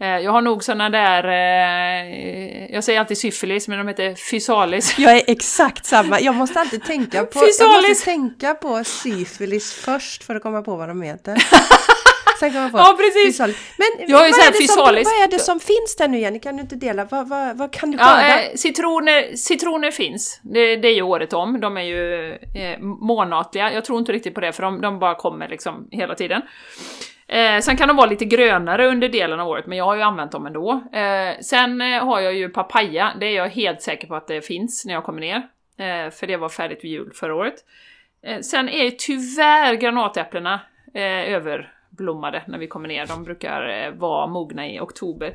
Eh, 0.00 0.06
Jag 0.08 0.32
har 0.32 0.40
nog 0.40 0.64
såna 0.64 0.90
där, 0.90 1.24
eh, 1.24 2.72
jag 2.74 2.84
säger 2.84 3.00
alltid 3.00 3.18
syfilis, 3.18 3.68
men 3.68 3.78
de 3.78 3.88
heter 3.88 4.14
fysalis. 4.30 4.94
jag 4.98 5.12
är 5.16 5.22
exakt 5.26 5.86
samma. 5.86 6.20
Jag 6.20 6.34
måste 6.34 6.60
alltid 6.60 6.84
tänka 6.84 7.24
på, 7.24 7.38
jag 7.58 7.68
måste 7.88 8.04
tänka 8.04 8.54
på 8.54 8.84
syfilis 8.84 9.72
först 9.72 10.24
för 10.24 10.34
att 10.34 10.42
komma 10.42 10.62
på 10.62 10.76
vad 10.76 10.88
de 10.88 11.02
heter. 11.02 11.36
Sen 12.42 12.50
kommer 12.50 12.62
jag 12.62 12.72
på 12.72 12.78
Ja, 12.78 12.96
precis. 12.98 13.26
fysalis. 13.26 13.56
Men 13.76 14.08
Jag 14.08 14.18
vad, 14.18 14.26
är 14.26 14.52
det 14.60 14.68
som, 14.68 14.84
vad 14.84 14.96
är 15.24 15.30
det 15.30 15.38
som 15.38 15.60
finns 15.60 15.96
där 15.98 16.08
nu 16.08 16.18
Jenny? 16.18 16.40
Kan 16.40 16.56
du 16.56 16.62
inte 16.62 16.76
dela? 16.76 17.04
Vad, 17.04 17.28
vad, 17.28 17.58
vad 17.58 17.72
kan 17.72 17.90
du 17.90 17.98
Ja, 17.98 18.04
skörda? 18.04 18.42
eh, 18.42 18.54
citroner, 18.54 19.36
citroner 19.36 19.90
finns. 19.90 20.40
Det, 20.42 20.76
det 20.76 20.88
är 20.88 20.94
ju 20.94 21.02
året 21.02 21.32
om. 21.32 21.60
De 21.60 21.76
är 21.76 21.82
ju 21.82 22.32
eh, 22.32 22.78
månatliga. 22.80 23.72
Jag 23.72 23.84
tror 23.84 23.98
inte 23.98 24.12
riktigt 24.12 24.34
på 24.34 24.40
det, 24.40 24.52
för 24.52 24.62
de, 24.62 24.80
de 24.80 24.98
bara 24.98 25.14
kommer 25.14 25.48
liksom 25.48 25.88
hela 25.90 26.14
tiden. 26.14 26.42
Eh, 27.28 27.60
sen 27.60 27.76
kan 27.76 27.88
de 27.88 27.96
vara 27.96 28.06
lite 28.10 28.24
grönare 28.24 28.86
under 28.88 29.08
delen 29.08 29.40
av 29.40 29.48
året, 29.48 29.66
men 29.66 29.78
jag 29.78 29.84
har 29.84 29.94
ju 29.96 30.02
använt 30.02 30.32
dem 30.32 30.46
ändå. 30.46 30.72
Eh, 30.92 31.40
sen 31.40 31.80
eh, 31.80 32.04
har 32.04 32.20
jag 32.20 32.34
ju 32.34 32.48
papaya. 32.48 33.12
Det 33.20 33.26
är 33.26 33.36
jag 33.36 33.48
helt 33.48 33.82
säker 33.82 34.06
på 34.06 34.14
att 34.14 34.26
det 34.28 34.46
finns 34.46 34.84
när 34.86 34.94
jag 34.94 35.04
kommer 35.04 35.20
ner. 35.20 35.36
Eh, 35.78 36.10
för 36.10 36.26
det 36.26 36.36
var 36.36 36.48
färdigt 36.48 36.84
vid 36.84 36.90
jul 36.90 37.10
förra 37.14 37.34
året. 37.34 37.54
Eh, 38.26 38.40
sen 38.40 38.68
är 38.68 38.84
ju 38.84 38.90
tyvärr 38.90 39.74
granatäpplena 39.74 40.60
eh, 40.94 41.00
blommade 41.96 42.42
när 42.46 42.58
vi 42.58 42.66
kommer 42.66 42.88
ner. 42.88 43.06
De 43.06 43.24
brukar 43.24 43.68
eh, 43.68 43.90
vara 43.90 44.26
mogna 44.26 44.68
i 44.68 44.80
oktober. 44.80 45.34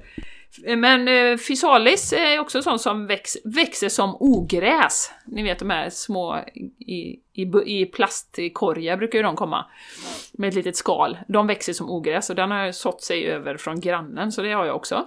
Eh, 0.65 0.77
men 0.77 1.07
eh, 1.07 1.37
physalis 1.37 1.47
fysalis 1.47 2.13
är 2.13 2.39
också 2.39 2.61
sånt 2.61 2.81
som 2.81 3.07
väx, 3.07 3.37
växer 3.43 3.89
som 3.89 4.17
ogräs. 4.19 5.11
Ni 5.25 5.43
vet 5.43 5.59
de 5.59 5.69
här 5.69 5.89
små 5.89 6.37
i, 6.79 7.19
i, 7.33 7.41
i 7.65 7.85
plastkorgar 7.85 8.97
brukar 8.97 9.19
ju 9.19 9.23
de 9.23 9.35
komma. 9.35 9.65
Med 10.33 10.47
ett 10.47 10.55
litet 10.55 10.75
skal. 10.75 11.17
De 11.27 11.47
växer 11.47 11.73
som 11.73 11.89
ogräs 11.89 12.29
och 12.29 12.35
den 12.35 12.51
har 12.51 12.71
sått 12.71 13.01
sig 13.01 13.25
över 13.25 13.57
från 13.57 13.79
grannen, 13.79 14.31
så 14.31 14.41
det 14.41 14.51
har 14.51 14.65
jag 14.65 14.75
också. 14.75 15.05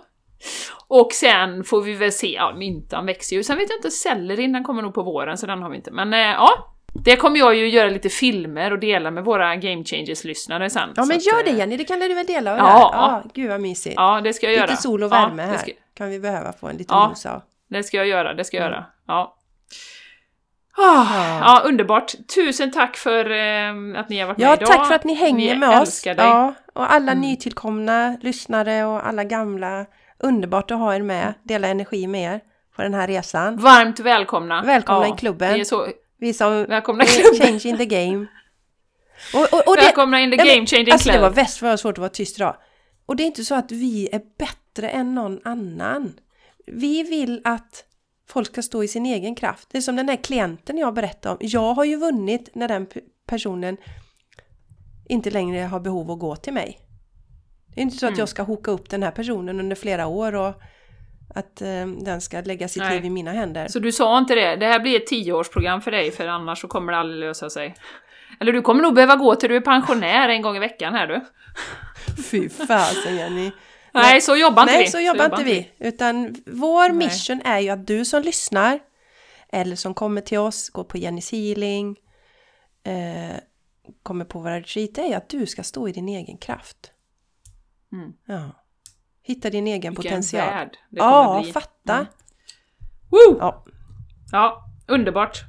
Och 0.89 1.13
sen 1.13 1.65
får 1.65 1.83
vi 1.83 1.95
väl 1.95 2.13
se, 2.13 2.33
ja 2.35 2.55
myntan 2.57 3.07
växer 3.07 3.37
ju. 3.37 3.43
Sen 3.43 3.57
vet 3.57 3.71
jag 3.71 3.79
inte, 3.79 3.91
sellerin 3.91 4.53
den 4.53 4.65
kommer 4.65 4.83
nog 4.83 4.95
på 4.95 5.03
våren 5.03 5.39
så 5.39 5.47
den 5.47 5.63
har 5.63 5.71
vi 5.71 5.77
inte. 5.77 5.91
Men 5.91 6.13
ja, 6.13 6.77
det 6.95 7.17
kommer 7.17 7.39
jag 7.39 7.55
ju 7.55 7.69
göra 7.69 7.89
lite 7.91 8.09
filmer 8.09 8.73
och 8.73 8.79
dela 8.79 9.11
med 9.11 9.25
våra 9.25 9.57
Game 9.57 9.85
Changers-lyssnare 9.85 10.71
sen. 10.71 10.89
Ja 10.97 11.05
men 11.05 11.19
gör 11.19 11.45
det 11.45 11.51
eh, 11.51 11.59
Jenny, 11.59 11.77
det 11.77 11.85
kan 11.85 12.01
du 12.01 12.15
väl 12.15 12.27
dela 12.27 12.51
Ja. 12.51 12.57
det 12.57 12.63
här? 12.63 12.79
Ja, 12.79 13.23
gud 13.35 13.51
vad 13.51 13.61
mysigt. 13.61 13.95
Ja, 13.97 14.21
det 14.25 14.33
ska 14.33 14.47
jag 14.47 14.55
göra. 14.55 14.67
Lite 14.67 14.83
sol 14.83 15.03
och 15.03 15.07
Ja, 15.13 15.27
värme 15.27 15.43
här 15.43 15.57
ska- 15.57 15.73
kan 15.95 16.11
vi 16.11 16.21
behöva 16.21 16.53
få 16.53 16.69
en 16.69 16.77
liten 16.77 16.97
Ja. 16.97 17.07
dos 17.09 17.27
av. 17.27 17.43
Det 17.71 17.83
ska 17.83 17.97
jag 17.97 18.07
göra, 18.07 18.35
det 18.35 18.45
ska 18.45 18.57
jag 18.57 18.67
Mm. 18.67 18.75
göra. 18.75 18.87
Ja. 19.07 19.37
Ah, 20.77 21.39
ja, 21.41 21.63
underbart. 21.65 22.13
Tusen 22.35 22.71
tack 22.71 22.97
för 22.97 23.31
eh, 23.31 24.01
att 24.01 24.09
ni 24.09 24.21
har 24.21 24.27
varit 24.27 24.39
Ja, 24.39 24.49
med 24.51 24.59
idag. 24.63 24.69
tack 24.69 24.87
för 24.89 24.95
att 24.95 25.05
ni 25.05 25.15
hänger 25.15 25.53
Vi 25.55 25.59
med 25.61 25.81
oss. 25.83 26.03
dig. 26.03 26.15
Ja, 26.19 26.55
och 26.75 26.93
alla 26.93 27.13
Mm. 27.13 27.21
nytillkomna 27.23 28.17
lyssnare 28.21 28.85
och 28.85 29.07
alla 29.09 29.25
gamla. 29.25 29.87
Underbart 30.19 30.71
att 30.71 30.79
ha 30.79 30.95
er 30.95 31.03
med, 31.03 31.35
dela 31.43 31.69
energi 31.69 32.07
med 32.07 32.35
er 32.35 32.41
på 32.77 32.83
den 32.83 32.95
här 32.95 33.07
resan. 33.07 33.57
Varmt 33.57 34.01
välkomna. 34.01 34.63
Välkomna 34.63 35.09
i 35.09 35.13
klubben. 35.13 35.55
Vi 35.55 35.61
är 35.61 35.65
så 35.65 35.87
Vi 36.21 36.33
som 36.33 36.65
välkomna 36.69 37.05
klubben. 37.05 37.41
change 37.41 37.61
in 37.65 37.77
the 37.79 37.87
game. 37.87 38.27
Och, 39.35 39.41
och, 39.53 39.69
och 39.69 39.77
det, 39.77 39.83
välkomna 39.83 40.21
in 40.21 40.31
the 40.31 40.37
game 40.37 40.67
changing 40.67 40.93
alltså 40.93 41.09
det 41.09 41.13
club. 41.13 41.23
var 41.23 41.31
väst 41.31 41.63
vad 41.63 41.81
svårt 41.81 41.93
att 41.95 41.99
vara 41.99 42.09
tyst 42.09 42.37
idag. 42.37 42.57
Och 43.07 43.17
det 43.17 43.23
är 43.23 43.27
inte 43.27 43.45
så 43.45 43.55
att 43.55 43.73
vi 43.73 44.09
är 44.13 44.23
bättre 44.39 44.89
än 44.89 45.15
någon 45.15 45.41
annan. 45.45 46.13
Vi 46.67 47.03
vill 47.03 47.41
att 47.45 47.85
folk 48.29 48.47
ska 48.47 48.63
stå 48.63 48.85
i 48.85 48.89
sin 48.89 49.07
egen 49.07 49.35
kraft. 49.35 49.69
Det 49.71 49.79
är 49.79 49.83
som 49.83 49.97
den 49.97 50.09
här 50.09 50.17
klienten 50.17 50.79
jag 50.79 50.95
berättade 50.95 51.33
om. 51.35 51.39
Jag 51.41 51.75
har 51.75 51.85
ju 51.85 51.97
vunnit 51.97 52.49
när 52.55 52.69
den 52.69 52.87
pe- 52.87 53.03
personen 53.27 53.77
inte 55.09 55.31
längre 55.31 55.59
har 55.61 55.81
behov 55.81 56.11
att 56.11 56.19
gå 56.19 56.37
till 56.37 56.53
mig. 56.53 56.79
Det 57.75 57.81
är 57.81 57.83
inte 57.83 57.97
så 57.97 58.07
att 58.07 58.11
Mm. 58.11 58.19
jag 58.19 58.29
ska 58.29 58.43
hoka 58.43 58.71
upp 58.71 58.91
den 58.91 59.03
här 59.03 59.11
personen 59.11 59.61
under 59.61 59.77
flera 59.77 60.07
år 60.07 60.35
och 60.35 60.55
att 61.35 61.63
eh, 61.63 61.87
den 61.87 62.21
ska 62.21 62.41
lägga 62.41 62.69
sitt 62.69 62.83
Nej. 62.83 62.95
liv 62.95 63.05
i 63.05 63.11
mina 63.11 63.33
händer. 63.33 63.69
Så 63.69 63.79
du 63.79 63.93
sa 63.93 64.19
inte 64.19 64.35
det? 64.35 64.57
Det 64.57 64.67
här 64.67 64.81
blir 64.81 64.97
ett 64.97 65.07
tioårsprogram 65.07 65.81
för 65.81 65.91
dig, 65.91 66.11
för 66.11 66.27
annars 66.27 66.61
så 66.61 66.69
kommer 66.69 66.93
det 66.93 66.99
aldrig 66.99 67.21
lösa 67.21 67.51
sig. 67.51 67.75
Eller 68.41 68.53
du 68.53 68.63
kommer 68.63 68.83
nog 68.83 68.95
behöva 68.95 69.17
gå 69.17 69.35
till 69.35 69.49
du 69.49 69.57
är 69.57 69.61
pensionär 69.61 70.29
en 70.29 70.43
gång 70.43 70.57
i 70.57 70.59
veckan 70.59 70.95
här 70.95 71.07
du. 71.07 71.21
Fy 72.31 72.49
fasen 72.49 73.17
Jenny! 73.17 73.51
Nej, 73.93 74.21
så 74.21 74.37
jobbar 74.37 74.63
inte 74.63 74.75
Nej, 74.75 74.85
vi. 74.85 74.91
så 74.91 75.01
jobbar 75.01 75.25
inte 75.25 75.45
vi. 75.45 75.71
Utan 75.79 76.37
vår 76.47 76.89
Nej. 76.89 76.97
mission 76.97 77.41
är 77.45 77.59
ju 77.59 77.69
att 77.69 77.87
du 77.87 78.05
som 78.05 78.23
lyssnar 78.23 78.81
eller 79.53 79.77
som 79.77 79.95
kommer 79.95 80.21
till 80.21 80.39
oss, 80.39 80.71
går 80.71 80.85
på 80.85 80.99
Jennys 80.99 81.33
healing, 81.33 81.97
eh, 82.85 83.37
kommer 84.03 84.25
på 84.25 84.39
våra 84.41 84.61
retreat, 84.61 84.99
är 84.99 85.17
att 85.17 85.29
du 85.29 85.47
ska 85.47 85.63
stå 85.63 85.89
i 85.89 85.93
din 85.93 86.09
egen 86.09 86.39
kraft. 86.39 86.91
Mm. 87.93 88.13
Ja. 88.25 88.51
Hitta 89.31 89.51
din 89.51 89.67
egen 89.67 89.81
Vilken 89.81 89.95
potential. 89.95 90.47
värld 90.47 90.71
det 90.91 90.99
Ja, 90.99 91.41
bli. 91.43 91.53
fatta! 91.53 91.95
Mm. 91.95 92.07
Woo! 93.11 93.37
Ja, 93.41 93.65
Ja, 94.33 94.65
underbart. 94.89 95.45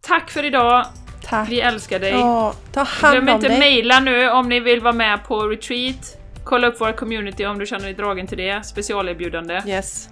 Tack 0.00 0.30
för 0.30 0.44
idag. 0.44 0.86
tack! 1.22 1.50
Vi 1.50 1.60
älskar 1.60 1.98
dig. 2.00 2.10
Ja, 2.10 2.54
ta 2.72 2.82
hand 2.82 3.12
Glöm 3.14 3.28
om 3.28 3.34
inte 3.34 3.48
dig! 3.48 3.58
mejla 3.58 4.00
nu 4.00 4.30
om 4.30 4.48
ni 4.48 4.60
vill 4.60 4.80
vara 4.80 4.92
med 4.94 5.24
på 5.24 5.48
retreat. 5.48 6.18
Kolla 6.44 6.66
upp 6.68 6.80
vår 6.80 6.92
community 6.92 7.46
om 7.46 7.58
du 7.58 7.66
känner 7.66 7.84
dig 7.84 7.94
dragen 7.94 8.26
till 8.26 8.38
det. 8.38 8.66
Specialerbjudande. 8.66 9.62
Yes, 9.66 10.08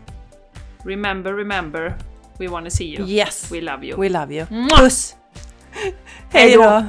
Remember, 0.84 1.32
remember. 1.32 1.94
We 2.38 2.48
wanna 2.48 2.70
see 2.70 2.84
you. 2.96 3.06
yes! 3.08 3.52
We 3.52 3.60
love 3.60 3.86
you. 3.86 4.00
We 4.00 4.08
love 4.08 4.34
you! 4.34 4.46
Puss! 4.76 5.14
Hej 6.30 6.52
då! 6.52 6.84